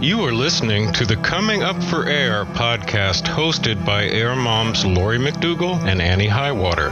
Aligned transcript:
You 0.00 0.24
are 0.24 0.32
listening 0.32 0.92
to 0.94 1.04
the 1.04 1.16
Coming 1.16 1.62
Up 1.62 1.84
for 1.84 2.08
Air 2.08 2.46
podcast 2.46 3.24
hosted 3.24 3.84
by 3.84 4.06
Air 4.06 4.34
Moms 4.34 4.86
Lori 4.86 5.18
McDougall 5.18 5.78
and 5.86 6.00
Annie 6.00 6.26
Highwater. 6.26 6.88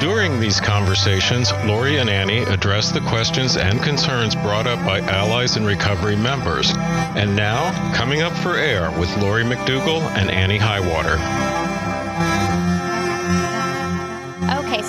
During 0.00 0.40
these 0.40 0.60
conversations, 0.60 1.52
Lori 1.64 1.98
and 1.98 2.10
Annie 2.10 2.42
address 2.42 2.90
the 2.90 3.00
questions 3.02 3.56
and 3.56 3.80
concerns 3.80 4.34
brought 4.34 4.66
up 4.66 4.84
by 4.84 4.98
Allies 5.00 5.56
in 5.56 5.64
Recovery 5.64 6.16
members. 6.16 6.72
And 6.74 7.36
now, 7.36 7.70
coming 7.94 8.22
up 8.22 8.32
for 8.32 8.56
air 8.56 8.90
with 8.98 9.16
Lori 9.18 9.44
McDougall 9.44 10.00
and 10.16 10.30
Annie 10.30 10.58
Highwater. 10.58 11.18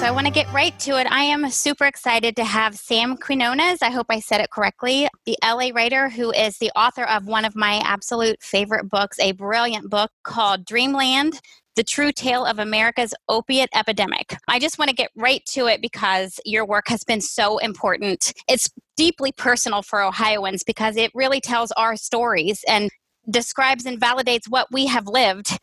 I 0.06 0.12
want 0.12 0.28
to 0.28 0.32
get 0.32 0.54
right 0.54 0.78
to 0.82 1.00
it. 1.00 1.08
I 1.12 1.24
am 1.24 1.50
super 1.50 1.86
excited 1.86 2.36
to 2.36 2.44
have 2.44 2.76
Sam 2.76 3.18
Quinones. 3.18 3.82
I 3.82 3.90
hope 3.90 4.06
I 4.12 4.20
said 4.20 4.40
it 4.40 4.52
correctly. 4.52 5.08
The 5.26 5.36
LA 5.44 5.72
writer 5.74 6.10
who 6.10 6.32
is 6.32 6.60
the 6.60 6.70
author 6.76 7.06
of 7.06 7.26
one 7.26 7.44
of 7.44 7.56
my 7.56 7.82
absolute 7.84 8.40
favorite 8.40 8.88
books, 8.88 9.20
a 9.20 9.32
brilliant 9.32 9.90
book 9.90 10.12
called 10.22 10.64
Dreamland 10.64 11.42
the 11.76 11.84
true 11.84 12.12
tale 12.12 12.46
of 12.46 12.60
America's 12.60 13.16
opiate 13.28 13.70
epidemic. 13.74 14.38
I 14.48 14.60
just 14.60 14.78
want 14.78 14.90
to 14.90 14.96
get 14.96 15.10
right 15.16 15.44
to 15.48 15.66
it 15.66 15.82
because 15.82 16.40
your 16.46 16.68
work 16.68 16.88
has 16.88 17.04
been 17.04 17.20
so 17.20 17.58
important. 17.58 18.32
It's 18.48 18.70
deeply 18.96 19.32
personal 19.32 19.82
for 19.82 20.04
Ohioans 20.04 20.64
because 20.64 20.98
it 20.98 21.10
really 21.16 21.42
tells 21.42 21.72
our 21.72 21.98
stories 21.98 22.64
and 22.68 22.92
describes 23.30 23.88
and 23.88 24.00
validates 24.00 24.48
what 24.48 24.68
we 24.72 24.86
have 24.86 25.08
lived 25.08 25.58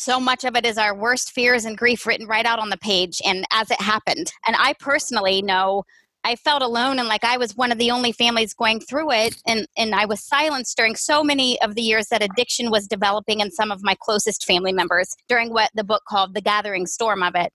so 0.00 0.20
much 0.20 0.44
of 0.44 0.56
it 0.56 0.64
is 0.64 0.78
our 0.78 0.94
worst 0.94 1.32
fears 1.32 1.64
and 1.64 1.76
grief 1.76 2.06
written 2.06 2.26
right 2.26 2.46
out 2.46 2.58
on 2.58 2.70
the 2.70 2.78
page 2.78 3.20
and 3.24 3.44
as 3.52 3.70
it 3.70 3.80
happened. 3.80 4.32
And 4.46 4.56
I 4.58 4.74
personally 4.78 5.42
know 5.42 5.84
I 6.24 6.36
felt 6.36 6.62
alone 6.62 6.98
and 6.98 7.08
like 7.08 7.24
I 7.24 7.36
was 7.36 7.56
one 7.56 7.72
of 7.72 7.78
the 7.78 7.90
only 7.90 8.12
families 8.12 8.52
going 8.52 8.80
through 8.80 9.12
it. 9.12 9.40
And, 9.46 9.66
and 9.76 9.94
I 9.94 10.04
was 10.04 10.22
silenced 10.24 10.76
during 10.76 10.96
so 10.96 11.22
many 11.22 11.60
of 11.62 11.74
the 11.74 11.82
years 11.82 12.08
that 12.08 12.22
addiction 12.22 12.70
was 12.70 12.86
developing 12.86 13.40
in 13.40 13.50
some 13.50 13.70
of 13.70 13.82
my 13.82 13.94
closest 14.00 14.44
family 14.44 14.72
members 14.72 15.14
during 15.28 15.52
what 15.52 15.70
the 15.74 15.84
book 15.84 16.02
called 16.08 16.34
The 16.34 16.40
Gathering 16.40 16.86
Storm 16.86 17.22
of 17.22 17.34
it. 17.34 17.52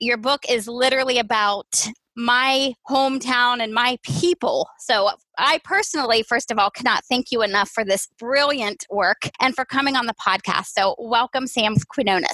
Your 0.00 0.16
book 0.16 0.42
is 0.48 0.68
literally 0.68 1.18
about 1.18 1.88
my 2.18 2.74
hometown 2.90 3.62
and 3.62 3.72
my 3.72 3.96
people. 4.02 4.68
So 4.80 5.10
I 5.38 5.60
personally, 5.62 6.24
first 6.24 6.50
of 6.50 6.58
all, 6.58 6.68
cannot 6.68 7.04
thank 7.04 7.30
you 7.30 7.42
enough 7.42 7.70
for 7.70 7.84
this 7.84 8.08
brilliant 8.18 8.84
work 8.90 9.30
and 9.40 9.54
for 9.54 9.64
coming 9.64 9.94
on 9.94 10.06
the 10.06 10.14
podcast. 10.14 10.66
So 10.76 10.96
welcome, 10.98 11.46
Sam 11.46 11.76
Quinones. 11.88 12.26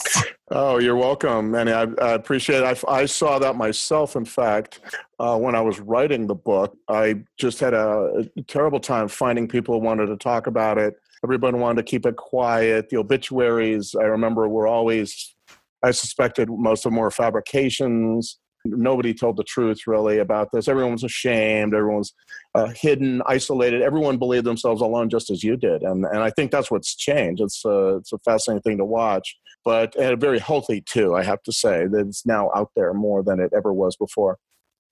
Oh, 0.50 0.78
you're 0.78 0.96
welcome, 0.96 1.54
Annie. 1.54 1.72
I, 1.72 1.82
I 2.00 2.12
appreciate 2.12 2.62
it. 2.62 2.84
I, 2.88 2.92
I, 3.00 3.04
saw 3.04 3.38
that 3.38 3.56
myself, 3.56 4.16
in 4.16 4.24
fact, 4.24 4.80
uh, 5.18 5.36
when 5.36 5.54
I 5.54 5.60
was 5.60 5.80
writing 5.80 6.26
the 6.26 6.34
book. 6.34 6.74
I 6.88 7.22
just 7.36 7.60
had 7.60 7.74
a, 7.74 8.24
a 8.38 8.42
terrible 8.42 8.80
time 8.80 9.08
finding 9.08 9.46
people 9.46 9.74
who 9.74 9.84
wanted 9.84 10.06
to 10.06 10.16
talk 10.16 10.46
about 10.46 10.78
it. 10.78 10.94
Everyone 11.22 11.60
wanted 11.60 11.84
to 11.84 11.90
keep 11.90 12.06
it 12.06 12.16
quiet. 12.16 12.88
The 12.88 12.96
obituaries, 12.96 13.94
I 13.94 14.04
remember, 14.04 14.48
were 14.48 14.66
always, 14.66 15.34
I 15.82 15.90
suspected 15.90 16.48
most 16.50 16.86
of 16.86 16.92
them 16.92 17.00
were 17.00 17.10
fabrications 17.10 18.38
nobody 18.64 19.14
told 19.14 19.36
the 19.36 19.44
truth 19.44 19.86
really 19.86 20.18
about 20.18 20.50
this. 20.52 20.68
Everyone 20.68 20.92
was 20.92 21.04
ashamed. 21.04 21.74
Everyone's 21.74 22.14
uh, 22.54 22.68
hidden, 22.74 23.22
isolated. 23.26 23.82
Everyone 23.82 24.18
believed 24.18 24.46
themselves 24.46 24.80
alone, 24.80 25.10
just 25.10 25.30
as 25.30 25.42
you 25.42 25.56
did. 25.56 25.82
And 25.82 26.04
and 26.04 26.18
I 26.18 26.30
think 26.30 26.50
that's 26.50 26.70
what's 26.70 26.94
changed. 26.94 27.42
It's 27.42 27.64
uh, 27.64 27.96
it's 27.98 28.12
a 28.12 28.18
fascinating 28.18 28.62
thing 28.62 28.78
to 28.78 28.84
watch, 28.84 29.36
but 29.64 29.94
and 29.96 30.20
very 30.20 30.38
healthy 30.38 30.80
too. 30.80 31.14
I 31.14 31.22
have 31.22 31.42
to 31.44 31.52
say 31.52 31.86
that 31.86 32.06
it's 32.06 32.26
now 32.26 32.50
out 32.54 32.70
there 32.76 32.94
more 32.94 33.22
than 33.22 33.40
it 33.40 33.52
ever 33.54 33.72
was 33.72 33.96
before. 33.96 34.38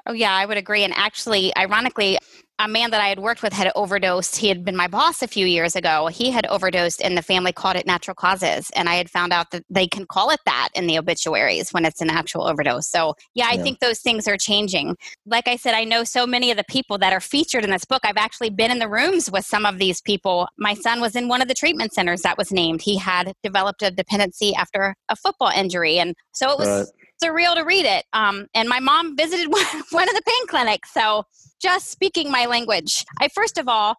Oh, 0.06 0.12
yeah, 0.12 0.34
I 0.34 0.46
would 0.46 0.56
agree. 0.56 0.84
And 0.84 0.92
actually, 0.96 1.56
ironically, 1.56 2.18
a 2.58 2.68
man 2.68 2.90
that 2.90 3.00
I 3.00 3.08
had 3.08 3.18
worked 3.18 3.42
with 3.42 3.52
had 3.52 3.72
overdosed. 3.74 4.36
He 4.36 4.48
had 4.48 4.64
been 4.64 4.76
my 4.76 4.86
boss 4.86 5.22
a 5.22 5.28
few 5.28 5.46
years 5.46 5.74
ago. 5.74 6.06
He 6.08 6.30
had 6.30 6.46
overdosed, 6.46 7.02
and 7.02 7.16
the 7.16 7.22
family 7.22 7.52
called 7.52 7.76
it 7.76 7.86
natural 7.86 8.14
causes. 8.14 8.70
And 8.74 8.88
I 8.88 8.94
had 8.94 9.10
found 9.10 9.32
out 9.32 9.50
that 9.50 9.64
they 9.68 9.86
can 9.86 10.06
call 10.06 10.30
it 10.30 10.40
that 10.44 10.68
in 10.74 10.86
the 10.86 10.98
obituaries 10.98 11.72
when 11.72 11.84
it's 11.84 12.00
an 12.00 12.10
actual 12.10 12.46
overdose. 12.46 12.88
So, 12.88 13.14
yeah, 13.34 13.48
I 13.48 13.54
yeah. 13.54 13.62
think 13.62 13.80
those 13.80 14.00
things 14.00 14.28
are 14.28 14.36
changing. 14.36 14.96
Like 15.26 15.48
I 15.48 15.56
said, 15.56 15.74
I 15.74 15.84
know 15.84 16.04
so 16.04 16.26
many 16.26 16.50
of 16.50 16.56
the 16.56 16.64
people 16.64 16.98
that 16.98 17.12
are 17.12 17.20
featured 17.20 17.64
in 17.64 17.70
this 17.70 17.84
book. 17.84 18.02
I've 18.04 18.16
actually 18.16 18.50
been 18.50 18.70
in 18.70 18.78
the 18.78 18.88
rooms 18.88 19.30
with 19.30 19.44
some 19.44 19.66
of 19.66 19.78
these 19.78 20.00
people. 20.00 20.48
My 20.58 20.74
son 20.74 21.00
was 21.00 21.16
in 21.16 21.28
one 21.28 21.42
of 21.42 21.48
the 21.48 21.54
treatment 21.54 21.92
centers 21.94 22.22
that 22.22 22.38
was 22.38 22.52
named. 22.52 22.82
He 22.82 22.96
had 22.96 23.32
developed 23.42 23.82
a 23.82 23.90
dependency 23.90 24.54
after 24.54 24.94
a 25.08 25.16
football 25.16 25.50
injury. 25.54 25.98
And 25.98 26.14
so 26.32 26.50
it 26.50 26.58
was. 26.58 26.68
Right 26.68 27.01
surreal 27.22 27.54
to 27.54 27.62
read 27.62 27.84
it. 27.84 28.04
Um, 28.12 28.46
and 28.54 28.68
my 28.68 28.80
mom 28.80 29.16
visited 29.16 29.48
one, 29.50 29.64
one 29.90 30.08
of 30.08 30.14
the 30.14 30.22
pain 30.26 30.46
clinics. 30.48 30.92
So 30.92 31.24
just 31.60 31.90
speaking 31.90 32.30
my 32.30 32.46
language, 32.46 33.04
I 33.20 33.28
first 33.28 33.58
of 33.58 33.68
all 33.68 33.96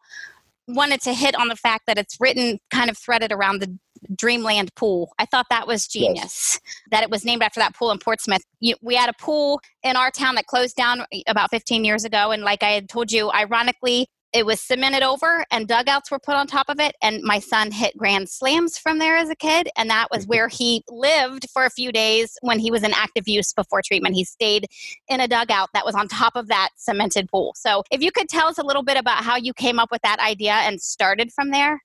wanted 0.67 1.01
to 1.01 1.13
hit 1.13 1.35
on 1.35 1.49
the 1.49 1.55
fact 1.55 1.83
that 1.87 1.97
it's 1.97 2.17
written 2.19 2.59
kind 2.71 2.89
of 2.89 2.97
threaded 2.97 3.31
around 3.31 3.61
the 3.61 3.77
Dreamland 4.15 4.73
pool. 4.75 5.13
I 5.19 5.25
thought 5.25 5.47
that 5.49 5.67
was 5.67 5.87
genius 5.87 6.15
yes. 6.15 6.59
that 6.91 7.03
it 7.03 7.09
was 7.09 7.25
named 7.25 7.41
after 7.41 7.59
that 7.59 7.75
pool 7.75 7.91
in 7.91 7.99
Portsmouth. 7.99 8.43
You, 8.59 8.75
we 8.81 8.95
had 8.95 9.09
a 9.09 9.13
pool 9.13 9.61
in 9.81 9.95
our 9.95 10.11
town 10.11 10.35
that 10.35 10.45
closed 10.45 10.75
down 10.75 11.05
about 11.27 11.49
15 11.51 11.85
years 11.85 12.03
ago. 12.03 12.31
And 12.31 12.43
like 12.43 12.63
I 12.63 12.71
had 12.71 12.89
told 12.89 13.11
you, 13.11 13.31
ironically, 13.31 14.07
it 14.33 14.45
was 14.45 14.59
cemented 14.59 15.03
over 15.03 15.45
and 15.51 15.67
dugouts 15.67 16.09
were 16.09 16.19
put 16.19 16.35
on 16.35 16.47
top 16.47 16.67
of 16.67 16.79
it 16.79 16.95
and 17.01 17.21
my 17.21 17.39
son 17.39 17.71
hit 17.71 17.95
grand 17.95 18.27
slams 18.27 18.77
from 18.77 18.97
there 18.97 19.15
as 19.15 19.29
a 19.29 19.35
kid 19.35 19.69
and 19.77 19.89
that 19.89 20.07
was 20.11 20.23
mm-hmm. 20.23 20.29
where 20.29 20.47
he 20.47 20.83
lived 20.89 21.47
for 21.51 21.65
a 21.65 21.69
few 21.69 21.91
days 21.91 22.37
when 22.41 22.59
he 22.59 22.71
was 22.71 22.83
in 22.83 22.93
active 22.93 23.27
use 23.27 23.53
before 23.53 23.81
treatment. 23.81 24.15
He 24.15 24.23
stayed 24.23 24.67
in 25.07 25.19
a 25.19 25.27
dugout 25.27 25.69
that 25.73 25.85
was 25.85 25.95
on 25.95 26.07
top 26.07 26.35
of 26.35 26.47
that 26.47 26.69
cemented 26.75 27.29
pool. 27.29 27.53
So 27.55 27.83
if 27.91 28.01
you 28.01 28.11
could 28.11 28.27
tell 28.27 28.47
us 28.47 28.57
a 28.57 28.63
little 28.63 28.83
bit 28.83 28.97
about 28.97 29.23
how 29.23 29.37
you 29.37 29.53
came 29.53 29.79
up 29.79 29.91
with 29.91 30.01
that 30.01 30.19
idea 30.19 30.53
and 30.53 30.81
started 30.81 31.31
from 31.31 31.51
there 31.51 31.81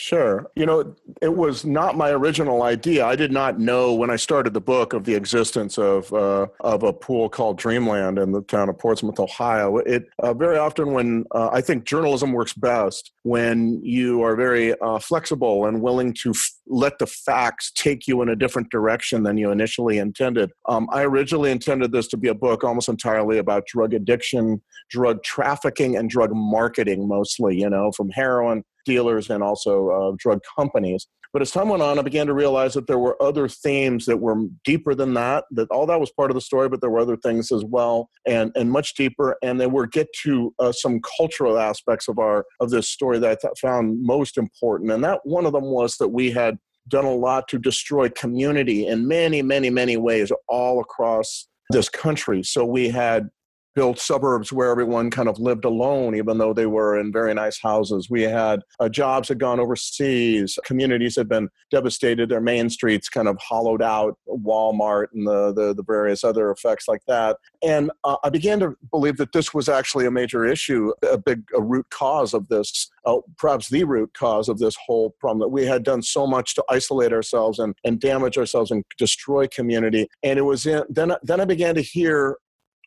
Sure. 0.00 0.48
You 0.54 0.64
know, 0.64 0.94
it 1.20 1.36
was 1.36 1.64
not 1.64 1.96
my 1.96 2.10
original 2.10 2.62
idea. 2.62 3.04
I 3.04 3.16
did 3.16 3.32
not 3.32 3.58
know 3.58 3.92
when 3.92 4.10
I 4.10 4.16
started 4.16 4.54
the 4.54 4.60
book 4.60 4.92
of 4.92 5.02
the 5.02 5.16
existence 5.16 5.76
of 5.76 6.12
uh, 6.12 6.46
of 6.60 6.84
a 6.84 6.92
pool 6.92 7.28
called 7.28 7.58
Dreamland 7.58 8.16
in 8.16 8.30
the 8.30 8.42
town 8.42 8.68
of 8.68 8.78
Portsmouth, 8.78 9.18
Ohio. 9.18 9.78
It 9.78 10.08
uh, 10.22 10.34
very 10.34 10.56
often 10.56 10.92
when 10.92 11.24
uh, 11.34 11.48
I 11.52 11.60
think 11.62 11.84
journalism 11.84 12.32
works 12.32 12.52
best 12.52 13.10
when 13.24 13.82
you 13.82 14.22
are 14.22 14.36
very 14.36 14.78
uh, 14.80 15.00
flexible 15.00 15.66
and 15.66 15.82
willing 15.82 16.14
to 16.22 16.30
f- 16.30 16.52
let 16.68 17.00
the 17.00 17.06
facts 17.08 17.72
take 17.72 18.06
you 18.06 18.22
in 18.22 18.28
a 18.28 18.36
different 18.36 18.70
direction 18.70 19.24
than 19.24 19.36
you 19.36 19.50
initially 19.50 19.98
intended. 19.98 20.52
Um, 20.68 20.86
I 20.92 21.02
originally 21.02 21.50
intended 21.50 21.90
this 21.90 22.06
to 22.08 22.16
be 22.16 22.28
a 22.28 22.34
book 22.34 22.62
almost 22.62 22.88
entirely 22.88 23.38
about 23.38 23.66
drug 23.66 23.94
addiction, 23.94 24.62
drug 24.90 25.24
trafficking, 25.24 25.96
and 25.96 26.08
drug 26.08 26.30
marketing, 26.32 27.08
mostly. 27.08 27.58
You 27.58 27.68
know, 27.68 27.90
from 27.90 28.10
heroin 28.10 28.62
dealers 28.88 29.30
and 29.30 29.42
also 29.42 29.72
uh, 29.90 30.12
drug 30.18 30.40
companies. 30.56 31.06
But 31.32 31.42
as 31.42 31.50
time 31.50 31.68
went 31.68 31.82
on, 31.82 31.98
I 31.98 32.02
began 32.02 32.26
to 32.26 32.32
realize 32.32 32.72
that 32.74 32.86
there 32.86 32.98
were 32.98 33.22
other 33.22 33.48
themes 33.48 34.06
that 34.06 34.16
were 34.16 34.36
deeper 34.64 34.94
than 34.94 35.12
that. 35.14 35.44
That 35.50 35.70
all 35.70 35.86
that 35.86 36.00
was 36.00 36.10
part 36.10 36.30
of 36.30 36.34
the 36.34 36.40
story, 36.40 36.68
but 36.70 36.80
there 36.80 36.88
were 36.88 37.00
other 37.00 37.18
things 37.18 37.52
as 37.52 37.64
well, 37.64 38.08
and 38.26 38.50
and 38.56 38.70
much 38.70 38.94
deeper. 38.94 39.36
And 39.42 39.60
they 39.60 39.66
were 39.66 39.86
get 39.86 40.08
to 40.24 40.54
uh, 40.58 40.72
some 40.72 41.00
cultural 41.18 41.58
aspects 41.58 42.08
of 42.08 42.18
our 42.18 42.46
of 42.60 42.70
this 42.70 42.88
story 42.88 43.18
that 43.18 43.30
I 43.30 43.36
th- 43.40 43.60
found 43.60 44.02
most 44.02 44.38
important. 44.38 44.90
And 44.90 45.04
that 45.04 45.20
one 45.24 45.44
of 45.44 45.52
them 45.52 45.66
was 45.66 45.96
that 45.98 46.08
we 46.08 46.30
had 46.30 46.56
done 46.88 47.04
a 47.04 47.14
lot 47.14 47.46
to 47.48 47.58
destroy 47.58 48.08
community 48.08 48.86
in 48.86 49.06
many, 49.06 49.42
many, 49.42 49.68
many 49.68 49.98
ways 49.98 50.32
all 50.48 50.80
across 50.80 51.46
this 51.70 51.90
country. 51.90 52.42
So 52.42 52.64
we 52.64 52.88
had 52.88 53.28
built 53.78 54.00
suburbs 54.00 54.52
where 54.52 54.72
everyone 54.72 55.08
kind 55.08 55.28
of 55.28 55.38
lived 55.38 55.64
alone, 55.64 56.16
even 56.16 56.36
though 56.36 56.52
they 56.52 56.66
were 56.66 56.98
in 56.98 57.12
very 57.12 57.32
nice 57.32 57.60
houses. 57.60 58.10
We 58.10 58.22
had 58.22 58.58
uh, 58.80 58.88
jobs 58.88 59.28
had 59.28 59.38
gone 59.38 59.60
overseas. 59.60 60.58
Communities 60.64 61.14
had 61.14 61.28
been 61.28 61.48
devastated. 61.70 62.28
Their 62.28 62.40
main 62.40 62.70
streets 62.70 63.08
kind 63.08 63.28
of 63.28 63.38
hollowed 63.38 63.80
out. 63.80 64.18
Walmart 64.28 65.06
and 65.14 65.24
the 65.24 65.52
the, 65.52 65.74
the 65.74 65.84
various 65.84 66.24
other 66.24 66.50
effects 66.50 66.88
like 66.88 67.02
that. 67.06 67.36
And 67.62 67.92
uh, 68.02 68.16
I 68.24 68.30
began 68.30 68.58
to 68.58 68.74
believe 68.90 69.16
that 69.18 69.30
this 69.30 69.54
was 69.54 69.68
actually 69.68 70.06
a 70.06 70.10
major 70.10 70.44
issue, 70.44 70.92
a 71.08 71.16
big 71.16 71.44
a 71.54 71.62
root 71.62 71.86
cause 71.90 72.34
of 72.34 72.48
this, 72.48 72.90
uh, 73.06 73.18
perhaps 73.36 73.68
the 73.68 73.84
root 73.84 74.12
cause 74.12 74.48
of 74.48 74.58
this 74.58 74.76
whole 74.86 75.14
problem. 75.20 75.38
That 75.38 75.50
we 75.50 75.66
had 75.66 75.84
done 75.84 76.02
so 76.02 76.26
much 76.26 76.56
to 76.56 76.64
isolate 76.68 77.12
ourselves 77.12 77.60
and 77.60 77.76
and 77.84 78.00
damage 78.00 78.36
ourselves 78.36 78.72
and 78.72 78.82
destroy 78.98 79.46
community. 79.46 80.08
And 80.24 80.36
it 80.36 80.42
was 80.42 80.66
in 80.66 80.82
then 80.88 81.12
then 81.22 81.40
I 81.40 81.44
began 81.44 81.76
to 81.76 81.80
hear 81.80 82.38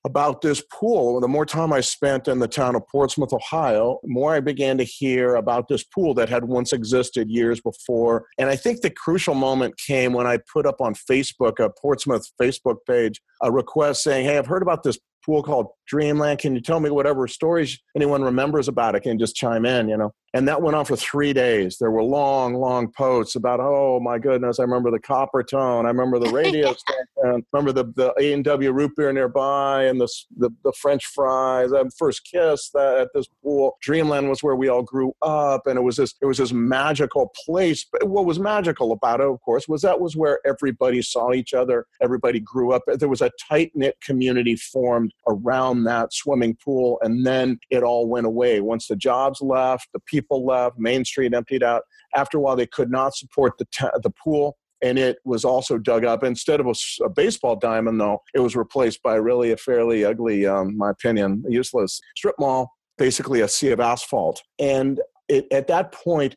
about 0.05 0.41
this 0.41 0.63
pool. 0.71 1.19
The 1.19 1.27
more 1.27 1.45
time 1.45 1.71
I 1.71 1.81
spent 1.81 2.27
in 2.27 2.39
the 2.39 2.47
town 2.47 2.75
of 2.75 2.87
Portsmouth, 2.87 3.33
Ohio, 3.33 3.99
the 4.03 4.09
more 4.09 4.33
I 4.33 4.39
began 4.39 4.77
to 4.77 4.83
hear 4.83 5.35
about 5.35 5.67
this 5.67 5.83
pool 5.83 6.13
that 6.15 6.29
had 6.29 6.45
once 6.45 6.73
existed 6.73 7.29
years 7.29 7.61
before. 7.61 8.25
And 8.37 8.49
I 8.49 8.55
think 8.55 8.81
the 8.81 8.89
crucial 8.89 9.35
moment 9.35 9.77
came 9.77 10.13
when 10.13 10.27
I 10.27 10.39
put 10.51 10.65
up 10.65 10.81
on 10.81 10.95
Facebook, 10.95 11.59
a 11.59 11.69
Portsmouth 11.69 12.27
Facebook 12.41 12.77
page, 12.87 13.21
a 13.43 13.51
request 13.51 14.03
saying, 14.03 14.25
Hey, 14.25 14.37
I've 14.37 14.47
heard 14.47 14.63
about 14.63 14.83
this 14.83 14.97
pool 15.25 15.43
called 15.43 15.67
Dreamland. 15.87 16.39
Can 16.39 16.55
you 16.55 16.61
tell 16.61 16.79
me 16.79 16.89
whatever 16.89 17.27
stories 17.27 17.79
anyone 17.95 18.23
remembers 18.23 18.67
about 18.67 18.95
it? 18.95 19.01
Can 19.01 19.19
just 19.19 19.35
chime 19.35 19.65
in, 19.65 19.89
you 19.89 19.97
know? 19.97 20.11
And 20.33 20.47
that 20.47 20.61
went 20.61 20.77
on 20.77 20.85
for 20.85 20.95
three 20.95 21.33
days. 21.33 21.77
There 21.77 21.91
were 21.91 22.03
long, 22.03 22.53
long 22.53 22.89
posts 22.89 23.35
about, 23.35 23.59
oh 23.59 23.99
my 23.99 24.17
goodness, 24.17 24.59
I 24.59 24.63
remember 24.63 24.89
the 24.89 24.99
Coppertone. 24.99 25.83
I 25.83 25.89
remember 25.89 26.19
the 26.19 26.31
radio 26.31 26.73
station. 26.73 27.43
remember 27.51 27.73
the, 27.73 27.91
the 27.95 28.13
A&W 28.17 28.71
root 28.71 28.91
beer 28.95 29.11
nearby 29.11 29.83
and 29.85 29.99
the, 29.99 30.07
the, 30.37 30.49
the 30.63 30.71
French 30.79 31.05
fries. 31.07 31.73
And 31.73 31.93
first 31.93 32.23
kiss 32.23 32.69
that, 32.73 32.97
at 32.97 33.09
this 33.13 33.27
pool. 33.43 33.77
Dreamland 33.81 34.29
was 34.29 34.41
where 34.41 34.55
we 34.55 34.69
all 34.69 34.83
grew 34.83 35.13
up. 35.21 35.67
And 35.67 35.77
it 35.77 35.81
was 35.81 35.97
this, 35.97 36.13
it 36.21 36.25
was 36.25 36.37
this 36.37 36.53
magical 36.53 37.33
place. 37.45 37.85
But 37.91 38.07
what 38.07 38.25
was 38.25 38.39
magical 38.39 38.93
about 38.93 39.19
it, 39.19 39.27
of 39.27 39.41
course, 39.41 39.67
was 39.67 39.81
that 39.81 39.99
was 39.99 40.15
where 40.15 40.39
everybody 40.45 41.01
saw 41.01 41.33
each 41.33 41.53
other. 41.53 41.87
Everybody 42.01 42.39
grew 42.39 42.71
up. 42.71 42.83
There 42.87 43.09
was 43.09 43.21
a 43.21 43.31
tight 43.49 43.71
knit 43.75 43.97
community 44.01 44.55
formed 44.55 45.13
around 45.27 45.80
that 45.85 46.13
swimming 46.13 46.57
pool. 46.63 46.99
And 47.01 47.25
then 47.25 47.59
it 47.69 47.83
all 47.83 48.07
went 48.07 48.25
away. 48.25 48.61
Once 48.61 48.87
the 48.87 48.95
jobs 48.95 49.41
left, 49.41 49.87
the 49.93 49.99
people 50.01 50.45
left, 50.45 50.77
Main 50.77 51.05
Street 51.05 51.33
emptied 51.33 51.63
out. 51.63 51.83
After 52.15 52.37
a 52.37 52.41
while, 52.41 52.55
they 52.55 52.67
could 52.67 52.91
not 52.91 53.15
support 53.15 53.53
the, 53.57 53.65
t- 53.71 53.87
the 54.03 54.11
pool 54.11 54.57
and 54.81 54.97
it 54.97 55.17
was 55.23 55.45
also 55.45 55.77
dug 55.77 56.05
up. 56.05 56.23
Instead 56.23 56.59
of 56.59 56.67
a, 56.67 57.09
baseball 57.09 57.55
diamond, 57.55 57.99
though, 57.99 58.21
it 58.33 58.39
was 58.39 58.55
replaced 58.55 59.01
by 59.03 59.15
really 59.15 59.51
a 59.51 59.57
fairly 59.57 60.03
ugly, 60.03 60.45
um, 60.45 60.77
my 60.77 60.89
opinion, 60.89 61.43
useless 61.47 62.01
strip 62.15 62.35
mall, 62.39 62.71
basically 62.97 63.41
a 63.41 63.47
sea 63.47 63.71
of 63.71 63.79
asphalt. 63.79 64.41
And 64.59 64.99
it, 65.29 65.45
at 65.51 65.67
that 65.67 65.91
point, 65.91 66.35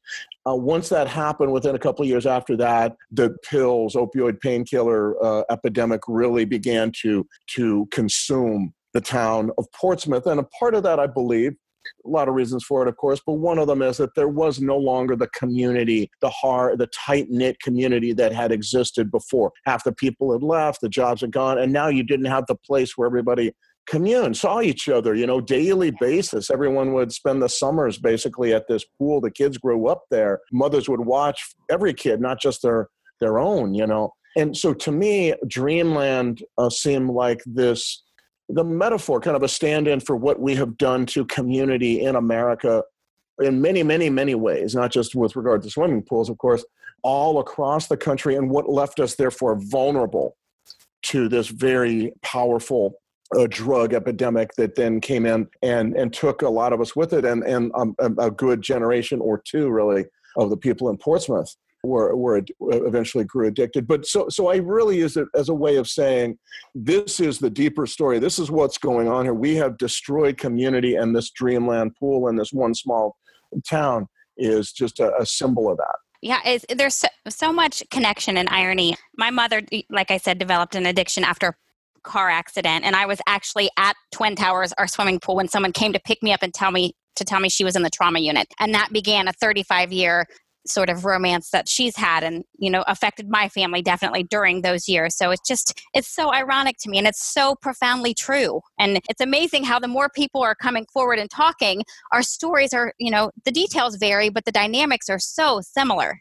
uh, 0.48 0.54
once 0.54 0.88
that 0.90 1.08
happened, 1.08 1.52
within 1.52 1.74
a 1.74 1.78
couple 1.78 2.02
of 2.02 2.08
years 2.08 2.26
after 2.26 2.56
that, 2.58 2.96
the 3.10 3.36
pills, 3.48 3.94
opioid 3.94 4.40
painkiller 4.40 5.22
uh, 5.24 5.42
epidemic 5.50 6.02
really 6.06 6.44
began 6.44 6.92
to 7.02 7.26
to 7.56 7.86
consume 7.90 8.72
the 8.94 9.00
town 9.00 9.50
of 9.58 9.66
Portsmouth. 9.72 10.26
And 10.26 10.40
a 10.40 10.44
part 10.58 10.74
of 10.74 10.82
that, 10.84 10.98
I 10.98 11.06
believe, 11.06 11.52
a 12.04 12.08
lot 12.08 12.28
of 12.28 12.34
reasons 12.34 12.64
for 12.64 12.82
it, 12.82 12.88
of 12.88 12.96
course, 12.96 13.20
but 13.26 13.34
one 13.34 13.58
of 13.58 13.66
them 13.66 13.82
is 13.82 13.98
that 13.98 14.14
there 14.14 14.28
was 14.28 14.60
no 14.60 14.76
longer 14.76 15.16
the 15.16 15.28
community, 15.28 16.10
the 16.20 16.30
hard, 16.30 16.78
the 16.78 16.86
tight 16.88 17.26
knit 17.28 17.60
community 17.60 18.12
that 18.14 18.32
had 18.32 18.52
existed 18.52 19.10
before. 19.10 19.52
Half 19.66 19.84
the 19.84 19.92
people 19.92 20.32
had 20.32 20.42
left, 20.42 20.80
the 20.80 20.88
jobs 20.88 21.20
had 21.20 21.32
gone, 21.32 21.58
and 21.58 21.72
now 21.72 21.88
you 21.88 22.02
didn't 22.02 22.26
have 22.26 22.46
the 22.46 22.54
place 22.54 22.96
where 22.96 23.06
everybody 23.06 23.52
communed, 23.86 24.36
saw 24.36 24.60
each 24.62 24.88
other, 24.88 25.14
you 25.14 25.26
know, 25.26 25.40
daily 25.40 25.92
basis. 26.00 26.50
Everyone 26.50 26.94
would 26.94 27.12
spend 27.12 27.42
the 27.42 27.48
summers 27.48 27.98
basically 27.98 28.54
at 28.54 28.66
this 28.66 28.84
pool. 28.98 29.20
The 29.20 29.30
kids 29.30 29.58
grew 29.58 29.88
up 29.88 30.04
there. 30.10 30.40
Mothers 30.52 30.88
would 30.88 31.00
watch 31.00 31.54
every 31.70 31.92
kid, 31.92 32.20
not 32.20 32.40
just 32.40 32.62
their 32.62 32.88
their 33.20 33.38
own, 33.38 33.74
you 33.74 33.86
know. 33.86 34.12
And 34.36 34.56
so 34.56 34.74
to 34.74 34.90
me, 34.90 35.34
Dreamland 35.46 36.42
uh, 36.58 36.70
seemed 36.70 37.10
like 37.10 37.40
this 37.46 38.02
the 38.48 38.64
metaphor, 38.64 39.20
kind 39.20 39.36
of 39.36 39.42
a 39.42 39.48
stand 39.48 39.88
in 39.88 40.00
for 40.00 40.16
what 40.16 40.40
we 40.40 40.54
have 40.56 40.76
done 40.76 41.06
to 41.06 41.24
community 41.24 42.02
in 42.02 42.16
America 42.16 42.82
in 43.40 43.60
many, 43.60 43.82
many, 43.82 44.10
many 44.10 44.34
ways, 44.34 44.74
not 44.74 44.92
just 44.92 45.14
with 45.14 45.34
regard 45.34 45.62
to 45.62 45.70
swimming 45.70 46.02
pools, 46.02 46.30
of 46.30 46.38
course, 46.38 46.64
all 47.02 47.40
across 47.40 47.88
the 47.88 47.96
country, 47.96 48.36
and 48.36 48.50
what 48.50 48.68
left 48.68 49.00
us 49.00 49.16
therefore 49.16 49.56
vulnerable 49.58 50.36
to 51.02 51.28
this 51.28 51.48
very 51.48 52.12
powerful 52.22 52.94
uh, 53.36 53.46
drug 53.50 53.92
epidemic 53.92 54.50
that 54.56 54.76
then 54.76 55.00
came 55.00 55.26
in 55.26 55.46
and, 55.62 55.96
and 55.96 56.12
took 56.12 56.42
a 56.42 56.48
lot 56.48 56.72
of 56.72 56.80
us 56.80 56.94
with 56.94 57.12
it, 57.12 57.24
and, 57.24 57.42
and 57.44 57.72
um, 57.74 57.94
a 58.18 58.30
good 58.30 58.62
generation 58.62 59.20
or 59.20 59.42
two, 59.44 59.68
really, 59.68 60.04
of 60.36 60.50
the 60.50 60.56
people 60.56 60.88
in 60.88 60.96
Portsmouth 60.96 61.54
were, 61.84 62.16
were 62.16 62.42
eventually 62.60 63.24
grew 63.24 63.46
addicted. 63.46 63.86
But 63.86 64.06
so, 64.06 64.28
so 64.28 64.48
I 64.48 64.56
really 64.56 64.98
use 64.98 65.16
it 65.16 65.28
as 65.34 65.48
a 65.48 65.54
way 65.54 65.76
of 65.76 65.88
saying 65.88 66.38
this 66.74 67.20
is 67.20 67.38
the 67.38 67.50
deeper 67.50 67.86
story. 67.86 68.18
This 68.18 68.38
is 68.38 68.50
what's 68.50 68.78
going 68.78 69.08
on 69.08 69.24
here. 69.24 69.34
We 69.34 69.54
have 69.56 69.78
destroyed 69.78 70.38
community, 70.38 70.96
and 70.96 71.14
this 71.14 71.30
dreamland 71.30 71.94
pool 71.96 72.28
and 72.28 72.38
this 72.38 72.52
one 72.52 72.74
small 72.74 73.16
town 73.68 74.06
is 74.36 74.72
just 74.72 75.00
a, 75.00 75.14
a 75.16 75.26
symbol 75.26 75.70
of 75.70 75.76
that. 75.78 75.96
Yeah, 76.20 76.58
there's 76.74 76.96
so, 76.96 77.08
so 77.28 77.52
much 77.52 77.82
connection 77.90 78.38
and 78.38 78.48
irony. 78.48 78.96
My 79.16 79.30
mother, 79.30 79.60
like 79.90 80.10
I 80.10 80.16
said, 80.16 80.38
developed 80.38 80.74
an 80.74 80.86
addiction 80.86 81.22
after 81.22 81.56
car 82.04 82.28
accident 82.28 82.84
and 82.84 82.94
i 82.94 83.06
was 83.06 83.18
actually 83.26 83.70
at 83.78 83.96
twin 84.12 84.36
towers 84.36 84.74
our 84.76 84.86
swimming 84.86 85.18
pool 85.18 85.36
when 85.36 85.48
someone 85.48 85.72
came 85.72 85.90
to 85.90 86.00
pick 86.00 86.22
me 86.22 86.32
up 86.32 86.42
and 86.42 86.52
tell 86.52 86.70
me 86.70 86.92
to 87.16 87.24
tell 87.24 87.40
me 87.40 87.48
she 87.48 87.64
was 87.64 87.74
in 87.76 87.82
the 87.82 87.88
trauma 87.88 88.20
unit 88.20 88.46
and 88.60 88.74
that 88.74 88.92
began 88.92 89.26
a 89.26 89.32
35 89.32 89.90
year 89.90 90.26
sort 90.66 90.90
of 90.90 91.04
romance 91.04 91.50
that 91.50 91.68
she's 91.68 91.96
had 91.96 92.24
and 92.24 92.44
you 92.58 92.70
know 92.70 92.84
affected 92.86 93.28
my 93.28 93.48
family 93.48 93.82
definitely 93.82 94.22
during 94.22 94.62
those 94.62 94.88
years 94.88 95.16
so 95.16 95.30
it's 95.30 95.46
just 95.46 95.80
it's 95.92 96.08
so 96.08 96.32
ironic 96.32 96.76
to 96.78 96.88
me 96.88 96.98
and 96.98 97.06
it's 97.06 97.22
so 97.22 97.54
profoundly 97.54 98.14
true 98.14 98.60
and 98.78 98.98
it's 99.08 99.20
amazing 99.20 99.64
how 99.64 99.78
the 99.78 99.88
more 99.88 100.08
people 100.08 100.42
are 100.42 100.54
coming 100.54 100.86
forward 100.92 101.18
and 101.18 101.30
talking 101.30 101.82
our 102.12 102.22
stories 102.22 102.72
are 102.72 102.92
you 102.98 103.10
know 103.10 103.30
the 103.44 103.52
details 103.52 103.96
vary 103.96 104.28
but 104.28 104.44
the 104.44 104.52
dynamics 104.52 105.08
are 105.08 105.18
so 105.18 105.60
similar 105.60 106.20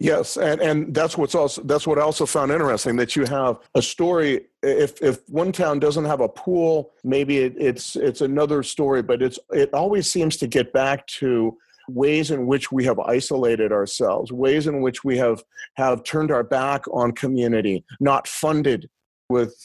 Yes, 0.00 0.36
and, 0.36 0.60
and 0.60 0.92
that's 0.92 1.16
what's 1.16 1.36
also 1.36 1.62
that's 1.62 1.86
what 1.86 1.98
I 1.98 2.02
also 2.02 2.26
found 2.26 2.50
interesting 2.50 2.96
that 2.96 3.14
you 3.14 3.24
have 3.26 3.60
a 3.76 3.80
story. 3.80 4.46
If 4.62 5.00
if 5.00 5.20
one 5.28 5.52
town 5.52 5.78
doesn't 5.78 6.04
have 6.04 6.20
a 6.20 6.28
pool, 6.28 6.92
maybe 7.04 7.38
it, 7.38 7.54
it's 7.56 7.94
it's 7.94 8.20
another 8.20 8.64
story, 8.64 9.02
but 9.02 9.22
it's 9.22 9.38
it 9.50 9.72
always 9.72 10.10
seems 10.10 10.36
to 10.38 10.48
get 10.48 10.72
back 10.72 11.06
to 11.18 11.56
ways 11.88 12.30
in 12.30 12.46
which 12.46 12.72
we 12.72 12.84
have 12.84 12.98
isolated 12.98 13.72
ourselves, 13.72 14.32
ways 14.32 14.66
in 14.66 14.80
which 14.80 15.04
we 15.04 15.16
have, 15.18 15.42
have 15.76 16.04
turned 16.04 16.30
our 16.30 16.44
back 16.44 16.82
on 16.92 17.12
community, 17.12 17.84
not 18.00 18.26
funded 18.28 18.88
with 19.28 19.56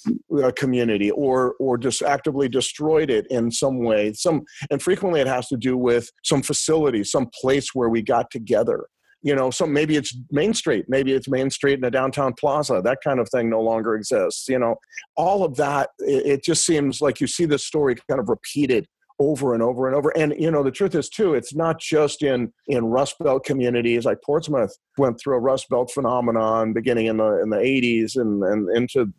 a 0.43 0.51
community 0.53 1.11
or 1.11 1.55
or 1.59 1.77
just 1.77 2.01
actively 2.01 2.47
destroyed 2.47 3.09
it 3.09 3.27
in 3.29 3.51
some 3.51 3.79
way. 3.79 4.13
Some 4.13 4.43
and 4.71 4.81
frequently 4.81 5.19
it 5.19 5.27
has 5.27 5.47
to 5.49 5.57
do 5.57 5.75
with 5.77 6.09
some 6.23 6.41
facility 6.41 7.03
some 7.03 7.29
place 7.41 7.69
where 7.73 7.89
we 7.89 8.01
got 8.01 8.31
together. 8.31 8.85
You 9.21 9.35
know 9.35 9.51
some 9.51 9.73
maybe 9.73 9.97
it's 9.97 10.15
main 10.31 10.53
street 10.53 10.85
maybe 10.87 11.11
it's 11.11 11.27
main 11.27 11.49
street 11.49 11.77
in 11.77 11.83
a 11.83 11.91
downtown 11.91 12.33
plaza 12.39 12.81
that 12.85 12.99
kind 13.03 13.19
of 13.19 13.27
thing 13.29 13.49
no 13.49 13.59
longer 13.61 13.95
exists 13.95 14.47
you 14.47 14.59
know. 14.59 14.75
All 15.17 15.43
of 15.43 15.57
that 15.57 15.89
it, 15.99 16.25
it 16.25 16.43
just 16.43 16.65
seems 16.65 17.01
like 17.01 17.19
you 17.19 17.27
see 17.27 17.45
this 17.45 17.65
story 17.65 17.95
kind 18.09 18.21
of 18.21 18.29
repeated 18.29 18.87
over 19.19 19.53
and 19.53 19.61
over 19.61 19.87
and 19.87 19.95
over. 19.95 20.09
And 20.17 20.33
you 20.37 20.49
know, 20.49 20.63
the 20.63 20.71
truth 20.71 20.95
is 20.95 21.09
too, 21.09 21.33
it's 21.33 21.53
not 21.53 21.79
just 21.79 22.23
in 22.23 22.51
in 22.67 22.85
Rust 22.85 23.15
Belt 23.19 23.43
communities 23.43 24.05
like 24.05 24.21
Portsmouth 24.25 24.75
went 24.97 25.19
through 25.19 25.35
a 25.35 25.39
Rust 25.39 25.67
Belt 25.69 25.91
phenomenon 25.91 26.73
beginning 26.73 27.07
in 27.07 27.17
the 27.17 27.41
in 27.41 27.49
the 27.49 27.57
80s 27.57 28.15
and 28.15 28.43
and 28.43 28.69
into 28.75 29.13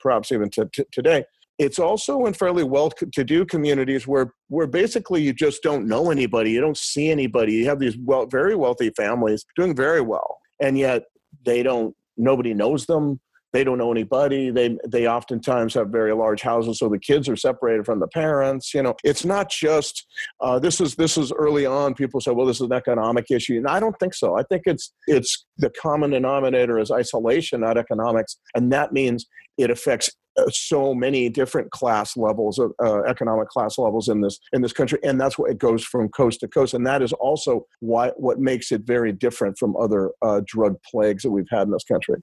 perhaps 0.00 0.32
even 0.32 0.50
to, 0.50 0.66
to 0.72 0.86
today. 0.92 1.24
It's 1.56 1.78
also 1.78 2.26
in 2.26 2.34
fairly 2.34 2.64
well-to-do 2.64 3.46
communities 3.46 4.08
where 4.08 4.32
where 4.48 4.66
basically 4.66 5.22
you 5.22 5.32
just 5.32 5.62
don't 5.62 5.86
know 5.86 6.10
anybody, 6.10 6.50
you 6.50 6.60
don't 6.60 6.76
see 6.76 7.10
anybody. 7.10 7.52
You 7.52 7.66
have 7.66 7.78
these 7.78 7.96
well, 8.02 8.26
very 8.26 8.56
wealthy 8.56 8.90
families 8.96 9.44
doing 9.56 9.76
very 9.76 10.00
well, 10.00 10.38
and 10.60 10.76
yet 10.78 11.04
they 11.44 11.62
don't. 11.62 11.94
Nobody 12.16 12.54
knows 12.54 12.86
them 12.86 13.20
they 13.54 13.62
don't 13.62 13.78
know 13.78 13.92
anybody. 13.92 14.50
They 14.50 14.76
they 14.86 15.06
oftentimes 15.06 15.74
have 15.74 15.88
very 15.88 16.12
large 16.12 16.42
houses 16.42 16.80
so 16.80 16.88
the 16.88 16.98
kids 16.98 17.28
are 17.28 17.36
separated 17.36 17.86
from 17.86 18.00
the 18.00 18.08
parents 18.08 18.74
you 18.74 18.82
know. 18.82 18.94
It's 19.04 19.24
not 19.24 19.48
just 19.48 20.06
uh, 20.40 20.58
this 20.58 20.80
is 20.80 20.96
this 20.96 21.16
is 21.16 21.32
early 21.32 21.64
on 21.64 21.94
people 21.94 22.20
say 22.20 22.32
well 22.32 22.46
this 22.46 22.56
is 22.56 22.66
an 22.66 22.72
economic 22.72 23.30
issue 23.30 23.56
and 23.56 23.68
i 23.68 23.78
don't 23.80 23.98
think 24.00 24.12
so. 24.12 24.36
I 24.36 24.42
think 24.42 24.62
it's 24.66 24.92
it's 25.06 25.46
the 25.56 25.70
common 25.70 26.10
denominator 26.10 26.78
is 26.78 26.90
isolation 26.90 27.60
not 27.60 27.78
economics 27.78 28.36
and 28.54 28.72
that 28.72 28.92
means 28.92 29.24
it 29.56 29.70
affects 29.70 30.10
uh, 30.36 30.42
so 30.50 30.92
many 30.92 31.28
different 31.28 31.70
class 31.70 32.16
levels 32.16 32.58
of 32.58 32.72
uh, 32.82 33.02
economic 33.02 33.48
class 33.48 33.78
levels 33.78 34.08
in 34.08 34.20
this 34.20 34.40
in 34.52 34.62
this 34.62 34.72
country 34.72 34.98
and 35.04 35.20
that's 35.20 35.38
what 35.38 35.48
it 35.48 35.58
goes 35.58 35.84
from 35.84 36.08
coast 36.08 36.40
to 36.40 36.48
coast 36.48 36.74
and 36.74 36.84
that 36.84 37.02
is 37.02 37.12
also 37.12 37.64
why 37.78 38.08
what 38.16 38.40
makes 38.40 38.72
it 38.72 38.82
very 38.84 39.12
different 39.12 39.56
from 39.56 39.76
other 39.76 40.10
uh, 40.22 40.40
drug 40.44 40.74
plagues 40.90 41.22
that 41.22 41.30
we've 41.30 41.46
had 41.50 41.62
in 41.62 41.70
this 41.70 41.84
country 41.84 42.16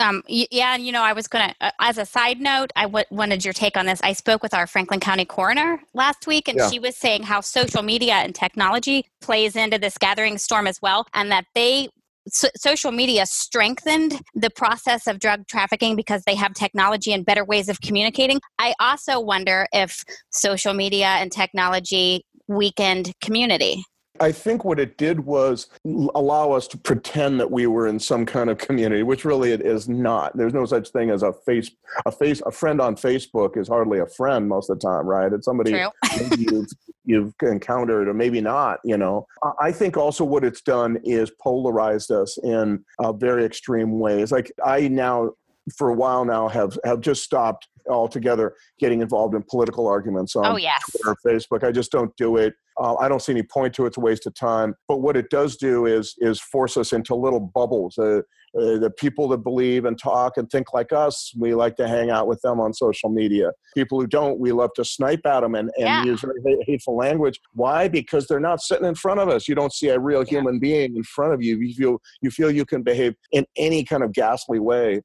um, 0.00 0.22
yeah, 0.28 0.74
and 0.74 0.84
you 0.84 0.92
know, 0.92 1.02
I 1.02 1.12
was 1.12 1.26
going 1.26 1.48
to, 1.48 1.54
uh, 1.60 1.70
as 1.80 1.98
a 1.98 2.06
side 2.06 2.40
note, 2.40 2.72
I 2.76 2.82
w- 2.84 3.04
wanted 3.10 3.44
your 3.44 3.54
take 3.54 3.76
on 3.76 3.86
this. 3.86 4.00
I 4.02 4.12
spoke 4.12 4.42
with 4.42 4.54
our 4.54 4.66
Franklin 4.66 5.00
County 5.00 5.24
coroner 5.24 5.80
last 5.92 6.26
week, 6.26 6.48
and 6.48 6.58
yeah. 6.58 6.70
she 6.70 6.78
was 6.78 6.96
saying 6.96 7.24
how 7.24 7.40
social 7.40 7.82
media 7.82 8.14
and 8.14 8.34
technology 8.34 9.06
plays 9.20 9.56
into 9.56 9.78
this 9.78 9.98
gathering 9.98 10.38
storm 10.38 10.66
as 10.66 10.80
well, 10.80 11.06
and 11.14 11.30
that 11.32 11.46
they 11.54 11.88
so, 12.30 12.48
social 12.56 12.92
media 12.92 13.26
strengthened 13.26 14.20
the 14.34 14.50
process 14.50 15.06
of 15.06 15.18
drug 15.18 15.46
trafficking 15.46 15.96
because 15.96 16.22
they 16.24 16.34
have 16.34 16.54
technology 16.54 17.12
and 17.12 17.24
better 17.24 17.44
ways 17.44 17.68
of 17.68 17.80
communicating. 17.80 18.40
I 18.58 18.74
also 18.80 19.18
wonder 19.18 19.66
if 19.72 20.04
social 20.30 20.74
media 20.74 21.06
and 21.06 21.32
technology 21.32 22.24
weakened 22.46 23.12
community. 23.20 23.84
I 24.20 24.32
think 24.32 24.64
what 24.64 24.78
it 24.78 24.96
did 24.96 25.20
was 25.20 25.68
allow 26.14 26.52
us 26.52 26.66
to 26.68 26.78
pretend 26.78 27.40
that 27.40 27.50
we 27.50 27.66
were 27.66 27.86
in 27.86 27.98
some 27.98 28.26
kind 28.26 28.50
of 28.50 28.58
community, 28.58 29.02
which 29.02 29.24
really 29.24 29.52
it 29.52 29.60
is 29.60 29.88
not. 29.88 30.36
There's 30.36 30.54
no 30.54 30.64
such 30.64 30.90
thing 30.90 31.10
as 31.10 31.22
a 31.22 31.32
face 31.32 31.70
a 32.06 32.12
face 32.12 32.42
a 32.46 32.50
friend 32.50 32.80
on 32.80 32.96
Facebook 32.96 33.56
is 33.56 33.68
hardly 33.68 33.98
a 33.98 34.06
friend 34.06 34.48
most 34.48 34.70
of 34.70 34.78
the 34.78 34.86
time, 34.86 35.06
right? 35.06 35.32
It's 35.32 35.44
somebody 35.44 35.70
you've, 36.38 36.66
you've 37.04 37.34
encountered 37.42 38.08
or 38.08 38.14
maybe 38.14 38.40
not. 38.40 38.80
You 38.84 38.96
know, 38.96 39.26
I 39.60 39.72
think 39.72 39.96
also 39.96 40.24
what 40.24 40.44
it's 40.44 40.60
done 40.60 40.98
is 41.04 41.30
polarized 41.42 42.10
us 42.10 42.38
in 42.42 42.84
uh, 42.98 43.12
very 43.12 43.44
extreme 43.44 43.98
ways. 43.98 44.32
Like 44.32 44.52
I 44.64 44.88
now 44.88 45.32
for 45.76 45.90
a 45.90 45.94
while 45.94 46.24
now 46.24 46.48
have 46.48 46.78
have 46.84 47.00
just 47.00 47.22
stopped 47.22 47.68
altogether 47.88 48.54
getting 48.78 49.00
involved 49.00 49.34
in 49.34 49.42
political 49.42 49.86
arguments 49.86 50.36
on 50.36 50.46
oh, 50.46 50.56
yes. 50.56 50.82
Twitter 50.90 51.16
Facebook. 51.26 51.66
I 51.66 51.72
just 51.72 51.90
don't 51.90 52.14
do 52.16 52.36
it. 52.36 52.54
Uh, 52.78 52.94
I 52.96 53.08
don't 53.08 53.20
see 53.20 53.32
any 53.32 53.42
point 53.42 53.74
to 53.74 53.84
it. 53.84 53.88
It's 53.88 53.96
a 53.96 54.00
waste 54.00 54.26
of 54.26 54.34
time. 54.34 54.74
But 54.86 54.98
what 54.98 55.16
it 55.16 55.30
does 55.30 55.56
do 55.56 55.86
is 55.86 56.14
is 56.18 56.40
force 56.40 56.76
us 56.76 56.92
into 56.92 57.14
little 57.14 57.40
bubbles. 57.40 57.98
Uh, 57.98 58.20
uh, 58.58 58.78
the 58.78 58.90
people 58.90 59.28
that 59.28 59.38
believe 59.38 59.84
and 59.84 59.98
talk 59.98 60.38
and 60.38 60.48
think 60.50 60.72
like 60.72 60.90
us, 60.90 61.32
we 61.38 61.54
like 61.54 61.76
to 61.76 61.86
hang 61.86 62.10
out 62.10 62.26
with 62.26 62.40
them 62.40 62.60
on 62.60 62.72
social 62.72 63.10
media. 63.10 63.52
People 63.74 64.00
who 64.00 64.06
don't, 64.06 64.38
we 64.38 64.52
love 64.52 64.70
to 64.74 64.84
snipe 64.86 65.26
at 65.26 65.40
them 65.40 65.54
and, 65.54 65.70
and 65.76 65.84
yeah. 65.84 66.04
use 66.04 66.24
very 66.42 66.64
hateful 66.66 66.96
language. 66.96 67.38
Why? 67.52 67.88
Because 67.88 68.26
they're 68.26 68.40
not 68.40 68.62
sitting 68.62 68.86
in 68.86 68.94
front 68.94 69.20
of 69.20 69.28
us. 69.28 69.48
You 69.48 69.54
don't 69.54 69.72
see 69.72 69.88
a 69.88 70.00
real 70.00 70.24
yeah. 70.24 70.30
human 70.30 70.58
being 70.58 70.96
in 70.96 71.02
front 71.02 71.34
of 71.34 71.42
you. 71.42 71.58
You 71.58 71.74
feel 71.74 71.98
you 72.22 72.30
feel 72.30 72.50
you 72.50 72.64
can 72.64 72.82
behave 72.82 73.14
in 73.32 73.44
any 73.56 73.84
kind 73.84 74.02
of 74.02 74.12
ghastly 74.12 74.60
way 74.60 75.02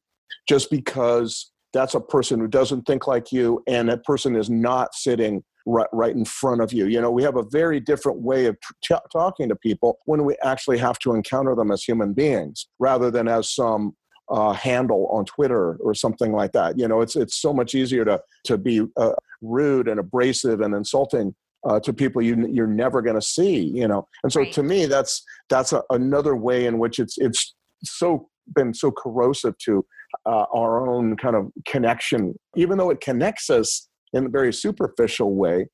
just 0.47 0.69
because 0.69 1.51
that's 1.73 1.95
a 1.95 1.99
person 1.99 2.39
who 2.39 2.47
doesn't 2.47 2.83
think 2.83 3.07
like 3.07 3.31
you 3.31 3.63
and 3.67 3.89
that 3.89 4.03
person 4.03 4.35
is 4.35 4.49
not 4.49 4.93
sitting 4.93 5.43
right, 5.65 5.87
right 5.91 6.15
in 6.15 6.25
front 6.25 6.61
of 6.61 6.71
you. 6.71 6.85
You 6.85 7.01
know, 7.01 7.11
we 7.11 7.23
have 7.23 7.35
a 7.35 7.43
very 7.51 7.79
different 7.79 8.21
way 8.21 8.45
of 8.45 8.57
t- 8.83 8.95
talking 9.11 9.49
to 9.49 9.55
people 9.55 9.97
when 10.05 10.23
we 10.23 10.35
actually 10.43 10.77
have 10.77 10.99
to 10.99 11.13
encounter 11.13 11.55
them 11.55 11.71
as 11.71 11.83
human 11.83 12.13
beings 12.13 12.67
rather 12.79 13.09
than 13.09 13.27
as 13.27 13.53
some 13.53 13.95
uh, 14.29 14.53
handle 14.53 15.07
on 15.07 15.25
Twitter 15.25 15.75
or 15.81 15.93
something 15.93 16.31
like 16.31 16.53
that. 16.53 16.77
You 16.77 16.87
know, 16.87 17.01
it's 17.01 17.15
it's 17.15 17.41
so 17.41 17.53
much 17.53 17.75
easier 17.75 18.05
to 18.05 18.21
to 18.45 18.57
be 18.57 18.85
uh, 18.97 19.13
rude 19.41 19.87
and 19.87 19.99
abrasive 19.99 20.61
and 20.61 20.73
insulting 20.73 21.35
uh, 21.67 21.79
to 21.81 21.93
people 21.93 22.21
you 22.21 22.47
you're 22.49 22.67
never 22.67 23.01
going 23.01 23.15
to 23.15 23.21
see. 23.21 23.59
You 23.59 23.87
know, 23.87 24.07
and 24.23 24.31
so 24.31 24.41
right. 24.41 24.53
to 24.53 24.63
me, 24.63 24.85
that's 24.85 25.23
that's 25.49 25.73
a, 25.73 25.83
another 25.89 26.35
way 26.35 26.65
in 26.65 26.79
which 26.79 26.99
it's 26.99 27.17
it's 27.17 27.53
so 27.83 28.29
been 28.55 28.73
so 28.73 28.91
corrosive 28.91 29.57
to 29.57 29.85
uh, 30.25 30.45
our 30.53 30.87
own 30.87 31.15
kind 31.17 31.35
of 31.35 31.51
connection, 31.65 32.35
even 32.55 32.77
though 32.77 32.89
it 32.89 33.01
connects 33.01 33.49
us 33.49 33.87
in 34.13 34.25
a 34.25 34.29
very 34.29 34.53
superficial 34.53 35.35
way. 35.35 35.67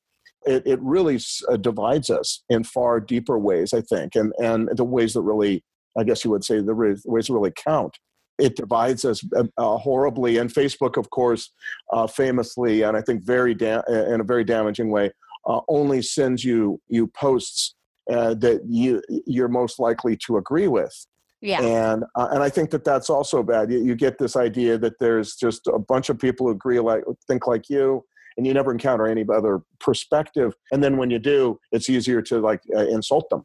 It, 0.46 0.62
it 0.66 0.80
really 0.80 1.18
uh, 1.50 1.58
divides 1.58 2.08
us 2.08 2.42
in 2.48 2.64
far 2.64 2.98
deeper 2.98 3.38
ways, 3.38 3.74
I 3.74 3.82
think, 3.82 4.14
and, 4.14 4.32
and 4.38 4.70
the 4.74 4.84
ways 4.84 5.12
that 5.12 5.20
really, 5.20 5.62
I 5.98 6.04
guess 6.04 6.24
you 6.24 6.30
would 6.30 6.44
say, 6.44 6.60
the 6.60 6.74
ways 6.74 7.02
that 7.26 7.32
really 7.32 7.52
count. 7.62 7.98
It 8.38 8.56
divides 8.56 9.04
us 9.04 9.22
uh, 9.36 9.44
uh, 9.58 9.76
horribly, 9.76 10.38
and 10.38 10.50
Facebook, 10.50 10.96
of 10.96 11.10
course, 11.10 11.52
uh, 11.92 12.06
famously, 12.06 12.82
and 12.82 12.96
I 12.96 13.02
think 13.02 13.22
very 13.22 13.54
da- 13.54 13.82
in 13.86 14.22
a 14.22 14.24
very 14.24 14.44
damaging 14.44 14.90
way, 14.90 15.10
uh, 15.46 15.60
only 15.68 16.00
sends 16.00 16.42
you 16.42 16.80
you 16.88 17.06
posts 17.08 17.74
that 18.06 18.62
you 18.66 19.02
you're 19.26 19.48
most 19.48 19.78
likely 19.78 20.16
to 20.26 20.38
agree 20.38 20.68
with 20.68 21.06
yeah. 21.40 21.62
And 21.62 22.04
uh, 22.14 22.28
and 22.32 22.42
I 22.42 22.48
think 22.48 22.70
that 22.70 22.84
that's 22.84 23.08
also 23.08 23.42
bad. 23.42 23.70
You, 23.70 23.82
you, 23.82 23.94
get 23.94 24.18
this 24.18 24.36
idea 24.36 24.76
that 24.78 24.98
there's 24.98 25.36
just 25.36 25.66
a 25.66 25.78
bunch 25.78 26.10
of 26.10 26.18
people 26.18 26.46
who 26.46 26.52
agree 26.52 26.80
like 26.80 27.02
think 27.26 27.46
like 27.46 27.70
you, 27.70 28.04
and 28.36 28.46
you 28.46 28.54
never 28.54 28.72
encounter 28.72 29.06
any 29.06 29.24
other 29.32 29.62
perspective. 29.78 30.54
And 30.72 30.82
then 30.82 30.96
when 30.96 31.10
you 31.10 31.18
do, 31.18 31.58
it's 31.72 31.88
easier 31.88 32.20
to 32.22 32.40
like 32.40 32.60
uh, 32.76 32.86
insult 32.86 33.28
them. 33.30 33.44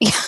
Yeah. 0.00 0.10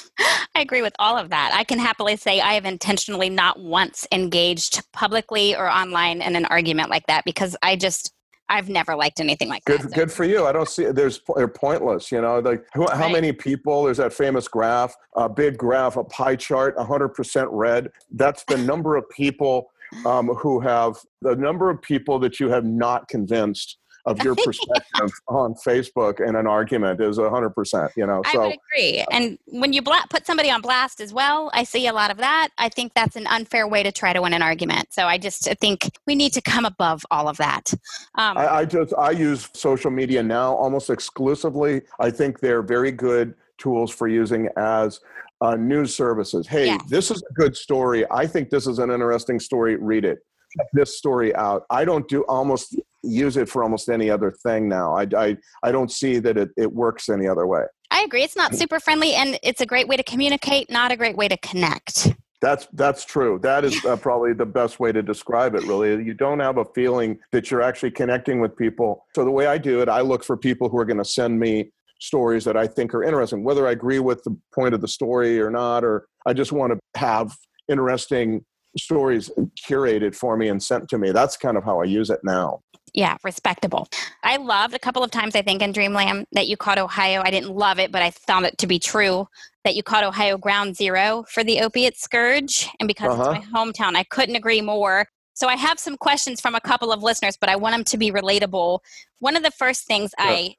I 0.54 0.62
agree 0.62 0.82
with 0.82 0.94
all 0.98 1.16
of 1.16 1.30
that. 1.30 1.52
I 1.54 1.62
can 1.62 1.78
happily 1.78 2.16
say 2.16 2.40
I 2.40 2.54
have 2.54 2.64
intentionally 2.64 3.30
not 3.30 3.60
once 3.60 4.08
engaged 4.10 4.82
publicly 4.92 5.54
or 5.54 5.70
online 5.70 6.20
in 6.20 6.34
an 6.34 6.46
argument 6.46 6.90
like 6.90 7.06
that 7.06 7.24
because 7.24 7.56
I 7.62 7.76
just 7.76 8.12
I've 8.48 8.68
never 8.68 8.96
liked 8.96 9.20
anything 9.20 9.48
like 9.48 9.64
good, 9.64 9.82
that. 9.82 9.90
So. 9.90 9.94
Good 9.94 10.12
for 10.12 10.24
you. 10.24 10.46
I 10.46 10.52
don't 10.52 10.68
see 10.68 10.86
there's 10.86 11.20
they're 11.36 11.48
pointless. 11.48 12.10
You 12.10 12.20
know, 12.20 12.38
like 12.38 12.64
how, 12.72 12.86
right. 12.86 13.12
many 13.12 13.32
people? 13.32 13.84
There's 13.84 13.98
that 13.98 14.12
famous 14.12 14.48
graph, 14.48 14.94
a 15.14 15.28
big 15.28 15.58
graph, 15.58 15.96
a 15.96 16.04
pie 16.04 16.36
chart, 16.36 16.76
100% 16.76 17.48
red. 17.50 17.90
That's 18.10 18.44
the 18.44 18.56
number 18.56 18.96
of 18.96 19.08
people 19.10 19.70
um, 20.06 20.28
who 20.28 20.60
have 20.60 20.96
the 21.22 21.36
number 21.36 21.70
of 21.70 21.80
people 21.82 22.18
that 22.20 22.40
you 22.40 22.48
have 22.48 22.64
not 22.64 23.08
convinced 23.08 23.78
of 24.08 24.22
your 24.24 24.34
perspective 24.44 25.10
on 25.28 25.54
Facebook 25.54 26.26
in 26.26 26.34
an 26.34 26.46
argument 26.46 27.00
is 27.00 27.18
100%, 27.18 27.90
you 27.96 28.06
know. 28.06 28.22
So, 28.32 28.42
I 28.42 28.46
would 28.46 28.56
agree. 28.72 29.04
And 29.10 29.38
when 29.46 29.72
you 29.72 29.82
bla- 29.82 30.06
put 30.10 30.26
somebody 30.26 30.50
on 30.50 30.60
blast 30.60 31.00
as 31.00 31.12
well, 31.12 31.50
I 31.52 31.64
see 31.64 31.86
a 31.86 31.92
lot 31.92 32.10
of 32.10 32.16
that. 32.18 32.48
I 32.58 32.68
think 32.68 32.92
that's 32.94 33.16
an 33.16 33.26
unfair 33.26 33.68
way 33.68 33.82
to 33.82 33.92
try 33.92 34.12
to 34.12 34.22
win 34.22 34.32
an 34.32 34.42
argument. 34.42 34.92
So 34.92 35.04
I 35.04 35.18
just 35.18 35.44
think 35.60 35.90
we 36.06 36.14
need 36.14 36.32
to 36.32 36.42
come 36.42 36.64
above 36.64 37.04
all 37.10 37.28
of 37.28 37.36
that. 37.36 37.72
Um, 38.14 38.36
I, 38.36 38.48
I 38.48 38.64
just, 38.64 38.94
I 38.96 39.10
use 39.10 39.48
social 39.52 39.90
media 39.90 40.22
now 40.22 40.54
almost 40.54 40.90
exclusively. 40.90 41.82
I 42.00 42.10
think 42.10 42.40
they're 42.40 42.62
very 42.62 42.92
good 42.92 43.34
tools 43.58 43.90
for 43.90 44.08
using 44.08 44.48
as 44.56 45.00
uh, 45.40 45.56
news 45.56 45.94
services. 45.94 46.46
Hey, 46.46 46.66
yes. 46.66 46.82
this 46.88 47.10
is 47.10 47.22
a 47.22 47.32
good 47.34 47.56
story. 47.56 48.04
I 48.10 48.26
think 48.26 48.50
this 48.50 48.66
is 48.66 48.78
an 48.78 48.90
interesting 48.90 49.38
story. 49.38 49.76
Read 49.76 50.04
it 50.04 50.18
check 50.56 50.66
this 50.72 50.96
story 50.96 51.34
out. 51.34 51.64
I 51.70 51.84
don't 51.84 52.08
do 52.08 52.22
almost 52.22 52.76
use 53.02 53.36
it 53.36 53.48
for 53.48 53.62
almost 53.62 53.88
any 53.88 54.10
other 54.10 54.30
thing 54.30 54.68
now. 54.68 54.94
I, 54.94 55.06
I, 55.16 55.36
I 55.62 55.72
don't 55.72 55.90
see 55.90 56.18
that 56.18 56.36
it, 56.36 56.50
it 56.56 56.72
works 56.72 57.08
any 57.08 57.28
other 57.28 57.46
way. 57.46 57.62
I 57.90 58.02
agree. 58.02 58.22
It's 58.22 58.36
not 58.36 58.54
super 58.54 58.80
friendly 58.80 59.14
and 59.14 59.38
it's 59.42 59.60
a 59.60 59.66
great 59.66 59.88
way 59.88 59.96
to 59.96 60.02
communicate, 60.02 60.70
not 60.70 60.92
a 60.92 60.96
great 60.96 61.16
way 61.16 61.28
to 61.28 61.36
connect. 61.38 62.12
That's 62.40 62.68
that's 62.72 63.04
true. 63.04 63.40
That 63.42 63.64
is 63.64 63.84
uh, 63.84 63.96
probably 63.96 64.32
the 64.32 64.46
best 64.46 64.78
way 64.78 64.92
to 64.92 65.02
describe 65.02 65.56
it. 65.56 65.64
Really, 65.64 66.04
you 66.04 66.14
don't 66.14 66.38
have 66.38 66.58
a 66.58 66.64
feeling 66.66 67.18
that 67.32 67.50
you're 67.50 67.62
actually 67.62 67.90
connecting 67.90 68.40
with 68.40 68.56
people. 68.56 69.04
So 69.16 69.24
the 69.24 69.30
way 69.32 69.46
I 69.46 69.58
do 69.58 69.80
it, 69.80 69.88
I 69.88 70.02
look 70.02 70.22
for 70.22 70.36
people 70.36 70.68
who 70.68 70.78
are 70.78 70.84
going 70.84 70.98
to 70.98 71.04
send 71.04 71.40
me 71.40 71.72
stories 71.98 72.44
that 72.44 72.56
I 72.56 72.68
think 72.68 72.94
are 72.94 73.02
interesting, 73.02 73.42
whether 73.42 73.66
I 73.66 73.72
agree 73.72 73.98
with 73.98 74.22
the 74.22 74.38
point 74.54 74.72
of 74.72 74.80
the 74.80 74.86
story 74.86 75.40
or 75.40 75.50
not, 75.50 75.82
or 75.82 76.06
I 76.26 76.32
just 76.32 76.52
want 76.52 76.72
to 76.72 76.78
have 77.00 77.36
interesting 77.68 78.44
stories 78.78 79.30
curated 79.68 80.14
for 80.14 80.36
me 80.36 80.48
and 80.48 80.62
sent 80.62 80.88
to 80.90 80.98
me. 80.98 81.12
That's 81.12 81.36
kind 81.36 81.56
of 81.56 81.64
how 81.64 81.80
I 81.80 81.84
use 81.84 82.10
it 82.10 82.20
now. 82.22 82.60
Yeah, 82.94 83.16
respectable. 83.22 83.88
I 84.24 84.36
loved 84.36 84.74
a 84.74 84.78
couple 84.78 85.02
of 85.02 85.10
times, 85.10 85.36
I 85.36 85.42
think, 85.42 85.62
in 85.62 85.72
Dreamland 85.72 86.26
that 86.32 86.48
you 86.48 86.56
caught 86.56 86.78
Ohio. 86.78 87.22
I 87.24 87.30
didn't 87.30 87.54
love 87.54 87.78
it, 87.78 87.92
but 87.92 88.02
I 88.02 88.10
found 88.10 88.46
it 88.46 88.58
to 88.58 88.66
be 88.66 88.78
true 88.78 89.28
that 89.64 89.76
you 89.76 89.82
caught 89.82 90.04
Ohio 90.04 90.38
ground 90.38 90.76
zero 90.76 91.24
for 91.28 91.44
the 91.44 91.60
opiate 91.60 91.98
scourge. 91.98 92.68
And 92.80 92.86
because 92.86 93.18
uh-huh. 93.18 93.32
it's 93.32 93.50
my 93.50 93.58
hometown, 93.58 93.94
I 93.94 94.04
couldn't 94.04 94.36
agree 94.36 94.62
more. 94.62 95.06
So 95.34 95.46
I 95.46 95.54
have 95.54 95.78
some 95.78 95.96
questions 95.96 96.40
from 96.40 96.56
a 96.56 96.60
couple 96.60 96.90
of 96.90 97.02
listeners, 97.02 97.36
but 97.40 97.48
I 97.48 97.56
want 97.56 97.74
them 97.74 97.84
to 97.84 97.96
be 97.96 98.10
relatable. 98.10 98.80
One 99.20 99.36
of 99.36 99.44
the 99.44 99.52
first 99.52 99.86
things 99.86 100.10
yeah. 100.18 100.24
I 100.24 100.54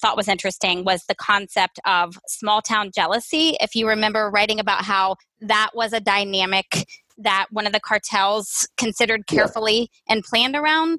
thought 0.00 0.16
was 0.16 0.28
interesting 0.28 0.84
was 0.84 1.04
the 1.06 1.16
concept 1.16 1.80
of 1.84 2.16
small 2.28 2.62
town 2.62 2.92
jealousy. 2.94 3.56
If 3.60 3.74
you 3.74 3.88
remember 3.88 4.30
writing 4.30 4.60
about 4.60 4.84
how 4.84 5.16
that 5.40 5.70
was 5.74 5.92
a 5.92 6.00
dynamic 6.00 6.86
that 7.18 7.46
one 7.50 7.66
of 7.66 7.72
the 7.72 7.80
cartels 7.80 8.68
considered 8.76 9.26
carefully 9.26 9.90
yeah. 10.06 10.14
and 10.14 10.24
planned 10.24 10.56
around. 10.56 10.98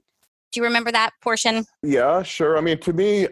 Do 0.52 0.60
you 0.60 0.64
remember 0.64 0.92
that 0.92 1.12
portion? 1.22 1.66
Yeah, 1.84 2.24
sure. 2.24 2.58
I 2.58 2.62
mean, 2.62 2.80
to 2.80 2.94
me, 2.94 3.28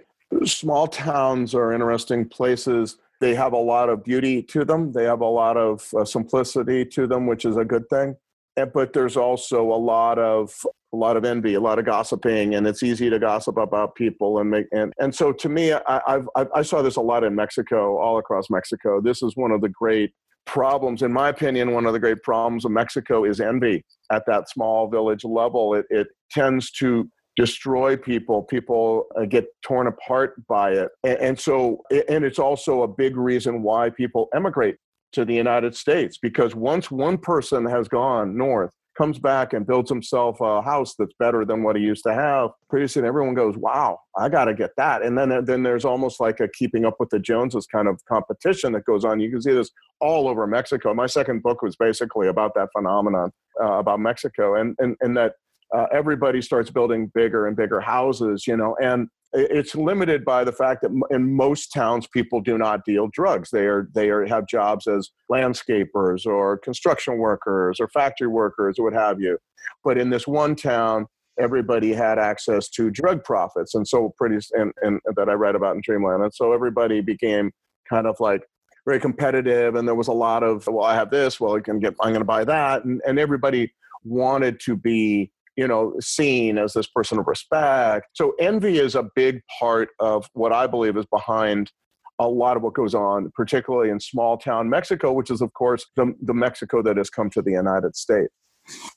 small 0.46 0.88
towns 0.88 1.56
are 1.56 1.72
interesting 1.72 2.28
places. 2.28 2.98
They 3.22 3.36
have 3.36 3.54
a 3.54 3.58
lot 3.58 3.90
of 3.90 4.04
beauty 4.04 4.42
to 4.44 4.66
them. 4.66 4.92
They 4.92 5.06
have 5.06 5.22
a 5.22 5.26
lot 5.26 5.56
of 5.56 5.88
uh, 5.98 6.04
simplicity 6.04 6.84
to 6.88 7.08
them, 7.08 7.26
which 7.26 7.46
is 7.46 7.56
a 7.56 7.64
good 7.64 7.88
thing. 7.90 8.18
And, 8.58 8.72
but 8.74 8.94
there's 8.94 9.16
also 9.16 9.62
a 9.62 9.80
lot 9.80 10.20
of 10.20 10.54
a 10.94 10.98
lot 10.98 11.18
of 11.18 11.26
envy, 11.26 11.56
a 11.56 11.60
lot 11.60 11.80
of 11.80 11.86
gossiping, 11.86 12.54
and 12.54 12.68
it's 12.68 12.84
easy 12.84 13.10
to 13.10 13.18
gossip 13.18 13.58
about 13.58 13.96
people 13.96 14.40
and 14.40 14.52
make 14.52 14.68
and 14.72 14.94
and 15.00 15.16
so 15.16 15.32
to 15.32 15.50
me, 15.50 15.74
I, 15.74 16.02
I've, 16.06 16.28
I 16.54 16.62
saw 16.62 16.82
this 16.82 16.98
a 16.98 17.02
lot 17.02 17.24
in 17.24 17.34
Mexico, 17.34 17.98
all 17.98 18.20
across 18.20 18.50
Mexico. 18.50 19.02
This 19.02 19.24
is 19.24 19.36
one 19.36 19.52
of 19.52 19.62
the 19.62 19.70
great 19.70 20.14
problems, 20.46 21.02
in 21.02 21.12
my 21.12 21.30
opinion, 21.30 21.72
one 21.72 21.86
of 21.86 21.94
the 21.94 22.00
great 22.00 22.22
problems 22.24 22.66
of 22.66 22.72
Mexico 22.72 23.24
is 23.24 23.40
envy 23.40 23.84
at 24.12 24.24
that 24.28 24.50
small 24.50 24.90
village 24.90 25.24
level. 25.24 25.74
It, 25.74 25.86
it 25.90 26.08
tends 26.32 26.72
to 26.72 27.10
destroy 27.36 27.98
people. 27.98 28.44
People 28.44 29.06
uh, 29.18 29.26
get 29.26 29.46
torn 29.66 29.88
apart 29.88 30.36
by 30.48 30.72
it. 30.72 30.90
And, 31.04 31.18
and 31.20 31.40
so, 31.40 31.82
and 32.10 32.24
it's 32.24 32.40
also 32.40 32.84
a 32.84 32.88
big 32.88 33.18
reason 33.18 33.64
why 33.64 33.90
people 33.90 34.28
emigrate 34.34 34.76
to 35.14 35.26
the 35.26 35.34
United 35.34 35.76
States 35.76 36.18
because 36.22 36.56
once 36.56 36.92
one 36.92 37.18
person 37.18 37.66
has 37.66 37.88
gone 37.88 38.36
north, 38.36 38.72
comes 38.98 39.20
back 39.20 39.54
and 39.54 39.66
builds 39.66 39.90
himself 39.90 40.40
a 40.42 40.62
house 40.62 40.96
that's 40.98 41.14
better 41.20 41.46
than 41.46 41.64
what 41.64 41.76
he 41.76 41.82
used 41.82 42.04
to 42.04 42.14
have, 42.14 42.52
pretty 42.70 42.88
soon 42.88 43.06
everyone 43.06 43.34
goes, 43.34 43.58
"Wow, 43.58 44.00
I 44.18 44.30
got 44.30 44.46
to 44.46 44.54
get 44.54 44.72
that." 44.78 45.02
And 45.02 45.18
then 45.18 45.46
then 45.46 45.64
there's 45.64 45.86
almost 45.86 46.20
like 46.20 46.40
a 46.40 46.48
keeping 46.48 46.86
up 46.86 46.96
with 47.00 47.10
the 47.10 47.20
Joneses 47.20 47.66
kind 47.66 47.88
of 47.88 48.04
competition 48.06 48.74
that 48.74 48.86
goes 48.86 49.06
on. 49.06 49.20
You 49.20 49.30
can 49.30 49.42
see 49.42 49.54
this 49.54 49.72
all 50.00 50.28
over 50.28 50.46
Mexico. 50.48 50.94
My 50.94 51.08
second 51.08 51.44
book 51.44 51.62
was 51.62 51.76
basically 51.76 52.28
about 52.28 52.54
that 52.56 52.70
phenomenon 52.76 53.32
uh, 53.62 53.74
about 53.74 54.00
Mexico, 54.00 54.56
and 54.56 54.76
and 54.80 54.96
and 55.02 55.18
that 55.18 55.34
uh, 55.74 55.88
everybody 55.92 56.42
starts 56.42 56.70
building 56.70 57.12
bigger 57.14 57.48
and 57.48 57.58
bigger 57.58 57.82
houses, 57.82 58.46
you 58.46 58.56
know, 58.56 58.76
and 58.82 59.08
it's 59.34 59.76
limited 59.76 60.24
by 60.24 60.44
the 60.44 60.52
fact 60.52 60.82
that 60.84 60.92
in 61.10 61.36
most 61.36 61.74
towns 61.74 62.08
people 62.08 62.40
do 62.40 62.58
not 62.58 62.86
deal 62.86 63.08
drugs. 63.12 63.50
They 63.52 63.66
are 63.66 63.90
they 63.94 64.10
are 64.10 64.26
have 64.26 64.48
jobs 64.48 64.88
as 64.88 65.10
landscapers 65.32 66.26
or 66.26 66.58
construction 66.60 67.18
workers 67.18 67.80
or 67.80 67.88
factory 67.88 68.28
workers 68.28 68.78
or 68.78 68.86
what 68.86 68.94
have 68.94 69.20
you. 69.20 69.38
But 69.84 69.98
in 69.98 70.10
this 70.10 70.28
one 70.28 70.56
town 70.56 71.08
everybody 71.40 71.94
had 71.94 72.20
access 72.20 72.70
to 72.70 72.92
drug 72.92 73.24
profits 73.24 73.74
and 73.74 73.88
so 73.88 74.14
pretty 74.18 74.38
and, 74.52 74.72
and 74.84 75.00
that 75.16 75.30
i 75.30 75.34
read 75.34 75.56
about 75.56 75.76
in 75.76 75.82
dreamland. 75.84 76.24
And 76.24 76.34
so 76.34 76.54
everybody 76.54 77.02
became 77.02 77.52
kind 77.90 78.06
of 78.06 78.20
like 78.20 78.44
very 78.86 79.00
competitive 79.00 79.74
and 79.74 79.88
there 79.88 79.96
was 79.96 80.10
a 80.10 80.14
lot 80.14 80.44
of 80.44 80.68
well 80.68 80.86
i 80.86 80.94
have 80.94 81.10
this. 81.10 81.40
Well 81.40 81.56
i 81.56 81.60
can 81.60 81.80
get 81.80 81.96
i'm 82.02 82.12
going 82.12 82.22
to 82.22 82.26
buy 82.26 82.44
that. 82.46 82.86
And, 82.86 83.02
and 83.08 83.18
everybody 83.18 83.74
wanted 84.04 84.60
to 84.60 84.76
be 84.76 85.32
you 85.56 85.68
know 85.68 85.94
seen 86.00 86.58
as 86.58 86.74
this 86.74 86.88
person 86.88 87.20
of 87.20 87.28
respect. 87.28 88.08
So 88.14 88.34
envy 88.40 88.80
is 88.80 88.96
a 88.96 89.10
big 89.16 89.42
part 89.60 89.90
of 90.00 90.28
what 90.34 90.52
i 90.52 90.68
believe 90.68 90.98
is 90.98 91.06
behind 91.08 91.72
a 92.20 92.28
lot 92.28 92.58
of 92.58 92.64
what 92.64 92.74
goes 92.74 92.94
on 92.94 93.32
particularly 93.36 93.90
in 93.90 94.00
small 94.00 94.38
town 94.38 94.70
mexico 94.70 95.12
which 95.12 95.32
is 95.32 95.42
of 95.42 95.52
course 95.54 95.86
the, 95.96 96.14
the 96.22 96.34
mexico 96.34 96.82
that 96.82 96.96
has 96.98 97.10
come 97.10 97.30
to 97.30 97.42
the 97.42 97.52
united 97.52 97.96
states. 97.96 98.34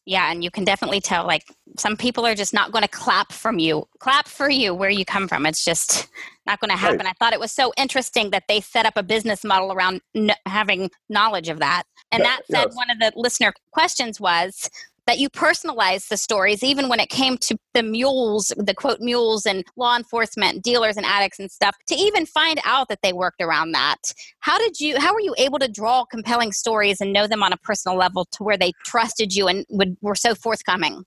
Yeah 0.04 0.30
and 0.30 0.44
you 0.44 0.50
can 0.50 0.64
definitely 0.64 1.00
tell 1.00 1.26
like 1.26 1.44
some 1.76 1.96
people 1.96 2.24
are 2.26 2.34
just 2.34 2.54
not 2.54 2.72
going 2.72 2.82
to 2.82 2.88
clap 2.88 3.32
from 3.32 3.58
you 3.58 3.88
clap 3.98 4.28
for 4.28 4.48
you 4.48 4.74
where 4.74 4.90
you 4.90 5.04
come 5.04 5.28
from. 5.28 5.46
It's 5.46 5.64
just 5.64 6.08
not 6.46 6.60
going 6.60 6.70
to 6.70 6.76
happen. 6.76 6.98
Right. 6.98 7.08
i 7.08 7.12
thought 7.18 7.32
it 7.32 7.40
was 7.40 7.52
so 7.52 7.72
interesting 7.76 8.30
that 8.30 8.44
they 8.48 8.60
set 8.60 8.86
up 8.86 8.96
a 8.96 9.02
business 9.02 9.44
model 9.44 9.72
around 9.72 10.02
n- 10.14 10.30
having 10.46 10.90
knowledge 11.08 11.48
of 11.48 11.58
that. 11.58 11.82
And 12.12 12.22
that, 12.22 12.42
that 12.48 12.56
said 12.56 12.66
yes. 12.68 12.76
one 12.76 12.90
of 12.90 12.98
the 13.00 13.12
listener 13.16 13.52
questions 13.72 14.20
was 14.20 14.70
that 15.06 15.18
you 15.18 15.28
personalized 15.30 16.10
the 16.10 16.16
stories, 16.16 16.62
even 16.62 16.88
when 16.88 17.00
it 17.00 17.08
came 17.08 17.38
to 17.38 17.56
the 17.74 17.82
mules, 17.82 18.52
the 18.56 18.74
quote 18.74 19.00
mules 19.00 19.46
and 19.46 19.64
law 19.76 19.96
enforcement, 19.96 20.62
dealers 20.62 20.96
and 20.96 21.06
addicts 21.06 21.38
and 21.38 21.50
stuff, 21.50 21.76
to 21.86 21.94
even 21.94 22.26
find 22.26 22.60
out 22.64 22.88
that 22.88 22.98
they 23.02 23.12
worked 23.12 23.40
around 23.40 23.72
that. 23.72 23.96
How 24.40 24.58
did 24.58 24.80
you, 24.80 24.98
how 24.98 25.14
were 25.14 25.20
you 25.20 25.34
able 25.38 25.58
to 25.60 25.68
draw 25.68 26.04
compelling 26.04 26.52
stories 26.52 27.00
and 27.00 27.12
know 27.12 27.26
them 27.26 27.42
on 27.42 27.52
a 27.52 27.56
personal 27.58 27.96
level 27.96 28.26
to 28.32 28.42
where 28.42 28.58
they 28.58 28.72
trusted 28.84 29.34
you 29.34 29.48
and 29.48 29.64
would, 29.70 29.96
were 30.00 30.14
so 30.14 30.34
forthcoming? 30.34 31.04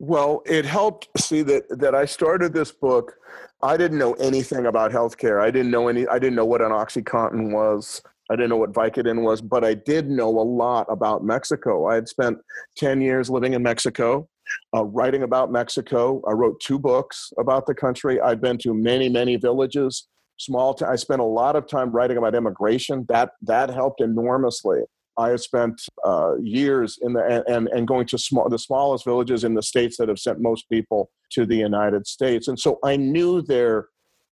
Well, 0.00 0.42
it 0.46 0.64
helped 0.64 1.08
see 1.18 1.42
that 1.42 1.64
that 1.78 1.94
I 1.94 2.06
started 2.06 2.54
this 2.54 2.72
book. 2.72 3.16
I 3.62 3.76
didn't 3.76 3.98
know 3.98 4.14
anything 4.14 4.64
about 4.64 4.92
healthcare. 4.92 5.42
I 5.42 5.50
didn't 5.50 5.70
know 5.70 5.88
any. 5.88 6.08
I 6.08 6.18
didn't 6.18 6.36
know 6.36 6.46
what 6.46 6.62
an 6.62 6.70
OxyContin 6.70 7.52
was. 7.52 8.00
I 8.30 8.36
didn't 8.36 8.50
know 8.50 8.56
what 8.56 8.72
Vicodin 8.72 9.22
was, 9.22 9.40
but 9.40 9.64
I 9.64 9.74
did 9.74 10.08
know 10.08 10.28
a 10.28 10.42
lot 10.42 10.86
about 10.88 11.24
Mexico. 11.24 11.88
I 11.88 11.96
had 11.96 12.08
spent 12.08 12.38
10 12.76 13.00
years 13.00 13.28
living 13.28 13.54
in 13.54 13.62
Mexico, 13.62 14.28
uh, 14.74 14.84
writing 14.84 15.24
about 15.24 15.50
Mexico. 15.50 16.22
I 16.28 16.32
wrote 16.32 16.60
two 16.60 16.78
books 16.78 17.32
about 17.38 17.66
the 17.66 17.74
country. 17.74 18.20
I've 18.20 18.40
been 18.40 18.56
to 18.58 18.72
many, 18.72 19.08
many 19.08 19.36
villages. 19.36 20.06
Small. 20.38 20.78
I 20.86 20.96
spent 20.96 21.20
a 21.20 21.24
lot 21.24 21.56
of 21.56 21.66
time 21.66 21.90
writing 21.90 22.16
about 22.16 22.34
immigration. 22.34 23.04
That 23.08 23.32
that 23.42 23.68
helped 23.68 24.00
enormously. 24.00 24.80
I 25.18 25.28
have 25.30 25.40
spent 25.40 25.82
uh, 26.02 26.36
years 26.40 26.98
in 27.02 27.12
the 27.12 27.44
and, 27.46 27.68
and 27.68 27.86
going 27.86 28.06
to 28.06 28.16
small 28.16 28.48
the 28.48 28.58
smallest 28.58 29.04
villages 29.04 29.44
in 29.44 29.52
the 29.54 29.62
states 29.62 29.98
that 29.98 30.08
have 30.08 30.18
sent 30.18 30.40
most 30.40 30.66
people 30.70 31.10
to 31.32 31.44
the 31.44 31.56
United 31.56 32.06
States, 32.06 32.48
and 32.48 32.58
so 32.58 32.78
I 32.82 32.96
knew 32.96 33.42
their 33.42 33.88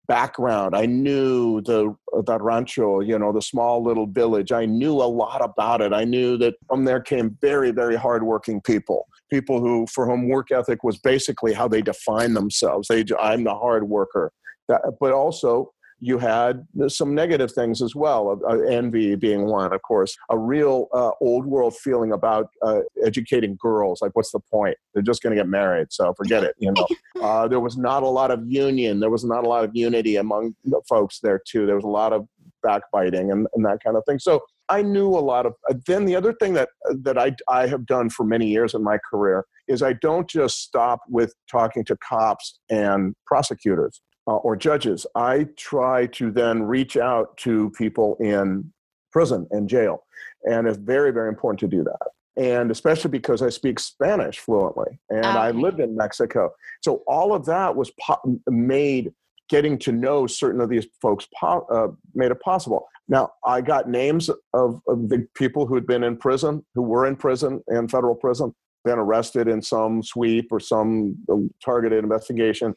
background. 0.07 0.75
I 0.75 0.85
knew 0.85 1.61
the 1.61 1.95
the 2.25 2.37
rancho, 2.39 3.01
you 3.01 3.17
know, 3.17 3.31
the 3.31 3.41
small 3.41 3.83
little 3.83 4.07
village. 4.07 4.51
I 4.51 4.65
knew 4.65 4.93
a 4.93 5.03
lot 5.03 5.43
about 5.43 5.81
it. 5.81 5.93
I 5.93 6.03
knew 6.03 6.37
that 6.37 6.55
from 6.67 6.85
there 6.85 7.01
came 7.01 7.37
very, 7.41 7.71
very 7.71 7.95
hardworking 7.95 8.61
people, 8.61 9.07
people 9.29 9.59
who 9.59 9.85
for 9.87 10.05
whom 10.05 10.27
work 10.27 10.51
ethic 10.51 10.83
was 10.83 10.97
basically 10.97 11.53
how 11.53 11.67
they 11.67 11.81
define 11.81 12.33
themselves. 12.33 12.87
They, 12.87 13.03
I'm 13.19 13.43
the 13.43 13.55
hard 13.55 13.89
worker. 13.89 14.31
That, 14.67 14.81
but 14.99 15.11
also 15.11 15.71
you 15.99 16.17
had 16.17 16.67
some 16.87 17.15
negative 17.15 17.51
things 17.51 17.81
as 17.81 17.95
well, 17.95 18.39
uh, 18.47 18.59
envy 18.59 19.15
being 19.15 19.45
one, 19.45 19.73
of 19.73 19.81
course, 19.81 20.15
a 20.29 20.37
real 20.37 20.87
uh, 20.93 21.11
old 21.21 21.45
world 21.45 21.75
feeling 21.75 22.11
about 22.11 22.47
uh, 22.61 22.81
educating 23.03 23.57
girls. 23.59 24.01
Like, 24.01 24.11
what's 24.13 24.31
the 24.31 24.41
point? 24.51 24.77
They're 24.93 25.03
just 25.03 25.23
going 25.23 25.35
to 25.35 25.41
get 25.41 25.47
married, 25.47 25.87
so 25.91 26.13
forget 26.13 26.43
it. 26.43 26.55
You 26.59 26.73
know, 26.73 26.87
uh, 27.21 27.47
there 27.47 27.59
was 27.59 27.77
not 27.77 28.03
a 28.03 28.07
lot 28.07 28.31
of 28.31 28.41
union. 28.45 28.99
There 28.99 29.09
was 29.09 29.23
not 29.23 29.45
a 29.45 29.49
lot 29.49 29.63
of 29.63 29.71
unity 29.73 30.17
among 30.17 30.55
the 30.65 30.81
folks 30.87 31.19
there 31.21 31.41
too. 31.47 31.65
There 31.65 31.75
was 31.75 31.85
a 31.85 31.89
lot 31.89 32.13
of 32.13 32.27
backbiting 32.61 33.31
and, 33.31 33.47
and 33.53 33.65
that 33.65 33.79
kind 33.83 33.95
of 33.95 34.03
thing. 34.05 34.19
So 34.19 34.41
I 34.67 34.81
knew 34.81 35.09
a 35.09 35.19
lot 35.19 35.45
of. 35.45 35.53
Uh, 35.69 35.75
then 35.85 36.05
the 36.05 36.15
other 36.15 36.33
thing 36.33 36.53
that 36.53 36.69
that 37.03 37.17
I 37.17 37.35
I 37.47 37.67
have 37.67 37.85
done 37.85 38.09
for 38.09 38.25
many 38.25 38.47
years 38.47 38.73
in 38.73 38.83
my 38.83 38.97
career 39.09 39.45
is 39.67 39.81
I 39.81 39.93
don't 39.93 40.29
just 40.29 40.61
stop 40.61 40.99
with 41.07 41.33
talking 41.49 41.85
to 41.85 41.97
cops 41.97 42.59
and 42.69 43.15
prosecutors 43.25 44.01
uh, 44.27 44.37
or 44.37 44.55
judges, 44.55 45.05
I 45.15 45.47
try 45.55 46.07
to 46.07 46.31
then 46.31 46.63
reach 46.63 46.97
out 46.97 47.37
to 47.37 47.69
people 47.71 48.17
in 48.19 48.71
prison 49.11 49.47
and 49.51 49.69
jail. 49.69 50.03
And 50.43 50.67
it's 50.67 50.77
very, 50.77 51.11
very 51.11 51.29
important 51.29 51.59
to 51.59 51.67
do 51.67 51.83
that. 51.83 52.09
And 52.37 52.69
especially 52.69 53.11
because 53.11 53.41
I 53.41 53.49
speak 53.49 53.79
Spanish 53.79 54.39
fluently 54.39 54.99
and 55.09 55.25
I 55.25 55.51
lived 55.51 55.79
in 55.79 55.95
Mexico. 55.95 56.51
So 56.81 57.01
all 57.07 57.33
of 57.33 57.45
that 57.45 57.75
was 57.75 57.91
po- 57.99 58.39
made 58.47 59.13
getting 59.47 59.77
to 59.79 59.91
know 59.91 60.27
certain 60.27 60.59
of 60.59 60.69
these 60.69 60.85
folks 61.01 61.27
po- 61.39 61.65
uh, 61.71 61.95
made 62.13 62.31
it 62.31 62.41
possible. 62.41 62.87
Now, 63.07 63.31
I 63.45 63.61
got 63.61 63.87
names 63.87 64.29
of, 64.53 64.81
of 64.87 65.09
the 65.09 65.27
people 65.35 65.65
who 65.65 65.75
had 65.75 65.85
been 65.85 66.03
in 66.03 66.17
prison, 66.17 66.65
who 66.73 66.81
were 66.81 67.05
in 67.05 67.15
prison 67.15 67.63
in 67.69 67.87
federal 67.87 68.15
prison, 68.15 68.53
been 68.83 68.99
arrested 68.99 69.47
in 69.47 69.61
some 69.61 70.03
sweep 70.03 70.51
or 70.51 70.59
some 70.59 71.15
um, 71.29 71.49
targeted 71.63 72.03
investigation. 72.03 72.75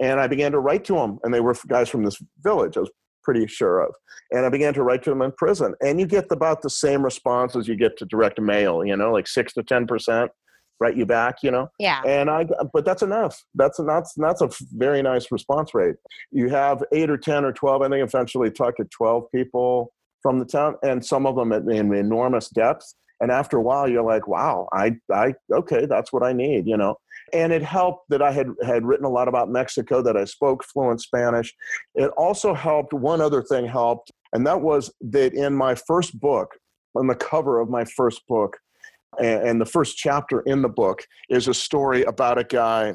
And 0.00 0.20
I 0.20 0.26
began 0.26 0.52
to 0.52 0.60
write 0.60 0.84
to 0.84 0.94
them, 0.94 1.18
and 1.22 1.34
they 1.34 1.40
were 1.40 1.56
guys 1.66 1.88
from 1.88 2.04
this 2.04 2.20
village 2.42 2.76
I 2.76 2.80
was 2.80 2.90
pretty 3.28 3.46
sure 3.46 3.80
of. 3.80 3.94
And 4.30 4.46
I 4.46 4.48
began 4.48 4.72
to 4.74 4.82
write 4.82 5.02
to 5.04 5.10
them 5.10 5.22
in 5.22 5.32
prison. 5.32 5.74
And 5.82 6.00
you 6.00 6.06
get 6.06 6.26
about 6.30 6.62
the 6.62 6.70
same 6.70 7.04
response 7.04 7.56
as 7.56 7.68
you 7.68 7.76
get 7.76 7.98
to 7.98 8.06
direct 8.06 8.40
mail, 8.40 8.84
you 8.84 8.96
know, 8.96 9.12
like 9.12 9.26
six 9.26 9.52
to 9.54 9.62
10% 9.62 10.28
write 10.80 10.96
you 10.96 11.04
back, 11.04 11.42
you 11.42 11.50
know? 11.50 11.68
Yeah. 11.78 12.00
And 12.06 12.30
I, 12.30 12.46
but 12.72 12.84
that's 12.84 13.02
enough. 13.02 13.42
That's, 13.54 13.78
that's, 13.86 14.14
that's 14.16 14.40
a 14.40 14.48
very 14.72 15.02
nice 15.02 15.30
response 15.30 15.74
rate. 15.74 15.96
You 16.30 16.48
have 16.48 16.82
eight 16.92 17.10
or 17.10 17.18
10 17.18 17.44
or 17.44 17.52
12, 17.52 17.82
I 17.82 17.88
think 17.88 18.02
eventually 18.02 18.50
talked 18.50 18.78
to 18.78 18.84
12 18.84 19.24
people 19.34 19.92
from 20.22 20.38
the 20.38 20.44
town, 20.44 20.76
and 20.82 21.04
some 21.04 21.26
of 21.26 21.36
them 21.36 21.52
in 21.52 21.92
enormous 21.92 22.48
depth 22.48 22.94
and 23.20 23.30
after 23.30 23.56
a 23.56 23.62
while 23.62 23.88
you're 23.88 24.02
like 24.02 24.26
wow 24.28 24.68
i 24.72 24.94
i 25.12 25.34
okay 25.52 25.86
that's 25.86 26.12
what 26.12 26.22
i 26.22 26.32
need 26.32 26.66
you 26.66 26.76
know 26.76 26.96
and 27.32 27.52
it 27.52 27.62
helped 27.62 28.08
that 28.08 28.22
i 28.22 28.30
had 28.30 28.48
had 28.64 28.84
written 28.84 29.04
a 29.04 29.10
lot 29.10 29.28
about 29.28 29.48
mexico 29.48 30.02
that 30.02 30.16
i 30.16 30.24
spoke 30.24 30.64
fluent 30.64 31.00
spanish 31.00 31.54
it 31.94 32.10
also 32.16 32.54
helped 32.54 32.92
one 32.92 33.20
other 33.20 33.42
thing 33.42 33.66
helped 33.66 34.10
and 34.32 34.46
that 34.46 34.60
was 34.60 34.92
that 35.00 35.34
in 35.34 35.54
my 35.54 35.74
first 35.74 36.18
book 36.20 36.50
on 36.94 37.06
the 37.06 37.14
cover 37.14 37.60
of 37.60 37.68
my 37.68 37.84
first 37.84 38.26
book 38.28 38.58
and, 39.18 39.60
the 39.60 39.66
first 39.66 39.96
chapter 39.96 40.40
in 40.40 40.62
the 40.62 40.68
book 40.68 41.02
is 41.28 41.48
a 41.48 41.54
story 41.54 42.02
about 42.04 42.38
a 42.38 42.44
guy 42.44 42.94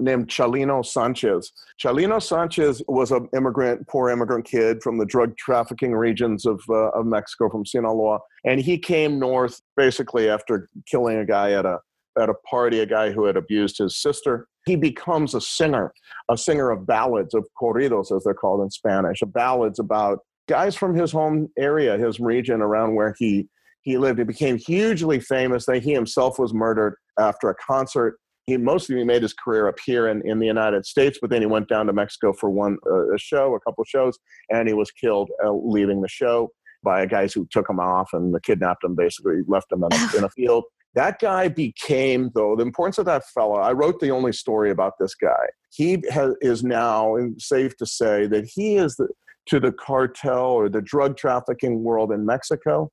named 0.00 0.28
Chalino 0.28 0.84
Sanchez. 0.84 1.52
Chalino 1.80 2.20
Sanchez 2.20 2.82
was 2.88 3.12
an 3.12 3.28
immigrant, 3.36 3.86
poor 3.88 4.10
immigrant 4.10 4.46
kid 4.46 4.82
from 4.82 4.98
the 4.98 5.04
drug 5.04 5.36
trafficking 5.36 5.92
regions 5.92 6.46
of, 6.46 6.62
uh, 6.68 6.88
of 6.90 7.06
Mexico, 7.06 7.50
from 7.50 7.66
Sinaloa. 7.66 8.18
And 8.44 8.60
he 8.60 8.78
came 8.78 9.18
north 9.18 9.60
basically 9.76 10.28
after 10.28 10.68
killing 10.86 11.18
a 11.18 11.26
guy 11.26 11.52
at 11.52 11.66
a, 11.66 11.78
at 12.20 12.28
a 12.28 12.34
party, 12.48 12.80
a 12.80 12.86
guy 12.86 13.10
who 13.10 13.24
had 13.24 13.36
abused 13.36 13.78
his 13.78 14.00
sister. 14.00 14.46
He 14.66 14.76
becomes 14.76 15.34
a 15.34 15.40
singer, 15.40 15.92
a 16.30 16.36
singer 16.36 16.70
of 16.70 16.86
ballads, 16.86 17.34
of 17.34 17.46
corridos, 17.60 18.14
as 18.14 18.24
they're 18.24 18.34
called 18.34 18.62
in 18.62 18.70
Spanish, 18.70 19.20
ballads 19.26 19.78
about 19.78 20.20
guys 20.48 20.76
from 20.76 20.94
his 20.94 21.12
home 21.12 21.48
area, 21.58 21.98
his 21.98 22.20
region 22.20 22.60
around 22.60 22.94
where 22.94 23.14
he, 23.18 23.48
he 23.82 23.98
lived. 23.98 24.18
He 24.18 24.24
became 24.24 24.58
hugely 24.58 25.20
famous. 25.20 25.66
That 25.66 25.82
he 25.82 25.92
himself 25.92 26.38
was 26.38 26.54
murdered 26.54 26.96
after 27.18 27.50
a 27.50 27.54
concert 27.56 28.18
he 28.46 28.56
mostly 28.56 29.04
made 29.04 29.22
his 29.22 29.34
career 29.34 29.68
up 29.68 29.78
here 29.84 30.08
in, 30.08 30.26
in 30.26 30.38
the 30.38 30.46
United 30.46 30.84
States, 30.84 31.18
but 31.20 31.30
then 31.30 31.42
he 31.42 31.46
went 31.46 31.68
down 31.68 31.86
to 31.86 31.92
Mexico 31.92 32.32
for 32.32 32.50
one 32.50 32.76
uh, 32.86 33.14
a 33.14 33.18
show, 33.18 33.54
a 33.54 33.60
couple 33.60 33.84
shows, 33.84 34.18
and 34.50 34.66
he 34.66 34.74
was 34.74 34.90
killed 34.90 35.30
uh, 35.44 35.52
leaving 35.52 36.00
the 36.00 36.08
show 36.08 36.50
by 36.82 37.06
guys 37.06 37.32
who 37.32 37.46
took 37.50 37.70
him 37.70 37.78
off 37.78 38.10
and 38.12 38.34
kidnapped 38.42 38.82
him, 38.82 38.96
basically 38.96 39.42
left 39.46 39.70
him 39.70 39.84
in 39.84 39.92
a, 39.92 40.16
in 40.18 40.24
a 40.24 40.30
field. 40.30 40.64
That 40.94 41.18
guy 41.20 41.48
became, 41.48 42.30
though, 42.34 42.54
the 42.54 42.62
importance 42.62 42.98
of 42.98 43.06
that 43.06 43.26
fellow. 43.28 43.56
I 43.56 43.72
wrote 43.72 43.98
the 44.00 44.10
only 44.10 44.32
story 44.32 44.70
about 44.70 44.94
this 45.00 45.14
guy. 45.14 45.46
He 45.70 46.02
has, 46.10 46.34
is 46.42 46.62
now 46.62 47.16
safe 47.38 47.76
to 47.78 47.86
say 47.86 48.26
that 48.26 48.44
he 48.44 48.76
is 48.76 48.96
the, 48.96 49.08
to 49.46 49.58
the 49.58 49.72
cartel 49.72 50.44
or 50.44 50.68
the 50.68 50.82
drug 50.82 51.16
trafficking 51.16 51.82
world 51.82 52.12
in 52.12 52.26
Mexico. 52.26 52.90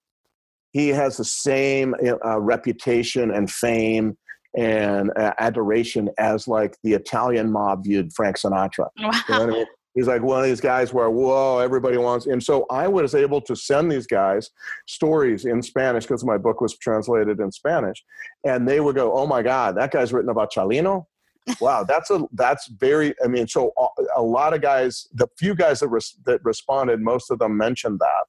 He 0.72 0.90
has 0.90 1.18
the 1.18 1.26
same 1.26 1.94
uh, 2.26 2.40
reputation 2.40 3.32
and 3.32 3.52
fame 3.52 4.18
and 4.58 5.12
uh, 5.18 5.34
adoration 5.40 6.10
as 6.18 6.48
like 6.48 6.78
the 6.84 6.94
Italian 6.94 7.52
mob 7.52 7.84
viewed 7.84 8.14
Frank 8.14 8.38
Sinatra. 8.38 8.88
Wow. 8.98 9.12
You 9.28 9.36
know 9.36 9.44
I 9.44 9.46
mean? 9.48 9.66
He's 10.00 10.08
like 10.08 10.22
one 10.22 10.40
of 10.40 10.46
these 10.46 10.62
guys 10.62 10.94
where, 10.94 11.10
whoa, 11.10 11.60
everybody 11.60 11.98
wants. 11.98 12.26
And 12.28 12.42
so 12.42 12.66
I 12.72 12.88
was 12.88 13.14
able 13.14 13.42
to 13.42 13.54
send 13.54 13.92
these 13.92 14.08
guys 14.08 14.50
stories 14.88 15.44
in 15.44 15.62
Spanish 15.62 16.06
because 16.06 16.24
my 16.24 16.38
book 16.38 16.62
was 16.62 16.78
translated 16.78 17.42
in 17.42 17.52
Spanish. 17.52 18.02
And 18.46 18.66
they 18.66 18.80
would 18.80 18.96
go, 18.96 19.12
oh 19.12 19.28
my 19.28 19.42
God, 19.42 19.76
that 19.76 19.92
guy's 19.92 20.14
written 20.14 20.30
about 20.30 20.54
Chalino. 20.54 21.04
wow, 21.60 21.84
that's 21.84 22.12
a 22.12 22.22
that's 22.32 22.68
very. 22.68 23.14
I 23.22 23.28
mean, 23.28 23.46
so 23.50 23.74
a, 23.78 24.22
a 24.22 24.22
lot 24.22 24.54
of 24.54 24.62
guys, 24.62 25.06
the 25.12 25.28
few 25.38 25.54
guys 25.54 25.82
that 25.82 25.90
res, 25.90 26.16
that 26.26 26.40
responded, 26.46 27.02
most 27.02 27.30
of 27.30 27.40
them 27.40 27.58
mentioned 27.58 28.00
that 28.00 28.24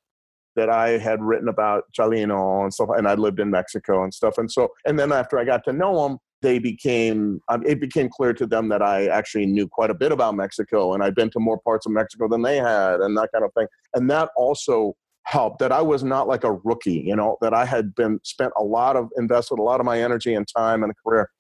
that 0.57 0.69
I 0.69 0.99
had 0.99 1.23
written 1.23 1.49
about 1.49 1.85
Chalino 1.97 2.65
and 2.65 2.75
stuff, 2.75 2.89
and 2.97 3.07
I 3.07 3.15
lived 3.15 3.39
in 3.39 3.49
Mexico 3.49 4.03
and 4.03 4.13
stuff. 4.13 4.39
And 4.39 4.51
so, 4.51 4.71
and 4.87 4.99
then 4.99 5.13
after 5.13 5.39
I 5.39 5.45
got 5.45 5.63
to 5.65 5.73
know 5.73 6.03
them, 6.03 6.19
they 6.43 6.59
became 6.59 7.41
um, 7.49 7.65
it 7.67 7.81
became 7.81 8.09
clear 8.09 8.33
to 8.35 8.47
them 8.47 8.69
that 8.69 8.83
I 8.83 9.07
actually 9.07 9.47
knew 9.47 9.69
quite 9.69 9.91
a 9.91 9.95
bit 9.95 10.13
about 10.13 10.35
Mexico, 10.35 10.95
and 10.95 11.03
I'd 11.03 11.15
been 11.15 11.31
to 11.31 11.41
more 11.41 11.59
parts 11.59 11.87
of 11.87 11.93
Mexico 11.93 12.29
than 12.29 12.43
they 12.43 12.57
had, 12.57 13.01
and 13.01 13.17
that 13.17 13.31
kind 13.33 13.45
of 13.45 13.53
thing. 13.55 13.67
And 13.95 14.11
that 14.11 14.31
also 14.37 14.97
helped 15.25 15.59
that 15.61 15.73
I 15.73 15.83
was 15.83 16.03
not 16.03 16.27
like 16.29 16.45
a 16.45 16.53
rookie, 16.53 17.03
you 17.07 17.15
know, 17.15 17.37
that 17.41 17.55
I 17.55 17.65
had 17.65 17.95
been 17.95 18.19
spent 18.25 18.53
a 18.57 18.65
lot 18.65 18.97
of 18.97 19.09
invested 19.17 19.59
a 19.59 19.63
lot 19.63 19.81
of 19.81 19.87
my 19.87 20.03
energy 20.03 20.35
and 20.35 20.47
time 20.57 20.83
and 20.83 20.93
career 21.05 21.31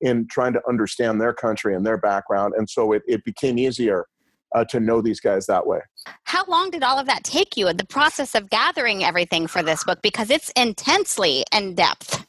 in 0.00 0.26
trying 0.30 0.52
to 0.54 0.62
understand 0.68 1.20
their 1.20 1.32
country 1.32 1.74
and 1.74 1.86
their 1.86 1.98
background, 1.98 2.54
and 2.56 2.68
so 2.68 2.92
it, 2.92 3.02
it 3.06 3.24
became 3.24 3.58
easier 3.58 4.06
uh, 4.54 4.64
to 4.64 4.80
know 4.80 5.00
these 5.00 5.20
guys 5.20 5.46
that 5.46 5.66
way. 5.66 5.78
How 6.24 6.44
long 6.46 6.70
did 6.70 6.82
all 6.82 6.98
of 6.98 7.06
that 7.06 7.22
take 7.24 7.56
you? 7.56 7.68
In 7.68 7.76
the 7.76 7.86
process 7.86 8.34
of 8.34 8.50
gathering 8.50 9.04
everything 9.04 9.46
for 9.46 9.62
this 9.62 9.84
book 9.84 10.00
because 10.02 10.30
it's 10.30 10.50
intensely 10.56 11.44
in 11.52 11.74
depth. 11.74 12.26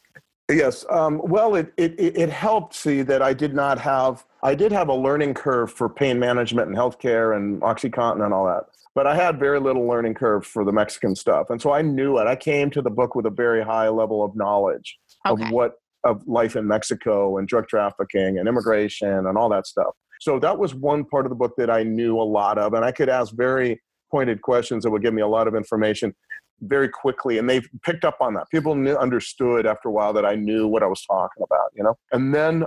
Yes. 0.52 0.86
Um, 0.90 1.22
well, 1.24 1.56
it, 1.56 1.74
it, 1.78 1.96
it 1.98 2.30
helped 2.30 2.76
see 2.76 3.02
that 3.04 3.22
I 3.22 3.34
did 3.34 3.54
not 3.54 3.80
have, 3.80 4.26
I 4.44 4.56
did 4.56 4.72
have 4.72 4.90
a 4.90 4.94
learning 4.94 5.34
curve 5.34 5.72
for 5.72 5.90
pain 5.90 6.20
management 6.20 6.68
and 6.68 6.78
healthcare 6.78 7.36
and 7.36 7.62
Oxycontin 7.62 8.24
and 8.24 8.34
all 8.34 8.46
that. 8.46 8.66
But 8.94 9.08
I 9.08 9.16
had 9.16 9.40
very 9.40 9.60
little 9.60 9.88
learning 9.88 10.16
curve 10.16 10.46
for 10.46 10.66
the 10.66 10.72
Mexican 10.74 11.16
stuff. 11.16 11.50
And 11.50 11.62
so 11.62 11.72
I 11.72 11.82
knew 11.82 12.18
it. 12.18 12.28
I 12.28 12.36
came 12.36 12.70
to 12.72 12.82
the 12.82 12.90
book 12.90 13.16
with 13.16 13.26
a 13.26 13.30
very 13.30 13.64
high 13.64 13.88
level 13.88 14.24
of 14.24 14.36
knowledge 14.36 14.98
okay. 15.26 15.44
of 15.44 15.52
what, 15.52 15.76
of 16.04 16.28
life 16.28 16.56
in 16.56 16.68
Mexico 16.68 17.38
and 17.38 17.48
drug 17.48 17.68
trafficking 17.68 18.38
and 18.38 18.48
immigration 18.48 19.28
and 19.28 19.38
all 19.38 19.50
that 19.50 19.66
stuff. 19.66 19.96
So 20.20 20.40
that 20.40 20.58
was 20.58 20.76
one 20.76 21.06
part 21.06 21.26
of 21.26 21.30
the 21.30 21.36
book 21.36 21.54
that 21.58 21.70
I 21.70 21.84
knew 21.84 22.20
a 22.20 22.24
lot 22.24 22.58
of. 22.58 22.74
And 22.74 22.84
I 22.84 22.92
could 22.92 23.10
ask 23.10 23.34
very 23.34 23.82
pointed 24.12 24.42
questions 24.42 24.84
that 24.84 24.92
would 24.92 25.02
give 25.02 25.14
me 25.14 25.22
a 25.22 25.28
lot 25.28 25.48
of 25.48 25.56
information 25.56 26.14
very 26.62 26.90
quickly 26.90 27.38
and 27.38 27.50
they 27.50 27.62
picked 27.84 28.06
up 28.06 28.18
on 28.22 28.34
that. 28.34 28.50
People 28.50 28.76
knew, 28.76 28.96
understood 28.96 29.66
after 29.66 29.90
a 29.90 29.92
while 29.92 30.14
that 30.14 30.26
i 30.26 30.36
knew 30.36 30.68
what 30.68 30.84
i 30.84 30.88
was 30.88 31.04
talking 31.06 31.44
about 31.44 31.70
you 31.76 31.84
know? 31.84 31.98
And 32.12 32.34
then 32.34 32.66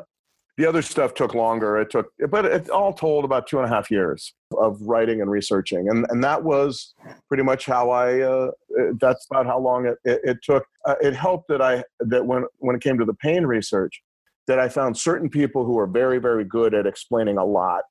the 0.57 0.67
other 0.67 0.83
stuff 0.83 1.15
took 1.15 1.35
longer. 1.35 1.77
It 1.79 1.91
took 1.91 2.07
but 2.31 2.45
it 2.45 2.71
all 2.71 2.93
told 2.93 3.25
about 3.25 3.47
two 3.47 3.59
and 3.59 3.67
a 3.67 3.69
half 3.69 3.91
years 3.91 4.35
of 4.57 4.81
writing 4.83 5.21
and 5.21 5.31
researching. 5.31 5.89
And, 5.89 6.07
and 6.11 6.23
that 6.23 6.45
was 6.45 6.95
pretty 7.29 7.43
much 7.43 7.67
how 7.67 7.91
i 7.91 8.21
uh, 8.21 8.51
that's 9.01 9.27
about 9.31 9.47
how 9.47 9.59
long 9.59 9.87
it, 9.87 9.99
it, 10.05 10.21
it 10.25 10.39
took. 10.43 10.65
Uh, 10.87 10.95
it 11.01 11.15
helped 11.15 11.49
that 11.49 11.63
i 11.63 11.83
that 12.01 12.25
when 12.25 12.45
when 12.59 12.77
it 12.77 12.83
came 12.83 12.99
to 12.99 13.05
the 13.05 13.15
pain 13.15 13.45
research 13.45 14.03
that 14.47 14.59
i 14.59 14.69
found 14.69 14.97
certain 14.97 15.29
people 15.29 15.65
who 15.65 15.73
were 15.73 15.87
very 15.87 16.19
very 16.19 16.45
good 16.45 16.75
at 16.75 16.87
explaining 16.87 17.39
a 17.39 17.45
lot 17.45 17.83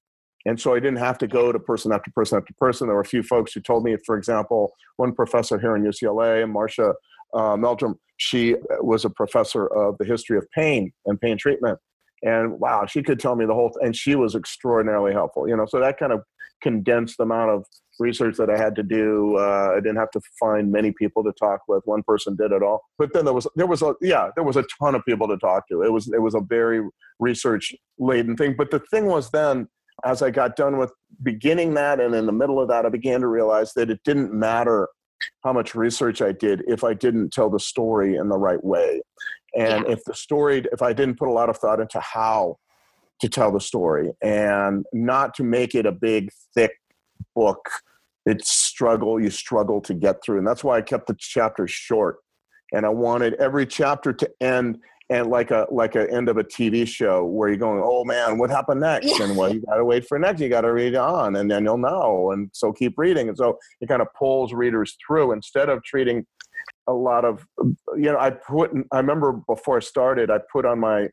and 0.45 0.59
so 0.59 0.73
I 0.73 0.79
didn't 0.79 0.97
have 0.97 1.17
to 1.19 1.27
go 1.27 1.51
to 1.51 1.59
person 1.59 1.91
after 1.91 2.11
person 2.11 2.37
after 2.37 2.53
person. 2.59 2.87
There 2.87 2.95
were 2.95 3.01
a 3.01 3.05
few 3.05 3.23
folks 3.23 3.53
who 3.53 3.61
told 3.61 3.83
me, 3.83 3.95
for 4.05 4.17
example, 4.17 4.73
one 4.97 5.13
professor 5.13 5.59
here 5.59 5.75
in 5.75 5.83
UCLA, 5.83 6.49
Marcia 6.49 6.93
uh, 7.33 7.57
Meldrum, 7.57 7.95
she 8.17 8.55
was 8.79 9.05
a 9.05 9.09
professor 9.09 9.67
of 9.67 9.97
the 9.97 10.05
history 10.05 10.37
of 10.37 10.45
pain 10.51 10.91
and 11.05 11.19
pain 11.19 11.37
treatment. 11.37 11.79
And 12.21 12.59
wow, 12.59 12.85
she 12.85 13.03
could 13.03 13.19
tell 13.19 13.35
me 13.35 13.45
the 13.45 13.53
whole, 13.53 13.69
th- 13.69 13.85
and 13.85 13.95
she 13.95 14.15
was 14.15 14.35
extraordinarily 14.35 15.13
helpful. 15.13 15.47
You 15.47 15.57
know, 15.57 15.65
so 15.65 15.79
that 15.79 15.97
kind 15.97 16.13
of 16.13 16.21
condensed 16.61 17.17
the 17.17 17.23
amount 17.23 17.51
of 17.51 17.65
research 17.99 18.37
that 18.37 18.49
I 18.49 18.57
had 18.57 18.75
to 18.75 18.83
do. 18.83 19.37
Uh, 19.37 19.73
I 19.73 19.75
didn't 19.75 19.97
have 19.97 20.11
to 20.11 20.21
find 20.39 20.71
many 20.71 20.91
people 20.91 21.23
to 21.23 21.33
talk 21.33 21.61
with. 21.67 21.81
One 21.85 22.01
person 22.03 22.35
did 22.35 22.51
it 22.51 22.63
all. 22.63 22.81
But 22.97 23.13
then 23.13 23.25
there 23.25 23.33
was 23.33 23.47
there 23.55 23.67
was 23.67 23.81
a 23.81 23.93
yeah 24.01 24.29
there 24.35 24.43
was 24.43 24.55
a 24.55 24.65
ton 24.79 24.95
of 24.95 25.03
people 25.05 25.27
to 25.27 25.37
talk 25.37 25.67
to. 25.67 25.83
It 25.83 25.91
was 25.91 26.07
it 26.07 26.21
was 26.21 26.33
a 26.33 26.39
very 26.39 26.81
research 27.19 27.73
laden 27.99 28.35
thing. 28.37 28.55
But 28.57 28.71
the 28.71 28.79
thing 28.79 29.05
was 29.05 29.29
then 29.31 29.67
as 30.05 30.21
I 30.21 30.31
got 30.31 30.55
done 30.55 30.77
with 30.77 30.91
beginning 31.21 31.73
that 31.75 31.99
and 31.99 32.13
in 32.13 32.25
the 32.25 32.31
middle 32.31 32.59
of 32.59 32.67
that, 32.69 32.85
I 32.85 32.89
began 32.89 33.21
to 33.21 33.27
realize 33.27 33.73
that 33.73 33.89
it 33.89 33.99
didn't 34.03 34.33
matter 34.33 34.89
how 35.43 35.53
much 35.53 35.75
research 35.75 36.21
I 36.21 36.31
did 36.31 36.63
if 36.67 36.83
I 36.83 36.93
didn't 36.93 37.31
tell 37.31 37.49
the 37.49 37.59
story 37.59 38.15
in 38.15 38.29
the 38.29 38.37
right 38.37 38.63
way. 38.63 39.01
And 39.55 39.85
yeah. 39.85 39.93
if 39.93 40.03
the 40.05 40.15
story, 40.15 40.65
if 40.71 40.81
I 40.81 40.93
didn't 40.93 41.17
put 41.17 41.27
a 41.27 41.31
lot 41.31 41.49
of 41.49 41.57
thought 41.57 41.79
into 41.79 41.99
how 41.99 42.57
to 43.21 43.29
tell 43.29 43.51
the 43.51 43.61
story 43.61 44.11
and 44.21 44.85
not 44.91 45.33
to 45.35 45.43
make 45.43 45.75
it 45.75 45.85
a 45.85 45.91
big, 45.91 46.29
thick 46.53 46.73
book, 47.35 47.69
it's 48.25 48.49
struggle, 48.49 49.21
you 49.21 49.29
struggle 49.29 49.81
to 49.81 49.93
get 49.93 50.23
through. 50.23 50.39
And 50.39 50.47
that's 50.47 50.63
why 50.63 50.77
I 50.77 50.81
kept 50.81 51.07
the 51.07 51.15
chapters 51.17 51.71
short. 51.71 52.17
And 52.73 52.85
I 52.85 52.89
wanted 52.89 53.35
every 53.35 53.67
chapter 53.67 54.11
to 54.13 54.29
end 54.41 54.79
and 55.13 55.29
like 55.29 55.51
a 55.51 55.67
like 55.69 55.95
a 55.95 56.11
end 56.11 56.27
of 56.27 56.37
a 56.37 56.43
TV 56.43 56.87
show 56.87 57.23
where 57.23 57.47
you're 57.47 57.57
going, 57.57 57.79
oh 57.83 58.03
man, 58.03 58.39
what 58.39 58.49
happened 58.49 58.81
next? 58.81 59.05
Yeah. 59.05 59.25
And 59.25 59.37
well, 59.37 59.53
you 59.53 59.61
got 59.61 59.75
to 59.75 59.85
wait 59.85 60.07
for 60.07 60.17
next. 60.17 60.41
You 60.41 60.49
got 60.49 60.61
to 60.61 60.73
read 60.73 60.95
on, 60.95 61.35
and 61.35 61.49
then 61.51 61.63
you'll 61.63 61.77
know. 61.77 62.31
And 62.31 62.49
so 62.51 62.73
keep 62.73 62.97
reading. 62.97 63.29
And 63.29 63.37
so 63.37 63.59
it 63.79 63.87
kind 63.87 64.01
of 64.01 64.07
pulls 64.17 64.53
readers 64.53 64.97
through 65.05 65.31
instead 65.33 65.69
of 65.69 65.83
treating 65.83 66.25
a 66.87 66.93
lot 66.93 67.23
of 67.23 67.45
you 67.95 68.11
know 68.11 68.17
i 68.19 68.29
put 68.29 68.71
i 68.91 68.97
remember 68.97 69.39
before 69.47 69.77
i 69.77 69.79
started 69.79 70.29
i 70.29 70.37
put 70.51 70.65
on 70.65 70.77
my 70.77 71.07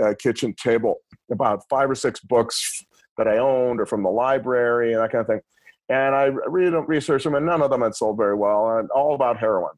uh, 0.00 0.14
kitchen 0.20 0.54
table 0.54 0.98
about 1.32 1.62
five 1.68 1.90
or 1.90 1.96
six 1.96 2.20
books 2.20 2.84
that 3.18 3.26
i 3.26 3.36
owned 3.38 3.80
or 3.80 3.86
from 3.86 4.04
the 4.04 4.08
library 4.08 4.92
and 4.92 5.02
that 5.02 5.10
kind 5.10 5.22
of 5.22 5.26
thing 5.26 5.40
and 5.88 6.14
i 6.14 6.26
read 6.46 6.72
them 6.72 6.84
research 6.86 7.24
them 7.24 7.34
and 7.34 7.44
none 7.44 7.60
of 7.60 7.70
them 7.70 7.82
had 7.82 7.92
sold 7.92 8.16
very 8.16 8.36
well 8.36 8.78
and 8.78 8.88
all 8.90 9.16
about 9.16 9.36
heroin 9.36 9.72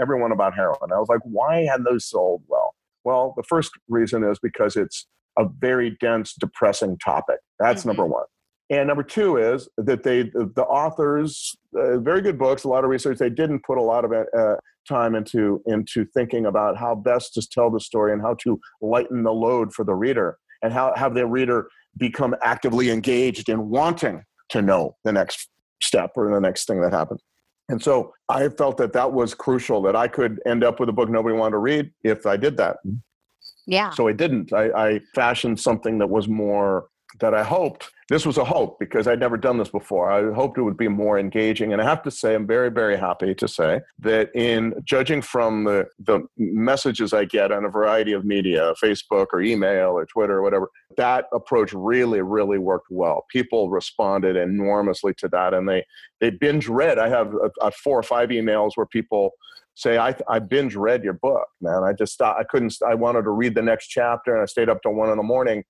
everyone 0.00 0.30
about 0.30 0.54
heroin 0.54 0.92
i 0.92 0.98
was 0.98 1.08
like 1.08 1.20
why 1.24 1.64
had 1.64 1.82
those 1.82 2.04
sold 2.04 2.40
well 2.46 2.72
well, 3.04 3.34
the 3.36 3.42
first 3.42 3.70
reason 3.88 4.24
is 4.24 4.38
because 4.38 4.76
it's 4.76 5.06
a 5.38 5.46
very 5.58 5.96
dense, 6.00 6.34
depressing 6.38 6.98
topic. 6.98 7.38
That's 7.58 7.80
mm-hmm. 7.80 7.90
number 7.90 8.06
one. 8.06 8.24
And 8.70 8.88
number 8.88 9.02
two 9.02 9.36
is 9.36 9.68
that 9.76 10.02
they, 10.02 10.22
the 10.22 10.64
authors, 10.66 11.54
uh, 11.76 11.98
very 11.98 12.22
good 12.22 12.38
books, 12.38 12.64
a 12.64 12.68
lot 12.68 12.84
of 12.84 12.90
research. 12.90 13.18
They 13.18 13.28
didn't 13.28 13.64
put 13.64 13.76
a 13.76 13.82
lot 13.82 14.04
of 14.04 14.12
uh, 14.12 14.56
time 14.88 15.14
into 15.14 15.62
into 15.66 16.06
thinking 16.06 16.46
about 16.46 16.78
how 16.78 16.94
best 16.94 17.34
to 17.34 17.46
tell 17.46 17.70
the 17.70 17.80
story 17.80 18.12
and 18.12 18.22
how 18.22 18.34
to 18.42 18.58
lighten 18.80 19.24
the 19.24 19.32
load 19.32 19.74
for 19.74 19.84
the 19.84 19.94
reader 19.94 20.38
and 20.62 20.72
how 20.72 20.94
have 20.96 21.14
the 21.14 21.26
reader 21.26 21.68
become 21.98 22.34
actively 22.42 22.90
engaged 22.90 23.48
in 23.48 23.68
wanting 23.68 24.24
to 24.48 24.62
know 24.62 24.96
the 25.04 25.12
next 25.12 25.50
step 25.82 26.12
or 26.16 26.32
the 26.32 26.40
next 26.40 26.66
thing 26.66 26.80
that 26.80 26.92
happens. 26.92 27.20
And 27.68 27.82
so 27.82 28.12
I 28.28 28.48
felt 28.48 28.76
that 28.78 28.92
that 28.92 29.12
was 29.12 29.34
crucial 29.34 29.82
that 29.82 29.96
I 29.96 30.08
could 30.08 30.40
end 30.46 30.64
up 30.64 30.80
with 30.80 30.88
a 30.88 30.92
book 30.92 31.08
nobody 31.08 31.34
wanted 31.34 31.52
to 31.52 31.58
read 31.58 31.90
if 32.02 32.26
I 32.26 32.36
did 32.36 32.56
that. 32.58 32.78
Yeah. 33.66 33.90
So 33.90 34.08
I 34.08 34.12
didn't. 34.12 34.52
I, 34.52 34.70
I 34.70 35.00
fashioned 35.14 35.58
something 35.58 35.98
that 35.98 36.08
was 36.08 36.28
more 36.28 36.88
that 37.20 37.34
I 37.34 37.44
hoped 37.44 37.90
this 38.12 38.26
was 38.26 38.36
a 38.36 38.44
hope 38.44 38.78
because 38.78 39.08
I'd 39.08 39.20
never 39.20 39.38
done 39.38 39.56
this 39.56 39.70
before. 39.70 40.12
I 40.12 40.34
hoped 40.34 40.58
it 40.58 40.62
would 40.62 40.76
be 40.76 40.86
more 40.86 41.18
engaging. 41.18 41.72
And 41.72 41.80
I 41.80 41.84
have 41.86 42.02
to 42.02 42.10
say, 42.10 42.34
I'm 42.34 42.46
very, 42.46 42.70
very 42.70 42.98
happy 42.98 43.34
to 43.34 43.48
say 43.48 43.80
that 44.00 44.28
in 44.34 44.74
judging 44.84 45.22
from 45.22 45.64
the, 45.64 45.86
the 45.98 46.20
messages 46.36 47.14
I 47.14 47.24
get 47.24 47.50
on 47.50 47.64
a 47.64 47.70
variety 47.70 48.12
of 48.12 48.26
media, 48.26 48.74
Facebook 48.84 49.28
or 49.32 49.40
email 49.40 49.92
or 49.92 50.04
Twitter 50.04 50.36
or 50.36 50.42
whatever, 50.42 50.68
that 50.98 51.24
approach 51.32 51.72
really, 51.72 52.20
really 52.20 52.58
worked 52.58 52.88
well. 52.90 53.24
People 53.30 53.70
responded 53.70 54.36
enormously 54.36 55.14
to 55.14 55.28
that 55.28 55.54
and 55.54 55.66
they, 55.66 55.82
they 56.20 56.28
binge 56.28 56.68
read. 56.68 56.98
I 56.98 57.08
have 57.08 57.32
a, 57.32 57.50
a 57.62 57.70
four 57.70 57.98
or 57.98 58.02
five 58.02 58.28
emails 58.28 58.72
where 58.74 58.86
people 58.86 59.30
say 59.74 59.96
I, 59.96 60.14
I 60.28 60.38
binge 60.38 60.76
read 60.76 61.02
your 61.02 61.14
book 61.14 61.46
man 61.62 61.82
i 61.82 61.94
just 61.94 62.20
i 62.20 62.44
couldn't 62.50 62.74
i 62.86 62.94
wanted 62.94 63.22
to 63.22 63.30
read 63.30 63.54
the 63.54 63.62
next 63.62 63.86
chapter 63.86 64.34
and 64.34 64.42
i 64.42 64.44
stayed 64.44 64.68
up 64.68 64.82
till 64.82 64.92
one 64.92 65.08
in 65.08 65.16
the 65.16 65.22
morning 65.22 65.64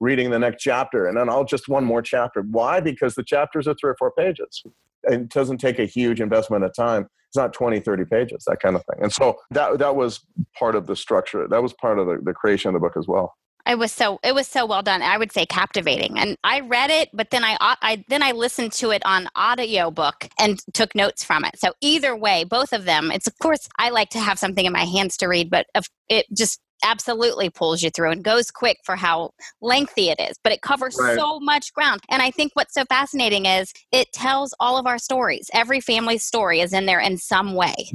reading 0.00 0.30
the 0.30 0.38
next 0.38 0.62
chapter 0.62 1.06
and 1.06 1.16
then 1.16 1.28
I'll 1.28 1.44
just 1.44 1.68
one 1.68 1.84
more 1.84 2.02
chapter. 2.02 2.42
Why? 2.42 2.80
Because 2.80 3.14
the 3.14 3.24
chapters 3.24 3.66
are 3.66 3.74
three 3.74 3.90
or 3.90 3.96
four 3.98 4.12
pages. 4.12 4.62
It 5.04 5.28
doesn't 5.28 5.58
take 5.58 5.78
a 5.78 5.84
huge 5.84 6.20
investment 6.20 6.64
of 6.64 6.74
time. 6.74 7.08
It's 7.28 7.36
not 7.36 7.52
20, 7.52 7.80
30 7.80 8.04
pages, 8.06 8.44
that 8.46 8.60
kind 8.60 8.74
of 8.74 8.82
thing. 8.86 9.02
And 9.02 9.12
so 9.12 9.36
that 9.50 9.78
that 9.78 9.96
was 9.96 10.20
part 10.58 10.74
of 10.74 10.86
the 10.86 10.96
structure. 10.96 11.46
That 11.46 11.62
was 11.62 11.74
part 11.74 11.98
of 11.98 12.06
the, 12.06 12.18
the 12.22 12.32
creation 12.32 12.68
of 12.68 12.74
the 12.74 12.80
book 12.80 12.96
as 12.96 13.06
well. 13.06 13.34
It 13.68 13.78
was 13.78 13.92
so 13.92 14.18
it 14.24 14.34
was 14.34 14.48
so 14.48 14.64
well 14.64 14.82
done. 14.82 15.02
I 15.02 15.18
would 15.18 15.30
say 15.30 15.44
captivating. 15.44 16.18
And 16.18 16.38
I 16.42 16.60
read 16.60 16.90
it, 16.90 17.10
but 17.12 17.28
then 17.30 17.44
I 17.44 17.58
I 17.60 18.02
then 18.08 18.22
I 18.22 18.32
listened 18.32 18.72
to 18.74 18.90
it 18.92 19.02
on 19.04 19.28
audio 19.34 19.90
book 19.90 20.30
and 20.38 20.58
took 20.72 20.94
notes 20.94 21.22
from 21.22 21.44
it. 21.44 21.58
So 21.58 21.74
either 21.82 22.16
way, 22.16 22.44
both 22.44 22.72
of 22.72 22.86
them. 22.86 23.10
It's 23.12 23.26
of 23.26 23.38
course 23.40 23.68
I 23.78 23.90
like 23.90 24.08
to 24.10 24.20
have 24.20 24.38
something 24.38 24.64
in 24.64 24.72
my 24.72 24.84
hands 24.84 25.18
to 25.18 25.26
read, 25.26 25.50
but 25.50 25.66
it 26.08 26.24
just 26.34 26.60
absolutely 26.82 27.50
pulls 27.50 27.82
you 27.82 27.90
through 27.90 28.10
and 28.10 28.22
goes 28.22 28.50
quick 28.50 28.78
for 28.84 28.96
how 28.96 29.32
lengthy 29.60 30.10
it 30.10 30.20
is, 30.20 30.38
but 30.42 30.52
it 30.52 30.62
covers 30.62 30.96
right. 30.98 31.16
so 31.16 31.40
much 31.40 31.72
ground. 31.72 32.00
And 32.08 32.22
I 32.22 32.30
think 32.30 32.52
what's 32.54 32.74
so 32.74 32.84
fascinating 32.84 33.46
is 33.46 33.72
it 33.92 34.12
tells 34.12 34.54
all 34.60 34.76
of 34.78 34.86
our 34.86 34.98
stories. 34.98 35.50
Every 35.52 35.80
family's 35.80 36.24
story 36.24 36.60
is 36.60 36.72
in 36.72 36.86
there 36.86 37.00
in 37.00 37.18
some 37.18 37.54
way. 37.54 37.92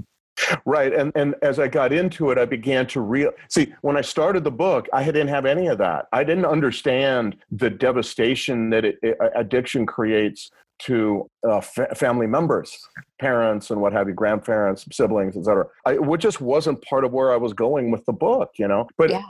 Right. 0.65 0.93
And 0.93 1.11
and 1.15 1.35
as 1.43 1.59
I 1.59 1.67
got 1.67 1.93
into 1.93 2.31
it, 2.31 2.37
I 2.37 2.45
began 2.45 2.87
to 2.87 3.01
real 3.01 3.31
see 3.49 3.73
when 3.81 3.95
I 3.95 4.01
started 4.01 4.43
the 4.43 4.51
book, 4.51 4.87
I 4.91 5.03
didn't 5.05 5.27
have 5.27 5.45
any 5.45 5.67
of 5.67 5.77
that. 5.77 6.07
I 6.11 6.23
didn't 6.23 6.45
understand 6.45 7.35
the 7.51 7.69
devastation 7.69 8.69
that 8.71 8.83
it, 8.83 8.97
it, 9.03 9.15
addiction 9.35 9.85
creates 9.85 10.49
to 10.85 11.29
uh, 11.47 11.61
fa- 11.61 11.93
family 11.95 12.27
members, 12.27 12.77
parents 13.19 13.71
and 13.71 13.79
what 13.81 13.93
have 13.93 14.07
you, 14.07 14.13
grandparents, 14.13 14.85
siblings, 14.91 15.37
etc. 15.37 15.65
It 15.85 16.17
just 16.19 16.41
wasn't 16.41 16.81
part 16.83 17.05
of 17.05 17.13
where 17.13 17.31
I 17.31 17.37
was 17.37 17.53
going 17.53 17.91
with 17.91 18.05
the 18.05 18.13
book, 18.13 18.51
you 18.57 18.67
know. 18.67 18.87
But 18.97 19.09
yeah, 19.09 19.23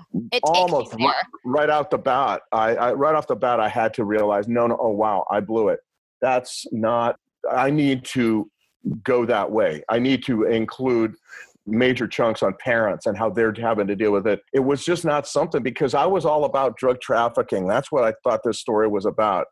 almost 0.43 0.93
right, 0.95 1.15
right, 1.45 1.69
out 1.69 1.91
the 1.91 1.97
bat, 1.97 2.41
I, 2.51 2.75
I 2.75 2.93
right 2.93 3.15
off 3.15 3.27
the 3.27 3.35
bat, 3.35 3.59
I 3.59 3.69
had 3.69 3.93
to 3.95 4.05
realize, 4.05 4.47
no, 4.47 4.67
no, 4.67 4.77
oh 4.79 4.89
wow, 4.89 5.25
I 5.29 5.39
blew 5.39 5.69
it. 5.69 5.79
That's 6.21 6.65
not. 6.71 7.17
I 7.51 7.69
need 7.69 8.05
to 8.05 8.49
go 9.03 9.25
that 9.25 9.51
way. 9.51 9.83
I 9.89 9.99
need 9.99 10.23
to 10.25 10.43
include 10.43 11.15
major 11.65 12.07
chunks 12.07 12.43
on 12.43 12.53
parents 12.59 13.05
and 13.05 13.17
how 13.17 13.29
they're 13.29 13.53
having 13.57 13.87
to 13.87 13.95
deal 13.95 14.11
with 14.11 14.27
it. 14.27 14.41
It 14.53 14.59
was 14.59 14.83
just 14.83 15.05
not 15.05 15.27
something 15.27 15.63
because 15.63 15.93
I 15.93 16.05
was 16.05 16.25
all 16.25 16.45
about 16.45 16.77
drug 16.77 16.99
trafficking. 16.99 17.67
That's 17.67 17.91
what 17.91 18.03
I 18.03 18.13
thought 18.23 18.41
this 18.43 18.59
story 18.59 18.87
was 18.87 19.05
about. 19.05 19.47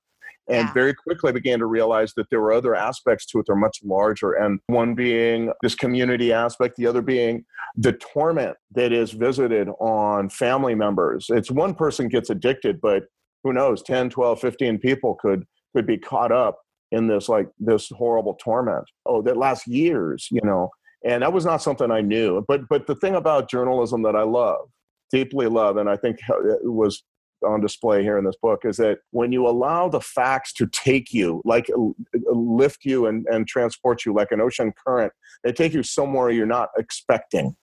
And 0.50 0.68
yeah. 0.68 0.74
very 0.74 0.94
quickly 0.94 1.30
I 1.30 1.34
began 1.34 1.60
to 1.60 1.66
realize 1.66 2.14
that 2.16 2.30
there 2.30 2.42
were 2.42 2.52
other 2.52 2.76
aspects 2.76 3.26
to 3.28 3.40
it 3.40 3.46
that 3.46 3.54
are 3.54 3.56
much 3.56 3.80
larger. 3.84 4.34
And 4.34 4.60
one 4.68 4.96
being 4.96 5.52
this 5.62 5.76
community 5.76 6.34
aspect, 6.34 6.76
the 6.78 6.88
other 6.88 7.02
being 7.02 7.46
the 7.76 7.94
torment 7.94 8.58
that 8.76 8.92
is 8.92 9.12
visited 9.12 9.70
on 9.80 10.30
family 10.30 10.76
members. 10.76 11.28
It's 11.30 11.52
one 11.52 11.74
person 11.74 12.08
gets 12.08 12.30
addicted, 12.30 12.82
but 12.82 13.04
who 13.44 13.54
knows, 13.54 13.82
10, 13.84 14.10
12, 14.10 14.40
15 14.40 14.78
people 14.80 15.16
could 15.22 15.46
could 15.76 15.88
be 15.88 15.98
caught 15.98 16.34
up 16.34 16.60
in 16.92 17.08
this 17.08 17.30
like 17.30 17.48
this 17.60 17.90
horrible 17.90 18.38
torment. 18.44 18.84
Oh, 19.06 19.22
that 19.22 19.38
lasts 19.38 19.68
years, 19.68 20.28
you 20.32 20.42
know 20.44 20.70
and 21.04 21.24
that 21.24 21.34
was 21.34 21.46
not 21.46 21.62
something 21.62 21.92
I 21.92 22.02
knew. 22.02 22.44
But 22.48 22.68
but 22.70 22.88
the 22.88 22.96
thing 22.96 23.16
about 23.16 23.50
journalism 23.50 24.04
that 24.04 24.16
I 24.16 24.24
love, 24.24 24.70
deeply 25.12 25.48
love, 25.48 25.78
and 25.78 25.90
I 25.90 25.98
think 25.98 26.18
uh, 26.30 26.56
it 26.56 26.72
was 26.72 27.04
on 27.44 27.62
display 27.62 28.04
here 28.04 28.18
in 28.18 28.26
this 28.26 28.36
book 28.42 28.62
is 28.66 28.78
that 28.78 29.00
when 29.12 29.32
you 29.32 29.48
allow 29.48 29.90
the 29.90 30.02
facts 30.02 30.54
to 30.54 30.68
take 30.68 31.14
you, 31.14 31.42
like 31.46 31.70
uh, 31.70 31.90
uh, 31.90 32.32
lift 32.32 32.86
you 32.86 33.08
and, 33.08 33.26
and 33.32 33.48
transport 33.48 34.06
you 34.06 34.14
like 34.14 34.32
an 34.32 34.42
ocean 34.42 34.74
current, 34.86 35.12
they 35.44 35.52
take 35.52 35.74
you 35.74 35.84
somewhere 35.84 36.30
you're 36.30 36.46
not 36.46 36.70
expecting. 36.78 37.56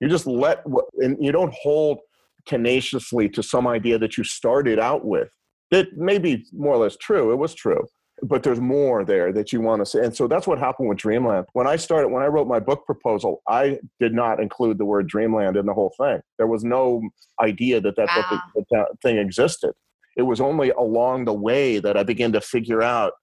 You 0.00 0.08
just 0.08 0.26
let, 0.26 0.62
and 0.98 1.16
you 1.20 1.32
don't 1.32 1.54
hold 1.54 1.98
tenaciously 2.46 3.28
to 3.30 3.42
some 3.42 3.66
idea 3.66 3.98
that 3.98 4.16
you 4.16 4.24
started 4.24 4.78
out 4.78 5.04
with. 5.04 5.30
That 5.70 5.96
may 5.96 6.18
be 6.18 6.44
more 6.52 6.74
or 6.74 6.78
less 6.78 6.96
true. 6.96 7.32
It 7.32 7.36
was 7.36 7.54
true 7.54 7.86
but 8.28 8.42
there's 8.42 8.60
more 8.60 9.04
there 9.04 9.32
that 9.32 9.52
you 9.52 9.60
want 9.60 9.80
to 9.80 9.86
say. 9.86 10.04
And 10.04 10.16
so 10.16 10.26
that's 10.26 10.46
what 10.46 10.58
happened 10.58 10.88
with 10.88 10.98
Dreamland. 10.98 11.46
When 11.52 11.66
I 11.66 11.76
started, 11.76 12.08
when 12.08 12.22
I 12.22 12.26
wrote 12.26 12.48
my 12.48 12.60
book 12.60 12.84
proposal, 12.86 13.42
I 13.48 13.78
did 14.00 14.14
not 14.14 14.40
include 14.40 14.78
the 14.78 14.84
word 14.84 15.08
Dreamland 15.08 15.56
in 15.56 15.66
the 15.66 15.74
whole 15.74 15.92
thing. 15.98 16.20
There 16.38 16.46
was 16.46 16.64
no 16.64 17.02
idea 17.40 17.80
that 17.80 17.96
that, 17.96 18.08
wow. 18.08 18.24
book, 18.30 18.40
that, 18.54 18.64
that 18.70 18.86
thing 19.02 19.18
existed. 19.18 19.72
It 20.16 20.22
was 20.22 20.40
only 20.40 20.70
along 20.70 21.24
the 21.24 21.32
way 21.34 21.78
that 21.78 21.96
I 21.96 22.02
began 22.02 22.32
to 22.32 22.40
figure 22.40 22.82
out 22.82 23.14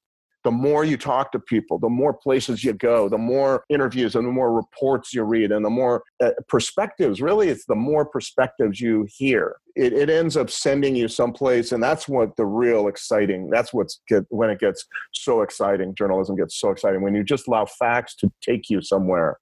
the 0.44 0.52
more 0.52 0.84
you 0.84 0.98
talk 0.98 1.32
to 1.32 1.40
people, 1.40 1.78
the 1.78 1.90
more 1.90 2.14
places 2.14 2.64
you 2.64 2.74
go, 2.74 3.08
the 3.08 3.18
more 3.18 3.64
interviews 3.70 4.16
and 4.16 4.28
the 4.28 4.32
more 4.32 4.54
reports 4.54 5.14
you 5.14 5.24
read, 5.24 5.52
and 5.52 5.64
the 5.64 5.70
more 5.70 6.04
uh, 6.24 6.32
perspectives. 6.48 7.22
Really, 7.22 7.50
it's 7.50 7.66
the 7.66 7.76
more 7.76 8.06
perspectives 8.06 8.80
you 8.80 9.08
hear. 9.10 9.58
It, 9.76 9.94
it 9.94 10.10
ends 10.10 10.36
up 10.38 10.50
sending 10.50 10.96
you 10.96 11.08
someplace, 11.08 11.72
and 11.72 11.82
that's 11.82 12.08
what 12.08 12.36
the 12.38 12.46
real 12.46 12.88
exciting. 12.88 13.50
That's 13.50 13.74
what's 13.74 14.02
get 14.08 14.26
when 14.30 14.50
it 14.50 14.60
gets 14.60 14.86
so 15.14 15.42
exciting. 15.42 15.96
Journalism 15.96 16.36
gets 16.36 16.60
so 16.60 16.72
exciting 16.72 17.02
when 17.02 17.16
you 17.16 17.24
just 17.24 17.48
allow 17.48 17.66
facts 17.66 18.16
to 18.16 18.32
take 18.42 18.70
you 18.70 18.82
somewhere, 18.82 19.38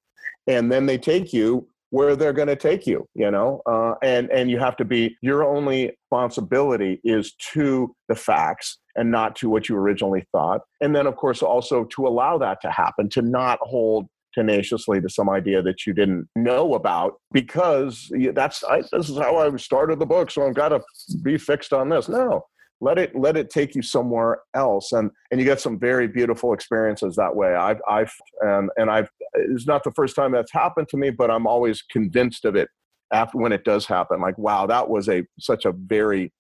and 0.47 0.71
then 0.71 0.85
they 0.85 0.97
take 0.97 1.33
you 1.33 1.67
where 1.91 2.15
they're 2.15 2.33
going 2.33 2.47
to 2.47 2.55
take 2.55 2.85
you 2.85 3.03
you 3.15 3.31
know 3.31 3.61
uh, 3.65 3.95
and 4.03 4.29
and 4.31 4.49
you 4.49 4.59
have 4.59 4.77
to 4.77 4.85
be 4.85 5.17
your 5.21 5.43
only 5.43 5.91
responsibility 6.11 6.99
is 7.03 7.33
to 7.33 7.95
the 8.07 8.15
facts 8.15 8.77
and 8.99 9.09
not 9.09 9.35
to 9.37 9.49
what 9.49 9.69
you 9.69 9.75
originally 9.77 10.25
thought. 10.31 10.61
And 10.81 10.95
then, 10.95 11.07
of 11.07 11.15
course, 11.15 11.41
also 11.41 11.85
to 11.85 12.07
allow 12.07 12.37
that 12.37 12.61
to 12.61 12.69
happen, 12.69 13.09
to 13.09 13.21
not 13.21 13.57
hold 13.61 14.07
tenaciously 14.35 15.01
to 15.01 15.09
some 15.09 15.29
idea 15.29 15.61
that 15.63 15.87
you 15.87 15.93
didn't 15.93 16.27
know 16.35 16.75
about 16.75 17.15
because 17.31 18.11
that's 18.33 18.63
I, 18.63 18.83
this 18.91 19.09
is 19.09 19.17
how 19.17 19.37
I 19.37 19.55
started 19.57 19.97
the 19.97 20.05
book 20.05 20.29
so 20.29 20.47
I've 20.47 20.53
got 20.53 20.69
to 20.69 20.81
be 21.23 21.35
fixed 21.39 21.73
on 21.73 21.89
this. 21.89 22.07
No 22.07 22.45
let 22.81 22.97
it 22.97 23.15
let 23.15 23.35
it 23.35 23.49
take 23.49 23.75
you 23.75 23.81
somewhere 23.81 24.39
else. 24.53 24.91
And 24.91 25.11
and 25.31 25.39
you 25.39 25.45
get 25.45 25.59
some 25.59 25.79
very 25.79 26.07
beautiful 26.07 26.53
experiences 26.53 27.15
that 27.15 27.35
way. 27.35 27.55
I've 27.55 27.81
I've 27.89 28.13
and 28.41 28.69
and 28.77 28.89
I've 28.89 29.09
it's 29.33 29.67
not 29.67 29.83
the 29.83 29.91
first 29.91 30.15
time 30.15 30.31
that's 30.31 30.51
happened 30.51 30.89
to 30.89 30.97
me 30.97 31.09
but 31.09 31.31
I'm 31.31 31.47
always 31.47 31.81
convinced 31.81 32.45
of 32.45 32.55
it 32.55 32.69
after 33.11 33.37
when 33.37 33.51
it 33.51 33.63
does 33.63 33.85
happen. 33.85 34.21
Like 34.21 34.37
wow 34.37 34.67
that 34.67 34.89
was 34.89 35.09
a 35.09 35.23
such 35.39 35.65
a 35.65 35.71
very 35.71 36.31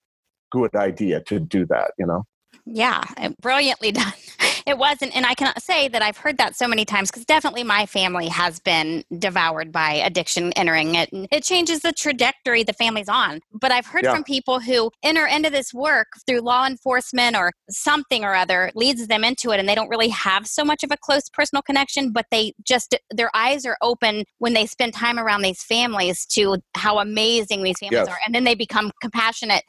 good 0.51 0.75
idea 0.75 1.21
to 1.21 1.39
do 1.39 1.65
that 1.67 1.91
you 1.97 2.05
know 2.05 2.23
yeah, 2.73 3.03
brilliantly 3.41 3.91
done. 3.93 4.13
It 4.65 4.77
wasn't, 4.77 5.15
and 5.15 5.25
I 5.25 5.33
cannot 5.33 5.61
say 5.63 5.87
that 5.87 6.01
I've 6.01 6.17
heard 6.17 6.37
that 6.37 6.55
so 6.55 6.67
many 6.67 6.85
times 6.85 7.09
because 7.09 7.25
definitely 7.25 7.63
my 7.63 7.85
family 7.85 8.27
has 8.27 8.59
been 8.59 9.03
devoured 9.17 9.71
by 9.71 9.93
addiction 9.93 10.53
entering 10.53 10.95
it. 10.95 11.11
And 11.11 11.27
it 11.31 11.43
changes 11.43 11.79
the 11.79 11.91
trajectory 11.91 12.63
the 12.63 12.73
family's 12.73 13.09
on. 13.09 13.39
But 13.51 13.71
I've 13.71 13.87
heard 13.87 14.03
yeah. 14.03 14.13
from 14.13 14.23
people 14.23 14.59
who 14.59 14.91
enter 15.01 15.25
into 15.25 15.49
this 15.49 15.73
work 15.73 16.07
through 16.27 16.41
law 16.41 16.67
enforcement 16.67 17.35
or 17.35 17.51
something 17.69 18.23
or 18.23 18.35
other 18.35 18.71
leads 18.75 19.07
them 19.07 19.23
into 19.23 19.51
it, 19.51 19.59
and 19.59 19.67
they 19.67 19.75
don't 19.75 19.89
really 19.89 20.09
have 20.09 20.45
so 20.45 20.63
much 20.63 20.83
of 20.83 20.91
a 20.91 20.97
close 20.97 21.29
personal 21.29 21.63
connection, 21.63 22.11
but 22.11 22.25
they 22.29 22.53
just, 22.63 22.95
their 23.09 23.31
eyes 23.35 23.65
are 23.65 23.77
open 23.81 24.23
when 24.37 24.53
they 24.53 24.65
spend 24.65 24.93
time 24.93 25.17
around 25.17 25.41
these 25.41 25.63
families 25.63 26.25
to 26.27 26.57
how 26.75 26.99
amazing 26.99 27.63
these 27.63 27.79
families 27.79 28.05
yes. 28.05 28.07
are. 28.07 28.19
And 28.25 28.35
then 28.35 28.43
they 28.43 28.55
become 28.55 28.91
compassionate 29.01 29.63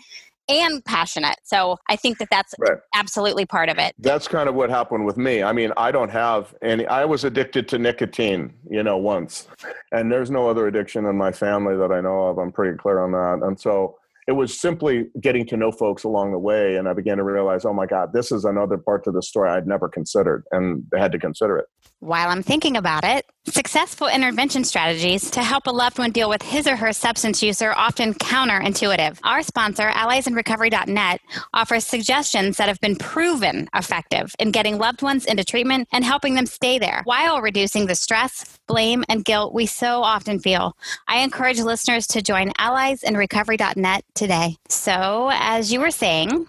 and 0.50 0.84
passionate. 0.84 1.36
So 1.44 1.78
I 1.88 1.96
think 1.96 2.18
that 2.18 2.28
that's 2.30 2.54
right. 2.58 2.78
absolutely 2.94 3.46
part 3.46 3.68
of 3.68 3.78
it. 3.78 3.94
That's 3.98 4.28
kind 4.28 4.48
of 4.48 4.54
what 4.54 4.70
happened 4.70 5.06
with 5.06 5.16
me. 5.16 5.42
I 5.42 5.52
mean, 5.52 5.72
I 5.76 5.90
don't 5.90 6.10
have 6.10 6.54
any, 6.62 6.86
I 6.86 7.04
was 7.04 7.24
addicted 7.24 7.68
to 7.68 7.78
nicotine, 7.78 8.52
you 8.68 8.82
know, 8.82 8.96
once, 8.96 9.48
and 9.92 10.10
there's 10.10 10.30
no 10.30 10.48
other 10.48 10.66
addiction 10.66 11.06
in 11.06 11.16
my 11.16 11.32
family 11.32 11.76
that 11.76 11.92
I 11.92 12.00
know 12.00 12.24
of. 12.24 12.38
I'm 12.38 12.52
pretty 12.52 12.76
clear 12.76 13.00
on 13.00 13.12
that. 13.12 13.46
And 13.46 13.58
so 13.58 13.96
it 14.26 14.32
was 14.32 14.60
simply 14.60 15.08
getting 15.20 15.46
to 15.46 15.56
know 15.56 15.72
folks 15.72 16.04
along 16.04 16.32
the 16.32 16.38
way. 16.38 16.76
And 16.76 16.88
I 16.88 16.92
began 16.92 17.16
to 17.16 17.24
realize, 17.24 17.64
oh 17.64 17.72
my 17.72 17.86
God, 17.86 18.12
this 18.12 18.30
is 18.30 18.44
another 18.44 18.78
part 18.78 19.04
to 19.04 19.10
the 19.10 19.22
story 19.22 19.50
I'd 19.50 19.66
never 19.66 19.88
considered 19.88 20.44
and 20.52 20.84
had 20.96 21.12
to 21.12 21.18
consider 21.18 21.58
it. 21.58 21.66
While 22.02 22.30
I'm 22.30 22.42
thinking 22.42 22.78
about 22.78 23.04
it, 23.04 23.26
successful 23.46 24.08
intervention 24.08 24.64
strategies 24.64 25.30
to 25.32 25.42
help 25.42 25.66
a 25.66 25.70
loved 25.70 25.98
one 25.98 26.12
deal 26.12 26.30
with 26.30 26.40
his 26.40 26.66
or 26.66 26.74
her 26.76 26.94
substance 26.94 27.42
use 27.42 27.60
are 27.60 27.76
often 27.76 28.14
counterintuitive. 28.14 29.18
Our 29.22 29.42
sponsor, 29.42 29.90
alliesinrecovery.net, 29.90 31.20
offers 31.52 31.84
suggestions 31.84 32.56
that 32.56 32.68
have 32.68 32.80
been 32.80 32.96
proven 32.96 33.68
effective 33.74 34.34
in 34.38 34.50
getting 34.50 34.78
loved 34.78 35.02
ones 35.02 35.26
into 35.26 35.44
treatment 35.44 35.88
and 35.92 36.02
helping 36.02 36.34
them 36.34 36.46
stay 36.46 36.78
there 36.78 37.02
while 37.04 37.42
reducing 37.42 37.84
the 37.84 37.94
stress, 37.94 38.58
blame, 38.66 39.04
and 39.10 39.22
guilt 39.22 39.52
we 39.52 39.66
so 39.66 40.02
often 40.02 40.38
feel. 40.38 40.74
I 41.06 41.18
encourage 41.18 41.60
listeners 41.60 42.06
to 42.08 42.22
join 42.22 42.50
alliesinrecovery.net 42.52 44.04
today. 44.14 44.56
So, 44.68 45.30
as 45.34 45.70
you 45.70 45.80
were 45.80 45.90
saying, 45.90 46.46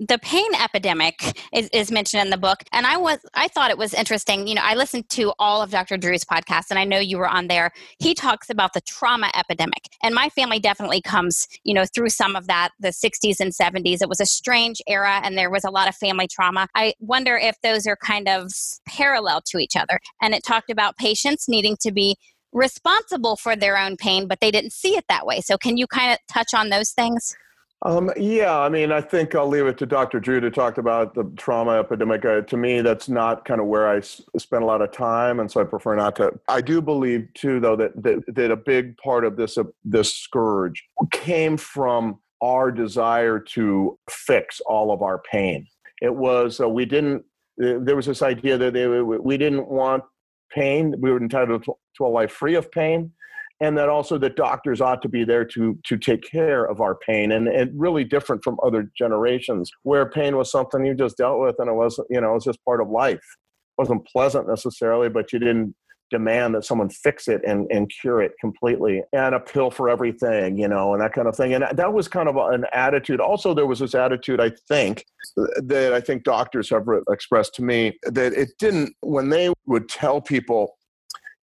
the 0.00 0.18
pain 0.18 0.54
epidemic 0.54 1.38
is, 1.52 1.68
is, 1.74 1.90
mentioned 1.90 2.22
in 2.22 2.30
the 2.30 2.38
book 2.38 2.62
and 2.72 2.86
i 2.86 2.96
was 2.96 3.18
i 3.34 3.48
thought 3.48 3.70
it 3.70 3.76
was 3.76 3.92
interesting 3.92 4.46
you 4.46 4.54
know 4.54 4.62
i 4.64 4.74
listened 4.76 5.08
to 5.08 5.32
all 5.40 5.60
of 5.60 5.70
dr 5.70 5.96
drew's 5.96 6.24
podcast 6.24 6.66
and 6.70 6.78
i 6.78 6.84
know 6.84 6.98
you 6.98 7.18
were 7.18 7.28
on 7.28 7.48
there. 7.48 7.72
He 7.98 8.14
talks 8.14 8.48
about 8.48 8.72
the 8.74 8.80
trauma 8.82 9.30
epidemic 9.36 9.88
and 10.02 10.14
my 10.14 10.28
family 10.30 10.60
definitely 10.60 11.02
comes 11.02 11.48
you 11.64 11.74
know 11.74 11.84
through 11.84 12.10
some 12.10 12.36
of 12.36 12.46
that 12.46 12.70
the 12.78 12.88
60s 12.88 13.40
and 13.40 13.52
70s 13.52 14.00
it 14.00 14.08
was 14.08 14.20
a 14.20 14.26
strange 14.26 14.80
era 14.86 15.20
and 15.22 15.36
there 15.36 15.50
was 15.50 15.64
a 15.64 15.70
lot 15.70 15.88
of 15.88 15.96
family 15.96 16.28
trauma. 16.28 16.68
I 16.74 16.94
wonder 17.00 17.36
if 17.36 17.56
those 17.62 17.86
are 17.86 17.96
kind 17.96 18.28
of 18.28 18.52
parallel 18.86 19.42
to 19.46 19.58
each 19.58 19.76
other 19.76 20.00
and 20.22 20.34
it 20.34 20.44
talked 20.44 20.70
about 20.70 20.96
patients 20.96 21.48
needing 21.48 21.76
to 21.80 21.92
be 21.92 22.16
responsible 22.52 23.36
for 23.36 23.56
their 23.56 23.76
own 23.76 23.96
pain 23.96 24.26
but 24.28 24.40
they 24.40 24.50
didn't 24.50 24.72
see 24.72 24.96
it 24.96 25.04
that 25.08 25.26
way. 25.26 25.40
So 25.40 25.58
can 25.58 25.76
you 25.76 25.86
kind 25.86 26.12
of 26.12 26.18
touch 26.32 26.54
on 26.54 26.68
those 26.68 26.90
things 26.90 27.34
um, 27.82 28.10
yeah, 28.16 28.58
I 28.58 28.68
mean, 28.68 28.92
I 28.92 29.00
think 29.00 29.34
I'll 29.34 29.48
leave 29.48 29.66
it 29.66 29.78
to 29.78 29.86
Dr. 29.86 30.20
Drew 30.20 30.38
to 30.40 30.50
talk 30.50 30.76
about 30.76 31.14
the 31.14 31.24
trauma 31.38 31.78
epidemic. 31.78 32.24
Uh, 32.24 32.42
to 32.42 32.56
me, 32.56 32.82
that's 32.82 33.08
not 33.08 33.46
kind 33.46 33.58
of 33.58 33.68
where 33.68 33.88
I 33.88 33.98
s- 33.98 34.20
spend 34.36 34.62
a 34.62 34.66
lot 34.66 34.82
of 34.82 34.92
time, 34.92 35.40
and 35.40 35.50
so 35.50 35.62
I 35.62 35.64
prefer 35.64 35.96
not 35.96 36.14
to. 36.16 36.38
I 36.48 36.60
do 36.60 36.82
believe 36.82 37.28
too, 37.32 37.58
though, 37.58 37.76
that 37.76 38.02
that, 38.02 38.22
that 38.34 38.50
a 38.50 38.56
big 38.56 38.98
part 38.98 39.24
of 39.24 39.36
this 39.36 39.56
uh, 39.56 39.64
this 39.82 40.14
scourge 40.14 40.84
came 41.10 41.56
from 41.56 42.20
our 42.42 42.70
desire 42.70 43.38
to 43.38 43.98
fix 44.10 44.60
all 44.66 44.92
of 44.92 45.00
our 45.00 45.22
pain. 45.30 45.66
It 46.02 46.14
was 46.14 46.60
uh, 46.60 46.68
we 46.68 46.84
didn't. 46.84 47.24
There 47.56 47.96
was 47.96 48.06
this 48.06 48.22
idea 48.22 48.58
that 48.58 48.74
they, 48.74 48.86
we 48.88 49.38
didn't 49.38 49.68
want 49.68 50.02
pain. 50.50 50.94
We 50.98 51.10
were 51.10 51.20
entitled 51.20 51.64
to 51.64 52.04
a 52.04 52.08
life 52.08 52.32
free 52.32 52.56
of 52.56 52.70
pain 52.70 53.12
and 53.60 53.76
that 53.76 53.88
also 53.88 54.16
that 54.18 54.36
doctors 54.36 54.80
ought 54.80 55.02
to 55.02 55.08
be 55.08 55.24
there 55.24 55.44
to 55.44 55.78
to 55.84 55.96
take 55.96 56.22
care 56.22 56.64
of 56.64 56.80
our 56.80 56.94
pain 56.94 57.32
and, 57.32 57.48
and 57.48 57.70
really 57.78 58.04
different 58.04 58.42
from 58.42 58.58
other 58.64 58.90
generations 58.96 59.70
where 59.82 60.08
pain 60.08 60.36
was 60.36 60.50
something 60.50 60.84
you 60.84 60.94
just 60.94 61.16
dealt 61.16 61.40
with 61.40 61.56
and 61.58 61.68
it 61.68 61.74
wasn't 61.74 62.06
you 62.10 62.20
know 62.20 62.30
it 62.30 62.34
was 62.34 62.44
just 62.44 62.64
part 62.64 62.80
of 62.80 62.88
life 62.88 63.16
it 63.16 63.78
wasn't 63.78 64.06
pleasant 64.06 64.48
necessarily 64.48 65.08
but 65.08 65.32
you 65.32 65.38
didn't 65.38 65.74
demand 66.10 66.54
that 66.54 66.64
someone 66.64 66.90
fix 66.90 67.28
it 67.28 67.40
and, 67.46 67.66
and 67.70 67.90
cure 68.00 68.20
it 68.20 68.32
completely 68.40 69.02
and 69.12 69.34
a 69.34 69.40
pill 69.40 69.70
for 69.70 69.88
everything, 69.88 70.58
you 70.58 70.68
know, 70.68 70.92
and 70.92 71.00
that 71.00 71.12
kind 71.12 71.28
of 71.28 71.36
thing. 71.36 71.54
And 71.54 71.64
that 71.72 71.92
was 71.92 72.08
kind 72.08 72.28
of 72.28 72.36
an 72.36 72.66
attitude. 72.72 73.20
Also, 73.20 73.54
there 73.54 73.66
was 73.66 73.78
this 73.78 73.94
attitude, 73.94 74.40
I 74.40 74.50
think, 74.68 75.04
that 75.36 75.92
I 75.94 76.00
think 76.00 76.24
doctors 76.24 76.68
have 76.70 76.86
expressed 77.08 77.54
to 77.54 77.62
me 77.62 77.96
that 78.02 78.32
it 78.32 78.50
didn't, 78.58 78.94
when 79.00 79.30
they 79.30 79.52
would 79.66 79.88
tell 79.88 80.20
people, 80.20 80.76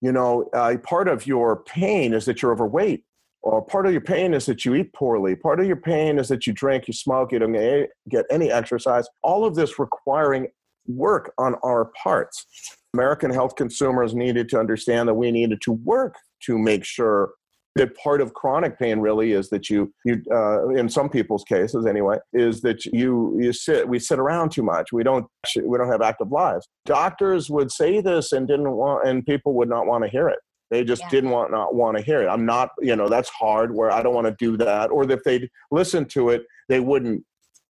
you 0.00 0.12
know, 0.12 0.48
uh, 0.52 0.76
part 0.82 1.08
of 1.08 1.26
your 1.26 1.62
pain 1.64 2.14
is 2.14 2.24
that 2.26 2.42
you're 2.42 2.52
overweight. 2.52 3.04
Or 3.42 3.62
part 3.62 3.86
of 3.86 3.92
your 3.92 4.00
pain 4.00 4.34
is 4.34 4.46
that 4.46 4.64
you 4.64 4.74
eat 4.74 4.92
poorly. 4.92 5.36
Part 5.36 5.60
of 5.60 5.66
your 5.66 5.76
pain 5.76 6.18
is 6.18 6.26
that 6.28 6.46
you 6.48 6.52
drink, 6.52 6.88
you 6.88 6.94
smoke, 6.94 7.30
you 7.30 7.38
don't 7.38 7.52
get 8.08 8.26
any 8.28 8.50
exercise. 8.50 9.06
All 9.22 9.44
of 9.44 9.54
this 9.54 9.78
requiring 9.78 10.48
work 10.88 11.32
on 11.38 11.54
our 11.62 11.92
parts. 12.02 12.44
American 12.92 13.30
health 13.30 13.54
consumers 13.54 14.14
needed 14.14 14.48
to 14.48 14.58
understand 14.58 15.08
that 15.08 15.14
we 15.14 15.30
needed 15.30 15.60
to 15.62 15.72
work 15.72 16.16
to 16.40 16.58
make 16.58 16.84
sure 16.84 17.34
that 17.76 17.96
part 17.96 18.20
of 18.20 18.34
chronic 18.34 18.78
pain 18.78 18.98
really 19.00 19.32
is 19.32 19.50
that 19.50 19.68
you 19.70 19.92
you 20.04 20.22
uh, 20.32 20.68
in 20.70 20.88
some 20.88 21.08
people's 21.08 21.44
cases 21.44 21.86
anyway 21.86 22.18
is 22.32 22.60
that 22.62 22.84
you 22.86 23.36
you 23.38 23.52
sit 23.52 23.88
we 23.88 23.98
sit 23.98 24.18
around 24.18 24.50
too 24.50 24.62
much. 24.62 24.92
We 24.92 25.02
don't 25.02 25.26
we 25.62 25.78
don't 25.78 25.90
have 25.90 26.02
active 26.02 26.32
lives. 26.32 26.66
Doctors 26.84 27.50
would 27.50 27.70
say 27.70 28.00
this 28.00 28.32
and 28.32 28.48
didn't 28.48 28.70
want 28.70 29.06
and 29.06 29.24
people 29.24 29.54
would 29.54 29.68
not 29.68 29.86
want 29.86 30.04
to 30.04 30.10
hear 30.10 30.28
it. 30.28 30.38
They 30.70 30.82
just 30.82 31.02
yeah. 31.02 31.10
didn't 31.10 31.30
want 31.30 31.50
not 31.50 31.74
want 31.74 31.96
to 31.96 32.02
hear 32.02 32.22
it. 32.22 32.28
I'm 32.28 32.46
not 32.46 32.70
you 32.80 32.96
know 32.96 33.08
that's 33.08 33.28
hard 33.28 33.74
where 33.74 33.90
i 33.90 34.02
don't 34.02 34.14
want 34.14 34.26
to 34.26 34.36
do 34.38 34.56
that. 34.58 34.90
Or 34.90 35.10
if 35.10 35.22
they'd 35.22 35.48
listen 35.70 36.06
to 36.06 36.30
it 36.30 36.44
they 36.68 36.80
wouldn't 36.80 37.24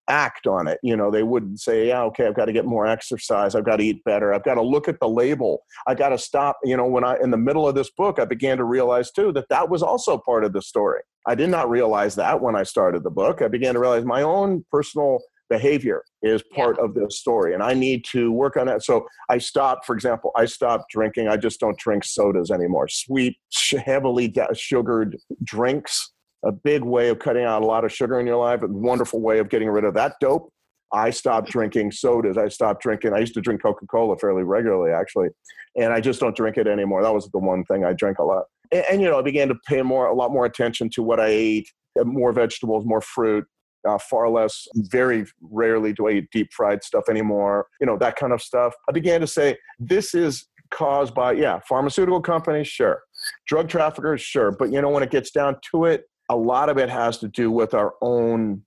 act 0.08 0.46
on 0.46 0.66
it. 0.66 0.78
You 0.82 0.96
know, 0.96 1.10
they 1.10 1.22
wouldn't 1.22 1.60
say, 1.60 1.88
yeah, 1.88 2.02
okay, 2.04 2.26
I've 2.26 2.36
got 2.36 2.46
to 2.46 2.52
get 2.52 2.64
more 2.64 2.86
exercise. 2.86 3.54
I've 3.54 3.64
got 3.64 3.76
to 3.76 3.84
eat 3.84 4.02
better. 4.04 4.34
I've 4.34 4.44
got 4.44 4.54
to 4.54 4.62
look 4.62 4.88
at 4.88 5.00
the 5.00 5.08
label. 5.08 5.62
I 5.86 5.94
got 5.94 6.10
to 6.10 6.18
stop. 6.18 6.58
You 6.64 6.76
know, 6.76 6.86
when 6.86 7.04
I, 7.04 7.16
in 7.22 7.30
the 7.30 7.36
middle 7.36 7.68
of 7.68 7.74
this 7.74 7.90
book, 7.90 8.18
I 8.18 8.24
began 8.24 8.58
to 8.58 8.64
realize 8.64 9.10
too 9.10 9.32
that 9.32 9.48
that 9.50 9.68
was 9.68 9.82
also 9.82 10.18
part 10.18 10.44
of 10.44 10.52
the 10.52 10.62
story. 10.62 11.02
I 11.26 11.34
did 11.34 11.50
not 11.50 11.70
realize 11.70 12.14
that 12.16 12.40
when 12.40 12.56
I 12.56 12.64
started 12.64 13.04
the 13.04 13.10
book. 13.10 13.42
I 13.42 13.48
began 13.48 13.74
to 13.74 13.80
realize 13.80 14.04
my 14.04 14.22
own 14.22 14.64
personal 14.70 15.20
behavior 15.52 16.02
is 16.22 16.42
part 16.54 16.76
yeah. 16.78 16.84
of 16.86 16.94
this 16.94 17.18
story 17.18 17.52
and 17.52 17.62
i 17.62 17.74
need 17.74 18.02
to 18.06 18.32
work 18.32 18.56
on 18.56 18.66
that 18.66 18.82
so 18.82 19.06
i 19.28 19.36
stopped 19.36 19.84
for 19.84 19.94
example 19.94 20.30
i 20.34 20.46
stopped 20.46 20.84
drinking 20.90 21.28
i 21.28 21.36
just 21.36 21.60
don't 21.60 21.76
drink 21.78 22.04
sodas 22.04 22.50
anymore 22.50 22.88
sweet 22.88 23.36
heavily 23.84 24.32
sugared 24.54 25.14
drinks 25.44 26.12
a 26.44 26.52
big 26.52 26.82
way 26.82 27.08
of 27.08 27.18
cutting 27.18 27.44
out 27.44 27.62
a 27.62 27.66
lot 27.66 27.84
of 27.84 27.92
sugar 27.92 28.18
in 28.20 28.26
your 28.26 28.36
life, 28.36 28.62
a 28.62 28.66
wonderful 28.66 29.20
way 29.20 29.38
of 29.38 29.48
getting 29.48 29.68
rid 29.68 29.84
of 29.84 29.94
that 29.94 30.14
dope. 30.20 30.52
I 30.92 31.10
stopped 31.10 31.50
drinking 31.50 31.92
sodas. 31.92 32.36
I 32.36 32.48
stopped 32.48 32.82
drinking. 32.82 33.14
I 33.14 33.18
used 33.18 33.34
to 33.34 33.40
drink 33.40 33.62
Coca 33.62 33.86
Cola 33.86 34.16
fairly 34.18 34.42
regularly, 34.42 34.92
actually, 34.92 35.28
and 35.76 35.92
I 35.92 36.00
just 36.00 36.20
don't 36.20 36.36
drink 36.36 36.58
it 36.58 36.66
anymore. 36.66 37.02
That 37.02 37.14
was 37.14 37.30
the 37.30 37.38
one 37.38 37.64
thing 37.64 37.84
I 37.84 37.94
drank 37.94 38.18
a 38.18 38.24
lot. 38.24 38.44
And, 38.70 38.84
and 38.90 39.00
you 39.00 39.08
know, 39.08 39.18
I 39.18 39.22
began 39.22 39.48
to 39.48 39.54
pay 39.66 39.82
more, 39.82 40.06
a 40.06 40.14
lot 40.14 40.32
more 40.32 40.44
attention 40.44 40.90
to 40.90 41.02
what 41.02 41.18
I 41.18 41.28
ate, 41.28 41.68
uh, 41.98 42.04
more 42.04 42.32
vegetables, 42.32 42.84
more 42.84 43.00
fruit, 43.00 43.46
uh, 43.88 43.98
far 43.98 44.28
less. 44.28 44.66
Very 44.74 45.24
rarely 45.40 45.92
do 45.92 46.08
I 46.08 46.12
eat 46.12 46.28
deep 46.30 46.52
fried 46.52 46.84
stuff 46.84 47.04
anymore. 47.08 47.66
You 47.80 47.86
know, 47.86 47.96
that 47.98 48.16
kind 48.16 48.32
of 48.32 48.42
stuff. 48.42 48.74
I 48.88 48.92
began 48.92 49.20
to 49.20 49.26
say, 49.26 49.56
this 49.78 50.14
is 50.14 50.46
caused 50.70 51.14
by 51.14 51.32
yeah, 51.32 51.60
pharmaceutical 51.68 52.20
companies, 52.20 52.68
sure, 52.68 53.02
drug 53.46 53.68
traffickers, 53.68 54.20
sure, 54.20 54.50
but 54.50 54.72
you 54.72 54.80
know, 54.80 54.90
when 54.90 55.02
it 55.02 55.10
gets 55.10 55.30
down 55.30 55.56
to 55.70 55.84
it, 55.84 56.04
a 56.32 56.36
lot 56.36 56.70
of 56.70 56.78
it 56.78 56.88
has 56.88 57.18
to 57.18 57.28
do 57.28 57.50
with 57.50 57.74
our 57.74 57.94
own 58.00 58.62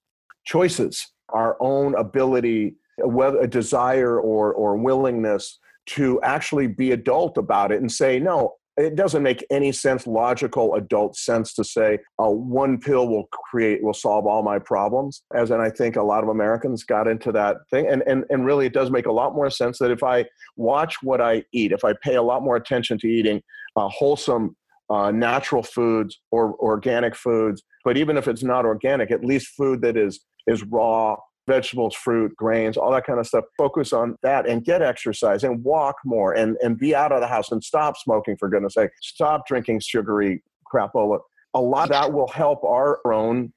choices, 0.45 1.11
our 1.29 1.57
own 1.59 1.95
ability, 1.95 2.75
whether 2.99 3.39
a 3.39 3.47
desire 3.47 4.19
or, 4.19 4.53
or 4.53 4.77
willingness 4.77 5.59
to 5.87 6.21
actually 6.21 6.67
be 6.67 6.91
adult 6.91 7.37
about 7.37 7.71
it 7.71 7.81
and 7.81 7.91
say, 7.91 8.19
no, 8.19 8.53
it 8.77 8.95
doesn't 8.95 9.23
make 9.23 9.43
any 9.49 9.71
sense, 9.71 10.05
logical 10.05 10.75
adult 10.75 11.15
sense 11.15 11.53
to 11.55 11.63
say 11.63 11.97
uh, 12.21 12.29
one 12.29 12.79
pill 12.79 13.07
will 13.07 13.27
create, 13.31 13.81
will 13.81 13.93
solve 13.93 14.27
all 14.27 14.43
my 14.43 14.59
problems. 14.59 15.23
As 15.33 15.49
and 15.49 15.61
I 15.61 15.71
think 15.71 15.95
a 15.95 16.03
lot 16.03 16.23
of 16.23 16.29
Americans 16.29 16.83
got 16.83 17.07
into 17.07 17.31
that 17.31 17.57
thing. 17.71 17.87
And, 17.87 18.03
and, 18.05 18.25
and 18.29 18.45
really, 18.45 18.67
it 18.67 18.73
does 18.73 18.91
make 18.91 19.07
a 19.07 19.11
lot 19.11 19.33
more 19.33 19.49
sense 19.49 19.79
that 19.79 19.91
if 19.91 20.03
I 20.03 20.25
watch 20.55 20.97
what 21.01 21.19
I 21.21 21.43
eat, 21.51 21.71
if 21.71 21.83
I 21.83 21.93
pay 22.03 22.15
a 22.15 22.21
lot 22.21 22.43
more 22.43 22.57
attention 22.57 22.99
to 22.99 23.07
eating 23.07 23.41
uh, 23.75 23.87
wholesome 23.87 24.55
uh, 24.89 25.11
natural 25.11 25.63
foods 25.63 26.19
or 26.31 26.55
organic 26.55 27.15
foods. 27.15 27.63
But 27.83 27.97
even 27.97 28.17
if 28.17 28.27
it's 28.27 28.43
not 28.43 28.65
organic, 28.65 29.11
at 29.11 29.23
least 29.23 29.49
food 29.57 29.81
that 29.81 29.97
is 29.97 30.21
is 30.47 30.63
raw, 30.63 31.15
vegetables, 31.47 31.95
fruit, 31.95 32.35
grains, 32.35 32.77
all 32.77 32.91
that 32.91 33.05
kind 33.05 33.19
of 33.19 33.27
stuff. 33.27 33.45
Focus 33.57 33.93
on 33.93 34.15
that 34.23 34.47
and 34.47 34.63
get 34.63 34.81
exercise 34.81 35.43
and 35.43 35.63
walk 35.63 35.95
more 36.05 36.33
and, 36.33 36.57
and 36.61 36.77
be 36.77 36.95
out 36.95 37.11
of 37.11 37.21
the 37.21 37.27
house 37.27 37.51
and 37.51 37.63
stop 37.63 37.97
smoking 37.97 38.35
for 38.37 38.49
goodness 38.49 38.73
sake. 38.73 38.91
Stop 39.01 39.47
drinking 39.47 39.79
sugary 39.79 40.43
crapola. 40.71 41.19
A 41.53 41.61
lot 41.61 41.89
that 41.89 42.11
will 42.11 42.27
help 42.27 42.63
our 42.63 42.99
own 43.11 43.53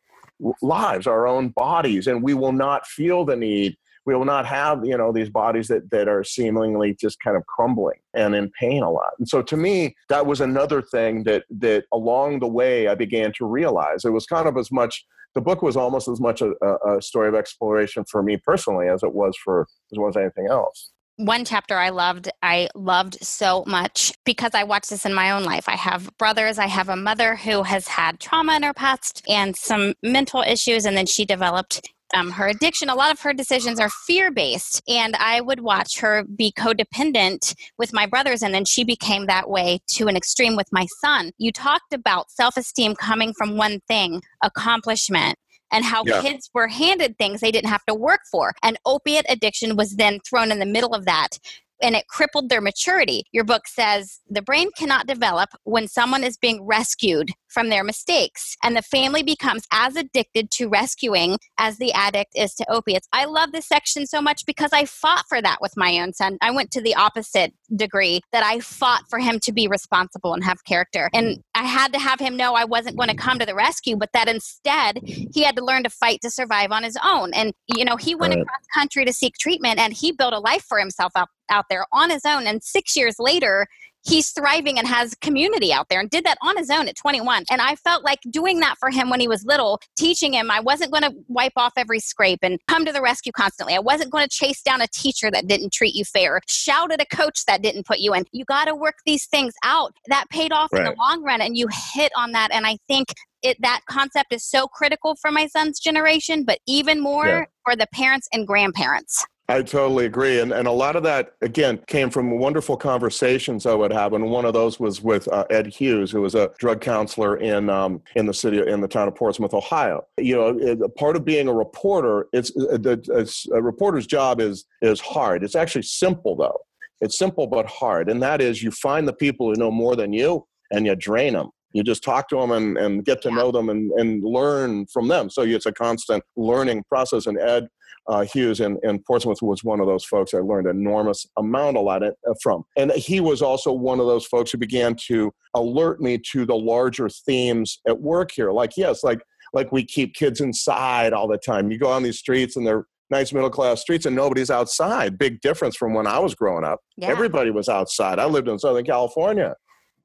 lives, 0.62 1.06
our 1.06 1.26
own 1.26 1.48
bodies, 1.48 2.06
and 2.06 2.22
we 2.22 2.34
will 2.34 2.52
not 2.52 2.86
feel 2.86 3.24
the 3.24 3.36
need 3.36 3.76
we 4.06 4.14
will 4.14 4.24
not 4.24 4.46
have 4.46 4.84
you 4.84 4.96
know 4.96 5.12
these 5.12 5.30
bodies 5.30 5.68
that 5.68 5.90
that 5.90 6.08
are 6.08 6.24
seemingly 6.24 6.94
just 6.94 7.20
kind 7.20 7.36
of 7.36 7.46
crumbling 7.46 7.98
and 8.14 8.34
in 8.34 8.50
pain 8.58 8.82
a 8.82 8.90
lot. 8.90 9.12
And 9.18 9.28
so 9.28 9.42
to 9.42 9.56
me 9.56 9.94
that 10.08 10.26
was 10.26 10.40
another 10.40 10.82
thing 10.82 11.24
that 11.24 11.44
that 11.58 11.84
along 11.92 12.40
the 12.40 12.48
way 12.48 12.88
i 12.88 12.94
began 12.94 13.32
to 13.38 13.46
realize. 13.46 14.04
It 14.04 14.10
was 14.10 14.26
kind 14.26 14.48
of 14.48 14.56
as 14.56 14.70
much 14.70 15.04
the 15.34 15.40
book 15.40 15.62
was 15.62 15.76
almost 15.76 16.08
as 16.08 16.20
much 16.20 16.42
a, 16.42 16.52
a 16.86 17.00
story 17.02 17.28
of 17.28 17.34
exploration 17.34 18.04
for 18.10 18.22
me 18.22 18.38
personally 18.38 18.88
as 18.88 19.02
it 19.02 19.14
was 19.14 19.36
for 19.36 19.66
as 19.92 19.98
well 19.98 20.08
as 20.08 20.16
anything 20.16 20.48
else. 20.50 20.90
One 21.16 21.44
chapter 21.44 21.76
I 21.76 21.88
loved, 21.88 22.30
I 22.42 22.68
loved 22.76 23.18
so 23.20 23.64
much 23.66 24.12
because 24.24 24.52
I 24.54 24.62
watched 24.62 24.90
this 24.90 25.04
in 25.04 25.12
my 25.12 25.32
own 25.32 25.42
life. 25.42 25.68
I 25.68 25.74
have 25.74 26.10
brothers, 26.16 26.60
I 26.60 26.66
have 26.66 26.88
a 26.88 26.94
mother 26.94 27.34
who 27.34 27.64
has 27.64 27.88
had 27.88 28.20
trauma 28.20 28.54
in 28.54 28.62
her 28.62 28.72
past 28.72 29.24
and 29.28 29.56
some 29.56 29.94
mental 30.00 30.42
issues, 30.42 30.84
and 30.86 30.96
then 30.96 31.06
she 31.06 31.24
developed 31.24 31.92
um, 32.14 32.30
her 32.30 32.48
addiction, 32.48 32.88
a 32.88 32.94
lot 32.94 33.12
of 33.12 33.20
her 33.20 33.32
decisions 33.32 33.78
are 33.78 33.90
fear 33.90 34.30
based. 34.30 34.82
And 34.88 35.14
I 35.16 35.40
would 35.40 35.60
watch 35.60 35.98
her 36.00 36.24
be 36.24 36.52
codependent 36.52 37.54
with 37.78 37.92
my 37.92 38.06
brothers, 38.06 38.42
and 38.42 38.54
then 38.54 38.64
she 38.64 38.84
became 38.84 39.26
that 39.26 39.50
way 39.50 39.80
to 39.88 40.06
an 40.08 40.16
extreme 40.16 40.56
with 40.56 40.68
my 40.72 40.86
son. 41.00 41.32
You 41.38 41.52
talked 41.52 41.92
about 41.92 42.30
self 42.30 42.56
esteem 42.56 42.94
coming 42.94 43.32
from 43.36 43.56
one 43.56 43.80
thing 43.88 44.22
accomplishment 44.42 45.36
and 45.70 45.84
how 45.84 46.02
yeah. 46.06 46.22
kids 46.22 46.48
were 46.54 46.68
handed 46.68 47.18
things 47.18 47.40
they 47.40 47.52
didn't 47.52 47.68
have 47.68 47.84
to 47.84 47.94
work 47.94 48.20
for. 48.30 48.54
And 48.62 48.78
opiate 48.86 49.26
addiction 49.28 49.76
was 49.76 49.96
then 49.96 50.18
thrown 50.20 50.50
in 50.50 50.60
the 50.60 50.66
middle 50.66 50.94
of 50.94 51.04
that 51.04 51.38
and 51.82 51.94
it 51.94 52.08
crippled 52.08 52.48
their 52.48 52.60
maturity. 52.60 53.24
Your 53.32 53.44
book 53.44 53.66
says 53.66 54.20
the 54.28 54.42
brain 54.42 54.70
cannot 54.76 55.06
develop 55.06 55.50
when 55.64 55.88
someone 55.88 56.24
is 56.24 56.36
being 56.36 56.64
rescued 56.64 57.30
from 57.58 57.70
their 57.70 57.82
mistakes, 57.82 58.56
and 58.62 58.76
the 58.76 58.82
family 58.82 59.24
becomes 59.24 59.64
as 59.72 59.96
addicted 59.96 60.48
to 60.48 60.68
rescuing 60.68 61.36
as 61.58 61.76
the 61.78 61.92
addict 61.92 62.30
is 62.36 62.54
to 62.54 62.64
opiates. 62.70 63.08
I 63.12 63.24
love 63.24 63.50
this 63.50 63.66
section 63.66 64.06
so 64.06 64.22
much 64.22 64.46
because 64.46 64.70
I 64.72 64.84
fought 64.84 65.24
for 65.28 65.42
that 65.42 65.58
with 65.60 65.72
my 65.76 65.98
own 65.98 66.12
son. 66.12 66.38
I 66.40 66.52
went 66.52 66.70
to 66.70 66.80
the 66.80 66.94
opposite 66.94 67.52
degree 67.74 68.20
that 68.30 68.44
I 68.44 68.60
fought 68.60 69.10
for 69.10 69.18
him 69.18 69.40
to 69.40 69.50
be 69.50 69.66
responsible 69.66 70.34
and 70.34 70.44
have 70.44 70.62
character. 70.66 71.10
And 71.12 71.42
I 71.56 71.64
had 71.64 71.92
to 71.94 71.98
have 71.98 72.20
him 72.20 72.36
know 72.36 72.54
I 72.54 72.64
wasn't 72.64 72.96
going 72.96 73.08
to 73.08 73.16
come 73.16 73.40
to 73.40 73.46
the 73.46 73.56
rescue, 73.56 73.96
but 73.96 74.10
that 74.12 74.28
instead 74.28 75.00
he 75.02 75.42
had 75.42 75.56
to 75.56 75.64
learn 75.64 75.82
to 75.82 75.90
fight 75.90 76.20
to 76.22 76.30
survive 76.30 76.70
on 76.70 76.84
his 76.84 76.96
own. 77.04 77.34
And, 77.34 77.52
you 77.66 77.84
know, 77.84 77.96
he 77.96 78.14
went 78.14 78.34
right. 78.34 78.42
across 78.42 78.62
country 78.72 79.04
to 79.04 79.12
seek 79.12 79.34
treatment 79.36 79.80
and 79.80 79.92
he 79.92 80.12
built 80.12 80.32
a 80.32 80.38
life 80.38 80.62
for 80.68 80.78
himself 80.78 81.10
out, 81.16 81.28
out 81.50 81.64
there 81.68 81.86
on 81.92 82.10
his 82.10 82.24
own. 82.24 82.46
And 82.46 82.62
six 82.62 82.96
years 82.96 83.16
later, 83.18 83.66
he's 84.06 84.30
thriving 84.30 84.78
and 84.78 84.86
has 84.86 85.14
community 85.16 85.72
out 85.72 85.88
there 85.88 86.00
and 86.00 86.10
did 86.10 86.24
that 86.24 86.38
on 86.42 86.56
his 86.56 86.70
own 86.70 86.88
at 86.88 86.96
21. 86.96 87.44
And 87.50 87.60
I 87.60 87.74
felt 87.76 88.04
like 88.04 88.20
doing 88.30 88.60
that 88.60 88.76
for 88.78 88.90
him 88.90 89.10
when 89.10 89.20
he 89.20 89.28
was 89.28 89.44
little, 89.44 89.80
teaching 89.96 90.34
him 90.34 90.50
I 90.50 90.60
wasn't 90.60 90.92
going 90.92 91.02
to 91.04 91.14
wipe 91.28 91.52
off 91.56 91.72
every 91.76 92.00
scrape 92.00 92.40
and 92.42 92.58
come 92.68 92.84
to 92.84 92.92
the 92.92 93.02
rescue 93.02 93.32
constantly. 93.32 93.74
I 93.74 93.80
wasn't 93.80 94.10
going 94.10 94.26
to 94.26 94.30
chase 94.30 94.62
down 94.62 94.80
a 94.80 94.86
teacher 94.88 95.30
that 95.30 95.46
didn't 95.46 95.72
treat 95.72 95.94
you 95.94 96.04
fair, 96.04 96.40
shout 96.48 96.92
at 96.92 97.00
a 97.00 97.06
coach 97.06 97.44
that 97.46 97.62
didn't 97.62 97.86
put 97.86 97.98
you 97.98 98.14
in. 98.14 98.24
You 98.32 98.44
got 98.44 98.66
to 98.66 98.74
work 98.74 98.96
these 99.04 99.26
things 99.26 99.54
out. 99.64 99.92
That 100.08 100.24
paid 100.30 100.52
off 100.52 100.72
right. 100.72 100.80
in 100.80 100.84
the 100.84 100.96
long 100.98 101.22
run. 101.22 101.40
And 101.40 101.56
you 101.56 101.68
hit 101.94 102.12
on 102.16 102.32
that. 102.32 102.50
And 102.52 102.66
I 102.66 102.78
think 102.88 103.08
it, 103.42 103.56
that 103.60 103.80
concept 103.88 104.32
is 104.32 104.44
so 104.44 104.66
critical 104.66 105.16
for 105.16 105.30
my 105.30 105.46
son's 105.46 105.78
generation, 105.78 106.44
but 106.44 106.58
even 106.66 107.00
more 107.00 107.26
yeah. 107.26 107.44
for 107.64 107.76
the 107.76 107.86
parents 107.92 108.28
and 108.32 108.46
grandparents. 108.46 109.24
I 109.50 109.62
totally 109.62 110.04
agree. 110.04 110.40
And, 110.40 110.52
and 110.52 110.68
a 110.68 110.72
lot 110.72 110.94
of 110.94 111.02
that, 111.04 111.32
again, 111.40 111.80
came 111.86 112.10
from 112.10 112.38
wonderful 112.38 112.76
conversations 112.76 113.64
I 113.64 113.72
would 113.72 113.92
have. 113.92 114.12
And 114.12 114.30
one 114.30 114.44
of 114.44 114.52
those 114.52 114.78
was 114.78 115.02
with 115.02 115.26
uh, 115.28 115.46
Ed 115.48 115.68
Hughes, 115.68 116.10
who 116.10 116.20
was 116.20 116.34
a 116.34 116.50
drug 116.58 116.82
counselor 116.82 117.38
in, 117.38 117.70
um, 117.70 118.02
in 118.14 118.26
the 118.26 118.34
city, 118.34 118.58
in 118.58 118.82
the 118.82 118.88
town 118.88 119.08
of 119.08 119.14
Portsmouth, 119.14 119.54
Ohio. 119.54 120.04
You 120.18 120.36
know, 120.36 120.88
part 120.98 121.16
of 121.16 121.24
being 121.24 121.48
a 121.48 121.54
reporter, 121.54 122.26
it's, 122.34 122.54
uh, 122.56 122.78
it's, 122.82 123.46
a 123.48 123.62
reporter's 123.62 124.06
job 124.06 124.42
is, 124.42 124.66
is 124.82 125.00
hard. 125.00 125.42
It's 125.42 125.56
actually 125.56 125.82
simple, 125.82 126.36
though. 126.36 126.58
It's 127.00 127.18
simple 127.18 127.46
but 127.46 127.64
hard. 127.64 128.10
And 128.10 128.22
that 128.22 128.42
is 128.42 128.62
you 128.62 128.70
find 128.70 129.08
the 129.08 129.14
people 129.14 129.48
who 129.48 129.54
know 129.54 129.70
more 129.70 129.96
than 129.96 130.12
you 130.12 130.46
and 130.72 130.84
you 130.84 130.94
drain 130.94 131.32
them 131.32 131.48
You 131.72 131.82
just 131.82 132.04
talk 132.04 132.28
to 132.28 132.36
them 132.36 132.50
and, 132.50 132.76
and 132.76 133.02
get 133.02 133.22
to 133.22 133.30
know 133.30 133.50
them 133.50 133.70
and, 133.70 133.92
and 133.92 134.22
learn 134.22 134.86
from 134.92 135.08
them. 135.08 135.30
So 135.30 135.42
it's 135.42 135.64
a 135.64 135.72
constant 135.72 136.22
learning 136.36 136.84
process. 136.90 137.26
And 137.26 137.38
Ed 137.38 137.68
uh, 138.08 138.22
Hughes 138.22 138.60
in, 138.60 138.78
in 138.82 139.00
Portsmouth 139.00 139.42
was 139.42 139.62
one 139.62 139.80
of 139.80 139.86
those 139.86 140.04
folks 140.04 140.32
I 140.32 140.38
learned 140.38 140.66
enormous 140.66 141.26
amount 141.36 141.76
a 141.76 141.80
lot 141.80 142.02
uh, 142.02 142.12
from. 142.42 142.64
And 142.76 142.90
he 142.92 143.20
was 143.20 143.42
also 143.42 143.72
one 143.72 144.00
of 144.00 144.06
those 144.06 144.26
folks 144.26 144.50
who 144.50 144.58
began 144.58 144.96
to 145.08 145.32
alert 145.54 146.00
me 146.00 146.18
to 146.32 146.46
the 146.46 146.56
larger 146.56 147.08
themes 147.08 147.80
at 147.86 148.00
work 148.00 148.30
here. 148.32 148.50
Like, 148.50 148.76
yes, 148.76 149.04
like 149.04 149.20
like 149.54 149.72
we 149.72 149.84
keep 149.84 150.14
kids 150.14 150.40
inside 150.40 151.12
all 151.12 151.28
the 151.28 151.38
time. 151.38 151.70
You 151.70 151.78
go 151.78 151.90
on 151.90 152.02
these 152.02 152.18
streets 152.18 152.56
and 152.56 152.66
they're 152.66 152.86
nice 153.10 153.32
middle 153.32 153.50
class 153.50 153.80
streets 153.80 154.06
and 154.06 154.14
nobody's 154.14 154.50
outside. 154.50 155.18
Big 155.18 155.40
difference 155.40 155.76
from 155.76 155.94
when 155.94 156.06
I 156.06 156.18
was 156.18 156.34
growing 156.34 156.64
up. 156.64 156.80
Yeah. 156.96 157.08
Everybody 157.08 157.50
was 157.50 157.68
outside. 157.68 158.18
I 158.18 158.26
lived 158.26 158.48
in 158.48 158.58
Southern 158.58 158.84
California. 158.84 159.54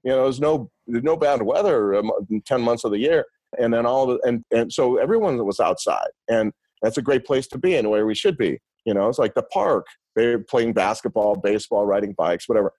You 0.04 0.12
know, 0.12 0.24
there's 0.24 0.40
no 0.40 0.70
there's 0.88 1.04
no 1.04 1.16
bad 1.16 1.42
weather 1.42 1.96
um, 1.96 2.12
ten 2.46 2.62
months 2.62 2.84
of 2.84 2.92
the 2.92 3.00
year, 3.00 3.26
and 3.58 3.74
then 3.74 3.86
all 3.86 4.10
of 4.10 4.20
the, 4.20 4.28
and 4.28 4.44
and 4.52 4.72
so 4.72 4.98
everyone 4.98 5.44
was 5.46 5.62
outside, 5.62 6.10
and 6.28 6.52
that's 6.84 6.98
a 6.98 7.02
great 7.02 7.26
place 7.26 7.48
to 7.48 7.58
be 7.58 7.76
and 7.76 7.90
where 7.90 8.06
we 8.06 8.14
should 8.14 8.38
be. 8.38 8.60
You 8.86 8.94
know, 8.94 9.08
it's 9.10 9.18
like 9.20 9.34
the 9.34 9.44
park. 9.44 9.86
They're 10.16 10.40
playing 10.40 10.74
basketball, 10.74 11.36
baseball, 11.38 11.86
riding 11.86 12.14
bikes, 12.14 12.48
whatever. 12.48 12.74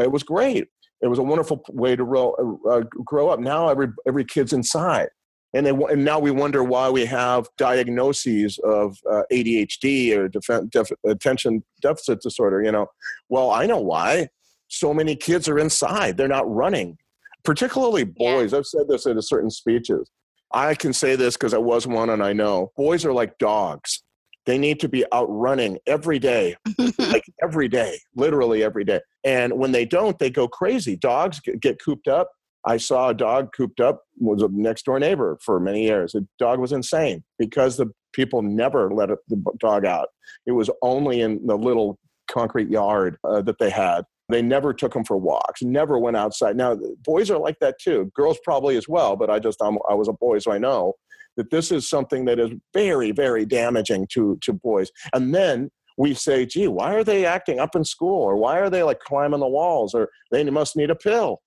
It 0.00 0.10
was 0.10 0.22
great. 0.24 0.66
It 1.02 1.06
was 1.06 1.18
a 1.18 1.22
wonderful 1.22 1.62
way 1.70 1.94
to 1.94 2.04
grow, 2.04 2.58
uh, 2.68 2.82
grow 3.04 3.28
up. 3.28 3.38
Now 3.40 3.68
every 3.68 3.88
every 4.06 4.24
kid's 4.24 4.52
inside, 4.52 5.08
and 5.54 5.64
they, 5.64 5.70
and 5.70 6.04
now 6.04 6.18
we 6.18 6.30
wonder 6.30 6.62
why 6.64 6.90
we 6.90 7.06
have 7.06 7.48
diagnoses 7.56 8.58
of 8.64 8.98
uh, 9.10 9.22
ADHD 9.32 10.16
or 10.16 10.28
def- 10.28 10.70
def- 10.70 10.90
attention 11.06 11.62
deficit 11.80 12.20
disorder. 12.20 12.62
You 12.62 12.72
know, 12.72 12.86
well, 13.28 13.50
I 13.50 13.66
know 13.66 13.78
why. 13.80 14.28
So 14.68 14.92
many 14.92 15.16
kids 15.16 15.48
are 15.48 15.58
inside; 15.58 16.16
they're 16.16 16.28
not 16.28 16.50
running. 16.52 16.98
Particularly 17.44 18.02
Yeah. 18.16 18.34
boys. 18.34 18.52
I've 18.52 18.66
said 18.66 18.88
this 18.88 19.06
in 19.06 19.20
certain 19.22 19.50
speeches. 19.50 20.10
I 20.52 20.74
can 20.74 20.92
say 20.92 21.16
this 21.16 21.36
because 21.36 21.54
I 21.54 21.58
was 21.58 21.86
one, 21.86 22.10
and 22.10 22.22
I 22.22 22.32
know 22.32 22.72
boys 22.76 23.04
are 23.04 23.12
like 23.12 23.38
dogs. 23.38 24.02
They 24.46 24.58
need 24.58 24.80
to 24.80 24.88
be 24.88 25.04
out 25.12 25.26
running 25.28 25.78
every 25.86 26.18
day, 26.18 26.56
like 26.98 27.24
every 27.42 27.68
day, 27.68 28.00
literally 28.16 28.64
every 28.64 28.84
day. 28.84 29.00
And 29.22 29.52
when 29.58 29.72
they 29.72 29.84
don't, 29.84 30.18
they 30.18 30.30
go 30.30 30.48
crazy. 30.48 30.96
Dogs 30.96 31.40
get, 31.40 31.82
cooped 31.84 32.08
up. 32.08 32.30
I 32.66 32.78
saw 32.78 33.10
a 33.10 33.14
dog 33.14 33.50
cooped 33.56 33.80
up 33.80 34.02
was 34.18 34.42
a 34.42 34.48
next 34.50 34.84
door 34.84 34.98
neighbor 34.98 35.38
for 35.42 35.60
many 35.60 35.84
years. 35.84 36.12
The 36.12 36.26
dog 36.38 36.58
was 36.58 36.72
insane 36.72 37.22
because 37.38 37.76
the 37.76 37.90
people 38.12 38.42
never 38.42 38.92
let 38.92 39.10
the 39.28 39.42
dog 39.58 39.84
out. 39.84 40.08
It 40.46 40.52
was 40.52 40.70
only 40.82 41.20
in 41.20 41.46
the 41.46 41.56
little 41.56 41.98
concrete 42.30 42.68
yard 42.68 43.18
uh, 43.24 43.42
that 43.42 43.58
they 43.58 43.70
had. 43.70 44.04
They 44.30 44.42
never 44.42 44.72
took 44.72 44.94
them 44.94 45.04
for 45.04 45.16
walks. 45.16 45.62
Never 45.62 45.98
went 45.98 46.16
outside. 46.16 46.56
Now 46.56 46.76
boys 47.04 47.30
are 47.30 47.38
like 47.38 47.58
that 47.60 47.76
too. 47.80 48.10
Girls 48.14 48.38
probably 48.44 48.76
as 48.76 48.88
well. 48.88 49.16
But 49.16 49.30
I 49.30 49.38
just 49.38 49.60
I'm, 49.62 49.78
I 49.88 49.94
was 49.94 50.08
a 50.08 50.12
boy, 50.12 50.38
so 50.38 50.52
I 50.52 50.58
know 50.58 50.94
that 51.36 51.50
this 51.50 51.70
is 51.70 51.88
something 51.88 52.24
that 52.26 52.38
is 52.38 52.50
very 52.74 53.12
very 53.12 53.44
damaging 53.44 54.06
to 54.12 54.38
to 54.42 54.52
boys. 54.52 54.90
And 55.14 55.34
then 55.34 55.70
we 55.98 56.14
say, 56.14 56.46
gee, 56.46 56.66
why 56.68 56.94
are 56.94 57.04
they 57.04 57.26
acting 57.26 57.58
up 57.58 57.76
in 57.76 57.84
school, 57.84 58.22
or 58.22 58.36
why 58.36 58.58
are 58.58 58.70
they 58.70 58.82
like 58.82 59.00
climbing 59.00 59.40
the 59.40 59.48
walls, 59.48 59.94
or 59.94 60.08
they 60.30 60.42
must 60.48 60.74
need 60.76 60.90
a 60.90 60.94
pill. 60.94 61.42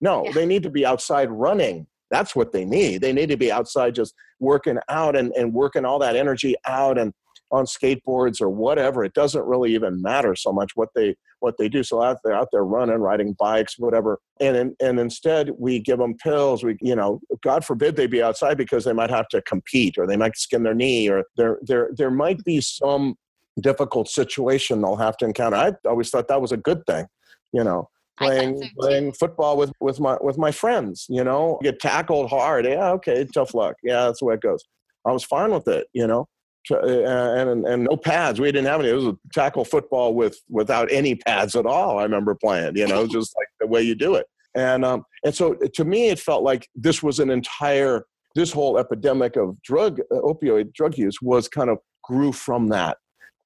No, 0.00 0.24
Yeah. 0.24 0.32
they 0.32 0.46
need 0.46 0.62
to 0.64 0.70
be 0.70 0.84
outside 0.84 1.30
running. 1.30 1.86
That's 2.10 2.34
what 2.34 2.52
they 2.52 2.64
need. 2.64 3.00
They 3.02 3.12
need 3.12 3.28
to 3.30 3.36
be 3.36 3.52
outside 3.52 3.94
just 3.94 4.14
working 4.40 4.78
out 4.88 5.16
and, 5.16 5.32
and 5.36 5.52
working 5.52 5.84
all 5.84 5.98
that 6.00 6.16
energy 6.16 6.54
out 6.66 6.98
and 6.98 7.12
on 7.54 7.64
skateboards 7.64 8.40
or 8.40 8.48
whatever. 8.48 9.04
It 9.04 9.14
doesn't 9.14 9.44
really 9.44 9.74
even 9.74 10.02
matter 10.02 10.34
so 10.34 10.52
much 10.52 10.72
what 10.74 10.88
they 10.94 11.16
what 11.40 11.56
they 11.58 11.68
do. 11.68 11.82
So 11.82 12.02
out 12.02 12.18
there 12.24 12.34
out 12.34 12.48
there 12.52 12.64
running, 12.64 12.98
riding 12.98 13.34
bikes, 13.38 13.78
whatever. 13.78 14.18
And 14.40 14.56
in, 14.56 14.76
and 14.80 14.98
instead 14.98 15.50
we 15.58 15.80
give 15.80 15.98
them 15.98 16.14
pills. 16.16 16.64
We 16.64 16.76
you 16.80 16.96
know, 16.96 17.20
God 17.42 17.64
forbid 17.64 17.96
they 17.96 18.06
be 18.06 18.22
outside 18.22 18.58
because 18.58 18.84
they 18.84 18.92
might 18.92 19.10
have 19.10 19.28
to 19.28 19.42
compete 19.42 19.96
or 19.98 20.06
they 20.06 20.16
might 20.16 20.36
skin 20.36 20.62
their 20.62 20.74
knee 20.74 21.08
or 21.08 21.24
there 21.36 21.58
there 21.62 21.90
there 21.96 22.10
might 22.10 22.42
be 22.44 22.60
some 22.60 23.14
difficult 23.60 24.08
situation 24.08 24.82
they'll 24.82 24.96
have 24.96 25.16
to 25.18 25.24
encounter. 25.24 25.56
I 25.56 25.72
always 25.86 26.10
thought 26.10 26.28
that 26.28 26.42
was 26.42 26.52
a 26.52 26.56
good 26.56 26.84
thing, 26.86 27.06
you 27.52 27.64
know 27.64 27.88
playing 28.18 28.62
so, 28.62 28.68
playing 28.78 29.12
football 29.12 29.56
with 29.56 29.72
with 29.80 30.00
my 30.00 30.16
with 30.20 30.38
my 30.38 30.50
friends. 30.50 31.06
You 31.08 31.24
know, 31.24 31.58
get 31.62 31.80
tackled 31.80 32.30
hard. 32.30 32.64
Yeah, 32.64 32.90
okay, 32.92 33.26
tough 33.32 33.54
luck. 33.54 33.76
Yeah, 33.82 34.06
that's 34.06 34.20
the 34.20 34.26
way 34.26 34.34
it 34.34 34.40
goes. 34.40 34.64
I 35.06 35.12
was 35.12 35.24
fine 35.24 35.52
with 35.52 35.68
it. 35.68 35.86
You 35.92 36.06
know, 36.06 36.28
and 36.70 37.66
and 37.66 37.84
no 37.84 37.96
pads. 37.96 38.40
We 38.40 38.50
didn't 38.50 38.66
have 38.66 38.80
any. 38.80 38.90
It 38.90 38.94
was 38.94 39.06
a 39.06 39.16
tackle 39.32 39.64
football 39.64 40.14
with 40.14 40.38
without 40.48 40.90
any 40.90 41.14
pads 41.14 41.54
at 41.54 41.66
all. 41.66 41.98
I 41.98 42.02
remember 42.02 42.34
playing. 42.34 42.76
You 42.76 42.86
know, 42.86 43.06
just 43.08 43.34
like 43.36 43.48
the 43.60 43.66
way 43.66 43.82
you 43.82 43.94
do 43.94 44.14
it. 44.14 44.26
And 44.54 44.84
um 44.84 45.04
and 45.24 45.34
so 45.34 45.54
to 45.54 45.84
me, 45.84 46.08
it 46.08 46.18
felt 46.18 46.42
like 46.42 46.68
this 46.74 47.02
was 47.02 47.18
an 47.18 47.30
entire 47.30 48.04
this 48.34 48.52
whole 48.52 48.78
epidemic 48.78 49.36
of 49.36 49.60
drug 49.62 50.00
uh, 50.10 50.20
opioid 50.20 50.72
drug 50.72 50.98
use 50.98 51.20
was 51.22 51.48
kind 51.48 51.70
of 51.70 51.78
grew 52.02 52.32
from 52.32 52.68
that 52.68 52.96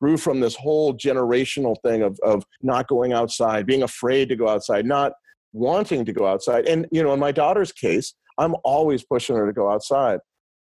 grew 0.01 0.17
from 0.17 0.41
this 0.41 0.55
whole 0.55 0.95
generational 0.95 1.77
thing 1.83 2.03
of, 2.03 2.19
of 2.23 2.45
not 2.63 2.89
going 2.89 3.13
outside, 3.13 3.67
being 3.67 3.83
afraid 3.83 4.29
to 4.29 4.37
go 4.37 4.49
outside, 4.49 4.87
not 4.87 5.13
wanting 5.53 6.05
to 6.05 6.13
go 6.13 6.27
outside. 6.27 6.67
And, 6.67 6.87
you 6.93 7.03
know, 7.03 7.13
in 7.13 7.21
my 7.21 7.33
daughter's 7.33 7.73
case, 7.73 8.15
I'm 8.39 8.55
always 8.65 9.05
pushing 9.05 9.37
her 9.37 9.47
to 9.47 9.53
go 9.53 9.71
outside. 9.71 10.21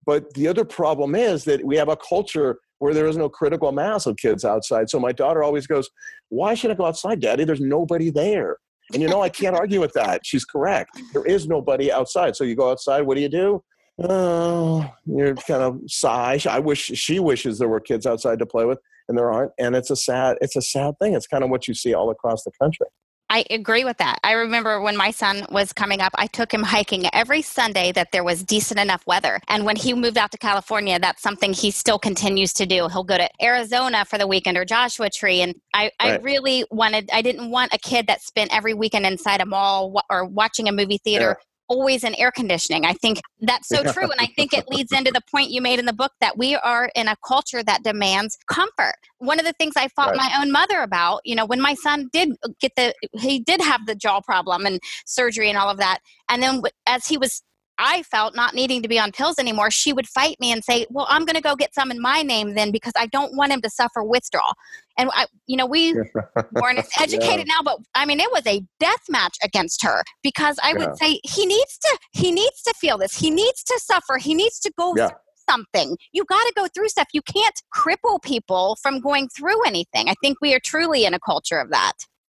But 0.09 0.33
the 0.33 0.47
other 0.47 0.65
problem 0.65 1.13
is 1.13 1.43
that 1.43 1.63
we 1.63 1.75
have 1.77 1.87
a 1.87 1.95
culture 1.95 2.57
where 2.79 2.95
there 2.95 3.05
is 3.05 3.15
no 3.15 3.29
critical 3.29 3.71
mass 3.71 4.07
of 4.07 4.17
kids 4.17 4.43
outside. 4.43 4.89
So 4.89 4.99
my 4.99 5.11
daughter 5.11 5.43
always 5.43 5.67
goes, 5.67 5.87
Why 6.29 6.55
should 6.55 6.71
I 6.71 6.73
go 6.73 6.85
outside, 6.85 7.19
Daddy? 7.19 7.43
There's 7.43 7.61
nobody 7.61 8.09
there. 8.09 8.57
And 8.91 9.03
you 9.03 9.07
know, 9.07 9.21
I 9.21 9.29
can't 9.29 9.55
argue 9.55 9.79
with 9.79 9.93
that. 9.93 10.21
She's 10.25 10.45
correct. 10.45 10.99
There 11.13 11.27
is 11.27 11.47
nobody 11.47 11.91
outside. 11.91 12.35
So 12.35 12.43
you 12.43 12.55
go 12.55 12.71
outside, 12.71 13.01
what 13.01 13.17
do 13.17 13.21
you 13.21 13.29
do? 13.29 13.63
Oh, 13.99 14.91
you're 15.05 15.35
kind 15.35 15.61
of 15.61 15.79
sigh. 15.85 16.39
I 16.49 16.57
wish 16.57 16.85
she 16.85 17.19
wishes 17.19 17.59
there 17.59 17.69
were 17.69 17.79
kids 17.79 18.07
outside 18.07 18.39
to 18.39 18.47
play 18.47 18.65
with 18.65 18.79
and 19.09 19.15
there 19.15 19.31
aren't 19.31 19.51
and 19.59 19.75
it's 19.75 19.89
a 19.89 19.95
sad 19.95 20.37
it's 20.39 20.55
a 20.55 20.61
sad 20.61 20.93
thing 20.99 21.15
it's 21.15 21.27
kind 21.27 21.43
of 21.43 21.49
what 21.49 21.67
you 21.67 21.73
see 21.73 21.93
all 21.93 22.11
across 22.11 22.43
the 22.43 22.51
country 22.61 22.85
I 23.29 23.45
agree 23.51 23.85
with 23.85 23.97
that. 23.97 24.19
I 24.23 24.31
remember 24.31 24.81
when 24.81 24.97
my 24.97 25.11
son 25.11 25.45
was 25.51 25.71
coming 25.71 26.01
up, 26.01 26.11
I 26.15 26.25
took 26.25 26.51
him 26.51 26.63
hiking 26.63 27.05
every 27.13 27.43
Sunday 27.43 27.91
that 27.91 28.11
there 28.11 28.23
was 28.23 28.43
decent 28.43 28.79
enough 28.79 29.05
weather. 29.05 29.39
And 29.47 29.65
when 29.65 29.75
he 29.75 29.93
moved 29.93 30.17
out 30.17 30.31
to 30.31 30.37
California, 30.37 30.99
that's 30.99 31.21
something 31.21 31.53
he 31.53 31.69
still 31.69 31.99
continues 31.99 32.53
to 32.53 32.65
do. 32.65 32.87
He'll 32.87 33.03
go 33.03 33.17
to 33.17 33.29
Arizona 33.41 34.03
for 34.05 34.17
the 34.17 34.25
weekend 34.25 34.57
or 34.57 34.65
Joshua 34.65 35.09
Tree. 35.11 35.41
And 35.41 35.55
I, 35.73 35.91
I 35.99 36.17
really 36.17 36.65
wanted, 36.71 37.09
I 37.13 37.21
didn't 37.21 37.51
want 37.51 37.73
a 37.73 37.77
kid 37.77 38.07
that 38.07 38.21
spent 38.21 38.55
every 38.55 38.73
weekend 38.73 39.05
inside 39.05 39.41
a 39.41 39.45
mall 39.45 40.01
or 40.09 40.25
watching 40.25 40.67
a 40.67 40.71
movie 40.71 40.97
theater. 40.97 41.37
Always 41.69 42.03
in 42.03 42.15
air 42.15 42.31
conditioning. 42.31 42.85
I 42.85 42.93
think 42.93 43.21
that's 43.41 43.69
so 43.69 43.83
true. 43.83 44.09
And 44.11 44.19
I 44.19 44.25
think 44.35 44.53
it 44.53 44.67
leads 44.69 44.91
into 44.91 45.11
the 45.11 45.21
point 45.31 45.51
you 45.51 45.61
made 45.61 45.79
in 45.79 45.85
the 45.85 45.93
book 45.93 46.11
that 46.19 46.37
we 46.37 46.55
are 46.55 46.89
in 46.95 47.07
a 47.07 47.15
culture 47.25 47.63
that 47.63 47.83
demands 47.83 48.37
comfort. 48.47 48.95
One 49.19 49.39
of 49.39 49.45
the 49.45 49.53
things 49.53 49.73
I 49.77 49.87
fought 49.89 50.09
Right. 50.09 50.17
my 50.17 50.41
own 50.41 50.51
mother 50.51 50.81
about, 50.81 51.21
you 51.25 51.35
know, 51.35 51.45
when 51.45 51.61
my 51.61 51.75
son 51.75 52.09
did 52.11 52.35
get 52.59 52.71
the, 52.75 52.93
he 53.13 53.39
did 53.39 53.61
have 53.61 53.85
the 53.85 53.95
jaw 53.95 54.19
problem 54.19 54.65
and 54.65 54.79
surgery 55.05 55.47
and 55.47 55.57
all 55.57 55.69
of 55.69 55.77
that. 55.77 55.99
And 56.27 56.41
then 56.41 56.61
as 56.87 57.05
he 57.05 57.17
was, 57.17 57.43
I 57.79 58.03
felt 58.03 58.35
not 58.35 58.53
needing 58.53 58.81
to 58.83 58.87
be 58.87 58.99
on 58.99 59.11
pills 59.11 59.39
anymore, 59.39 59.71
she 59.71 59.93
would 59.93 60.07
fight 60.07 60.35
me 60.39 60.51
and 60.51 60.63
say, 60.63 60.85
Well, 60.89 61.07
I'm 61.09 61.25
going 61.25 61.35
to 61.35 61.41
go 61.41 61.55
get 61.55 61.73
some 61.73 61.89
in 61.91 62.01
my 62.01 62.21
name 62.21 62.53
then 62.55 62.71
because 62.71 62.93
I 62.97 63.07
don't 63.07 63.35
want 63.35 63.51
him 63.51 63.61
to 63.61 63.69
suffer 63.69 64.03
withdrawal. 64.03 64.53
And, 64.97 65.09
I, 65.13 65.27
you 65.47 65.55
know, 65.57 65.65
we 65.65 65.93
weren't 66.51 66.77
as 66.77 66.89
educated 66.99 67.47
now, 67.47 67.61
but 67.63 67.79
I 67.95 68.05
mean, 68.05 68.19
it 68.19 68.29
was 68.31 68.45
a 68.45 68.61
death 68.79 69.03
match 69.09 69.37
against 69.43 69.81
her 69.83 70.03
because 70.21 70.57
I 70.63 70.73
Yeah. 70.73 70.77
would 70.79 70.97
say, 70.97 71.19
He 71.23 71.45
needs 71.45 71.77
to, 71.79 71.97
he 72.11 72.31
needs 72.31 72.61
to 72.63 72.73
feel 72.79 72.97
this. 72.97 73.15
He 73.15 73.29
needs 73.31 73.63
to 73.63 73.79
suffer. 73.83 74.17
He 74.17 74.33
needs 74.33 74.59
to 74.59 74.71
go 74.77 74.93
Yeah. 74.97 75.07
through 75.07 75.17
something. 75.49 75.97
You 76.11 76.25
got 76.25 76.43
to 76.43 76.53
go 76.55 76.67
through 76.67 76.89
stuff. 76.89 77.07
You 77.13 77.21
can't 77.21 77.59
cripple 77.75 78.21
people 78.21 78.77
from 78.83 78.99
going 78.99 79.29
through 79.29 79.63
anything. 79.65 80.09
I 80.09 80.15
think 80.21 80.37
we 80.41 80.53
are 80.53 80.59
truly 80.63 81.05
in 81.05 81.13
a 81.13 81.19
culture 81.19 81.59
of 81.59 81.69
that. 81.71 81.93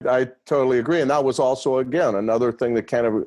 i 0.09 0.25
totally 0.45 0.77
agree 0.79 0.99
and 1.01 1.09
that 1.09 1.23
was 1.23 1.39
also 1.39 1.77
again 1.77 2.15
another 2.15 2.51
thing 2.51 2.73
that 2.73 2.85
kind 2.85 3.05
of 3.07 3.25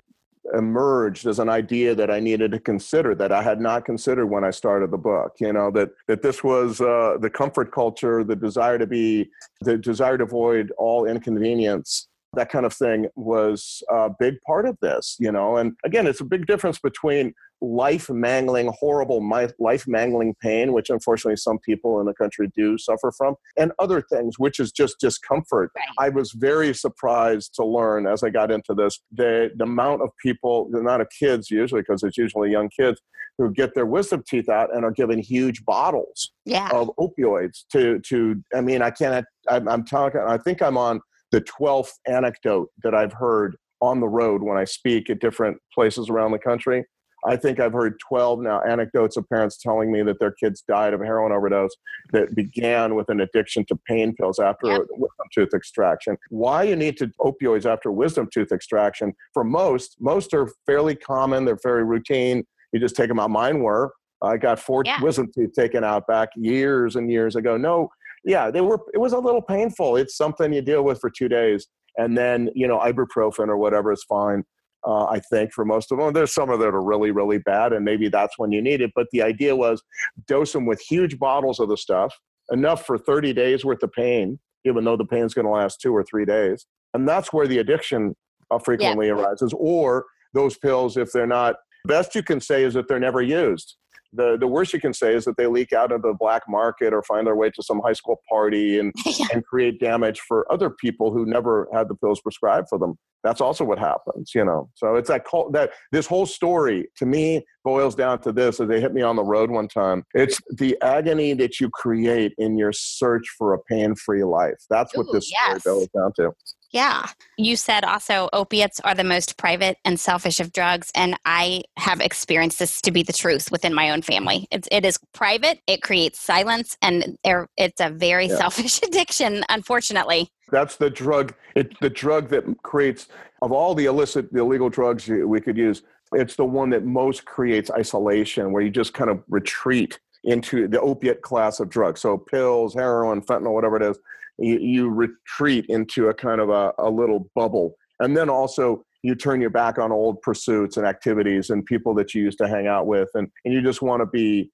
emerged 0.55 1.27
as 1.27 1.39
an 1.39 1.49
idea 1.49 1.95
that 1.95 2.11
i 2.11 2.19
needed 2.21 2.51
to 2.51 2.59
consider 2.59 3.15
that 3.15 3.33
i 3.33 3.43
had 3.43 3.61
not 3.61 3.85
considered 3.85 4.27
when 4.27 4.45
i 4.45 4.51
started 4.51 4.91
the 4.91 4.99
book 4.99 5.35
you 5.39 5.53
know 5.53 5.71
that 5.71 5.91
that 6.07 6.23
this 6.23 6.43
was 6.43 6.81
uh, 6.81 7.17
the 7.21 7.31
comfort 7.31 7.73
culture 7.73 8.25
the 8.25 8.37
desire 8.37 8.79
to 8.79 8.87
be 8.87 9.29
the 9.61 9.77
desire 9.77 10.17
to 10.17 10.25
avoid 10.25 10.73
all 10.79 11.07
inconvenience 11.07 12.09
that 12.35 12.51
kind 12.51 12.67
of 12.67 12.73
thing 12.73 13.07
was 13.17 13.83
a 13.91 14.11
big 14.19 14.35
part 14.47 14.67
of 14.67 14.77
this 14.83 15.17
you 15.19 15.33
know 15.33 15.57
and 15.57 15.73
again 15.85 16.07
it's 16.07 16.21
a 16.21 16.25
big 16.25 16.47
difference 16.47 16.79
between 16.79 17.33
life 17.61 18.09
mangling 18.11 18.71
horrible 18.79 19.27
life 19.59 19.85
mangling 19.89 20.35
pain 20.41 20.73
which 20.73 20.91
unfortunately 20.91 21.37
some 21.37 21.59
people 21.61 21.99
in 22.01 22.07
the 22.07 22.15
country 22.15 22.49
do 22.55 22.77
suffer 22.79 23.11
from 23.17 23.35
and 23.57 23.73
other 23.79 24.01
things 24.01 24.39
which 24.39 24.61
is 24.61 24.71
just 24.73 24.97
discomfort 25.01 25.71
Right. 25.75 25.87
i 25.99 26.09
was 26.11 26.33
very 26.33 26.75
surprised 26.75 27.55
to 27.55 27.65
learn 27.65 28.07
as 28.07 28.23
i 28.23 28.31
got 28.31 28.51
into 28.51 28.75
this 28.75 29.01
the, 29.13 29.51
the 29.57 29.65
amount 29.65 30.03
of 30.03 30.11
people 30.23 30.69
the 30.71 30.79
amount 30.79 31.03
of 31.03 31.09
kids 31.19 31.51
usually 31.51 31.81
because 31.81 32.03
it's 32.03 32.19
usually 32.19 32.51
young 32.51 32.69
kids 32.69 33.01
who 33.39 33.51
get 33.53 33.75
their 33.75 33.87
wisdom 33.87 34.23
teeth 34.29 34.49
out 34.49 34.75
and 34.75 34.85
are 34.85 34.91
given 34.91 35.19
huge 35.19 35.65
bottles 35.65 36.33
Yeah. 36.45 36.69
of 36.73 36.91
opioids 37.01 37.65
to 37.73 37.99
to 38.01 38.43
i 38.55 38.61
mean 38.61 38.83
i 38.83 38.91
can't 38.91 39.25
i'm, 39.49 39.67
I'm 39.69 39.85
talking 39.85 40.21
i 40.21 40.37
think 40.39 40.63
i'm 40.63 40.77
on 40.77 41.01
the 41.31 41.41
12th 41.41 41.93
anecdote 42.07 42.71
that 42.83 42.95
i've 42.95 43.13
heard 43.13 43.57
on 43.81 44.01
the 44.01 44.09
road 44.09 44.43
when 44.43 44.59
I 44.59 44.65
speak 44.65 45.11
at 45.11 45.21
different 45.21 45.59
places 45.73 46.09
around 46.09 46.33
the 46.33 46.39
country. 46.39 46.85
I 47.27 47.35
think 47.37 47.59
I've 47.59 47.73
heard 47.73 47.99
12 47.99 48.41
now 48.43 48.61
anecdotes 48.61 49.17
of 49.17 49.29
parents 49.29 49.57
telling 49.57 49.91
me 49.91 50.03
that 50.05 50.21
their 50.21 50.31
kids 50.31 50.63
died 50.69 50.95
of 50.95 51.01
heroin 51.01 51.33
overdose 51.33 51.75
that 52.13 52.35
began 52.37 52.95
with 52.95 53.09
an 53.09 53.21
addiction 53.21 53.65
to 53.67 53.77
pain 53.89 54.15
pills 54.15 54.39
after 54.39 54.69
yep. 54.69 54.83
wisdom 54.91 55.27
tooth 55.35 55.53
extraction. 55.53 56.17
Why 56.31 56.63
you 56.63 56.77
need 56.77 56.97
to 56.99 57.09
opioids 57.21 57.67
after 57.67 57.91
wisdom 57.91 58.29
tooth 58.33 58.53
extraction? 58.53 59.15
For 59.35 59.43
most, 59.43 59.97
most 59.99 60.33
are 60.33 60.49
fairly 60.65 60.95
common. 60.95 61.45
They're 61.45 61.59
very 61.61 61.83
routine. 61.83 62.45
You 62.73 62.79
just 62.79 62.95
take 62.95 63.09
them 63.09 63.19
out. 63.19 63.31
Mine 63.31 63.61
were. 63.61 63.93
I 64.23 64.37
got 64.37 64.61
four 64.61 64.83
yeah. 64.85 65.01
wisdom 65.01 65.31
teeth 65.33 65.53
taken 65.55 65.83
out 65.83 66.07
back 66.07 66.31
years 66.37 66.97
and 66.97 67.11
years 67.11 67.37
ago. 67.37 67.57
No, 67.57 67.89
yeah, 68.29 68.51
they 68.51 68.61
were. 68.61 68.79
It 68.93 68.99
was 68.99 69.15
a 69.15 69.19
little 69.19 69.41
painful. 69.41 69.97
It's 69.97 70.15
something 70.15 70.53
you 70.53 70.61
deal 70.61 70.85
with 70.85 71.01
for 71.01 71.09
two 71.09 71.29
days, 71.29 71.67
and 71.97 72.17
then 72.17 72.51
you 72.55 72.69
know 72.69 72.79
ibuprofen 72.79 73.49
or 73.49 73.57
whatever 73.57 73.91
is 73.91 74.05
fine. 74.07 74.45
Uh, 74.87 75.07
I 75.07 75.19
think 75.19 75.53
for 75.53 75.65
most 75.65 75.91
of 75.91 75.99
them, 75.99 76.13
there's 76.13 76.35
some 76.35 76.51
of 76.51 76.61
that 76.61 76.69
are 76.69 76.83
really 76.83 77.11
really 77.11 77.39
bad, 77.39 77.73
and 77.73 77.87
maybe 77.87 78.11
that's 78.11 78.39
when 78.39 78.53
you 78.53 78.61
need 78.61 78.83
it. 78.83 78.93
But 78.95 79.07
the 79.13 79.23
idea 79.23 79.57
was 79.57 79.83
dose 80.27 80.53
them 80.53 80.67
with 80.67 80.79
huge 80.81 81.19
bottles 81.19 81.59
of 81.59 81.71
the 81.71 81.79
stuff, 81.79 82.15
enough 82.53 82.85
for 82.85 82.99
30 82.99 83.33
days 83.33 83.65
worth 83.65 83.83
of 83.83 83.93
pain, 83.93 84.39
even 84.67 84.85
though 84.85 84.97
the 84.97 85.07
pain's 85.07 85.33
going 85.33 85.47
to 85.47 85.51
last 85.51 85.81
two 85.81 85.97
or 85.97 86.05
three 86.05 86.27
days, 86.27 86.67
and 86.93 87.09
that's 87.09 87.33
where 87.33 87.47
the 87.47 87.59
addiction 87.59 88.15
uh, 88.51 88.59
frequently 88.59 89.07
yeah. 89.07 89.15
arises. 89.15 89.55
Or 89.57 90.05
those 90.35 90.59
pills, 90.59 90.99
if 90.99 91.13
they're 91.13 91.27
not 91.27 91.57
best 91.87 92.15
you 92.15 92.23
can 92.23 92.41
say 92.41 92.63
is 92.65 92.75
that 92.75 92.89
they're 92.89 93.01
never 93.01 93.23
used 93.23 93.77
the 94.13 94.37
the 94.39 94.47
worst 94.47 94.73
you 94.73 94.81
can 94.81 94.93
say 94.93 95.15
is 95.15 95.25
that 95.25 95.37
they 95.37 95.47
leak 95.47 95.73
out 95.73 95.93
of 95.93 96.03
the 96.03 96.15
black 96.19 96.43
market 96.49 96.93
or 96.93 97.03
find 97.03 97.27
their 97.27 97.37
way 97.37 97.51
to 97.51 97.63
some 97.63 97.81
high 97.81 97.93
school 97.93 98.21
party 98.29 98.79
and 98.79 98.93
yeah. 99.07 99.27
and 99.33 99.45
create 99.45 99.81
damage 99.81 100.21
for 100.21 100.51
other 100.53 100.71
people 100.71 101.13
who 101.13 101.27
never 101.27 101.69
had 101.73 101.89
the 101.89 101.95
pills 101.95 102.21
prescribed 102.21 102.69
for 102.69 102.79
them. 102.79 102.97
That's 103.25 103.41
also 103.41 103.65
what 103.65 103.79
happens, 103.79 104.33
you 104.35 104.45
know. 104.45 104.71
So 104.75 104.95
it's 104.95 105.09
that 105.09 105.25
that 105.53 105.73
this 105.93 106.07
whole 106.07 106.27
story 106.27 106.89
to 106.97 107.07
me 107.07 107.45
boils 107.65 107.95
down 107.95 108.21
to 108.23 108.33
this. 108.33 108.61
As 108.61 108.69
they 108.69 108.81
hit 108.81 108.95
me 108.95 109.03
on 109.03 109.17
the 109.17 109.25
road 109.25 109.51
one 109.51 109.69
time, 109.69 110.05
it's 110.15 110.41
the 110.57 110.77
agony 110.83 111.35
that 111.35 111.61
you 111.61 111.69
create 111.71 112.33
in 112.39 112.57
your 112.57 112.73
search 112.73 113.25
for 113.37 113.55
a 113.55 113.59
pain-free 113.65 114.25
life. 114.25 114.55
That's 114.71 114.97
what 114.97 115.07
Ooh, 115.09 115.13
this 115.13 115.31
yes. 115.31 115.61
story 115.61 115.77
boils 115.77 115.89
down 115.97 116.13
to. 116.17 116.33
Yeah. 116.71 117.07
You 117.39 117.57
said 117.57 117.85
also 117.85 118.29
opiates 118.33 118.79
are 118.81 118.95
the 118.95 119.05
most 119.05 119.39
private 119.39 119.79
and 119.85 119.99
selfish 119.99 120.39
of 120.39 120.53
drugs. 120.53 120.91
And 120.95 121.17
I 121.25 121.63
have 121.77 122.01
experienced 122.01 122.59
this 122.59 122.81
to 122.83 122.91
be 122.91 123.03
the 123.03 123.13
truth 123.13 123.51
within 123.51 123.73
my 123.73 123.91
own 123.91 124.03
family. 124.03 124.47
It's, 124.51 124.69
it 124.71 124.85
is 124.85 124.99
private, 125.15 125.61
it 125.67 125.83
creates 125.83 126.21
silence, 126.21 126.77
and 126.83 127.17
er, 127.27 127.49
it's 127.57 127.81
a 127.81 127.91
very 127.91 128.27
yeah. 128.27 128.37
selfish 128.37 128.83
addiction, 128.87 129.45
unfortunately. 129.49 130.31
That's 130.51 130.77
the 130.77 130.91
drug. 130.91 131.35
It, 131.55 131.79
the 131.81 131.91
drug 131.91 132.29
that 132.31 132.45
creates, 132.63 133.09
of 133.43 133.53
all 133.53 133.75
the 133.75 133.87
illicit, 133.87 134.33
the 134.33 134.41
illegal 134.41 134.69
drugs 134.69 135.09
we 135.09 135.41
could 135.41 135.57
use, 135.57 135.83
it's 136.13 136.37
the 136.37 136.45
one 136.45 136.71
that 136.71 136.85
most 136.85 137.25
creates 137.25 137.71
isolation, 137.71 138.53
where 138.53 138.63
you 138.63 138.71
just 138.71 138.95
kind 138.95 139.11
of 139.11 139.23
retreat 139.29 139.99
into 140.25 140.67
the 140.67 140.81
opiate 140.81 141.23
class 141.23 141.61
of 141.61 141.69
drugs. 141.69 142.01
So 142.01 142.17
pills, 142.17 142.75
heroin, 142.75 143.21
fentanyl, 143.21 143.53
whatever 143.53 143.77
it 143.77 143.83
is 143.83 143.99
you, 144.39 144.59
you 144.59 144.89
retreat 144.91 145.67
into 145.69 146.09
a 146.09 146.15
kind 146.15 146.41
of 146.41 146.51
a, 146.51 146.73
a 146.79 146.91
little 146.91 147.31
bubble. 147.35 147.75
And 148.01 148.17
then 148.17 148.29
also 148.29 148.85
you 149.03 149.15
turn 149.15 149.41
your 149.41 149.51
back 149.51 149.79
on 149.79 149.93
old 149.93 150.21
pursuits 150.23 150.77
and 150.77 150.87
activities 150.87 151.51
and 151.51 151.65
people 151.65 151.95
that 151.95 152.15
you 152.15 152.23
used 152.23 152.39
to 152.39 152.49
hang 152.49 152.67
out 152.67 152.87
with. 152.87 153.09
And, 153.15 153.29
and 153.45 153.55
you 153.55 153.63
just 153.63 153.83
want 153.83 154.01
to 154.01 154.07
be 154.07 154.51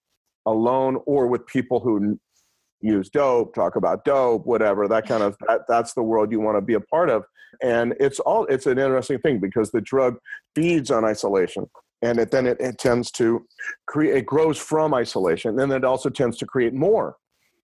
alone 0.47 0.99
or 1.07 1.27
with 1.27 1.47
people 1.47 1.81
who 1.81 2.19
use 2.81 3.09
dope 3.09 3.55
talk 3.55 3.77
about 3.77 4.05
dope 4.05 4.47
whatever. 4.47 4.87
That 4.87 5.07
kind 5.07 5.23
of 5.23 5.37
that, 5.49 5.63
that's 5.69 5.95
the 5.95 6.03
world 6.03 6.31
you 6.31 6.41
want 6.41 6.59
to 6.59 6.63
be 6.63 6.75
a 6.75 6.81
part 6.81 7.09
of. 7.09 7.25
And 7.63 7.95
it's 7.99 8.21
all 8.21 8.45
it's 8.47 8.67
an 8.67 8.79
interesting 8.79 9.19
thing 9.19 9.41
because 9.41 9.71
the 9.71 9.81
drug 9.81 10.17
feeds 10.55 10.91
on 10.91 11.05
isolation. 11.05 11.67
And 12.03 12.19
it, 12.19 12.31
then 12.31 12.47
it, 12.47 12.61
it 12.61 12.79
tends 12.79 13.11
to 13.13 13.47
create 13.87 14.17
it 14.17 14.27
grows 14.27 14.59
from 14.59 14.93
isolation. 14.93 15.59
And 15.59 15.73
then 15.73 15.79
it 15.79 15.85
also 15.85 16.11
tends 16.11 16.37
to 16.39 16.47
create 16.47 16.75
more 16.75 17.17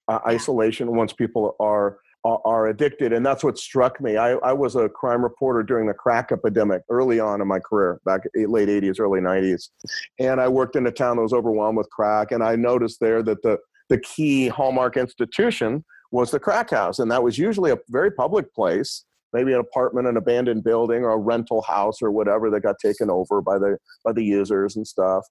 uh, 0.09 0.21
isolation 0.27 0.97
once 0.97 1.12
people 1.12 1.55
are 1.61 1.99
are 2.25 2.66
addicted. 2.66 3.12
And 3.12 3.25
that's 3.25 3.43
what 3.43 3.59
struck 3.59 4.01
me. 4.01 4.16
I, 4.16 4.33
I 4.33 4.53
was 4.53 4.77
a 4.77 4.89
crime 4.89 5.23
reporter 5.23 5.62
during 5.62 5.87
the 5.87 5.95
crack 5.95 6.33
epidemic 6.33 6.83
early 6.91 7.18
on 7.18 7.41
in 7.41 7.49
my 7.49 7.59
career, 7.59 8.01
back 8.05 8.23
late 8.35 8.68
80s, 8.68 9.01
early 9.01 9.21
90s. 9.21 9.71
And 10.18 10.41
I 10.41 10.49
worked 10.49 10.77
in 10.77 10.87
a 10.87 10.93
town 10.93 11.16
that 11.16 11.23
was 11.23 11.33
overwhelmed 11.33 11.79
with 11.79 11.89
crack. 11.91 12.33
And 12.33 12.43
I 12.43 12.57
noticed 12.57 13.01
there 13.01 13.23
that 13.23 13.43
the, 13.43 13.59
the 13.89 13.99
key 13.99 14.49
hallmark 14.49 14.97
institution 14.97 15.85
was 16.12 16.31
the 16.31 16.41
crack 16.41 16.71
house. 16.71 16.99
And 16.99 17.11
that 17.11 17.23
was 17.23 17.39
usually 17.39 17.71
a 17.71 17.79
very 17.89 18.11
public 18.11 18.53
place 18.55 19.05
maybe 19.33 19.53
an 19.53 19.61
apartment, 19.61 20.09
an 20.09 20.16
abandoned 20.16 20.64
building, 20.64 21.05
or 21.05 21.12
a 21.12 21.18
rental 21.18 21.62
house, 21.62 22.03
or 22.03 22.11
whatever 22.11 22.51
that 22.51 22.61
got 22.61 22.77
taken 22.81 23.11
over 23.11 23.41
by 23.41 23.59
the 23.59 23.79
by 24.05 24.12
the 24.12 24.25
users 24.25 24.77
and 24.77 24.87
stuff. 24.87 25.25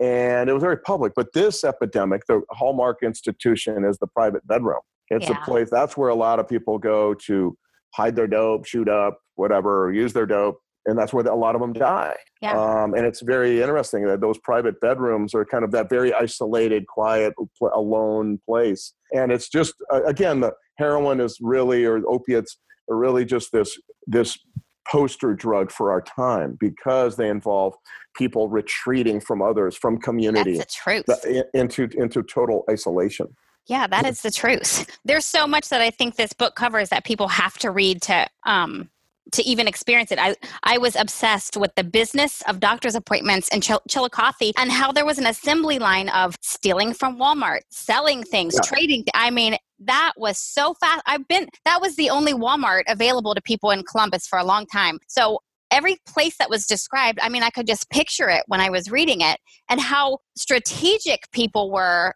And 0.00 0.50
it 0.50 0.52
was 0.52 0.62
very 0.62 0.78
public. 0.78 1.12
But 1.14 1.32
this 1.34 1.62
epidemic, 1.62 2.22
the 2.26 2.42
hallmark 2.50 3.02
institution, 3.02 3.84
is 3.84 3.98
the 3.98 4.08
private 4.08 4.46
bedroom. 4.46 4.80
It's 5.10 5.28
yeah. 5.28 5.40
a 5.40 5.44
place 5.44 5.68
that's 5.70 5.96
where 5.96 6.08
a 6.08 6.14
lot 6.14 6.38
of 6.38 6.48
people 6.48 6.78
go 6.78 7.14
to 7.26 7.56
hide 7.94 8.16
their 8.16 8.26
dope, 8.26 8.66
shoot 8.66 8.88
up, 8.88 9.18
whatever, 9.36 9.92
use 9.92 10.12
their 10.12 10.26
dope, 10.26 10.58
and 10.86 10.98
that's 10.98 11.12
where 11.12 11.24
a 11.26 11.34
lot 11.34 11.54
of 11.54 11.60
them 11.60 11.72
die. 11.72 12.16
Yeah. 12.42 12.58
Um, 12.58 12.94
and 12.94 13.06
it's 13.06 13.22
very 13.22 13.62
interesting 13.62 14.04
that 14.06 14.20
those 14.20 14.38
private 14.38 14.80
bedrooms 14.80 15.34
are 15.34 15.44
kind 15.44 15.64
of 15.64 15.70
that 15.70 15.88
very 15.88 16.12
isolated, 16.12 16.86
quiet, 16.86 17.32
alone 17.72 18.38
place. 18.46 18.92
And 19.14 19.32
it's 19.32 19.48
just 19.48 19.74
again, 19.90 20.40
the 20.40 20.52
heroin 20.78 21.20
is 21.20 21.38
really 21.40 21.84
or 21.84 22.02
opiates 22.08 22.58
are 22.90 22.96
really 22.96 23.24
just 23.24 23.52
this 23.52 23.78
this 24.06 24.38
poster 24.86 25.34
drug 25.34 25.70
for 25.70 25.90
our 25.90 26.02
time 26.02 26.58
because 26.60 27.16
they 27.16 27.28
involve 27.30 27.74
people 28.16 28.48
retreating 28.48 29.20
from 29.20 29.40
others, 29.40 29.74
from 29.74 29.98
community, 29.98 30.58
That's 30.58 30.78
the 30.84 31.02
truth. 31.04 31.46
into 31.54 31.88
into 31.98 32.22
total 32.22 32.64
isolation. 32.70 33.34
Yeah, 33.66 33.86
that 33.86 34.04
is 34.06 34.20
the 34.20 34.30
truth. 34.30 34.86
There's 35.04 35.24
so 35.24 35.46
much 35.46 35.70
that 35.70 35.80
I 35.80 35.90
think 35.90 36.16
this 36.16 36.32
book 36.32 36.54
covers 36.54 36.90
that 36.90 37.04
people 37.04 37.28
have 37.28 37.56
to 37.58 37.70
read 37.70 38.02
to 38.02 38.26
um, 38.44 38.90
to 39.32 39.42
even 39.42 39.66
experience 39.66 40.12
it. 40.12 40.18
I, 40.18 40.36
I 40.62 40.78
was 40.78 40.96
obsessed 40.96 41.56
with 41.56 41.74
the 41.76 41.84
business 41.84 42.42
of 42.42 42.60
doctor's 42.60 42.94
appointments 42.94 43.48
in 43.48 43.60
Ch- 43.60 43.72
Chillicothe 43.88 44.52
and 44.56 44.70
how 44.70 44.92
there 44.92 45.06
was 45.06 45.18
an 45.18 45.26
assembly 45.26 45.78
line 45.78 46.08
of 46.10 46.36
stealing 46.42 46.92
from 46.92 47.18
Walmart, 47.18 47.60
selling 47.70 48.22
things, 48.22 48.54
yeah. 48.54 48.60
trading. 48.68 49.04
I 49.14 49.30
mean, 49.30 49.56
that 49.80 50.12
was 50.16 50.38
so 50.38 50.74
fast. 50.74 51.02
I've 51.06 51.26
been, 51.26 51.48
that 51.64 51.80
was 51.80 51.96
the 51.96 52.10
only 52.10 52.32
Walmart 52.34 52.82
available 52.86 53.34
to 53.34 53.42
people 53.42 53.70
in 53.70 53.82
Columbus 53.82 54.26
for 54.26 54.38
a 54.38 54.44
long 54.44 54.66
time. 54.66 54.98
So 55.08 55.40
every 55.70 55.96
place 56.06 56.36
that 56.36 56.50
was 56.50 56.66
described, 56.66 57.18
I 57.22 57.28
mean, 57.28 57.42
I 57.42 57.50
could 57.50 57.66
just 57.66 57.90
picture 57.90 58.28
it 58.28 58.44
when 58.46 58.60
I 58.60 58.70
was 58.70 58.90
reading 58.90 59.20
it 59.20 59.38
and 59.68 59.80
how 59.80 60.18
strategic 60.36 61.30
people 61.32 61.70
were 61.72 62.14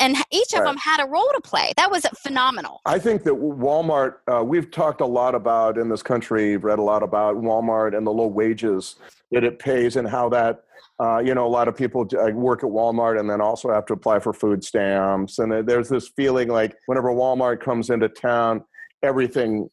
and 0.00 0.16
each 0.30 0.52
of 0.52 0.60
right. 0.60 0.66
them 0.66 0.76
had 0.76 1.00
a 1.00 1.06
role 1.06 1.30
to 1.34 1.40
play. 1.40 1.72
That 1.76 1.90
was 1.90 2.04
phenomenal. 2.18 2.80
I 2.86 2.98
think 2.98 3.22
that 3.24 3.34
Walmart, 3.34 4.16
uh, 4.26 4.42
we've 4.42 4.70
talked 4.70 5.00
a 5.00 5.06
lot 5.06 5.34
about 5.34 5.78
in 5.78 5.88
this 5.88 6.02
country, 6.02 6.56
read 6.56 6.78
a 6.78 6.82
lot 6.82 7.02
about 7.02 7.36
Walmart 7.36 7.96
and 7.96 8.06
the 8.06 8.10
low 8.10 8.26
wages 8.26 8.96
that 9.30 9.44
it 9.44 9.58
pays 9.58 9.96
and 9.96 10.08
how 10.08 10.28
that, 10.30 10.64
uh, 10.98 11.18
you 11.18 11.34
know, 11.34 11.46
a 11.46 11.48
lot 11.48 11.68
of 11.68 11.76
people 11.76 12.08
uh, 12.18 12.30
work 12.32 12.64
at 12.64 12.70
Walmart 12.70 13.20
and 13.20 13.28
then 13.28 13.40
also 13.40 13.70
have 13.70 13.86
to 13.86 13.92
apply 13.92 14.18
for 14.18 14.32
food 14.32 14.64
stamps. 14.64 15.38
And 15.38 15.66
there's 15.68 15.88
this 15.88 16.08
feeling 16.08 16.48
like 16.48 16.76
whenever 16.86 17.10
Walmart 17.10 17.60
comes 17.60 17.90
into 17.90 18.08
town, 18.08 18.64
everything 19.02 19.68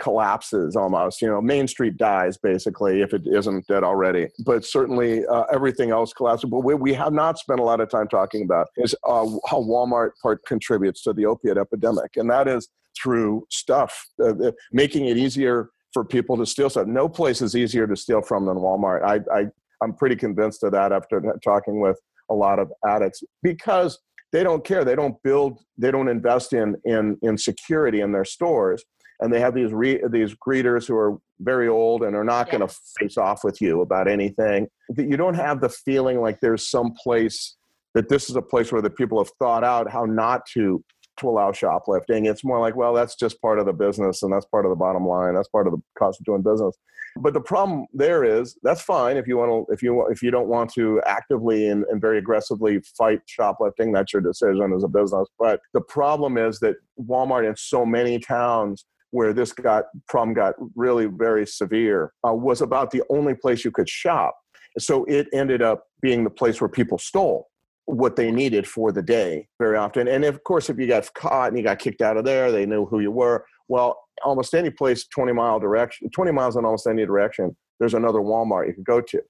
collapses 0.00 0.74
almost. 0.74 1.22
You 1.22 1.28
know, 1.28 1.40
Main 1.40 1.68
Street 1.68 1.96
dies 1.96 2.36
basically 2.36 3.02
if 3.02 3.12
it 3.12 3.22
isn't 3.26 3.66
dead 3.66 3.84
already. 3.84 4.28
But 4.44 4.64
certainly 4.64 5.24
uh, 5.26 5.44
everything 5.52 5.90
else 5.90 6.12
collapses. 6.12 6.50
But 6.50 6.60
what 6.60 6.80
we 6.80 6.94
have 6.94 7.12
not 7.12 7.38
spent 7.38 7.60
a 7.60 7.62
lot 7.62 7.80
of 7.80 7.88
time 7.90 8.08
talking 8.08 8.42
about 8.42 8.68
is 8.76 8.94
uh, 9.04 9.26
how 9.48 9.62
Walmart 9.62 10.10
part 10.22 10.44
contributes 10.46 11.02
to 11.02 11.12
the 11.12 11.26
opiate 11.26 11.58
epidemic, 11.58 12.16
and 12.16 12.28
that 12.30 12.48
is 12.48 12.68
through 13.00 13.46
stuff, 13.50 14.06
uh, 14.22 14.50
making 14.72 15.06
it 15.06 15.16
easier 15.16 15.70
for 15.92 16.04
people 16.04 16.36
to 16.36 16.46
steal 16.46 16.70
stuff. 16.70 16.86
No 16.86 17.08
place 17.08 17.42
is 17.42 17.54
easier 17.54 17.86
to 17.86 17.96
steal 17.96 18.22
from 18.22 18.46
than 18.46 18.56
Walmart. 18.56 19.02
I, 19.04 19.38
I 19.38 19.46
I'm 19.82 19.94
pretty 19.94 20.16
convinced 20.16 20.62
of 20.64 20.72
that 20.72 20.92
after 20.92 21.22
talking 21.44 21.80
with 21.80 21.98
a 22.30 22.34
lot 22.34 22.58
of 22.58 22.70
addicts 22.86 23.22
because 23.42 23.98
they 24.32 24.44
don't 24.44 24.64
care. 24.64 24.84
They 24.84 24.94
don't 24.94 25.20
build. 25.22 25.58
They 25.76 25.90
don't 25.90 26.08
invest 26.08 26.52
in 26.52 26.76
in 26.84 27.18
in 27.22 27.36
security 27.36 28.00
in 28.00 28.12
their 28.12 28.24
stores 28.24 28.84
and 29.20 29.32
they 29.32 29.40
have 29.40 29.54
these 29.54 29.72
re- 29.72 30.02
these 30.10 30.34
greeters 30.34 30.86
who 30.86 30.96
are 30.96 31.18
very 31.40 31.68
old 31.68 32.02
and 32.02 32.16
are 32.16 32.24
not 32.24 32.46
yeah. 32.46 32.58
going 32.58 32.68
to 32.68 32.74
face 32.98 33.16
off 33.16 33.44
with 33.44 33.60
you 33.60 33.82
about 33.82 34.08
anything. 34.08 34.68
You 34.96 35.16
don't 35.16 35.34
have 35.34 35.60
the 35.60 35.68
feeling 35.68 36.20
like 36.20 36.40
there's 36.40 36.68
some 36.68 36.92
place 36.92 37.56
that 37.94 38.08
this 38.08 38.30
is 38.30 38.36
a 38.36 38.42
place 38.42 38.72
where 38.72 38.82
the 38.82 38.90
people 38.90 39.22
have 39.22 39.32
thought 39.38 39.64
out 39.64 39.90
how 39.90 40.04
not 40.04 40.46
to 40.54 40.82
to 41.18 41.28
allow 41.28 41.52
shoplifting. 41.52 42.26
It's 42.26 42.44
more 42.44 42.60
like, 42.60 42.76
well, 42.76 42.94
that's 42.94 43.14
just 43.14 43.40
part 43.42 43.58
of 43.58 43.66
the 43.66 43.72
business 43.74 44.22
and 44.22 44.32
that's 44.32 44.46
part 44.46 44.64
of 44.64 44.70
the 44.70 44.76
bottom 44.76 45.06
line. 45.06 45.34
That's 45.34 45.48
part 45.48 45.66
of 45.66 45.74
the 45.74 45.82
cost 45.98 46.18
of 46.18 46.24
doing 46.24 46.42
business. 46.42 46.74
But 47.16 47.34
the 47.34 47.40
problem 47.40 47.86
there 47.92 48.24
is 48.24 48.56
that's 48.62 48.80
fine 48.80 49.16
if 49.16 49.26
you 49.26 49.36
want 49.36 49.50
to 49.68 49.72
if 49.72 49.82
you 49.82 50.06
if 50.08 50.22
you 50.22 50.30
don't 50.30 50.48
want 50.48 50.72
to 50.74 51.02
actively 51.06 51.68
and, 51.68 51.84
and 51.90 52.00
very 52.00 52.18
aggressively 52.18 52.80
fight 52.96 53.20
shoplifting, 53.26 53.92
that's 53.92 54.12
your 54.12 54.22
decision 54.22 54.72
as 54.74 54.84
a 54.84 54.88
business. 54.88 55.28
But 55.38 55.60
the 55.74 55.80
problem 55.80 56.38
is 56.38 56.60
that 56.60 56.76
Walmart 57.00 57.48
in 57.48 57.56
so 57.56 57.84
many 57.84 58.18
towns 58.18 58.84
where 59.10 59.32
this 59.32 59.52
got 59.52 59.84
problem 60.08 60.34
got 60.34 60.54
really 60.74 61.06
very 61.06 61.46
severe 61.46 62.12
uh, 62.26 62.32
was 62.32 62.60
about 62.60 62.90
the 62.90 63.02
only 63.10 63.34
place 63.34 63.64
you 63.64 63.70
could 63.70 63.88
shop. 63.88 64.34
So 64.78 65.04
it 65.06 65.26
ended 65.32 65.62
up 65.62 65.84
being 66.00 66.24
the 66.24 66.30
place 66.30 66.60
where 66.60 66.68
people 66.68 66.98
stole 66.98 67.48
what 67.86 68.14
they 68.14 68.30
needed 68.30 68.66
for 68.66 68.92
the 68.92 69.02
day 69.02 69.48
very 69.58 69.76
often. 69.76 70.06
And 70.06 70.24
of 70.24 70.44
course, 70.44 70.70
if 70.70 70.78
you 70.78 70.86
got 70.86 71.12
caught 71.14 71.48
and 71.48 71.58
you 71.58 71.64
got 71.64 71.80
kicked 71.80 72.02
out 72.02 72.16
of 72.16 72.24
there, 72.24 72.52
they 72.52 72.66
knew 72.66 72.86
who 72.86 73.00
you 73.00 73.10
were. 73.10 73.44
Well, 73.68 73.98
almost 74.24 74.54
any 74.54 74.70
place 74.70 75.06
20 75.06 75.32
mile 75.32 75.58
direction, 75.58 76.08
20 76.10 76.30
miles 76.32 76.56
in 76.56 76.64
almost 76.64 76.86
any 76.86 77.04
direction, 77.04 77.56
there's 77.78 77.94
another 77.94 78.20
Walmart 78.20 78.68
you 78.68 78.74
could 78.74 78.84
go 78.84 79.00
to. 79.00 79.20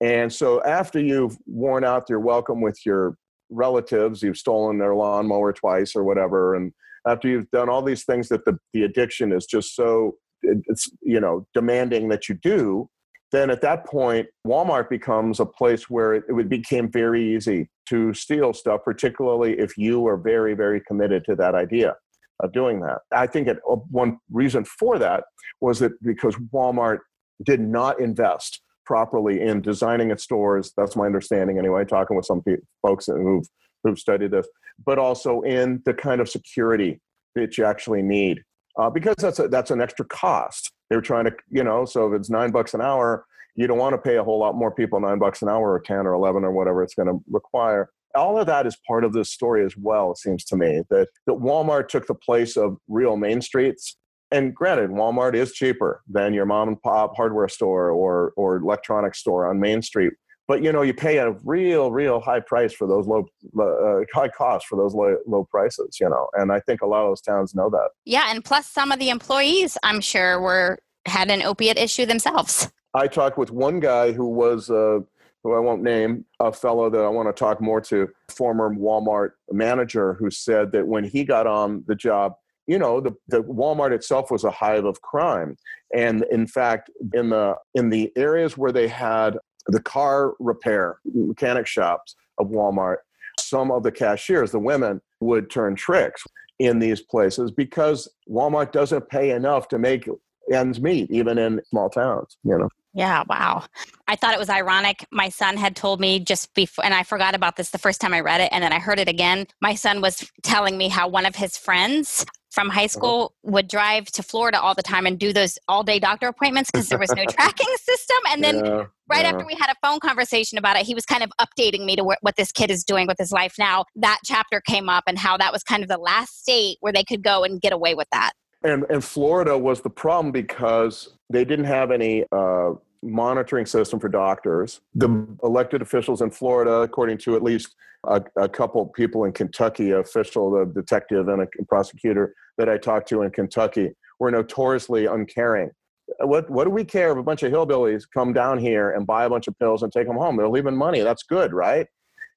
And 0.00 0.32
so 0.32 0.62
after 0.64 0.98
you've 0.98 1.36
worn 1.46 1.84
out 1.84 2.08
your 2.08 2.20
welcome 2.20 2.62
with 2.62 2.78
your 2.86 3.16
relatives, 3.50 4.22
you've 4.22 4.38
stolen 4.38 4.78
their 4.78 4.94
lawnmower 4.94 5.52
twice 5.52 5.94
or 5.94 6.04
whatever, 6.04 6.54
and 6.54 6.72
after 7.06 7.28
you've 7.28 7.50
done 7.50 7.68
all 7.68 7.82
these 7.82 8.04
things 8.04 8.28
that 8.28 8.44
the, 8.44 8.58
the 8.72 8.82
addiction 8.82 9.32
is 9.32 9.46
just 9.46 9.74
so 9.74 10.12
it's 10.42 10.90
you 11.02 11.20
know 11.20 11.46
demanding 11.54 12.08
that 12.08 12.28
you 12.28 12.34
do 12.42 12.88
then 13.32 13.50
at 13.50 13.60
that 13.60 13.86
point 13.86 14.26
walmart 14.46 14.88
becomes 14.88 15.38
a 15.38 15.46
place 15.46 15.90
where 15.90 16.14
it, 16.14 16.24
it 16.28 16.48
became 16.48 16.90
very 16.90 17.36
easy 17.36 17.68
to 17.88 18.14
steal 18.14 18.52
stuff 18.52 18.80
particularly 18.84 19.58
if 19.58 19.76
you 19.76 20.06
are 20.06 20.16
very 20.16 20.54
very 20.54 20.80
committed 20.86 21.24
to 21.24 21.34
that 21.34 21.54
idea 21.54 21.94
of 22.42 22.52
doing 22.52 22.80
that. 22.80 22.98
I 23.12 23.26
think 23.26 23.48
it, 23.48 23.58
uh, 23.68 23.76
one 23.90 24.18
reason 24.30 24.64
for 24.64 24.98
that 24.98 25.24
was 25.60 25.78
that 25.80 25.92
because 26.02 26.34
walmart 26.52 26.98
did 27.44 27.60
not 27.60 28.00
invest 28.00 28.62
properly 28.84 29.40
in 29.40 29.60
designing 29.60 30.10
its 30.10 30.24
stores 30.24 30.72
that's 30.76 30.96
my 30.96 31.06
understanding 31.06 31.58
anyway 31.58 31.84
talking 31.84 32.16
with 32.16 32.26
some 32.26 32.42
folks 32.82 33.06
who've 33.06 33.46
who've 33.82 33.98
studied 33.98 34.30
this 34.30 34.46
but 34.84 34.98
also 34.98 35.42
in 35.42 35.82
the 35.84 35.94
kind 35.94 36.20
of 36.20 36.28
security 36.28 37.00
that 37.34 37.58
you 37.58 37.64
actually 37.64 38.02
need. 38.02 38.42
Uh, 38.78 38.88
because 38.88 39.16
that's 39.18 39.38
a, 39.38 39.48
that's 39.48 39.70
an 39.70 39.80
extra 39.80 40.04
cost. 40.06 40.72
They're 40.88 41.00
trying 41.00 41.24
to, 41.24 41.32
you 41.50 41.64
know, 41.64 41.84
so 41.84 42.12
if 42.12 42.18
it's 42.18 42.30
nine 42.30 42.50
bucks 42.50 42.72
an 42.74 42.80
hour, 42.80 43.26
you 43.56 43.66
don't 43.66 43.78
want 43.78 43.94
to 43.94 43.98
pay 43.98 44.16
a 44.16 44.24
whole 44.24 44.38
lot 44.38 44.54
more 44.54 44.70
people 44.70 45.00
nine 45.00 45.18
bucks 45.18 45.42
an 45.42 45.48
hour 45.48 45.72
or 45.72 45.80
10 45.80 46.06
or 46.06 46.12
11 46.14 46.44
or 46.44 46.52
whatever 46.52 46.82
it's 46.82 46.94
going 46.94 47.08
to 47.08 47.18
require. 47.30 47.90
All 48.14 48.38
of 48.38 48.46
that 48.46 48.66
is 48.66 48.76
part 48.86 49.04
of 49.04 49.12
this 49.12 49.32
story 49.32 49.64
as 49.64 49.76
well, 49.76 50.12
it 50.12 50.18
seems 50.18 50.44
to 50.46 50.56
me, 50.56 50.82
that, 50.90 51.08
that 51.26 51.34
Walmart 51.34 51.88
took 51.88 52.06
the 52.06 52.14
place 52.14 52.56
of 52.56 52.76
real 52.88 53.16
main 53.16 53.40
streets. 53.40 53.96
And 54.32 54.54
granted, 54.54 54.90
Walmart 54.90 55.34
is 55.34 55.52
cheaper 55.52 56.02
than 56.08 56.32
your 56.32 56.46
mom 56.46 56.68
and 56.68 56.80
pop 56.80 57.16
hardware 57.16 57.48
store 57.48 57.90
or, 57.90 58.32
or 58.36 58.56
electronics 58.56 59.18
store 59.18 59.48
on 59.48 59.60
Main 59.60 59.82
Street 59.82 60.12
but 60.50 60.64
you 60.64 60.72
know 60.72 60.82
you 60.82 60.92
pay 60.92 61.18
a 61.18 61.30
real 61.44 61.92
real 61.92 62.18
high 62.18 62.40
price 62.40 62.72
for 62.72 62.88
those 62.88 63.06
low 63.06 63.24
uh, 63.60 64.04
high 64.12 64.26
costs 64.26 64.68
for 64.68 64.74
those 64.76 64.94
low, 64.94 65.16
low 65.24 65.44
prices 65.44 65.98
you 66.00 66.08
know 66.08 66.26
and 66.34 66.50
i 66.50 66.58
think 66.58 66.82
a 66.82 66.86
lot 66.86 67.04
of 67.04 67.10
those 67.10 67.20
towns 67.20 67.54
know 67.54 67.70
that. 67.70 67.90
Yeah 68.04 68.26
and 68.30 68.44
plus 68.44 68.66
some 68.66 68.90
of 68.90 68.98
the 68.98 69.10
employees 69.10 69.78
i'm 69.84 70.00
sure 70.00 70.40
were 70.40 70.80
had 71.06 71.30
an 71.30 71.42
opiate 71.42 71.78
issue 71.78 72.04
themselves. 72.04 72.68
I 72.94 73.06
talked 73.06 73.38
with 73.38 73.52
one 73.52 73.78
guy 73.78 74.10
who 74.10 74.26
was 74.26 74.70
uh, 74.70 74.98
who 75.44 75.54
i 75.54 75.60
won't 75.60 75.84
name 75.84 76.24
a 76.40 76.52
fellow 76.52 76.90
that 76.90 77.00
i 77.00 77.08
want 77.08 77.28
to 77.28 77.32
talk 77.32 77.60
more 77.60 77.80
to 77.82 78.08
former 78.28 78.74
walmart 78.74 79.30
manager 79.52 80.14
who 80.14 80.32
said 80.32 80.72
that 80.72 80.84
when 80.84 81.04
he 81.04 81.22
got 81.22 81.46
on 81.46 81.84
the 81.86 81.94
job 81.94 82.34
you 82.66 82.78
know 82.78 83.00
the, 83.00 83.12
the 83.28 83.42
walmart 83.42 83.92
itself 83.92 84.30
was 84.30 84.44
a 84.44 84.50
hive 84.50 84.84
of 84.84 85.00
crime. 85.02 85.56
And 85.94 86.24
in 86.30 86.46
fact 86.46 86.90
in 87.14 87.30
the 87.30 87.56
in 87.74 87.90
the 87.90 88.12
areas 88.16 88.56
where 88.56 88.72
they 88.72 88.86
had 88.86 89.38
the 89.66 89.80
car 89.80 90.34
repair 90.38 90.98
mechanic 91.04 91.66
shops 91.66 92.14
of 92.38 92.48
Walmart, 92.48 92.98
some 93.38 93.70
of 93.70 93.82
the 93.82 93.92
cashiers, 93.92 94.50
the 94.50 94.58
women, 94.58 95.00
would 95.20 95.50
turn 95.50 95.74
tricks 95.74 96.24
in 96.58 96.78
these 96.78 97.00
places 97.00 97.50
because 97.50 98.08
Walmart 98.28 98.72
doesn't 98.72 99.08
pay 99.08 99.30
enough 99.30 99.68
to 99.68 99.78
make 99.78 100.08
ends 100.52 100.80
meet, 100.80 101.10
even 101.10 101.38
in 101.38 101.60
small 101.68 101.88
towns, 101.88 102.36
you 102.44 102.56
know. 102.58 102.68
Yeah, 102.92 103.22
wow. 103.28 103.64
I 104.08 104.16
thought 104.16 104.34
it 104.34 104.40
was 104.40 104.50
ironic. 104.50 105.06
My 105.12 105.28
son 105.28 105.56
had 105.56 105.76
told 105.76 106.00
me 106.00 106.18
just 106.18 106.52
before, 106.54 106.84
and 106.84 106.92
I 106.92 107.04
forgot 107.04 107.34
about 107.34 107.56
this 107.56 107.70
the 107.70 107.78
first 107.78 108.00
time 108.00 108.12
I 108.12 108.20
read 108.20 108.40
it, 108.40 108.48
and 108.52 108.64
then 108.64 108.72
I 108.72 108.80
heard 108.80 108.98
it 108.98 109.08
again. 109.08 109.46
My 109.60 109.74
son 109.74 110.00
was 110.00 110.28
telling 110.42 110.76
me 110.76 110.88
how 110.88 111.06
one 111.08 111.24
of 111.24 111.36
his 111.36 111.56
friends 111.56 112.26
from 112.50 112.68
high 112.68 112.80
uh-huh. 112.80 112.88
school 112.88 113.34
would 113.44 113.68
drive 113.68 114.06
to 114.06 114.22
Florida 114.24 114.60
all 114.60 114.74
the 114.74 114.82
time 114.82 115.06
and 115.06 115.18
do 115.18 115.32
those 115.32 115.56
all 115.68 115.84
day 115.84 116.00
doctor 116.00 116.26
appointments 116.26 116.70
because 116.70 116.88
there 116.88 116.98
was 116.98 117.14
no 117.14 117.24
tracking 117.28 117.72
system. 117.78 118.16
And 118.30 118.42
then 118.42 118.64
yeah, 118.64 118.86
right 119.08 119.22
yeah. 119.22 119.30
after 119.30 119.46
we 119.46 119.54
had 119.54 119.70
a 119.70 119.86
phone 119.86 120.00
conversation 120.00 120.58
about 120.58 120.76
it, 120.76 120.84
he 120.84 120.94
was 120.94 121.06
kind 121.06 121.22
of 121.22 121.30
updating 121.40 121.84
me 121.84 121.94
to 121.94 122.02
wh- 122.02 122.22
what 122.22 122.34
this 122.36 122.50
kid 122.50 122.72
is 122.72 122.82
doing 122.82 123.06
with 123.06 123.18
his 123.18 123.30
life 123.30 123.54
now. 123.56 123.84
That 123.94 124.18
chapter 124.24 124.60
came 124.60 124.88
up 124.88 125.04
and 125.06 125.16
how 125.16 125.36
that 125.36 125.52
was 125.52 125.62
kind 125.62 125.84
of 125.84 125.88
the 125.88 125.98
last 125.98 126.42
state 126.42 126.78
where 126.80 126.92
they 126.92 127.04
could 127.04 127.22
go 127.22 127.44
and 127.44 127.60
get 127.60 127.72
away 127.72 127.94
with 127.94 128.08
that. 128.10 128.32
And, 128.62 128.84
and 128.90 129.02
Florida 129.02 129.56
was 129.56 129.80
the 129.80 129.90
problem 129.90 130.32
because 130.32 131.16
they 131.30 131.44
didn't 131.44 131.66
have 131.66 131.90
any 131.90 132.24
uh, 132.32 132.72
monitoring 133.02 133.64
system 133.64 133.98
for 133.98 134.08
doctors. 134.08 134.80
The 134.94 135.26
elected 135.42 135.80
officials 135.80 136.20
in 136.20 136.30
Florida, 136.30 136.80
according 136.80 137.18
to 137.18 137.36
at 137.36 137.42
least 137.42 137.74
a, 138.04 138.22
a 138.36 138.48
couple 138.48 138.84
people 138.86 139.24
in 139.24 139.32
Kentucky, 139.32 139.92
official, 139.92 140.50
the 140.50 140.66
detective 140.66 141.28
and 141.28 141.42
a 141.42 141.64
prosecutor 141.68 142.34
that 142.58 142.68
I 142.68 142.76
talked 142.76 143.08
to 143.10 143.22
in 143.22 143.30
Kentucky, 143.30 143.92
were 144.18 144.30
notoriously 144.30 145.06
uncaring. 145.06 145.70
What, 146.18 146.50
what 146.50 146.64
do 146.64 146.70
we 146.70 146.84
care 146.84 147.12
if 147.12 147.18
a 147.18 147.22
bunch 147.22 147.44
of 147.44 147.52
hillbillies 147.52 148.02
come 148.12 148.32
down 148.32 148.58
here 148.58 148.90
and 148.90 149.06
buy 149.06 149.24
a 149.24 149.30
bunch 149.30 149.46
of 149.46 149.58
pills 149.58 149.82
and 149.82 149.92
take 149.92 150.08
them 150.08 150.16
home? 150.16 150.36
They're 150.36 150.48
leaving 150.48 150.76
money. 150.76 151.00
That's 151.00 151.22
good, 151.22 151.52
right? 151.52 151.86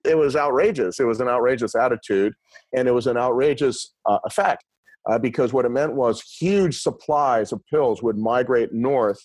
It 0.06 0.18
was 0.18 0.36
outrageous. 0.36 1.00
It 1.00 1.06
was 1.06 1.20
an 1.22 1.28
outrageous 1.28 1.76
attitude, 1.76 2.34
and 2.76 2.88
it 2.88 2.91
was 2.91 3.08
an 3.08 3.18
outrageous 3.18 3.94
uh, 4.06 4.20
effect. 4.26 4.64
Uh, 5.10 5.20
because 5.20 5.51
what 5.51 5.66
it 5.66 5.70
meant 5.70 5.93
was 5.93 6.22
huge 6.22 6.82
supplies 6.82 7.51
of 7.51 7.62
pills 7.68 8.01
would 8.01 8.18
migrate 8.18 8.72
north 8.74 9.20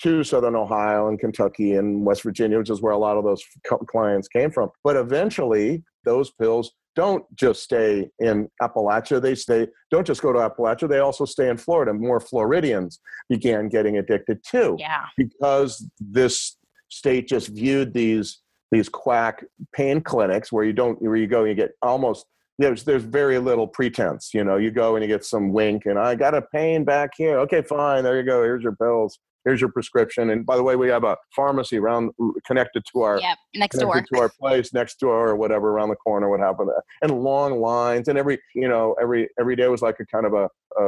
to 0.00 0.22
southern 0.22 0.54
Ohio 0.54 1.08
and 1.08 1.18
Kentucky 1.18 1.74
and 1.74 2.04
West 2.04 2.22
Virginia, 2.22 2.58
which 2.58 2.70
is 2.70 2.80
where 2.80 2.92
a 2.92 2.98
lot 2.98 3.16
of 3.16 3.24
those 3.24 3.42
clients 3.88 4.28
came 4.28 4.50
from. 4.50 4.70
But 4.84 4.96
eventually, 4.96 5.82
those 6.04 6.30
pills 6.30 6.72
don't 6.94 7.24
just 7.36 7.62
stay 7.62 8.08
in 8.18 8.48
Appalachia. 8.62 9.20
They 9.20 9.34
stay, 9.34 9.68
don't 9.90 10.06
just 10.06 10.22
go 10.22 10.32
to 10.32 10.38
Appalachia, 10.38 10.88
they 10.88 11.00
also 11.00 11.24
stay 11.24 11.48
in 11.48 11.58
Florida. 11.58 11.92
More 11.92 12.20
Floridians 12.20 13.00
began 13.28 13.68
getting 13.68 13.98
addicted 13.98 14.38
too. 14.48 14.76
Yeah. 14.78 15.04
Because 15.16 15.88
this 16.00 16.56
state 16.88 17.28
just 17.28 17.48
viewed 17.48 17.92
these 17.92 18.40
these 18.72 18.88
quack 18.88 19.44
pain 19.72 20.00
clinics 20.00 20.50
where 20.50 20.64
you 20.64 20.72
don't 20.72 21.00
where 21.00 21.16
you 21.16 21.28
go 21.28 21.40
and 21.40 21.48
you 21.48 21.54
get 21.54 21.72
almost 21.82 22.26
there's 22.58 22.84
there's 22.84 23.04
very 23.04 23.38
little 23.38 23.66
pretense. 23.66 24.32
You 24.32 24.44
know, 24.44 24.56
you 24.56 24.70
go 24.70 24.96
and 24.96 25.02
you 25.02 25.08
get 25.08 25.24
some 25.24 25.52
wink 25.52 25.86
and 25.86 25.98
I 25.98 26.14
got 26.14 26.34
a 26.34 26.42
pain 26.42 26.84
back 26.84 27.10
here. 27.16 27.38
Okay, 27.40 27.62
fine. 27.62 28.04
There 28.04 28.16
you 28.16 28.24
go. 28.24 28.42
Here's 28.42 28.62
your 28.62 28.76
pills 28.76 29.18
here's 29.46 29.60
your 29.60 29.70
prescription. 29.70 30.30
And 30.30 30.44
by 30.44 30.56
the 30.56 30.62
way, 30.62 30.76
we 30.76 30.88
have 30.88 31.04
a 31.04 31.16
pharmacy 31.34 31.78
around 31.78 32.10
connected 32.44 32.82
to 32.92 33.02
our 33.02 33.18
yep, 33.20 33.38
next 33.54 33.78
door 33.78 34.02
to 34.12 34.20
our 34.20 34.28
place, 34.28 34.74
next 34.74 34.98
door 35.00 35.28
or 35.28 35.36
whatever, 35.36 35.70
around 35.70 35.88
the 35.88 35.96
corner. 35.96 36.28
What 36.28 36.40
happened? 36.40 36.70
And 37.00 37.22
long 37.22 37.60
lines, 37.60 38.08
and 38.08 38.18
every 38.18 38.38
you 38.54 38.68
know 38.68 38.94
every 39.00 39.30
every 39.40 39.56
day 39.56 39.68
was 39.68 39.80
like 39.80 39.96
a 40.00 40.06
kind 40.06 40.26
of 40.26 40.34
a, 40.34 40.50
a, 40.78 40.84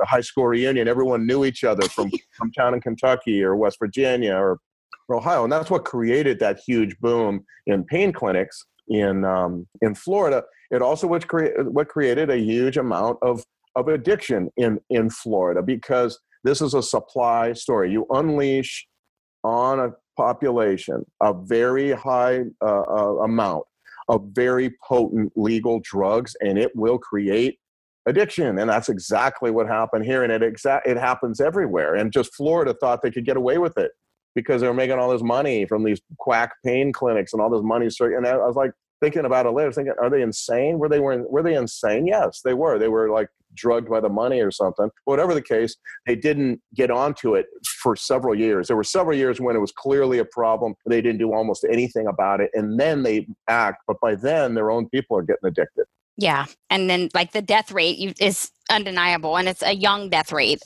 a 0.00 0.06
high 0.06 0.22
school 0.22 0.46
reunion. 0.46 0.88
Everyone 0.88 1.26
knew 1.26 1.44
each 1.44 1.64
other 1.64 1.86
from 1.88 2.10
from 2.32 2.50
town 2.52 2.72
in 2.72 2.80
Kentucky 2.80 3.42
or 3.42 3.56
West 3.56 3.78
Virginia 3.78 4.34
or 4.34 4.58
Ohio, 5.10 5.44
and 5.44 5.52
that's 5.52 5.70
what 5.70 5.84
created 5.84 6.38
that 6.38 6.60
huge 6.64 6.96
boom 7.00 7.44
in 7.66 7.84
pain 7.84 8.12
clinics 8.12 8.64
in 8.88 9.24
um, 9.24 9.66
in 9.82 9.94
Florida. 9.94 10.44
It 10.70 10.82
also 10.82 11.06
what, 11.06 11.26
crea- 11.28 11.52
what 11.62 11.88
created 11.88 12.30
a 12.30 12.38
huge 12.38 12.76
amount 12.76 13.18
of 13.22 13.44
of 13.76 13.88
addiction 13.88 14.50
in 14.56 14.80
in 14.88 15.10
Florida 15.10 15.62
because 15.62 16.18
this 16.44 16.62
is 16.62 16.74
a 16.74 16.82
supply 16.82 17.52
story. 17.52 17.92
You 17.92 18.06
unleash 18.10 18.86
on 19.44 19.78
a 19.78 19.90
population 20.16 21.04
a 21.22 21.34
very 21.34 21.92
high 21.92 22.40
uh, 22.64 22.82
uh, 22.88 23.16
amount 23.22 23.64
of 24.08 24.24
very 24.32 24.74
potent 24.86 25.32
legal 25.36 25.80
drugs, 25.82 26.34
and 26.40 26.58
it 26.58 26.70
will 26.74 26.98
create 26.98 27.58
addiction. 28.06 28.58
And 28.58 28.70
that's 28.70 28.88
exactly 28.88 29.50
what 29.50 29.66
happened 29.66 30.04
here. 30.04 30.22
And 30.22 30.32
it 30.32 30.42
exa- 30.42 30.86
it 30.86 30.96
happens 30.96 31.40
everywhere. 31.40 31.96
And 31.96 32.12
just 32.12 32.34
Florida 32.34 32.74
thought 32.80 33.02
they 33.02 33.10
could 33.10 33.26
get 33.26 33.36
away 33.36 33.58
with 33.58 33.76
it 33.76 33.90
because 34.34 34.60
they 34.60 34.68
were 34.68 34.74
making 34.74 34.98
all 34.98 35.10
this 35.10 35.22
money 35.22 35.66
from 35.66 35.82
these 35.82 36.00
quack 36.18 36.52
pain 36.64 36.92
clinics 36.92 37.32
and 37.32 37.42
all 37.42 37.50
this 37.50 37.64
money. 37.64 37.88
And 38.00 38.26
I 38.26 38.36
was 38.36 38.56
like 38.56 38.70
thinking 39.00 39.24
about 39.24 39.46
it 39.46 39.50
later, 39.50 39.72
thinking, 39.72 39.94
are 40.00 40.10
they 40.10 40.22
insane? 40.22 40.78
Were 40.78 40.88
they 40.88 41.00
were, 41.00 41.26
were 41.28 41.42
they 41.42 41.54
insane? 41.54 42.06
Yes, 42.06 42.40
they 42.44 42.54
were. 42.54 42.78
They 42.78 42.88
were 42.88 43.10
like 43.10 43.28
drugged 43.54 43.88
by 43.88 44.00
the 44.00 44.08
money 44.08 44.40
or 44.40 44.50
something. 44.50 44.90
Whatever 45.04 45.34
the 45.34 45.42
case, 45.42 45.76
they 46.06 46.14
didn't 46.14 46.60
get 46.74 46.90
onto 46.90 47.34
it 47.34 47.46
for 47.82 47.96
several 47.96 48.34
years. 48.34 48.68
There 48.68 48.76
were 48.76 48.84
several 48.84 49.16
years 49.16 49.40
when 49.40 49.56
it 49.56 49.60
was 49.60 49.72
clearly 49.72 50.18
a 50.18 50.24
problem. 50.24 50.74
They 50.86 51.00
didn't 51.00 51.18
do 51.18 51.32
almost 51.32 51.64
anything 51.70 52.06
about 52.06 52.40
it. 52.40 52.50
And 52.54 52.78
then 52.78 53.02
they 53.02 53.26
act. 53.48 53.82
But 53.86 53.96
by 54.00 54.14
then, 54.14 54.54
their 54.54 54.70
own 54.70 54.88
people 54.88 55.16
are 55.16 55.22
getting 55.22 55.48
addicted. 55.48 55.86
Yeah. 56.18 56.46
And 56.70 56.88
then, 56.88 57.10
like, 57.14 57.32
the 57.32 57.42
death 57.42 57.70
rate 57.70 58.16
is 58.20 58.50
undeniable. 58.70 59.36
And 59.36 59.48
it's 59.48 59.62
a 59.62 59.74
young 59.74 60.08
death 60.08 60.32
rate. 60.32 60.62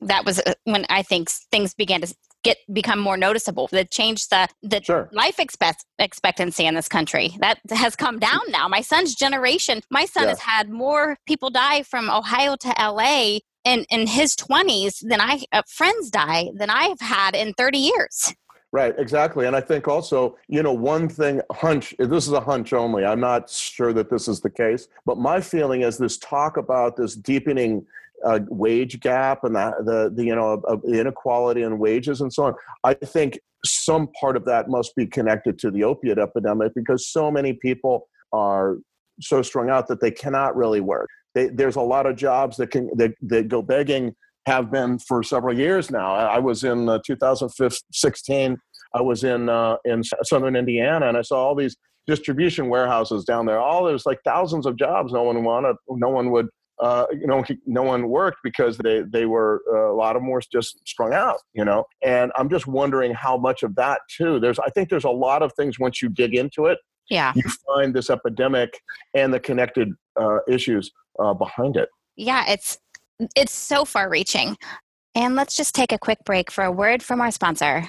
That 0.00 0.24
was 0.24 0.38
uh, 0.40 0.54
when 0.64 0.86
I 0.88 1.02
think 1.02 1.30
things 1.30 1.74
began 1.74 2.00
to 2.02 2.14
get 2.42 2.58
become 2.72 2.98
more 2.98 3.16
noticeable 3.16 3.68
that 3.72 3.90
changed 3.90 4.30
the 4.30 4.48
the 4.62 4.82
Sure. 4.82 5.08
life 5.12 5.38
expect, 5.38 5.84
expectancy 5.98 6.66
in 6.66 6.74
this 6.74 6.88
country 6.88 7.36
that 7.40 7.58
has 7.70 7.96
come 7.96 8.18
down 8.18 8.40
now 8.48 8.68
my 8.68 8.80
son's 8.80 9.14
generation 9.14 9.80
my 9.90 10.04
son 10.04 10.24
Yeah. 10.24 10.30
has 10.30 10.40
had 10.40 10.70
more 10.70 11.16
people 11.26 11.50
die 11.50 11.82
from 11.82 12.10
ohio 12.10 12.56
to 12.56 12.68
la 12.78 13.38
in 13.64 13.84
in 13.90 14.06
his 14.06 14.34
20s 14.36 15.00
than 15.08 15.20
i 15.20 15.42
uh, 15.52 15.62
friends 15.68 16.10
die 16.10 16.48
than 16.54 16.70
i've 16.70 17.00
had 17.00 17.34
in 17.34 17.52
30 17.54 17.78
years 17.78 18.34
Right, 18.74 18.94
exactly. 18.98 19.44
And 19.46 19.54
I 19.54 19.60
think 19.60 19.86
also, 19.86 20.38
you 20.48 20.62
know, 20.62 20.72
one 20.72 21.06
thing, 21.06 21.42
hunch, 21.52 21.94
this 21.98 22.26
is 22.26 22.32
a 22.32 22.40
hunch 22.40 22.72
only. 22.72 23.04
I'm 23.04 23.20
not 23.20 23.50
sure 23.50 23.92
that 23.92 24.08
this 24.08 24.28
is 24.28 24.40
the 24.40 24.48
case, 24.48 24.88
but 25.04 25.18
my 25.18 25.42
feeling 25.42 25.82
is 25.82 25.98
this 25.98 26.16
talk 26.16 26.56
about 26.56 26.96
this 26.96 27.14
deepening 27.14 27.84
uh, 28.24 28.40
wage 28.48 29.00
gap 29.00 29.44
and 29.44 29.54
the, 29.56 29.74
the, 29.84 30.12
the 30.14 30.24
you 30.24 30.34
know, 30.34 30.62
of 30.66 30.82
the 30.82 31.00
inequality 31.00 31.62
in 31.62 31.78
wages 31.78 32.20
and 32.20 32.32
so 32.32 32.44
on. 32.44 32.54
I 32.84 32.94
think 32.94 33.38
some 33.64 34.08
part 34.20 34.36
of 34.36 34.44
that 34.44 34.68
must 34.68 34.94
be 34.96 35.06
connected 35.06 35.58
to 35.60 35.70
the 35.70 35.84
opiate 35.84 36.18
epidemic 36.18 36.72
because 36.74 37.08
so 37.08 37.30
many 37.30 37.52
people 37.54 38.08
are 38.32 38.78
so 39.20 39.42
strung 39.42 39.70
out 39.70 39.88
that 39.88 40.00
they 40.00 40.10
cannot 40.10 40.56
really 40.56 40.80
work. 40.80 41.08
They, 41.34 41.48
there's 41.48 41.76
a 41.76 41.80
lot 41.80 42.06
of 42.06 42.16
jobs 42.16 42.56
that 42.58 42.70
can 42.70 42.90
that, 42.96 43.12
that 43.22 43.48
go 43.48 43.62
begging 43.62 44.14
have 44.46 44.70
been 44.70 44.98
for 44.98 45.22
several 45.22 45.56
years 45.56 45.90
now. 45.90 46.14
I 46.14 46.36
I 46.36 46.38
was 46.38 46.64
in 46.64 46.88
uh, 46.88 46.98
2016. 47.06 48.56
I 48.94 49.00
was 49.00 49.24
in 49.24 49.48
uh, 49.48 49.76
in 49.84 50.02
southern 50.24 50.56
Indiana, 50.56 51.08
and 51.08 51.16
I 51.16 51.22
saw 51.22 51.36
all 51.36 51.54
these 51.54 51.76
distribution 52.06 52.68
warehouses 52.68 53.24
down 53.24 53.46
there. 53.46 53.58
All 53.58 53.84
there's 53.84 54.06
like 54.06 54.20
thousands 54.24 54.66
of 54.66 54.76
jobs. 54.76 55.12
No 55.12 55.22
one 55.22 55.42
wanted. 55.44 55.76
No 55.88 56.08
one 56.08 56.30
would. 56.30 56.48
Uh, 56.82 57.06
you 57.12 57.26
know, 57.26 57.44
no 57.64 57.82
one 57.82 58.08
worked 58.08 58.38
because 58.42 58.76
they 58.76 59.02
they 59.02 59.24
were 59.24 59.62
uh, 59.72 59.92
a 59.92 59.94
lot 59.94 60.16
of 60.16 60.22
them 60.22 60.30
were 60.30 60.42
just 60.52 60.80
strung 60.86 61.14
out. 61.14 61.38
You 61.54 61.64
know, 61.64 61.84
and 62.02 62.32
I'm 62.36 62.50
just 62.50 62.66
wondering 62.66 63.14
how 63.14 63.36
much 63.38 63.62
of 63.62 63.74
that 63.76 64.00
too. 64.14 64.40
There's 64.40 64.58
I 64.58 64.68
think 64.70 64.90
there's 64.90 65.04
a 65.04 65.10
lot 65.10 65.42
of 65.42 65.52
things 65.54 65.78
once 65.78 66.02
you 66.02 66.08
dig 66.08 66.34
into 66.34 66.66
it, 66.66 66.78
yeah 67.12 67.32
you 67.36 67.42
find 67.66 67.94
this 67.94 68.10
epidemic 68.10 68.80
and 69.14 69.32
the 69.32 69.40
connected 69.40 69.92
uh, 70.20 70.38
issues 70.48 70.90
uh, 71.18 71.34
behind 71.34 71.76
it. 71.76 71.88
yeah 72.16 72.44
it's 72.48 72.78
it's 73.36 73.52
so 73.52 73.84
far 73.84 74.08
reaching 74.08 74.56
and 75.14 75.36
let's 75.36 75.54
just 75.56 75.74
take 75.74 75.92
a 75.92 75.98
quick 75.98 76.18
break 76.24 76.50
for 76.50 76.64
a 76.64 76.72
word 76.72 77.02
from 77.02 77.20
our 77.20 77.30
sponsor 77.30 77.88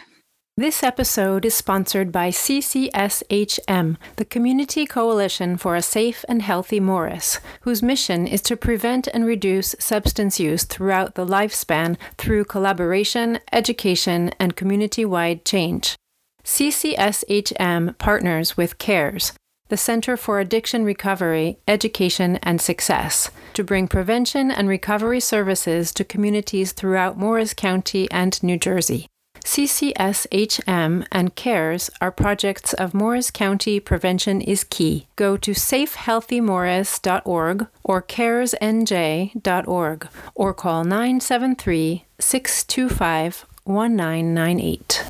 This 0.55 0.83
episode 0.83 1.45
is 1.45 1.55
sponsored 1.55 2.11
by 2.11 2.29
CCSHM, 2.29 3.97
the 4.17 4.25
Community 4.25 4.85
Coalition 4.85 5.57
for 5.57 5.75
a 5.75 5.81
Safe 5.81 6.23
and 6.29 6.43
Healthy 6.43 6.79
Morris, 6.79 7.39
whose 7.61 7.81
mission 7.81 8.27
is 8.27 8.43
to 8.43 8.55
prevent 8.55 9.07
and 9.07 9.25
reduce 9.25 9.73
substance 9.79 10.39
use 10.39 10.63
throughout 10.63 11.15
the 11.15 11.25
lifespan 11.25 11.97
through 12.19 12.45
collaboration, 12.45 13.39
education, 13.51 14.29
and 14.39 14.55
community 14.55 15.03
wide 15.03 15.43
change. 15.43 15.95
CCSHM 16.43 17.97
partners 17.97 18.55
with 18.55 18.77
CARES, 18.77 19.33
the 19.69 19.77
Center 19.77 20.15
for 20.15 20.39
Addiction 20.39 20.85
Recovery, 20.85 21.57
Education, 21.67 22.35
and 22.43 22.61
Success, 22.61 23.31
to 23.55 23.63
bring 23.63 23.87
prevention 23.87 24.51
and 24.51 24.69
recovery 24.69 25.19
services 25.19 25.91
to 25.93 26.03
communities 26.03 26.73
throughout 26.73 27.17
Morris 27.17 27.55
County 27.55 28.07
and 28.11 28.43
New 28.43 28.59
Jersey. 28.59 29.07
CCSHM 29.43 31.05
and 31.11 31.35
CARES 31.35 31.89
are 32.01 32.11
projects 32.11 32.73
of 32.73 32.93
Morris 32.93 33.29
County 33.29 33.79
Prevention 33.81 34.41
is 34.41 34.63
Key. 34.63 35.07
Go 35.15 35.37
to 35.37 35.51
safehealthymorris.org 35.51 37.67
or 37.83 38.01
caresnj.org 38.01 40.07
or 40.35 40.53
call 40.53 40.83
973 40.83 42.05
625 42.19 43.45
1998. 43.65 45.09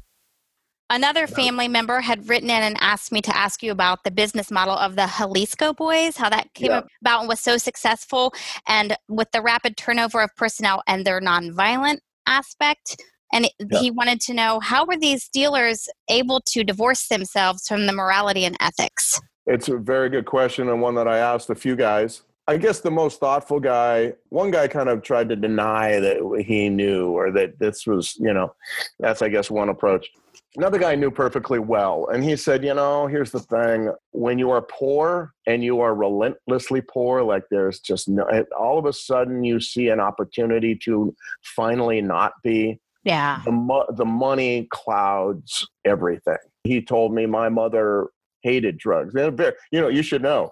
Another 0.89 1.25
family 1.27 1.67
member 1.67 2.01
had 2.01 2.27
written 2.27 2.49
in 2.49 2.61
and 2.61 2.75
asked 2.81 3.11
me 3.11 3.21
to 3.21 3.36
ask 3.36 3.63
you 3.63 3.71
about 3.71 4.03
the 4.03 4.11
business 4.11 4.51
model 4.51 4.77
of 4.77 4.95
the 4.95 5.03
Xalisco 5.03 5.75
Boys, 5.75 6.17
how 6.17 6.29
that 6.29 6.53
came 6.53 6.69
Yeah. 6.71 6.81
about 7.01 7.21
and 7.21 7.29
was 7.29 7.39
so 7.39 7.57
successful, 7.57 8.34
and 8.67 8.95
with 9.07 9.31
the 9.31 9.41
rapid 9.41 9.77
turnover 9.77 10.21
of 10.21 10.29
personnel 10.36 10.84
and 10.88 11.05
their 11.05 11.21
nonviolent 11.21 11.99
aspect. 12.27 12.97
And 13.34 13.49
Yeah. 13.59 13.79
he 13.79 13.91
wanted 13.91 14.21
to 14.21 14.34
know 14.34 14.59
how 14.61 14.86
were 14.86 14.95
these 14.95 15.27
dealers 15.27 15.89
able 16.07 16.39
to 16.45 16.63
divorce 16.63 17.07
themselves 17.07 17.67
from 17.67 17.88
the 17.88 17.93
morality 17.93 18.45
and 18.45 18.55
ethics? 18.61 19.19
It's 19.47 19.67
a 19.67 19.77
very 19.77 20.09
good 20.09 20.25
question 20.25 20.69
and 20.69 20.81
one 20.81 20.95
that 20.95 21.07
I 21.07 21.17
asked 21.17 21.49
a 21.49 21.55
few 21.55 21.75
guys. 21.75 22.21
I 22.47 22.57
guess 22.57 22.81
the 22.81 22.91
most 22.91 23.19
thoughtful 23.19 23.59
guy, 23.59 24.13
one 24.29 24.51
guy 24.51 24.67
kind 24.67 24.89
of 24.89 25.01
tried 25.01 25.29
to 25.29 25.36
deny 25.36 25.99
that 25.99 26.43
he 26.45 26.69
knew 26.69 27.07
or 27.11 27.31
that 27.31 27.57
this 27.57 27.88
was, 27.88 28.15
you 28.19 28.34
know, 28.34 28.53
that's, 28.99 29.21
I 29.21 29.29
guess, 29.29 29.49
one 29.49 29.69
approach. 29.69 30.09
Another 30.55 30.77
guy 30.77 30.93
knew 30.93 31.09
perfectly 31.09 31.57
well. 31.57 32.07
And 32.13 32.23
he 32.23 32.36
said, 32.36 32.63
you 32.63 32.73
know, 32.73 33.07
here's 33.07 33.31
the 33.31 33.39
thing 33.39 33.91
when 34.11 34.38
you 34.38 34.51
are 34.51 34.61
poor 34.61 35.34
and 35.47 35.63
you 35.63 35.79
are 35.79 35.95
relentlessly 35.95 36.81
poor, 36.81 37.23
like 37.23 37.43
there's 37.49 37.79
just 37.79 38.07
no, 38.07 38.27
all 38.59 38.77
of 38.77 38.86
a 38.86 38.93
sudden 38.93 39.43
you 39.43 39.59
see 39.59 39.88
an 39.88 39.99
opportunity 39.99 40.75
to 40.84 41.15
finally 41.55 42.01
not 42.01 42.34
be, 42.43 42.79
Yeah. 43.04 43.41
the, 43.45 43.51
mo- 43.51 43.88
the 43.95 44.06
money 44.06 44.68
clouds 44.72 45.68
everything. 45.86 46.38
He 46.64 46.82
told 46.82 47.14
me 47.14 47.26
my 47.26 47.49
mother 47.49 48.08
hated 48.41 48.78
drugs. 48.78 49.14
You 49.16 49.82
know, 49.82 49.89
you 49.89 50.04
should 50.04 50.22
know. 50.22 50.51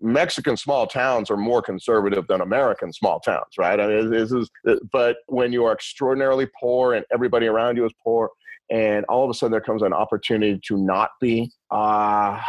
Mexican 0.00 0.56
small 0.56 0.86
towns 0.86 1.30
are 1.30 1.36
more 1.36 1.62
conservative 1.62 2.26
than 2.26 2.40
American 2.40 2.92
small 2.92 3.20
towns, 3.20 3.54
right? 3.58 3.78
I 3.78 3.86
mean, 3.86 4.10
this 4.10 4.32
is, 4.32 4.50
but 4.90 5.18
when 5.26 5.52
you 5.52 5.64
are 5.64 5.72
extraordinarily 5.72 6.48
poor 6.60 6.94
and 6.94 7.04
everybody 7.12 7.46
around 7.46 7.76
you 7.76 7.84
is 7.84 7.92
poor, 8.02 8.30
and 8.70 9.04
all 9.06 9.22
of 9.22 9.30
a 9.30 9.34
sudden 9.34 9.52
there 9.52 9.60
comes 9.60 9.82
an 9.82 9.92
opportunity 9.92 10.60
to 10.66 10.76
not 10.76 11.10
be, 11.20 11.52
ah, 11.70 12.44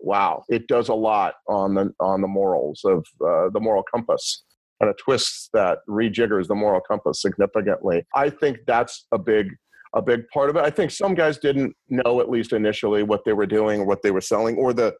wow, 0.00 0.44
it 0.48 0.66
does 0.66 0.88
a 0.88 0.94
lot 0.94 1.34
on 1.48 1.74
the 1.74 1.92
on 2.00 2.20
the 2.20 2.28
morals 2.28 2.82
of 2.84 3.04
uh, 3.26 3.50
the 3.50 3.60
moral 3.60 3.82
compass 3.82 4.44
and 4.84 4.90
it 4.90 4.96
twists 5.02 5.48
that 5.54 5.78
rejiggers 5.88 6.46
the 6.46 6.54
moral 6.54 6.80
compass 6.80 7.22
significantly. 7.22 8.04
I 8.14 8.30
think 8.30 8.58
that's 8.66 9.06
a 9.12 9.18
big 9.18 9.48
a 9.96 10.02
big 10.02 10.28
part 10.32 10.50
of 10.50 10.56
it. 10.56 10.64
I 10.64 10.70
think 10.70 10.90
some 10.90 11.14
guys 11.14 11.38
didn't 11.38 11.72
know 11.88 12.20
at 12.20 12.28
least 12.28 12.52
initially 12.52 13.04
what 13.04 13.24
they 13.24 13.32
were 13.32 13.46
doing 13.46 13.80
or 13.80 13.86
what 13.86 14.02
they 14.02 14.10
were 14.10 14.20
selling 14.20 14.56
or 14.56 14.72
the 14.72 14.94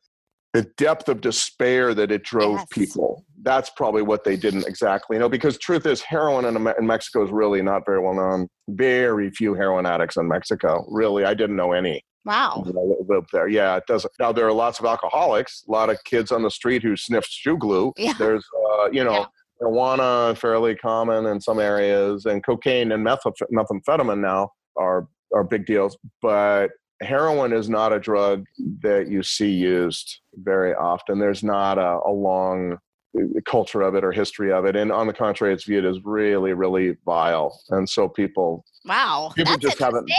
the 0.53 0.63
depth 0.77 1.09
of 1.09 1.21
despair 1.21 1.95
that 1.95 2.13
it 2.13 2.23
drove 2.23 2.59
Yes. 2.59 2.67
people. 2.71 3.25
That's 3.43 3.71
probably 3.71 4.03
what 4.03 4.23
they 4.23 4.37
didn't 4.37 4.69
exactly 4.69 5.19
know 5.19 5.29
because 5.29 5.59
truth 5.59 5.85
is 5.85 6.01
heroin 6.01 6.45
in, 6.45 6.57
in 6.79 6.87
Mexico 6.87 7.25
is 7.25 7.31
really 7.33 7.61
not 7.61 7.85
very 7.85 7.99
well 8.01 8.15
known. 8.15 8.49
Very 8.69 9.31
few 9.31 9.55
heroin 9.55 9.85
addicts 9.85 10.17
in 10.17 10.29
Mexico. 10.29 10.87
Really, 10.89 11.25
I 11.25 11.35
didn't 11.35 11.57
know 11.57 11.73
any 11.73 12.03
Wow. 12.25 12.63
lived 13.07 13.29
there. 13.33 13.49
Yeah, 13.49 13.77
it 13.77 13.85
doesn't. 13.87 14.13
Now 14.21 14.31
there 14.33 14.47
are 14.47 14.53
lots 14.53 14.79
of 14.79 14.87
alcoholics, 14.87 15.65
a 15.69 15.73
lot 15.73 15.91
of 15.91 15.99
kids 16.05 16.31
on 16.33 16.43
the 16.43 16.51
street 16.51 16.83
who 16.85 16.97
sniff 16.97 17.27
shoe 17.27 17.59
glue. 17.59 17.93
Yeah. 17.99 18.13
There's, 18.19 18.47
uh, 18.79 18.91
you 18.93 19.03
know, 19.05 19.13
Yeah. 19.13 19.25
Marijuana 19.65 20.37
fairly 20.37 20.75
common 20.75 21.27
in 21.27 21.41
some 21.41 21.59
areas, 21.59 22.27
and 22.27 22.45
cocaine 22.45 22.93
and 22.93 23.05
methamphetamine 23.07 24.21
now 24.21 24.51
are 24.77 25.07
are 25.35 25.45
big 25.45 25.67
deals. 25.67 25.97
But 26.23 26.69
heroin 27.03 27.53
is 27.53 27.69
not 27.69 27.93
a 27.93 27.99
drug 27.99 28.45
that 28.83 29.09
you 29.09 29.23
see 29.23 29.51
used 29.51 30.21
very 30.37 30.75
often. 30.75 31.19
There's 31.19 31.43
not 31.43 31.79
a, 31.79 31.99
a 32.07 32.11
long 32.13 32.79
uh, 33.19 33.41
culture 33.45 33.83
of 33.83 33.95
it 33.95 34.05
or 34.05 34.13
history 34.13 34.53
of 34.53 34.65
it, 34.65 34.77
and 34.77 34.93
on 34.93 35.07
the 35.07 35.13
contrary, 35.13 35.53
it's 35.55 35.65
viewed 35.65 35.85
as 35.85 35.99
really, 36.05 36.53
really 36.53 36.97
vile. 37.05 37.59
And 37.71 37.89
so 37.89 38.09
people 38.09 38.65
Wow. 38.87 39.33
People 39.35 39.53
That's 39.53 39.63
just 39.63 39.79
haven't- 39.79 40.11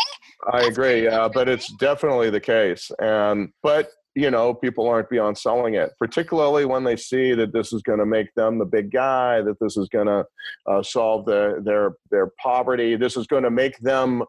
I 0.51 0.57
That's 0.63 0.69
agree, 0.69 1.03
yeah, 1.05 1.27
but 1.31 1.47
it's 1.47 1.71
definitely 1.73 2.29
the 2.29 2.39
case. 2.41 2.91
And 2.99 3.49
but 3.63 3.89
you 4.15 4.31
know, 4.31 4.53
people 4.53 4.87
aren't 4.87 5.09
beyond 5.09 5.37
selling 5.37 5.75
it, 5.75 5.91
particularly 5.99 6.65
when 6.65 6.83
they 6.85 6.95
see 6.95 7.33
that 7.33 7.51
this 7.51 7.73
is 7.73 7.81
going 7.81 7.99
to 7.99 8.05
make 8.05 8.33
them 8.35 8.57
the 8.57 8.65
big 8.65 8.91
guy, 8.91 9.41
that 9.41 9.59
this 9.59 9.75
is 9.75 9.89
going 9.89 10.07
to 10.07 10.25
uh, 10.67 10.81
solve 10.81 11.25
their 11.25 11.61
their 11.61 11.91
their 12.11 12.31
poverty, 12.41 12.95
this 12.95 13.17
is 13.17 13.27
going 13.27 13.43
to 13.43 13.51
make 13.51 13.77
them 13.79 14.23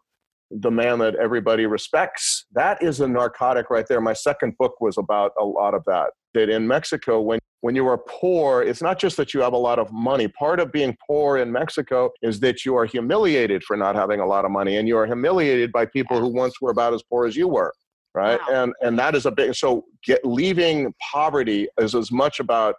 the 0.51 0.71
man 0.71 0.99
that 0.99 1.15
everybody 1.17 1.67
respects. 1.67 2.47
That 2.53 2.83
is 2.83 3.01
a 3.01 3.09
narcotic 3.09 3.71
right 3.71 3.87
there. 3.89 4.01
My 4.01 4.13
second 4.13 4.57
book 4.59 4.81
was 4.81 4.97
about 4.99 5.33
a 5.41 5.45
lot 5.45 5.75
of 5.75 5.83
that. 5.87 6.11
That 6.35 6.49
in 6.49 6.67
Mexico, 6.67 7.21
when 7.21 7.39
when 7.61 7.75
you 7.75 7.87
are 7.89 7.99
poor, 7.99 8.63
it's 8.63 8.83
not 8.83 8.99
just 8.99 9.17
that 9.17 9.35
you 9.35 9.41
have 9.41 9.53
a 9.53 9.59
lot 9.59 9.79
of 9.79 9.91
money. 9.91 10.29
Part 10.29 10.61
of 10.61 10.71
being 10.71 10.97
poor 11.07 11.39
in 11.39 11.51
Mexico 11.51 12.11
is 12.23 12.39
that 12.41 12.65
you 12.65 12.77
are 12.77 12.85
humiliated 12.85 13.65
for 13.65 13.77
not 13.77 13.97
having 13.97 14.21
a 14.21 14.27
lot 14.27 14.45
of 14.45 14.51
money, 14.51 14.77
and 14.77 14.87
you 14.87 14.97
are 14.99 15.07
humiliated 15.07 15.73
by 15.73 15.87
people 15.87 16.21
who 16.21 16.29
once 16.29 16.61
were 16.61 16.71
about 16.71 16.95
as 16.95 17.03
poor 17.11 17.27
as 17.27 17.35
you 17.35 17.49
were, 17.49 17.73
right? 18.17 18.41
Wow. 18.49 18.65
And 18.65 18.73
and 18.81 18.99
that 18.99 19.15
is 19.15 19.27
a 19.27 19.31
big. 19.31 19.55
So 19.55 19.85
get 20.05 20.25
leaving 20.25 20.93
poverty 21.13 21.69
is 21.79 21.95
as 21.95 22.11
much 22.11 22.41
about 22.41 22.75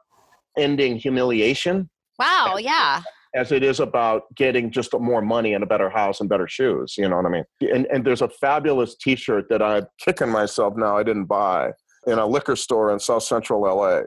ending 0.57 0.97
humiliation 0.97 1.89
Wow. 2.19 2.57
Yeah. 2.59 3.01
as 3.35 3.51
it 3.51 3.61
is 3.63 3.79
about 3.79 4.23
getting 4.35 4.71
just 4.71 4.91
more 4.99 5.21
money 5.21 5.53
and 5.53 5.63
a 5.63 5.67
better 5.67 5.89
house 5.89 6.19
and 6.19 6.27
better 6.27 6.47
shoes. 6.47 6.95
You 6.97 7.07
know 7.07 7.17
what 7.17 7.25
I 7.27 7.29
mean? 7.29 7.43
And, 7.61 7.85
and 7.93 8.03
there's 8.03 8.23
a 8.23 8.29
fabulous 8.29 8.95
T-shirt 8.95 9.45
that 9.49 9.61
I'm 9.61 9.85
kicking 9.99 10.29
myself 10.29 10.73
now. 10.75 10.97
I 10.97 11.03
didn't 11.03 11.25
buy 11.25 11.71
in 12.07 12.17
a 12.17 12.25
liquor 12.25 12.55
store 12.55 12.91
in 12.91 12.99
South 12.99 13.23
Central 13.23 13.61
LA, 13.61 14.01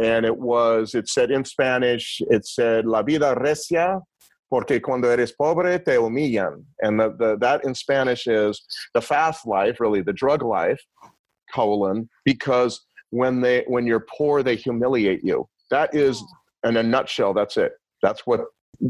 and 0.00 0.24
it 0.26 0.36
was 0.36 0.94
it 0.94 1.08
said 1.08 1.30
in 1.30 1.44
Spanish. 1.44 2.20
It 2.30 2.46
said 2.46 2.84
"La 2.84 3.02
vida 3.02 3.34
recia 3.34 4.00
porque 4.50 4.80
cuando 4.80 5.08
eres 5.08 5.32
pobre 5.32 5.78
te 5.78 5.92
humillan. 5.92 6.64
And 6.80 7.00
the, 7.00 7.14
the, 7.18 7.36
that 7.38 7.64
in 7.64 7.74
Spanish 7.74 8.26
is 8.26 8.64
the 8.94 9.00
fast 9.00 9.46
life, 9.46 9.80
really 9.80 10.02
the 10.02 10.12
drug 10.12 10.42
life, 10.42 10.80
colon, 11.54 12.08
because 12.24 12.84
when 13.10 13.40
they 13.40 13.64
when 13.66 13.86
you're 13.86 14.04
poor, 14.16 14.42
they 14.42 14.56
humiliate 14.56 15.24
you. 15.24 15.48
That 15.70 15.94
is 15.94 16.22
in 16.64 16.76
a 16.76 16.82
nutshell, 16.82 17.34
that's 17.34 17.56
it. 17.56 17.72
That's 18.02 18.26
what 18.26 18.40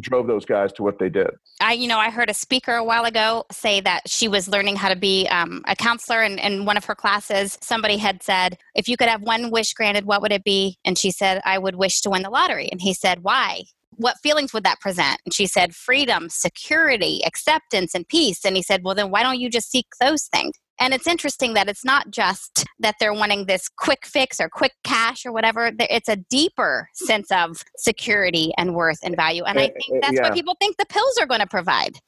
drove 0.00 0.26
those 0.26 0.44
guys 0.44 0.72
to 0.72 0.82
what 0.82 0.98
they 0.98 1.08
did. 1.08 1.30
I, 1.60 1.74
you 1.74 1.86
know, 1.86 1.98
I 1.98 2.10
heard 2.10 2.28
a 2.28 2.34
speaker 2.34 2.74
a 2.74 2.84
while 2.84 3.04
ago 3.04 3.44
say 3.52 3.80
that 3.80 4.02
she 4.08 4.26
was 4.26 4.48
learning 4.48 4.76
how 4.76 4.88
to 4.88 4.96
be 4.96 5.28
um, 5.28 5.62
a 5.66 5.76
counselor, 5.76 6.22
and 6.22 6.40
in 6.40 6.64
one 6.64 6.76
of 6.76 6.84
her 6.86 6.94
classes, 6.94 7.58
somebody 7.60 7.96
had 7.96 8.22
said, 8.22 8.58
"If 8.74 8.88
you 8.88 8.96
could 8.96 9.08
have 9.08 9.22
one 9.22 9.50
wish 9.50 9.72
granted, 9.74 10.04
what 10.04 10.22
would 10.22 10.32
it 10.32 10.44
be?" 10.44 10.78
And 10.84 10.98
she 10.98 11.10
said, 11.10 11.40
"I 11.44 11.58
would 11.58 11.76
wish 11.76 12.00
to 12.02 12.10
win 12.10 12.22
the 12.22 12.30
lottery." 12.30 12.68
And 12.70 12.80
he 12.80 12.94
said, 12.94 13.22
"Why?" 13.22 13.64
What 13.96 14.16
feelings 14.22 14.52
would 14.52 14.64
that 14.64 14.80
present? 14.80 15.20
And 15.24 15.34
she 15.34 15.46
said, 15.46 15.74
freedom, 15.74 16.28
security, 16.30 17.22
acceptance, 17.26 17.94
and 17.94 18.06
peace. 18.08 18.44
And 18.44 18.56
he 18.56 18.62
said, 18.62 18.82
Well, 18.84 18.94
then 18.94 19.10
why 19.10 19.22
don't 19.22 19.40
you 19.40 19.50
just 19.50 19.70
seek 19.70 19.86
those 20.00 20.24
things? 20.24 20.54
And 20.78 20.92
it's 20.92 21.06
interesting 21.06 21.54
that 21.54 21.68
it's 21.68 21.84
not 21.84 22.10
just 22.10 22.66
that 22.80 22.96
they're 23.00 23.14
wanting 23.14 23.46
this 23.46 23.68
quick 23.68 24.04
fix 24.04 24.38
or 24.40 24.50
quick 24.50 24.72
cash 24.84 25.24
or 25.24 25.32
whatever. 25.32 25.72
It's 25.80 26.08
a 26.08 26.16
deeper 26.16 26.88
sense 26.94 27.30
of 27.32 27.62
security 27.78 28.52
and 28.58 28.74
worth 28.74 28.98
and 29.02 29.16
value. 29.16 29.42
And 29.44 29.58
I 29.58 29.64
Eh, 29.64 29.68
think 29.68 29.96
eh, 29.96 29.98
that's 30.02 30.14
yeah. 30.16 30.22
what 30.24 30.34
people 30.34 30.54
think 30.60 30.76
the 30.76 30.84
pills 30.86 31.16
are 31.18 31.26
going 31.26 31.40
to 31.40 31.46
provide. 31.46 31.98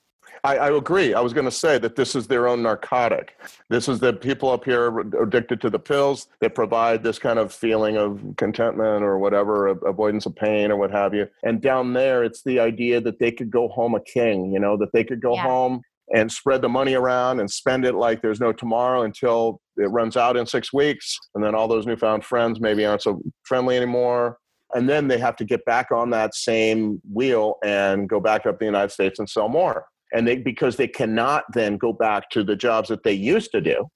I, 0.44 0.56
I 0.56 0.76
agree. 0.76 1.14
I 1.14 1.20
was 1.20 1.32
going 1.32 1.44
to 1.44 1.50
say 1.50 1.78
that 1.78 1.96
this 1.96 2.14
is 2.14 2.26
their 2.26 2.48
own 2.48 2.62
narcotic. 2.62 3.36
This 3.68 3.88
is 3.88 3.98
the 3.98 4.12
people 4.12 4.50
up 4.50 4.64
here 4.64 4.90
are 4.90 5.22
addicted 5.22 5.60
to 5.62 5.70
the 5.70 5.78
pills 5.78 6.28
that 6.40 6.54
provide 6.54 7.02
this 7.02 7.18
kind 7.18 7.38
of 7.38 7.52
feeling 7.52 7.96
of 7.96 8.22
contentment 8.36 9.02
or 9.04 9.18
whatever, 9.18 9.68
avoidance 9.68 10.26
of 10.26 10.34
pain 10.36 10.70
or 10.70 10.76
what 10.76 10.90
have 10.90 11.14
you. 11.14 11.26
And 11.42 11.60
down 11.60 11.92
there, 11.92 12.24
it's 12.24 12.42
the 12.42 12.60
idea 12.60 13.00
that 13.00 13.18
they 13.18 13.32
could 13.32 13.50
go 13.50 13.68
home 13.68 13.94
a 13.94 14.00
king, 14.00 14.52
you 14.52 14.60
know, 14.60 14.76
that 14.78 14.92
they 14.92 15.04
could 15.04 15.20
go 15.20 15.34
Yeah. 15.34 15.42
home 15.42 15.82
and 16.14 16.32
spread 16.32 16.62
the 16.62 16.68
money 16.68 16.94
around 16.94 17.40
and 17.40 17.50
spend 17.50 17.84
it 17.84 17.94
like 17.94 18.22
there's 18.22 18.40
no 18.40 18.52
tomorrow 18.52 19.02
until 19.02 19.60
it 19.76 19.90
runs 19.90 20.16
out 20.16 20.36
in 20.36 20.46
six 20.46 20.72
weeks. 20.72 21.18
And 21.34 21.44
then 21.44 21.54
all 21.54 21.68
those 21.68 21.86
newfound 21.86 22.24
friends 22.24 22.60
maybe 22.60 22.86
aren't 22.86 23.02
so 23.02 23.20
friendly 23.44 23.76
anymore. 23.76 24.38
And 24.74 24.88
then 24.88 25.08
they 25.08 25.18
have 25.18 25.36
to 25.36 25.44
get 25.44 25.64
back 25.66 25.90
on 25.90 26.10
that 26.10 26.34
same 26.34 27.00
wheel 27.12 27.56
and 27.64 28.08
go 28.08 28.20
back 28.20 28.46
up 28.46 28.58
the 28.58 28.64
United 28.64 28.90
States 28.90 29.18
and 29.18 29.28
sell 29.28 29.48
more 29.48 29.86
and 30.12 30.26
they 30.26 30.36
because 30.36 30.76
they 30.76 30.88
cannot 30.88 31.44
then 31.52 31.76
go 31.76 31.92
back 31.92 32.30
to 32.30 32.42
the 32.42 32.56
jobs 32.56 32.88
that 32.88 33.02
they 33.02 33.12
used 33.12 33.50
to 33.52 33.60
do 33.60 33.86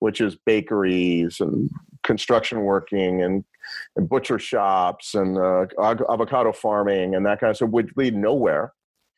which 0.00 0.20
is 0.20 0.36
bakeries 0.46 1.40
and 1.40 1.68
construction 2.04 2.60
working 2.60 3.22
and, 3.22 3.44
and 3.96 4.08
butcher 4.08 4.38
shops 4.38 5.14
and 5.14 5.36
uh, 5.36 5.66
avocado 6.08 6.52
farming 6.52 7.14
and 7.14 7.26
that 7.26 7.40
kind 7.40 7.50
of 7.50 7.56
stuff 7.56 7.70
would 7.70 7.90
lead 7.96 8.14
nowhere 8.14 8.72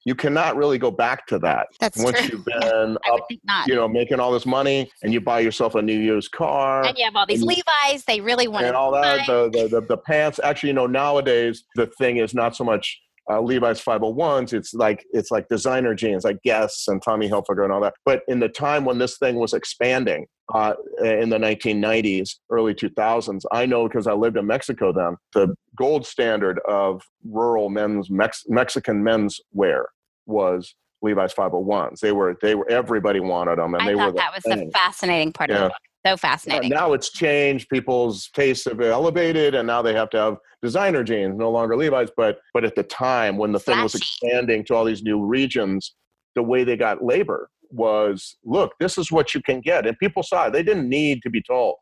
you 0.06 0.14
cannot 0.14 0.56
really 0.56 0.78
go 0.78 0.90
back 0.90 1.26
to 1.26 1.38
that 1.38 1.68
That's 1.78 2.02
once 2.02 2.18
true. 2.20 2.38
you've 2.38 2.44
been 2.44 2.96
up 3.12 3.26
you 3.66 3.74
know 3.74 3.86
making 3.86 4.18
all 4.18 4.32
this 4.32 4.46
money 4.46 4.90
and 5.02 5.12
you 5.12 5.20
buy 5.20 5.40
yourself 5.40 5.74
a 5.74 5.82
new 5.82 5.98
used 5.98 6.32
car 6.32 6.84
and 6.84 6.96
you 6.96 7.04
have 7.04 7.16
all 7.16 7.26
these 7.26 7.42
Levi's. 7.42 8.04
They 8.06 8.20
really 8.20 8.48
want 8.48 8.66
and 8.66 8.74
all 8.74 8.92
that 8.92 9.26
the, 9.26 9.50
the, 9.50 9.68
the, 9.68 9.86
the 9.86 9.96
pants 9.98 10.40
actually 10.42 10.70
you 10.70 10.74
know 10.74 10.86
nowadays 10.86 11.64
the 11.76 11.86
thing 11.98 12.16
is 12.16 12.34
not 12.34 12.56
so 12.56 12.64
much 12.64 13.00
uh, 13.30 13.40
Levi's 13.40 13.80
501s 13.82 14.52
it's 14.52 14.74
like 14.74 15.04
it's 15.12 15.30
like 15.30 15.46
designer 15.48 15.94
jeans 15.94 16.24
like 16.24 16.38
Guess 16.42 16.86
and 16.88 17.00
Tommy 17.02 17.28
Hilfiger 17.28 17.62
and 17.64 17.72
all 17.72 17.80
that 17.80 17.94
but 18.04 18.22
in 18.28 18.40
the 18.40 18.48
time 18.48 18.84
when 18.84 18.98
this 18.98 19.18
thing 19.18 19.36
was 19.36 19.52
expanding 19.54 20.26
uh, 20.54 20.74
in 21.04 21.28
the 21.28 21.38
1990s 21.38 22.30
early 22.50 22.74
2000s 22.74 23.42
I 23.52 23.66
know 23.66 23.86
because 23.86 24.06
I 24.06 24.12
lived 24.14 24.36
in 24.36 24.46
Mexico 24.46 24.92
then 24.92 25.16
the 25.34 25.54
gold 25.76 26.06
standard 26.06 26.58
of 26.68 27.02
rural 27.28 27.68
men's 27.68 28.10
Mex- 28.10 28.44
Mexican 28.48 29.02
men's 29.04 29.38
wear 29.52 29.86
was 30.26 30.74
Levi's 31.02 31.32
501s 31.34 32.00
they 32.00 32.12
were 32.12 32.36
they 32.42 32.54
were 32.54 32.68
everybody 32.70 33.20
wanted 33.20 33.58
them 33.58 33.74
and 33.74 33.82
I 33.82 33.86
they 33.86 33.94
were 33.94 34.00
thought 34.06 34.12
the 34.14 34.18
that 34.18 34.34
was 34.34 34.42
the 34.44 34.70
fascinating 34.72 35.32
part 35.32 35.50
of 35.50 35.54
Yeah. 35.56 35.62
the 35.64 35.68
book. 35.68 35.76
So 36.06 36.10
Yeah, 36.12 36.16
fascinating. 36.16 36.70
now 36.70 36.94
it's 36.94 37.10
changed. 37.10 37.68
People's 37.68 38.30
tastes 38.30 38.64
have 38.64 38.80
elevated, 38.80 39.54
and 39.54 39.66
now 39.66 39.82
they 39.82 39.92
have 39.92 40.08
to 40.10 40.18
have 40.18 40.36
designer 40.62 41.04
jeans, 41.04 41.36
no 41.36 41.50
longer 41.50 41.76
Levi's. 41.76 42.10
But 42.16 42.38
but 42.54 42.64
at 42.64 42.74
the 42.74 42.82
time 42.84 43.36
when 43.36 43.52
the 43.52 43.58
thing 43.58 43.82
was 43.82 43.94
expanding 43.94 44.64
to 44.66 44.74
all 44.74 44.84
these 44.84 45.02
new 45.02 45.24
regions, 45.24 45.94
the 46.34 46.42
way 46.42 46.64
they 46.64 46.76
got 46.76 47.04
labor 47.04 47.50
was, 47.70 48.36
look, 48.44 48.72
this 48.80 48.98
is 48.98 49.12
what 49.12 49.34
you 49.34 49.42
can 49.42 49.60
get, 49.60 49.86
and 49.86 49.98
people 49.98 50.22
saw 50.22 50.46
it. 50.46 50.52
They 50.52 50.62
didn't 50.62 50.88
need 50.88 51.22
to 51.22 51.30
be 51.30 51.42
told. 51.42 51.76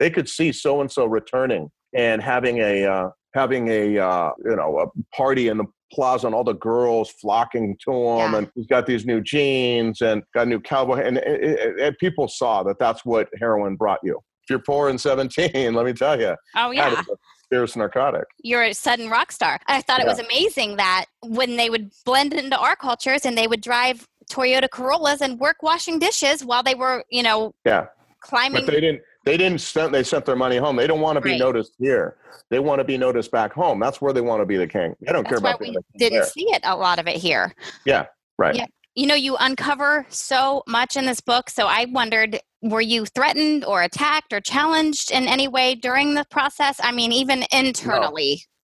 They 0.00 0.10
could 0.10 0.28
see 0.28 0.50
so 0.52 0.80
and 0.80 0.90
so 0.90 1.06
returning 1.06 1.70
and 1.94 2.20
having 2.22 2.58
a 2.58 2.84
uh, 2.84 3.10
having 3.34 3.68
a 3.68 3.98
uh, 3.98 4.30
you 4.44 4.56
know 4.56 4.80
a 4.80 5.16
party 5.16 5.48
in 5.48 5.58
the 5.58 5.64
plaza 5.92 6.26
and 6.26 6.34
all 6.36 6.44
the 6.44 6.54
girls 6.54 7.10
flocking 7.20 7.76
to 7.84 7.90
him 7.92 8.32
Yeah. 8.32 8.38
and 8.38 8.50
he's 8.54 8.66
got 8.68 8.86
these 8.86 9.04
new 9.04 9.20
jeans 9.20 10.00
and 10.02 10.22
got 10.34 10.42
a 10.46 10.50
new 10.50 10.60
cowboy 10.60 11.00
and, 11.04 11.18
and, 11.18 11.80
and- 11.80 11.98
people 11.98 12.28
saw 12.28 12.62
that 12.62 12.78
that's 12.78 13.04
what 13.04 13.28
heroin 13.40 13.74
brought 13.74 13.98
you 14.04 14.16
if 14.44 14.50
you're 14.50 14.60
poor 14.60 14.88
and 14.88 15.00
17 15.00 15.74
let 15.74 15.84
me 15.86 15.92
tell 15.92 16.18
you 16.20 16.34
oh 16.56 16.68
that 16.72 16.74
yeah. 16.74 16.92
is 17.00 17.08
a 17.08 17.16
fierce 17.50 17.74
narcotic 17.74 18.22
you're 18.44 18.62
a 18.62 18.72
sudden 18.72 19.10
rock 19.10 19.32
star. 19.32 19.58
I 19.66 19.80
thought 19.82 19.98
it 20.00 20.06
was 20.06 20.20
amazing 20.20 20.76
that 20.76 21.06
when 21.24 21.56
they 21.56 21.68
would 21.70 21.90
blend 22.04 22.32
into 22.32 22.56
our 22.56 22.76
cultures 22.76 23.26
and 23.26 23.36
they 23.36 23.48
would 23.48 23.60
drive 23.60 24.06
Toyota 24.30 24.70
Corollas 24.70 25.20
and 25.20 25.40
work 25.40 25.56
washing 25.60 25.98
dishes 25.98 26.44
while 26.44 26.62
they 26.62 26.76
were, 26.76 27.02
you 27.10 27.24
know, 27.24 27.52
yeah 27.64 27.86
climbing. 28.20 28.64
but 28.64 28.72
they 28.72 28.80
didn't 28.80 29.02
they 29.24 29.36
didn't 29.36 29.60
send 29.60 29.94
they 29.94 30.02
sent 30.02 30.24
their 30.24 30.36
money 30.36 30.56
home 30.56 30.76
they 30.76 30.86
don't 30.86 31.00
want 31.00 31.16
to 31.16 31.20
be 31.20 31.30
Right. 31.30 31.38
noticed 31.38 31.74
here 31.78 32.16
they 32.50 32.58
want 32.58 32.78
to 32.80 32.84
be 32.84 32.96
noticed 32.98 33.30
back 33.30 33.52
home 33.52 33.78
that's 33.80 34.00
where 34.00 34.12
they 34.12 34.20
want 34.20 34.40
to 34.40 34.46
be 34.46 34.56
the 34.56 34.66
king 34.66 34.94
they 35.00 35.12
don't 35.12 35.24
care 35.24 35.38
That's 35.38 35.42
why 35.42 35.50
about 35.50 35.60
we 35.60 35.72
the 35.72 35.82
didn't 35.98 36.20
there. 36.20 36.26
see 36.26 36.46
it 36.52 36.60
a 36.64 36.76
lot 36.76 36.98
of 36.98 37.06
it 37.06 37.16
here. 37.16 37.54
yeah 37.84 38.06
right 38.38 38.54
Yeah. 38.56 38.66
You 38.96 39.06
know, 39.06 39.14
you 39.14 39.36
uncover 39.38 40.04
so 40.08 40.64
much 40.66 40.96
in 40.96 41.06
this 41.06 41.20
book. 41.20 41.48
So 41.48 41.66
I 41.68 41.86
wondered, 41.90 42.40
were 42.60 42.80
you 42.80 43.06
threatened 43.06 43.64
or 43.64 43.82
attacked 43.82 44.32
or 44.32 44.40
challenged 44.40 45.12
in 45.12 45.28
any 45.28 45.46
way 45.46 45.76
during 45.76 46.14
the 46.14 46.24
process? 46.28 46.80
I 46.82 46.90
mean, 46.90 47.12
even 47.12 47.44
internally. 47.52 48.42
No, 48.42 48.59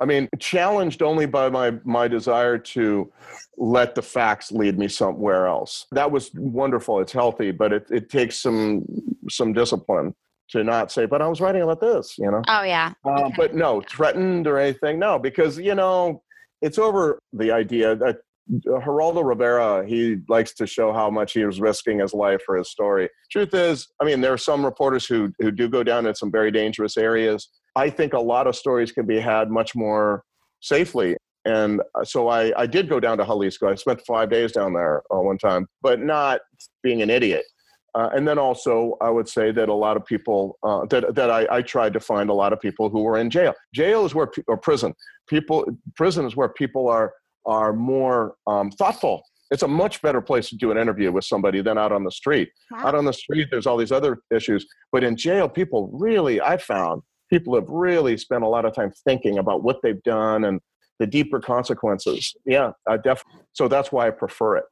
I 0.00 0.04
mean 0.04 0.28
challenged 0.38 1.02
only 1.02 1.26
by 1.26 1.48
my 1.48 1.72
my 1.84 2.08
desire 2.08 2.58
to 2.58 3.10
let 3.56 3.94
the 3.94 4.02
facts 4.02 4.52
lead 4.52 4.78
me 4.78 4.88
somewhere 4.88 5.46
else. 5.46 5.86
That 5.92 6.10
was 6.10 6.30
wonderful. 6.34 7.00
It's 7.00 7.12
healthy, 7.12 7.50
but 7.50 7.72
it, 7.72 7.86
it 7.90 8.10
takes 8.10 8.40
some 8.40 8.84
some 9.30 9.52
discipline 9.52 10.14
to 10.50 10.62
not 10.62 10.92
say, 10.92 11.06
"But 11.06 11.22
I 11.22 11.28
was 11.28 11.40
writing 11.40 11.62
about 11.62 11.80
this," 11.80 12.16
you 12.18 12.30
know. 12.30 12.42
Oh, 12.48 12.62
yeah. 12.62 12.92
Uh, 13.04 13.24
Okay. 13.26 13.34
But 13.36 13.54
no, 13.54 13.82
threatened 13.88 14.46
or 14.46 14.58
anything, 14.58 14.98
no, 14.98 15.18
because 15.18 15.58
you 15.58 15.74
know 15.74 16.22
it's 16.62 16.78
over 16.78 17.18
the 17.32 17.50
idea 17.50 17.96
that 17.96 18.18
Geraldo 18.64 19.26
Rivera 19.26 19.86
he 19.86 20.18
likes 20.28 20.54
to 20.54 20.66
show 20.66 20.92
how 20.92 21.10
much 21.10 21.32
he 21.32 21.44
was 21.44 21.60
risking 21.60 21.98
his 22.00 22.14
life 22.14 22.42
for 22.44 22.56
his 22.56 22.70
story. 22.70 23.08
Truth 23.30 23.54
is, 23.54 23.88
I 24.00 24.04
mean, 24.04 24.20
there 24.20 24.32
are 24.32 24.38
some 24.38 24.64
reporters 24.64 25.06
who 25.06 25.32
who 25.40 25.50
do 25.50 25.68
go 25.68 25.82
down 25.82 26.06
in 26.06 26.14
some 26.14 26.30
very 26.30 26.50
dangerous 26.50 26.96
areas. 26.96 27.48
I 27.76 27.90
think 27.90 28.14
a 28.14 28.20
lot 28.20 28.46
of 28.46 28.56
stories 28.56 28.90
can 28.90 29.06
be 29.06 29.20
had 29.20 29.50
much 29.50 29.76
more 29.76 30.24
safely. 30.60 31.16
And 31.44 31.80
uh, 31.94 32.04
so 32.04 32.28
I, 32.28 32.52
I 32.60 32.66
did 32.66 32.88
go 32.88 32.98
down 32.98 33.18
to 33.18 33.24
Xalisco. 33.24 33.70
I 33.70 33.74
spent 33.76 34.00
five 34.06 34.30
days 34.30 34.50
down 34.50 34.72
there 34.72 35.02
uh, 35.14 35.20
one 35.20 35.38
time, 35.38 35.66
but 35.82 36.00
not 36.00 36.40
being 36.82 37.02
an 37.02 37.10
idiot. 37.10 37.44
Uh, 37.94 38.10
and 38.14 38.26
then 38.26 38.38
also, 38.38 38.96
I 39.00 39.10
would 39.10 39.28
say 39.28 39.52
that 39.52 39.68
a 39.68 39.74
lot 39.74 39.96
of 39.96 40.04
people 40.04 40.58
uh, 40.62 40.84
that 40.86 41.14
that 41.14 41.30
I, 41.30 41.46
I 41.50 41.62
tried 41.62 41.94
to 41.94 42.00
find 42.00 42.28
a 42.28 42.34
lot 42.34 42.52
of 42.52 42.60
people 42.60 42.90
who 42.90 43.02
were 43.02 43.16
in 43.16 43.30
jail. 43.30 43.54
Jail 43.74 44.04
is 44.04 44.14
where 44.14 44.30
or 44.48 44.58
prison. 44.58 44.92
People 45.28 45.64
prison 45.94 46.26
is 46.26 46.36
where 46.36 46.50
people 46.50 46.88
are 46.88 47.14
are 47.46 47.72
more 47.72 48.34
um, 48.46 48.70
thoughtful. 48.70 49.22
It's 49.50 49.62
a 49.62 49.68
much 49.68 50.02
better 50.02 50.20
place 50.20 50.50
to 50.50 50.56
do 50.56 50.72
an 50.72 50.76
interview 50.76 51.10
with 51.10 51.24
somebody 51.24 51.62
than 51.62 51.78
out 51.78 51.92
on 51.92 52.04
the 52.04 52.10
street. 52.10 52.50
Wow. 52.70 52.88
Out 52.88 52.94
on 52.96 53.06
the 53.06 53.14
street, 53.14 53.48
there's 53.50 53.66
all 53.66 53.78
these 53.78 53.92
other 53.92 54.18
issues, 54.34 54.66
but 54.92 55.02
in 55.02 55.16
jail, 55.16 55.48
people 55.48 55.88
really 55.94 56.38
I 56.40 56.58
found 56.58 57.02
people 57.30 57.54
have 57.54 57.68
really 57.68 58.16
spent 58.16 58.42
a 58.42 58.48
lot 58.48 58.64
of 58.64 58.72
time 58.74 58.92
thinking 59.04 59.38
about 59.38 59.62
what 59.62 59.78
they've 59.82 60.02
done 60.02 60.44
and 60.44 60.60
the 60.98 61.06
deeper 61.06 61.40
consequences. 61.40 62.34
Yeah, 62.44 62.72
I 62.88 62.96
definitely. 62.96 63.42
So 63.52 63.68
that's 63.68 63.92
why 63.92 64.06
I 64.06 64.10
prefer 64.10 64.56
it. 64.56 64.64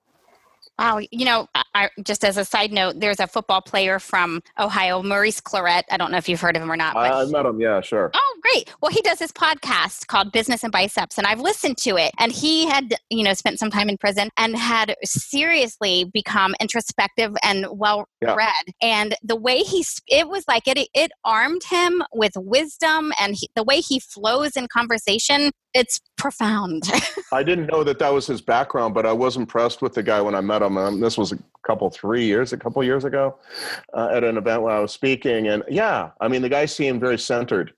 Wow, 0.79 0.99
you 1.11 1.25
know, 1.25 1.47
I, 1.75 1.91
just 2.03 2.25
as 2.25 2.37
a 2.37 2.45
side 2.45 2.72
note, 2.72 2.99
there's 2.99 3.20
a 3.20 3.27
football 3.29 3.62
player 3.62 3.99
from 4.01 4.43
Ohio, 4.59 5.03
Maurice 5.03 5.41
Clarett. 5.41 5.85
I 5.91 5.97
don't 5.97 6.11
know 6.11 6.18
if 6.18 6.29
you've 6.29 6.41
heard 6.41 6.57
of 6.57 6.62
him 6.62 6.70
or 6.70 6.77
not. 6.77 6.95
But 6.95 7.12
I, 7.12 7.22
I 7.22 7.25
met 7.27 7.47
him. 7.47 7.61
Yeah, 7.61 7.81
sure. 7.81 8.11
Oh, 8.12 8.39
great. 8.43 8.72
Well, 8.81 8.91
he 8.91 9.01
does 9.03 9.18
this 9.18 9.31
podcast 9.31 10.09
called 10.09 10.33
Business 10.33 10.64
and 10.64 10.72
Biceps, 10.72 11.16
and 11.16 11.27
I've 11.27 11.41
listened 11.41 11.79
to 11.79 11.97
it. 11.97 12.12
And 12.18 12.33
he 12.33 12.66
had, 12.66 12.95
you 13.09 13.22
know, 13.22 13.35
spent 13.35 13.59
some 13.61 13.70
time 13.70 13.89
in 13.89 13.99
prison 13.99 14.31
and 14.37 14.57
had 14.57 14.97
seriously 15.05 16.11
become 16.12 16.55
introspective 16.61 17.35
and 17.45 17.66
well 17.70 18.07
Yeah. 18.20 18.35
read. 18.35 18.64
And 18.83 19.14
the 19.22 19.37
way 19.37 19.59
he, 19.59 19.85
it 20.09 20.29
was 20.29 20.45
like 20.49 20.66
it, 20.66 20.89
it 20.93 21.12
armed 21.25 21.62
him 21.64 22.03
with 22.12 22.33
wisdom, 22.37 23.12
and 23.20 23.37
he, 23.37 23.49
the 23.55 23.62
way 23.64 23.81
he 23.81 24.01
flows 24.01 24.57
in 24.57 24.66
conversation, 24.66 25.53
it's 25.72 26.01
profound. 26.17 26.91
I 27.33 27.43
didn't 27.43 27.67
know 27.67 27.85
that 27.85 27.99
that 27.99 28.12
was 28.12 28.27
his 28.27 28.41
background, 28.41 28.95
but 28.95 29.07
I 29.07 29.12
was 29.12 29.37
impressed 29.37 29.83
with 29.83 29.95
the 29.95 30.03
guy 30.03 30.21
when 30.21 30.35
I 30.35 30.41
met 30.41 30.62
him. 30.62 30.77
Um, 30.77 31.01
this 31.01 31.19
was 31.19 31.33
a 31.33 31.39
couple, 31.67 31.91
three 31.91 32.25
years, 32.25 32.53
a 32.53 32.57
couple 32.57 32.83
years 32.85 33.05
ago, 33.05 33.37
uh, 33.93 34.11
at 34.12 34.25
an 34.25 34.37
event 34.37 34.62
where 34.62 34.73
I 34.73 34.81
was 34.81 34.93
speaking, 34.93 35.49
and 35.49 35.62
yeah, 35.69 36.11
I 36.21 36.29
mean, 36.29 36.43
the 36.43 36.49
guy 36.49 36.67
seemed 36.67 37.01
very 37.01 37.19
centered 37.19 37.73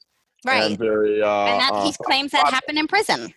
right. 0.45 0.65
and 0.65 0.79
very. 0.79 1.23
Uh, 1.23 1.47
and 1.47 1.61
that 1.61 1.73
uh, 1.73 1.85
he 1.85 1.93
claims 2.05 2.33
that 2.33 2.49
happened 2.51 2.79
in 2.79 2.87
prison. 2.87 3.33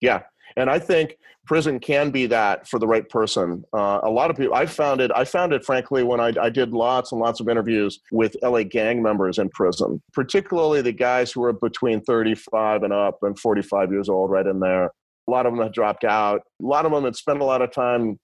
yeah, 0.00 0.22
And 0.56 0.70
I 0.70 0.78
think 0.78 1.18
prison 1.46 1.78
can 1.78 2.10
be 2.10 2.26
that 2.26 2.68
for 2.68 2.78
the 2.78 2.86
right 2.86 3.08
person. 3.08 3.64
Uh, 3.72 4.00
a 4.02 4.10
lot 4.10 4.30
of 4.30 4.36
people, 4.36 4.54
I 4.54 4.66
found 4.66 5.00
it, 5.00 5.10
I 5.14 5.24
found 5.24 5.52
it 5.52 5.64
frankly 5.64 6.02
when 6.02 6.20
I, 6.20 6.32
I 6.40 6.50
did 6.50 6.72
lots 6.72 7.12
and 7.12 7.20
lots 7.20 7.40
of 7.40 7.48
interviews 7.48 8.00
with 8.10 8.36
LA 8.42 8.62
gang 8.62 9.02
members 9.02 9.38
in 9.38 9.50
prison, 9.50 10.02
particularly 10.12 10.82
the 10.82 10.92
guys 10.92 11.32
who 11.32 11.40
were 11.40 11.52
between 11.52 12.00
35 12.02 12.82
and 12.82 12.92
up 12.92 13.18
and 13.22 13.38
45 13.38 13.92
years 13.92 14.08
old, 14.08 14.30
right 14.30 14.46
in 14.46 14.60
there. 14.60 14.90
A 15.26 15.30
lot 15.30 15.46
of 15.46 15.54
them 15.54 15.62
had 15.62 15.72
dropped 15.72 16.04
out. 16.04 16.42
A 16.62 16.66
lot 16.66 16.84
of 16.86 16.92
them 16.92 17.04
had 17.04 17.16
spent 17.16 17.40
a 17.40 17.44
lot 17.44 17.62
of 17.62 17.72
time 17.72 18.18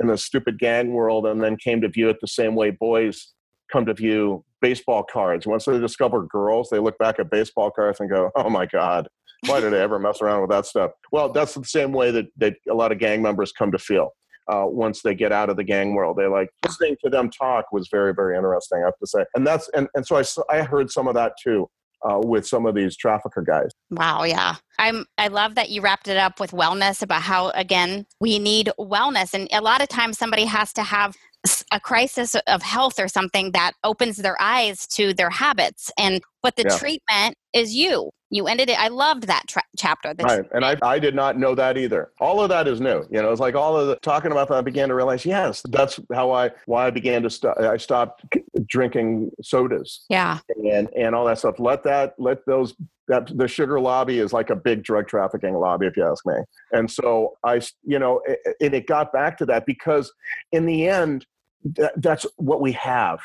in 0.00 0.06
the 0.06 0.18
stupid 0.18 0.58
gang 0.58 0.92
world 0.92 1.26
and 1.26 1.42
then 1.42 1.56
came 1.56 1.80
to 1.80 1.88
view 1.88 2.08
it 2.08 2.18
the 2.20 2.28
same 2.28 2.54
way 2.54 2.70
boys 2.70 3.32
come 3.70 3.86
to 3.86 3.94
view 3.94 4.44
baseball 4.60 5.02
cards. 5.02 5.46
Once 5.46 5.64
they 5.64 5.78
discover 5.78 6.26
girls, 6.26 6.68
they 6.70 6.78
look 6.78 6.98
back 6.98 7.18
at 7.18 7.30
baseball 7.30 7.70
cards 7.70 8.00
and 8.00 8.10
go, 8.10 8.30
oh 8.36 8.50
my 8.50 8.66
God, 8.66 9.08
why 9.46 9.60
did 9.60 9.74
I 9.74 9.78
ever 9.78 9.98
mess 9.98 10.20
around 10.20 10.42
with 10.42 10.50
that 10.50 10.66
stuff? 10.66 10.92
Well, 11.12 11.32
that's 11.32 11.54
the 11.54 11.64
same 11.64 11.92
way 11.92 12.10
that, 12.10 12.26
that 12.38 12.54
a 12.70 12.74
lot 12.74 12.92
of 12.92 12.98
gang 12.98 13.22
members 13.22 13.52
come 13.52 13.72
to 13.72 13.78
feel. 13.78 14.10
Uh, 14.50 14.64
once 14.66 15.02
they 15.02 15.14
get 15.14 15.30
out 15.30 15.48
of 15.48 15.56
the 15.56 15.64
gang 15.64 15.94
world, 15.94 16.16
they 16.16 16.26
like 16.26 16.48
listening 16.64 16.96
to 17.04 17.10
them 17.10 17.30
talk 17.30 17.66
was 17.72 17.88
very, 17.90 18.12
very 18.12 18.36
interesting. 18.36 18.80
I 18.82 18.86
have 18.86 18.98
to 18.98 19.06
say, 19.06 19.24
and 19.34 19.46
that's 19.46 19.68
and, 19.74 19.86
and 19.94 20.04
so 20.04 20.16
I, 20.16 20.24
I 20.58 20.62
heard 20.62 20.90
some 20.90 21.06
of 21.06 21.14
that 21.14 21.34
too 21.42 21.68
uh, 22.02 22.18
with 22.18 22.46
some 22.46 22.66
of 22.66 22.74
these 22.74 22.96
trafficker 22.96 23.42
guys. 23.42 23.70
Wow, 23.90 24.24
yeah. 24.24 24.56
I'm 24.78 25.04
I 25.18 25.28
love 25.28 25.54
that 25.54 25.70
you 25.70 25.82
wrapped 25.82 26.08
it 26.08 26.16
up 26.16 26.40
with 26.40 26.50
wellness 26.50 27.02
about 27.02 27.22
how 27.22 27.50
again 27.50 28.06
we 28.20 28.38
need 28.38 28.70
wellness 28.78 29.34
and 29.34 29.48
a 29.52 29.60
lot 29.60 29.82
of 29.82 29.88
times 29.88 30.18
somebody 30.18 30.44
has 30.44 30.72
to 30.74 30.82
have 30.82 31.16
a 31.70 31.80
crisis 31.80 32.34
of 32.46 32.62
health 32.62 32.98
or 32.98 33.08
something 33.08 33.52
that 33.52 33.72
opens 33.84 34.16
their 34.16 34.40
eyes 34.40 34.86
to 34.88 35.14
their 35.14 35.30
habits 35.30 35.90
and 35.98 36.20
but 36.42 36.56
the 36.56 36.64
yeah. 36.68 36.78
treatment 36.78 37.36
is 37.52 37.74
you. 37.74 38.10
You 38.32 38.46
ended 38.46 38.70
it 38.70 38.78
i 38.78 38.86
loved 38.86 39.24
that 39.24 39.42
tra- 39.48 39.62
chapter 39.76 40.14
right 40.22 40.44
and 40.54 40.64
I, 40.64 40.76
I 40.82 41.00
did 41.00 41.16
not 41.16 41.36
know 41.36 41.54
that 41.56 41.76
either. 41.76 42.12
All 42.20 42.40
of 42.40 42.48
that 42.50 42.68
is 42.68 42.80
new 42.80 43.04
you 43.10 43.20
know 43.20 43.32
it's 43.32 43.40
like 43.40 43.56
all 43.56 43.76
of 43.76 43.88
the 43.88 43.96
talking 43.96 44.30
about 44.30 44.48
that 44.48 44.54
i 44.54 44.60
began 44.60 44.88
to 44.88 44.94
realize 44.94 45.26
yes 45.26 45.62
that's 45.70 45.98
how 46.12 46.30
i 46.30 46.50
why 46.66 46.86
i 46.86 46.90
began 46.90 47.24
to 47.24 47.30
stop 47.30 47.58
i 47.58 47.76
stopped 47.76 48.24
drinking 48.66 49.30
sodas. 49.42 50.04
Yeah. 50.08 50.38
And 50.56 50.88
and 50.96 51.14
all 51.14 51.24
that 51.26 51.38
stuff. 51.38 51.58
Let 51.58 51.82
that 51.84 52.14
let 52.18 52.44
those 52.46 52.74
that 53.08 53.36
the 53.36 53.48
sugar 53.48 53.80
lobby 53.80 54.20
is 54.20 54.32
like 54.32 54.50
a 54.50 54.56
big 54.56 54.84
drug 54.84 55.08
trafficking 55.08 55.54
lobby 55.54 55.86
if 55.86 55.96
you 55.96 56.04
ask 56.04 56.24
me. 56.26 56.34
And 56.72 56.90
so 56.90 57.36
i 57.44 57.60
you 57.82 57.98
know 57.98 58.22
and 58.60 58.74
it 58.74 58.86
got 58.86 59.12
back 59.12 59.36
to 59.38 59.46
that 59.46 59.66
because 59.66 60.12
in 60.52 60.66
the 60.66 60.88
end 60.88 61.26
that, 61.64 61.92
that's 61.96 62.26
what 62.36 62.60
we 62.60 62.72
have. 62.72 63.18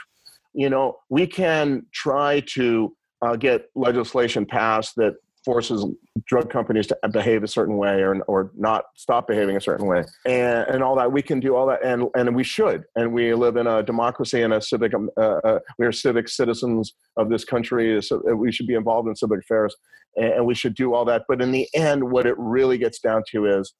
You 0.53 0.69
know 0.69 0.99
we 1.09 1.27
can 1.27 1.85
try 1.93 2.41
to 2.53 2.95
uh, 3.21 3.35
get 3.35 3.69
legislation 3.75 4.45
passed 4.45 4.95
that 4.97 5.15
forces 5.45 5.85
drug 6.25 6.49
companies 6.49 6.87
to 6.87 6.97
behave 7.11 7.43
a 7.43 7.47
certain 7.47 7.77
way 7.77 8.01
or, 8.01 8.19
or 8.21 8.51
not 8.57 8.85
stop 8.95 9.27
behaving 9.27 9.55
a 9.55 9.61
certain 9.61 9.85
way. 9.85 10.03
And, 10.25 10.67
and 10.67 10.83
all 10.83 10.95
that 10.95 11.11
we 11.11 11.21
can 11.21 11.39
do 11.39 11.55
all 11.55 11.67
that 11.67 11.85
and, 11.85 12.07
and 12.15 12.35
we 12.35 12.43
should. 12.43 12.83
And 12.95 13.13
we 13.13 13.33
live 13.35 13.55
in 13.55 13.67
a 13.67 13.83
democracy 13.83 14.41
and 14.41 14.53
a 14.53 14.61
civic 14.61 14.93
um, 14.95 15.09
uh, 15.17 15.37
uh, 15.43 15.59
we 15.77 15.85
are 15.85 15.91
civic 15.91 16.27
citizens 16.27 16.93
of 17.15 17.29
this 17.29 17.45
country 17.45 18.01
so 18.01 18.21
we 18.35 18.51
should 18.51 18.65
be 18.65 18.73
involved 18.73 19.07
in 19.07 19.15
civic 19.15 19.41
affairs 19.41 19.75
and, 20.15 20.33
and 20.33 20.45
we 20.45 20.55
should 20.55 20.73
do 20.73 20.95
all 20.95 21.05
that. 21.05 21.23
But 21.27 21.41
in 21.41 21.51
the 21.51 21.67
end 21.75 22.11
what 22.11 22.25
it 22.25 22.35
really 22.37 22.79
gets 22.79 22.99
down 22.99 23.23
to 23.29 23.45
is 23.45 23.73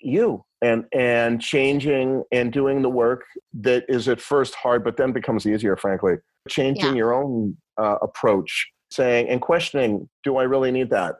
you 0.00 0.44
and 0.62 0.84
and 0.92 1.40
changing 1.40 2.24
and 2.32 2.52
doing 2.52 2.82
the 2.82 2.88
work 2.88 3.24
that 3.52 3.84
is 3.88 4.08
at 4.08 4.20
first 4.20 4.54
hard 4.54 4.84
but 4.84 4.96
then 4.96 5.12
becomes 5.12 5.46
easier 5.46 5.76
frankly. 5.76 6.14
Changing 6.48 6.90
yeah. 6.90 6.94
your 6.94 7.14
own 7.14 7.56
uh, 7.78 7.96
approach 8.02 8.70
saying 8.90 9.28
and 9.28 9.40
questioning 9.40 10.08
do 10.22 10.36
i 10.36 10.42
really 10.42 10.70
need 10.70 10.90
that? 10.90 11.16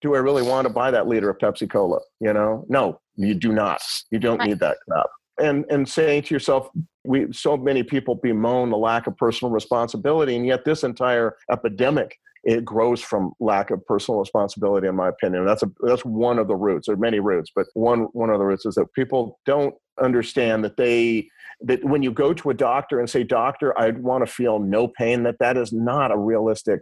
Do 0.00 0.14
i 0.14 0.18
really 0.18 0.42
want 0.42 0.66
to 0.66 0.72
buy 0.72 0.90
that 0.90 1.06
liter 1.06 1.30
of 1.30 1.38
pepsi 1.38 1.70
cola 1.70 2.00
you 2.20 2.32
know? 2.32 2.64
No 2.68 3.00
you 3.16 3.34
do 3.34 3.52
not. 3.52 3.80
You 4.10 4.18
don't 4.18 4.38
right. 4.38 4.48
need 4.48 4.60
that 4.60 4.78
crap. 4.88 5.06
And 5.40 5.64
and 5.70 5.88
saying 5.88 6.22
to 6.24 6.34
yourself 6.34 6.68
we 7.04 7.32
so 7.32 7.56
many 7.56 7.82
people 7.82 8.14
bemoan 8.16 8.70
the 8.70 8.76
lack 8.76 9.06
of 9.06 9.16
personal 9.16 9.52
responsibility 9.52 10.36
and 10.36 10.46
yet 10.46 10.64
this 10.64 10.84
entire 10.84 11.36
epidemic 11.50 12.18
it 12.44 12.64
grows 12.64 13.00
from 13.00 13.32
lack 13.40 13.70
of 13.70 13.84
personal 13.86 14.20
responsibility 14.20 14.88
in 14.88 14.96
my 14.96 15.08
opinion. 15.08 15.44
That's 15.44 15.62
a 15.62 15.70
that's 15.82 16.04
one 16.04 16.38
of 16.38 16.48
the 16.48 16.56
roots. 16.56 16.86
There 16.86 16.94
are 16.94 16.98
many 16.98 17.20
roots 17.20 17.50
but 17.54 17.66
one 17.74 18.08
one 18.12 18.30
of 18.30 18.38
the 18.38 18.44
roots 18.44 18.66
is 18.66 18.74
that 18.76 18.92
people 18.94 19.38
don't 19.46 19.74
understand 20.02 20.64
that 20.64 20.76
they 20.76 21.28
that 21.60 21.84
when 21.84 22.02
you 22.02 22.10
go 22.10 22.32
to 22.32 22.50
a 22.50 22.54
doctor 22.54 22.98
and 22.98 23.08
say 23.08 23.22
doctor 23.22 23.78
i 23.78 23.90
want 23.90 24.26
to 24.26 24.32
feel 24.32 24.58
no 24.58 24.88
pain 24.88 25.22
that 25.22 25.38
that 25.38 25.58
is 25.58 25.70
not 25.70 26.10
a 26.10 26.16
realistic 26.16 26.80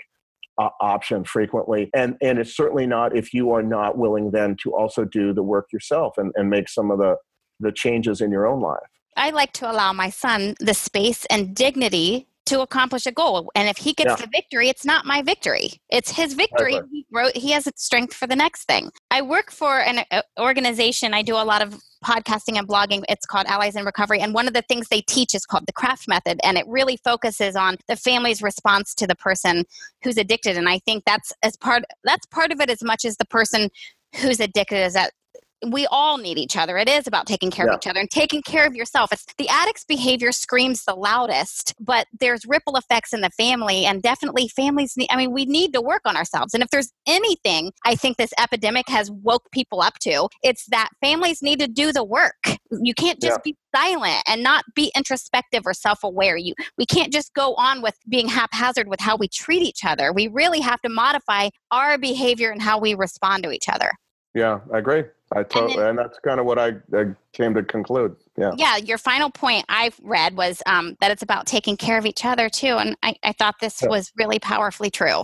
uh, 0.61 0.69
option 0.81 1.25
frequently. 1.25 1.91
And 1.95 2.17
and 2.21 2.39
it's 2.39 2.55
certainly 2.55 2.87
not 2.87 3.17
if 3.17 3.33
you 3.33 3.53
are 3.53 3.63
not 3.63 3.97
willing 3.97 4.31
then 4.31 4.57
to 4.63 4.75
also 4.75 5.05
do 5.05 5.33
the 5.33 5.43
work 5.43 5.67
yourself 5.73 6.15
and, 6.19 6.33
and 6.37 6.51
make 6.51 6.69
some 6.69 6.91
of 6.91 6.99
the 6.99 7.17
the 7.61 7.73
changes 7.73 8.21
in 8.21 8.31
your 8.31 8.47
own 8.47 8.61
life. 8.61 8.79
I 9.17 9.31
like 9.31 9.53
to 9.55 9.71
allow 9.71 9.93
my 9.93 10.11
son 10.11 10.55
the 10.61 10.75
space 10.75 11.25
and 11.27 11.55
dignity 11.55 12.27
to 12.47 12.61
accomplish 12.61 13.07
a 13.07 13.13
goal. 13.13 13.51
And 13.55 13.69
if 13.69 13.77
he 13.77 13.93
gets 13.93 14.11
yeah. 14.11 14.17
the 14.17 14.29
victory, 14.31 14.69
it's 14.69 14.85
not 14.85 15.07
my 15.07 15.23
victory. 15.23 15.73
It's 15.91 16.11
his 16.11 16.35
victory. 16.35 16.81
He 16.91 17.07
wrote 17.13 17.37
he 17.37 17.51
has 17.53 17.69
strength 17.77 18.15
for 18.15 18.27
the 18.27 18.37
next 18.37 18.65
thing. 18.65 18.91
I 19.11 19.23
work 19.23 19.51
for 19.51 19.81
an 19.81 20.05
uh, 20.11 20.23
organization. 20.39 21.15
I 21.15 21.23
do 21.23 21.35
a 21.35 21.45
lot 21.45 21.63
of 21.63 21.81
podcasting 22.05 22.59
and 22.59 22.67
blogging. 22.67 23.05
It's 23.09 23.27
called 23.27 23.47
Allies 23.47 23.77
in 23.77 23.85
Recovery. 23.85 24.21
And 24.21 24.33
one 24.33 24.49
of 24.49 24.55
the 24.55 24.63
things 24.63 24.89
they 24.89 25.03
teach 25.03 25.35
is 25.35 25.45
called 25.45 25.67
the 25.67 25.73
craft 25.73 26.09
method. 26.09 26.41
And 26.43 26.57
it 26.57 26.65
really 26.67 26.99
focuses 27.05 27.57
on 27.57 27.77
the 27.89 27.97
family's 27.97 28.43
response 28.43 28.95
to 28.97 29.07
the 29.07 29.17
person 29.17 29.65
who's 30.03 30.17
addicted. 30.17 30.57
And 30.57 30.69
I 30.69 30.79
think 30.81 31.05
that's 31.05 31.33
as 31.43 31.57
part 31.57 31.85
that's 32.05 32.27
part 32.27 32.53
of 32.53 32.61
it 32.61 32.71
as 32.71 32.83
much 32.83 33.05
as 33.05 33.17
the 33.17 33.27
person 33.27 33.71
who's 34.17 34.41
addicted 34.41 34.85
is 34.85 34.95
that 34.95 35.13
we 35.69 35.87
all 35.91 36.19
need 36.19 36.39
each 36.39 36.57
other. 36.57 36.77
It 36.79 36.89
is 36.89 37.07
about 37.07 37.27
taking 37.27 37.51
care 37.51 37.67
yeah. 37.67 37.73
of 37.73 37.79
each 37.79 37.87
other 37.87 38.01
and 38.01 38.11
taking 38.11 38.43
care 38.43 38.67
of 38.67 38.75
yourself. 38.75 39.13
It's 39.13 39.27
the 39.37 39.49
addict's 39.49 39.85
behavior 39.85 40.33
screams 40.33 40.85
the 40.85 40.95
loudest, 40.95 41.75
but 41.81 42.07
there's 42.19 42.47
ripple 42.47 42.77
effects 42.77 43.13
in 43.13 43.21
the 43.21 43.31
family 43.31 43.85
and 43.85 44.03
definitely 44.03 44.49
families 44.49 44.97
need 44.97 45.09
I 45.11 45.17
mean 45.17 45.33
we 45.33 45.45
need 45.45 45.73
to 45.75 45.81
work 45.81 46.03
on 46.05 46.17
ourselves. 46.17 46.55
And 46.55 46.63
if 46.63 46.71
there's 46.71 46.93
anything 47.07 47.73
I 47.85 47.95
think 47.95 48.17
this 48.17 48.33
epidemic 48.39 48.89
has 48.89 49.11
woke 49.11 49.51
people 49.53 49.83
up 49.83 49.99
to, 50.01 50.29
it's 50.43 50.67
that 50.67 50.91
families 51.01 51.43
need 51.43 51.61
to 51.61 51.69
do 51.69 51.93
the 51.93 52.05
work. 52.05 52.57
You 52.71 52.95
can't 52.95 53.21
just 53.21 53.41
yeah. 53.45 53.53
be 53.53 53.57
silent 53.75 54.23
and 54.27 54.43
not 54.43 54.65
be 54.75 54.91
introspective 54.97 55.63
or 55.67 55.75
self-aware. 55.75 56.37
You 56.37 56.55
we 56.79 56.87
can't 56.87 57.13
just 57.13 57.35
go 57.35 57.55
on 57.55 57.83
with 57.83 57.97
being 58.09 58.29
haphazard 58.29 58.89
with 58.89 59.01
how 59.01 59.17
we 59.17 59.29
treat 59.29 59.63
each 59.63 59.85
other. 59.85 60.13
We 60.13 60.29
really 60.29 60.61
have 60.61 60.81
to 60.83 60.89
modify 60.89 61.51
our 61.71 61.99
behavior 61.99 62.51
and 62.51 62.63
how 62.63 62.79
we 62.79 62.95
respond 62.95 63.43
to 63.45 63.51
each 63.51 63.69
other. 63.69 63.93
Yeah, 64.35 64.61
I 64.73 64.79
agree. 64.79 65.05
I 65.35 65.45
totally, 65.45 65.75
and, 65.75 65.91
and, 65.91 65.99
that's 65.99 66.19
kind 66.21 66.41
of 66.41 66.47
what 66.47 66.59
I, 66.59 66.73
I, 66.93 67.15
came 67.33 67.55
to 67.55 67.63
conclude. 67.63 68.17
Yeah. 68.37 68.53
Yeah. 68.57 68.77
Your 68.79 68.99
final 68.99 69.31
point 69.31 69.65
I 69.69 69.93
read 70.03 70.37
was 70.37 70.61
um, 70.67 70.97
that 71.01 71.13
it's 71.13 71.23
about 71.23 71.47
taking 71.47 71.77
care 71.77 71.99
of 71.99 72.07
each 72.07 72.25
other 72.25 72.49
too, 72.49 72.77
and 72.79 72.97
I, 73.03 73.15
I 73.23 73.33
thought 73.33 73.57
this 73.61 73.83
yeah. 73.83 73.89
was 73.89 74.11
really 74.17 74.41
powerfully 74.41 74.91
true. 74.91 75.23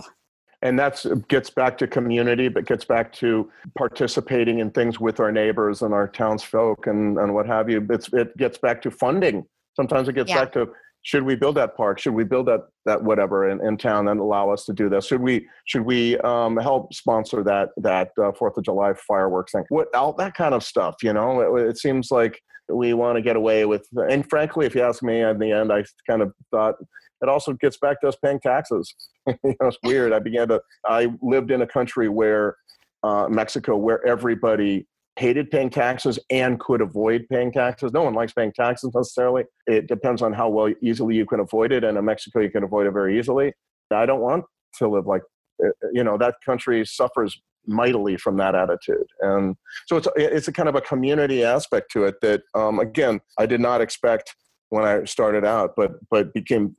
And 0.61 0.79
that 0.79 1.05
gets 1.27 1.49
back 1.49 1.77
to 1.79 1.87
community, 1.87 2.47
but 2.47 2.65
gets 2.65 2.83
back 2.83 3.13
to 3.13 3.51
participating 3.77 4.59
in 4.59 4.71
things 4.71 4.99
with 4.99 5.19
our 5.19 5.31
neighbors 5.31 5.81
and 5.81 5.93
our 5.93 6.07
townsfolk 6.07 6.87
and, 6.87 7.19
and 7.19 7.33
what 7.33 7.45
have 7.45 7.69
you. 7.69 7.85
It's, 7.89 8.11
it 8.13 8.35
gets 8.37 8.57
back 8.57 8.81
to 8.83 8.91
funding. 8.91 9.45
Sometimes 9.75 10.07
it 10.07 10.13
gets 10.13 10.29
yeah. 10.29 10.45
back 10.45 10.53
to 10.53 10.69
should 11.07 11.23
we 11.23 11.35
build 11.35 11.55
that 11.55 11.77
park? 11.77 11.99
Should 11.99 12.15
we 12.15 12.25
build 12.25 12.47
that 12.47 12.63
that 12.85 13.01
whatever 13.01 13.49
in, 13.49 13.65
in 13.65 13.77
town 13.77 14.09
and 14.09 14.19
allow 14.19 14.49
us 14.49 14.65
to 14.65 14.73
do 14.73 14.89
this? 14.89 15.07
Should 15.07 15.21
we 15.21 15.47
should 15.65 15.83
we 15.83 16.17
um, 16.17 16.57
help 16.57 16.93
sponsor 16.93 17.43
that 17.43 17.69
that 17.77 18.09
uh, 18.21 18.33
Fourth 18.33 18.57
of 18.57 18.65
July 18.65 18.93
fireworks 19.07 19.53
thing? 19.53 19.63
What 19.69 19.87
all 19.95 20.11
that 20.17 20.33
kind 20.33 20.53
of 20.53 20.65
stuff? 20.65 20.95
You 21.01 21.13
know, 21.13 21.55
it, 21.55 21.69
it 21.69 21.77
seems 21.77 22.11
like 22.11 22.41
we 22.67 22.93
want 22.93 23.15
to 23.15 23.21
get 23.21 23.37
away 23.37 23.63
with. 23.63 23.87
And 24.09 24.29
frankly, 24.29 24.65
if 24.65 24.75
you 24.75 24.81
ask 24.81 25.01
me, 25.01 25.21
in 25.21 25.39
the 25.39 25.49
end, 25.49 25.71
I 25.71 25.85
kind 26.09 26.21
of 26.21 26.33
thought 26.51 26.75
it 27.21 27.29
also 27.29 27.53
gets 27.53 27.77
back 27.77 28.01
to 28.01 28.09
us 28.09 28.17
paying 28.21 28.41
taxes. 28.41 28.93
you 29.27 29.37
know, 29.43 29.55
it's 29.61 29.77
weird. 29.85 30.11
I 30.11 30.19
began 30.19 30.49
to. 30.49 30.61
I 30.85 31.07
lived 31.21 31.51
in 31.51 31.61
a 31.61 31.67
country 31.67 32.09
where 32.09 32.57
uh, 33.03 33.29
Mexico, 33.29 33.77
where 33.77 34.05
everybody 34.05 34.85
hated 35.17 35.49
paying 35.49 35.69
taxes 35.69 36.19
and 36.29 36.59
could 36.59 36.81
avoid 36.81 37.25
paying 37.29 37.51
taxes. 37.51 37.91
No 37.91 38.03
one 38.03 38.13
likes 38.13 38.33
paying 38.33 38.53
taxes 38.53 38.91
necessarily. 38.93 39.43
It 39.65 39.87
depends 39.87 40.21
on 40.21 40.33
how 40.33 40.49
well 40.49 40.71
easily 40.81 41.15
you 41.15 41.25
can 41.25 41.39
avoid 41.39 41.71
it. 41.71 41.83
And 41.83 41.97
in 41.97 42.05
Mexico, 42.05 42.39
you 42.39 42.49
can 42.49 42.63
avoid 42.63 42.87
it 42.87 42.91
very 42.91 43.17
easily. 43.17 43.53
I 43.91 44.05
don't 44.05 44.21
want 44.21 44.45
to 44.77 44.87
live 44.87 45.07
like, 45.07 45.23
uh, 45.63 45.69
you 45.91 46.03
know, 46.03 46.17
that 46.17 46.35
country 46.45 46.85
suffers 46.85 47.41
mightily 47.65 48.17
from 48.17 48.37
that 48.37 48.55
attitude. 48.55 49.07
And 49.21 49.55
so 49.87 49.97
it's, 49.97 50.07
it's 50.15 50.47
a 50.47 50.53
kind 50.53 50.69
of 50.69 50.75
a 50.75 50.81
community 50.81 51.43
aspect 51.43 51.91
to 51.91 52.05
it 52.05 52.15
that, 52.21 52.41
um, 52.53 52.79
again, 52.79 53.19
I 53.37 53.45
did 53.45 53.59
not 53.59 53.81
expect 53.81 54.35
when 54.69 54.85
I 54.85 55.03
started 55.05 55.45
out, 55.45 55.73
but, 55.75 55.93
but 56.09 56.33
became 56.33 56.75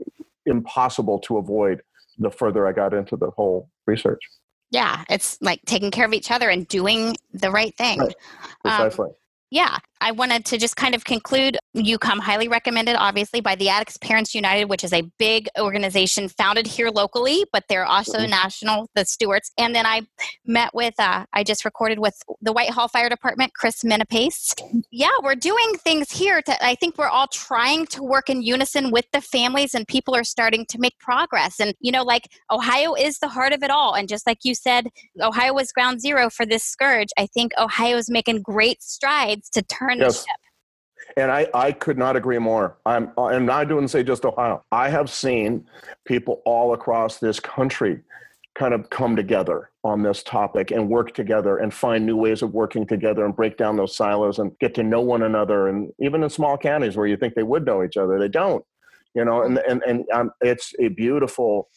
impossible 0.47 1.19
to 1.21 1.39
avoid 1.39 1.83
the 2.19 2.31
further 2.31 2.67
I 2.67 2.73
got 2.73 2.95
into 2.95 3.17
the 3.17 3.31
whole 3.31 3.69
research. 3.87 4.21
Yeah, 4.71 5.05
it's 5.09 5.39
like 5.41 5.61
taking 5.67 5.91
care 5.91 6.05
of 6.05 6.13
each 6.13 6.31
other 6.31 6.51
and 6.51 6.69
doing 6.69 7.17
the 7.33 7.51
right 7.51 7.77
thing. 7.77 8.01
Right. 8.01 8.15
Precisely. 8.63 9.07
Um, 9.07 9.15
yeah. 9.51 9.79
I 10.01 10.13
wanted 10.13 10.45
to 10.47 10.59
just 10.59 10.77
kind 10.77 10.95
of 10.95 11.05
conclude. 11.05 11.57
You 11.75 11.99
come 11.99 12.19
highly 12.19 12.49
recommended, 12.49 12.97
obviously, 12.97 13.41
by 13.41 13.55
the 13.55 13.69
Addicts 13.69 13.97
Parents 13.99 14.35
United, 14.35 14.67
which 14.67 14.85
is 14.85 14.93
a 14.93 15.03
big 15.19 15.49
organization 15.59 16.29
founded 16.29 16.67
here 16.67 16.91
locally, 16.91 17.45
but 17.53 17.65
they're 17.69 17.85
also 17.85 18.19
mm-hmm. 18.19 18.31
national, 18.31 18.91
the 18.95 19.05
Stewarts. 19.05 19.53
And 19.59 19.75
then 19.75 19.87
I 19.87 20.03
met 20.47 20.75
with, 20.75 20.95
uh, 20.99 21.25
I 21.33 21.45
just 21.45 21.65
recorded 21.65 21.99
with 21.99 22.15
the 22.41 22.53
Whitehall 22.53 22.89
Fire 22.89 23.09
Department, 23.09 23.55
Chris 23.55 23.83
Minapace. 23.83 24.55
Yeah, 24.91 25.11
we're 25.23 25.35
doing 25.35 25.75
things 25.79 26.11
here. 26.11 26.43
To, 26.43 26.65
I 26.65 26.75
think 26.75 26.99
we're 26.99 27.09
all 27.09 27.29
trying 27.29 27.87
to 27.87 28.03
work 28.03 28.31
in 28.31 28.43
unison 28.43 28.91
with 28.91 29.07
the 29.13 29.21
families, 29.21 29.75
and 29.75 29.87
people 29.87 30.15
are 30.15 30.25
starting 30.25 30.67
to 30.67 30.79
make 30.79 30.99
progress. 30.99 31.61
And, 31.61 31.75
you 31.81 31.93
know, 31.93 32.03
like 32.03 32.29
Ohio 32.51 32.95
is 32.95 33.19
the 33.19 33.29
heart 33.29 33.53
of 33.53 33.63
it 33.63 33.71
all. 33.71 33.95
And 33.95 34.09
just 34.09 34.27
like 34.27 34.39
you 34.45 34.55
said, 34.55 34.89
Ohio 35.21 35.55
was 35.55 35.73
ground 35.73 36.01
zero 36.01 36.31
for 36.31 36.47
this 36.47 36.65
scourge. 36.65 37.09
I 37.19 37.27
think 37.27 37.53
Ohio 37.59 37.97
is 37.97 38.11
making 38.11 38.43
great 38.43 38.83
strides 38.83 39.51
to 39.51 39.63
turn 39.63 39.88
yes. 39.97 40.25
And 41.17 41.31
I, 41.33 41.49
I 41.55 41.73
could 41.73 41.99
not 41.99 42.17
agree 42.17 42.39
more. 42.39 42.77
I'm, 42.87 43.11
and 43.17 43.51
I 43.51 43.65
don't 43.65 43.69
doing 43.69 43.89
say 43.89 44.03
just 44.03 44.25
Ohio. 44.25 44.65
I 44.71 44.89
have 44.89 45.11
seen 45.11 45.67
people 46.05 46.43
all 46.45 46.75
across 46.75 47.19
this 47.19 47.41
country 47.41 48.03
kind 48.55 48.75
of 48.75 48.91
come 48.91 49.17
together 49.17 49.71
on 49.85 50.03
this 50.03 50.23
topic 50.23 50.71
and 50.71 50.89
work 50.89 51.15
together 51.15 51.59
and 51.59 51.73
find 51.73 52.05
new 52.05 52.17
ways 52.17 52.43
of 52.43 52.53
working 52.53 52.87
together 52.87 53.25
and 53.25 53.35
break 53.35 53.57
down 53.57 53.77
those 53.77 53.97
silos 53.97 54.39
and 54.39 54.53
get 54.59 54.75
to 54.75 54.83
know 54.83 55.01
one 55.01 55.23
another. 55.23 55.69
And 55.69 55.93
even 56.01 56.23
in 56.23 56.31
small 56.31 56.59
counties 56.59 56.97
where 56.97 57.07
you 57.07 57.17
think 57.17 57.35
they 57.35 57.43
would 57.43 57.65
know 57.65 57.85
each 57.85 57.97
other, 57.97 58.19
they 58.19 58.29
don't. 58.29 58.65
You 59.15 59.25
know, 59.25 59.43
and 59.43 59.59
and 59.69 59.83
and 59.85 60.05
um, 60.13 60.31
it's 60.43 60.75
a 60.79 60.89
beautiful, 60.89 61.71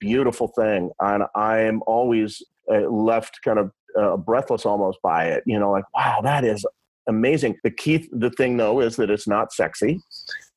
beautiful 0.00 0.48
thing, 0.48 0.90
and 1.00 1.24
I 1.36 1.58
am 1.58 1.82
always 1.86 2.42
uh, 2.72 2.88
left 2.88 3.40
kind 3.44 3.58
of 3.58 3.70
uh, 3.96 4.16
breathless 4.16 4.64
almost 4.64 4.98
by 5.02 5.26
it. 5.26 5.44
You 5.46 5.60
know, 5.60 5.70
like 5.70 5.84
wow, 5.94 6.20
that 6.22 6.44
is 6.44 6.64
amazing. 7.08 7.56
The 7.64 7.70
key, 7.70 8.08
the 8.12 8.30
thing 8.30 8.56
though, 8.56 8.80
is 8.80 8.96
that 8.96 9.10
it's 9.10 9.26
not 9.26 9.52
sexy. 9.52 10.00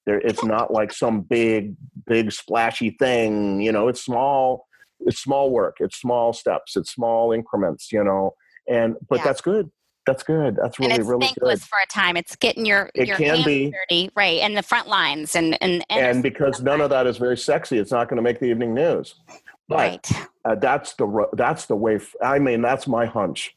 There, 0.06 0.20
it's 0.20 0.43
not 0.43 0.72
like 0.72 0.91
some 0.91 1.22
big, 1.22 1.76
big 2.06 2.32
splashy 2.32 2.95
thing. 2.99 3.62
You 3.62 3.72
know, 3.72 3.88
it's 3.88 4.04
small. 4.04 4.68
It's 4.99 5.20
small 5.20 5.52
work. 5.52 5.78
It's 5.80 5.99
small 5.99 6.34
steps. 6.34 6.76
It's 6.76 6.91
small 6.91 7.32
increments. 7.32 7.91
You 7.91 8.04
know, 8.04 8.36
and 8.70 8.95
but 9.10 9.20
yeah. 9.20 9.26
that's 9.26 9.41
good. 9.41 9.72
That's 10.08 10.24
good. 10.24 10.56
That's 10.56 10.80
really, 10.80 10.93
and 10.93 10.99
it's 10.99 11.08
really 11.08 11.28
thankless 11.28 11.60
good. 11.62 11.68
for 11.68 11.78
a 11.84 11.88
time. 11.88 12.18
It's 12.18 12.36
getting 12.36 12.66
your 12.66 12.89
it 12.95 13.08
your 13.08 13.18
can 13.18 13.43
be 13.45 13.72
dirty, 13.72 14.10
right, 14.16 14.39
and 14.39 14.58
the 14.58 14.64
front 14.64 14.88
lines, 14.88 15.36
and 15.36 15.58
and 15.62 15.86
and, 15.89 16.06
and 16.06 16.24
because 16.24 16.62
none 16.62 16.82
of 16.82 16.89
that 16.89 17.06
is 17.06 17.18
very 17.18 17.38
sexy, 17.38 17.78
it's 17.78 17.91
not 17.91 18.10
going 18.10 18.18
to 18.18 18.24
make 18.24 18.39
the 18.39 18.47
evening 18.47 18.74
news. 18.74 19.16
But 19.70 19.78
right. 19.78 20.12
Uh, 20.43 20.56
that's 20.56 20.95
the 20.95 21.28
that's 21.34 21.68
the 21.68 21.76
way. 21.76 21.99
I 22.22 22.39
mean, 22.39 22.62
that's 22.62 22.88
my 22.88 23.06
hunch. 23.06 23.56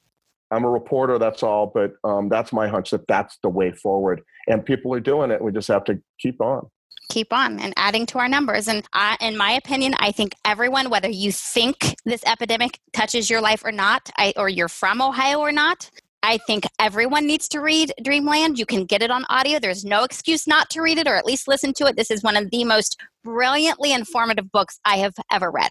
I'm 0.54 0.64
a 0.64 0.70
reporter, 0.70 1.18
that's 1.18 1.42
all, 1.42 1.70
but 1.72 1.92
um, 2.04 2.28
that's 2.28 2.52
my 2.52 2.68
hunch 2.68 2.90
that 2.90 3.06
that's 3.08 3.38
the 3.42 3.48
way 3.48 3.72
forward. 3.72 4.22
And 4.46 4.64
people 4.64 4.94
are 4.94 5.00
doing 5.00 5.30
it. 5.30 5.42
We 5.42 5.52
just 5.52 5.68
have 5.68 5.84
to 5.84 6.00
keep 6.18 6.40
on. 6.40 6.70
Keep 7.10 7.32
on 7.32 7.60
and 7.60 7.74
adding 7.76 8.06
to 8.06 8.18
our 8.18 8.28
numbers. 8.28 8.66
And 8.66 8.82
I, 8.94 9.16
in 9.20 9.36
my 9.36 9.52
opinion, 9.52 9.94
I 9.98 10.10
think 10.10 10.34
everyone, 10.44 10.88
whether 10.88 11.10
you 11.10 11.32
think 11.32 11.96
this 12.04 12.22
epidemic 12.24 12.80
touches 12.92 13.28
your 13.28 13.42
life 13.42 13.62
or 13.64 13.72
not, 13.72 14.10
I, 14.16 14.32
or 14.36 14.48
you're 14.48 14.68
from 14.68 15.02
Ohio 15.02 15.40
or 15.40 15.52
not, 15.52 15.90
I 16.22 16.38
think 16.38 16.64
everyone 16.78 17.26
needs 17.26 17.48
to 17.48 17.60
read 17.60 17.92
Dreamland. 18.02 18.58
You 18.58 18.64
can 18.64 18.86
get 18.86 19.02
it 19.02 19.10
on 19.10 19.26
audio. 19.28 19.58
There's 19.58 19.84
no 19.84 20.04
excuse 20.04 20.46
not 20.46 20.70
to 20.70 20.80
read 20.80 20.96
it 20.96 21.06
or 21.06 21.16
at 21.16 21.26
least 21.26 21.46
listen 21.46 21.74
to 21.74 21.86
it. 21.86 21.96
This 21.96 22.10
is 22.10 22.22
one 22.22 22.36
of 22.36 22.50
the 22.50 22.64
most 22.64 22.96
brilliantly 23.22 23.92
informative 23.92 24.50
books 24.50 24.80
I 24.86 24.96
have 24.96 25.14
ever 25.30 25.50
read. 25.50 25.70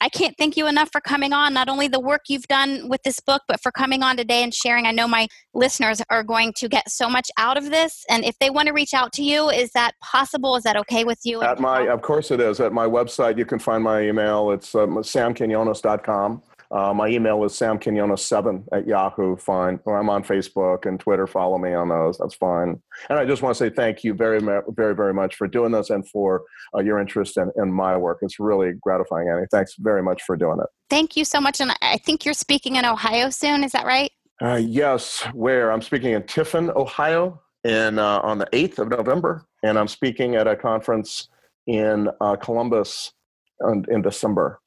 I 0.00 0.08
can't 0.08 0.34
thank 0.38 0.56
you 0.56 0.66
enough 0.66 0.90
for 0.90 1.00
coming 1.00 1.32
on, 1.32 1.52
not 1.52 1.68
only 1.68 1.88
the 1.88 2.00
work 2.00 2.22
you've 2.28 2.48
done 2.48 2.88
with 2.88 3.02
this 3.02 3.20
book, 3.20 3.42
but 3.46 3.60
for 3.62 3.70
coming 3.70 4.02
on 4.02 4.16
today 4.16 4.42
and 4.42 4.52
sharing. 4.52 4.86
I 4.86 4.92
know 4.92 5.06
my 5.06 5.28
listeners 5.52 6.00
are 6.10 6.22
going 6.22 6.52
to 6.54 6.68
get 6.68 6.90
so 6.90 7.08
much 7.08 7.30
out 7.36 7.56
of 7.56 7.70
this. 7.70 8.04
And 8.08 8.24
if 8.24 8.38
they 8.38 8.50
want 8.50 8.68
to 8.68 8.72
reach 8.72 8.94
out 8.94 9.12
to 9.14 9.22
you, 9.22 9.50
is 9.50 9.70
that 9.72 9.92
possible? 10.00 10.56
Is 10.56 10.64
that 10.64 10.76
okay 10.76 11.04
with 11.04 11.20
you? 11.24 11.42
At 11.42 11.60
my, 11.60 11.88
of 11.88 12.02
course 12.02 12.30
it 12.30 12.40
is. 12.40 12.60
At 12.60 12.72
my 12.72 12.86
website, 12.86 13.36
you 13.36 13.44
can 13.44 13.58
find 13.58 13.84
my 13.84 14.02
email. 14.02 14.52
It's 14.52 14.74
um, 14.74 14.96
samquinones.com. 14.96 16.42
Uh, 16.72 16.94
my 16.94 17.08
email 17.08 17.44
is 17.44 17.52
samquinones7 17.52 18.64
at 18.72 18.86
Yahoo. 18.86 19.36
Fine. 19.36 19.80
Or 19.84 19.98
I'm 19.98 20.08
on 20.08 20.22
Facebook 20.22 20.86
and 20.86 21.00
Twitter. 21.00 21.26
Follow 21.26 21.58
me 21.58 21.74
on 21.74 21.88
those. 21.88 22.18
That's 22.18 22.34
fine. 22.34 22.80
And 23.08 23.18
I 23.18 23.24
just 23.24 23.42
want 23.42 23.56
to 23.56 23.58
say 23.58 23.70
thank 23.70 24.04
you 24.04 24.14
very, 24.14 24.40
very, 24.68 24.94
very 24.94 25.12
much 25.12 25.34
for 25.34 25.48
doing 25.48 25.72
this 25.72 25.90
and 25.90 26.08
for 26.08 26.42
uh, 26.74 26.80
your 26.80 27.00
interest 27.00 27.36
in, 27.36 27.50
in 27.56 27.72
my 27.72 27.96
work. 27.96 28.18
It's 28.22 28.38
really 28.38 28.74
gratifying, 28.80 29.28
Annie. 29.28 29.46
Thanks 29.50 29.74
very 29.78 30.02
much 30.02 30.22
for 30.22 30.36
doing 30.36 30.58
it. 30.60 30.66
Thank 30.88 31.16
you 31.16 31.24
so 31.24 31.40
much. 31.40 31.60
And 31.60 31.72
I 31.82 31.96
think 31.98 32.24
you're 32.24 32.34
speaking 32.34 32.76
in 32.76 32.84
Ohio 32.84 33.30
soon. 33.30 33.64
Is 33.64 33.72
that 33.72 33.84
right? 33.84 34.12
Uh, 34.40 34.60
yes. 34.62 35.22
Where? 35.34 35.72
I'm 35.72 35.82
speaking 35.82 36.12
in 36.12 36.22
Tiffin, 36.22 36.70
Ohio, 36.76 37.40
in 37.64 37.98
uh, 37.98 38.20
on 38.22 38.38
the 38.38 38.46
8th 38.46 38.78
of 38.78 38.88
November. 38.88 39.44
And 39.64 39.76
I'm 39.76 39.88
speaking 39.88 40.36
at 40.36 40.46
a 40.46 40.54
conference 40.54 41.28
in 41.66 42.08
uh, 42.20 42.36
Columbus 42.36 43.12
in, 43.60 43.84
in 43.90 44.02
December 44.02 44.60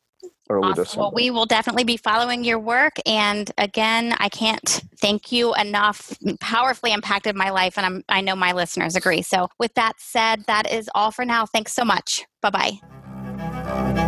early 0.49 0.71
awesome. 0.71 0.99
Well, 0.99 1.11
we 1.13 1.31
will 1.31 1.45
definitely 1.45 1.83
be 1.83 1.97
following 1.97 2.43
your 2.43 2.59
work. 2.59 2.93
And 3.05 3.51
again, 3.57 4.15
I 4.19 4.29
can't 4.29 4.83
thank 4.99 5.31
you 5.31 5.55
enough. 5.55 6.17
Powerfully 6.39 6.93
impacted 6.93 7.35
my 7.35 7.49
life, 7.49 7.77
and 7.77 7.85
I'm, 7.85 8.03
I 8.09 8.21
know 8.21 8.35
my 8.35 8.51
listeners 8.53 8.95
agree. 8.95 9.21
So, 9.21 9.49
with 9.59 9.73
that 9.75 9.93
said, 9.99 10.43
that 10.47 10.71
is 10.71 10.89
all 10.95 11.11
for 11.11 11.25
now. 11.25 11.45
Thanks 11.45 11.73
so 11.73 11.85
much. 11.85 12.25
Bye 12.41 12.79
bye. 12.81 13.99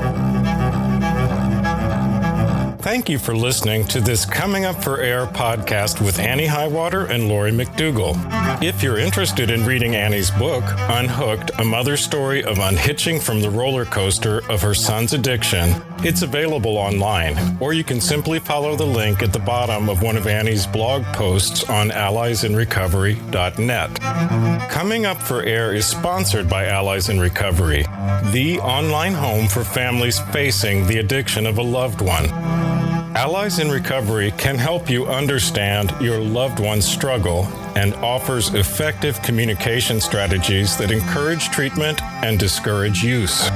Thank 2.86 3.10
you 3.10 3.18
for 3.18 3.36
listening 3.36 3.88
to 3.88 4.00
this 4.00 4.26
Coming 4.26 4.66
Up 4.66 4.84
for 4.84 5.00
Air 5.00 5.26
podcast 5.26 6.06
with 6.06 6.20
Annie 6.20 6.46
Highwater 6.46 7.08
and 7.08 7.28
Lori 7.28 7.52
McDougall. 7.52 8.16
If 8.62 8.84
you're 8.84 9.00
interested 9.00 9.50
in 9.50 9.66
reading 9.66 9.96
Annie's 9.96 10.30
book, 10.30 10.64
Unhooked 10.68 11.50
A 11.58 11.66
Mother's 11.66 12.04
Story 12.04 12.44
of 12.44 12.60
Unhitching 12.60 13.20
from 13.20 13.42
the 13.42 13.50
Roller 13.50 13.86
Coaster 13.86 14.48
of 14.52 14.62
Her 14.62 14.76
Son's 14.76 15.14
Addiction, 15.14 15.82
it's 16.04 16.22
available 16.22 16.78
online, 16.78 17.58
or 17.60 17.74
you 17.74 17.84
can 17.84 18.00
simply 18.00 18.38
follow 18.38 18.76
the 18.76 18.86
link 18.86 19.24
at 19.24 19.34
the 19.34 19.40
bottom 19.40 19.90
of 19.90 20.04
one 20.04 20.16
of 20.16 20.28
Annie's 20.28 20.68
blog 20.68 21.04
posts 21.06 21.68
on 21.68 21.90
alliesinrecovery.net. 21.90 24.70
Coming 24.70 25.08
Up 25.08 25.18
for 25.18 25.42
Air 25.42 25.74
is 25.74 25.88
sponsored 25.88 26.48
by 26.48 26.68
Allies 26.68 27.10
in 27.10 27.20
Recovery, 27.20 27.82
the 28.26 28.60
online 28.60 29.16
home 29.16 29.48
for 29.48 29.64
families 29.64 30.20
facing 30.32 30.86
the 30.86 31.00
addiction 31.00 31.48
of 31.48 31.58
a 31.58 31.64
loved 31.64 32.02
one. 32.02 32.75
Allies 33.16 33.60
in 33.60 33.70
Recovery 33.70 34.32
can 34.32 34.58
help 34.58 34.90
you 34.90 35.06
understand 35.08 35.94
your 36.02 36.20
loved 36.20 36.60
one's 36.60 36.86
struggle 36.86 37.48
and 37.76 37.94
offers 37.96 38.54
effective 38.54 39.22
communication 39.22 40.00
strategies 40.00 40.78
that 40.78 40.92
encourage 40.92 41.50
treatment 41.50 42.02
and 42.24 42.40
discourage 42.40 43.04
use. 43.04 43.50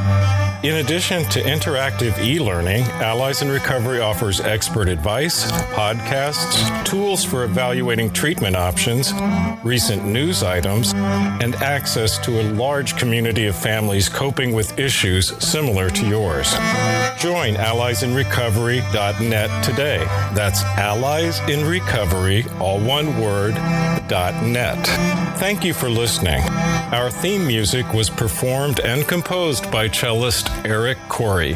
In 0.62 0.76
addition 0.76 1.24
to 1.30 1.42
interactive 1.42 2.22
e 2.22 2.38
learning, 2.38 2.84
Allies 3.00 3.42
in 3.42 3.50
Recovery 3.50 4.02
offers 4.02 4.42
expert 4.42 4.90
advice, 4.90 5.50
podcasts, 5.72 6.84
tools 6.84 7.24
for 7.24 7.46
evaluating 7.46 8.12
treatment 8.12 8.58
options, 8.58 9.14
recent 9.64 10.04
news 10.04 10.44
items, 10.44 10.92
and 10.94 11.56
access 11.56 12.18
to 12.26 12.42
a 12.42 12.52
large 12.52 12.98
community 12.98 13.46
of 13.46 13.56
families 13.56 14.10
coping 14.10 14.52
with 14.52 14.78
issues 14.78 15.30
similar 15.42 15.90
to 15.90 16.06
yours. 16.06 16.52
Join 17.20 17.56
alliesinrecovery.net 17.56 19.64
today. 19.64 20.00
That's 20.34 20.62
Allies 20.64 21.40
in 21.50 21.66
Recovery, 21.66 22.44
all 22.60 22.82
one 22.82 23.18
word, 23.22 23.56
net. 24.44 24.86
Thank 25.38 25.64
you 25.64 25.74
for 25.74 25.90
listening. 25.90 26.42
Our 26.92 27.10
theme 27.10 27.46
music 27.46 27.94
was 27.94 28.10
performed 28.10 28.80
and 28.80 29.08
composed 29.08 29.70
by 29.72 29.88
cellist 29.88 30.50
Eric 30.66 30.98
Corey. 31.08 31.54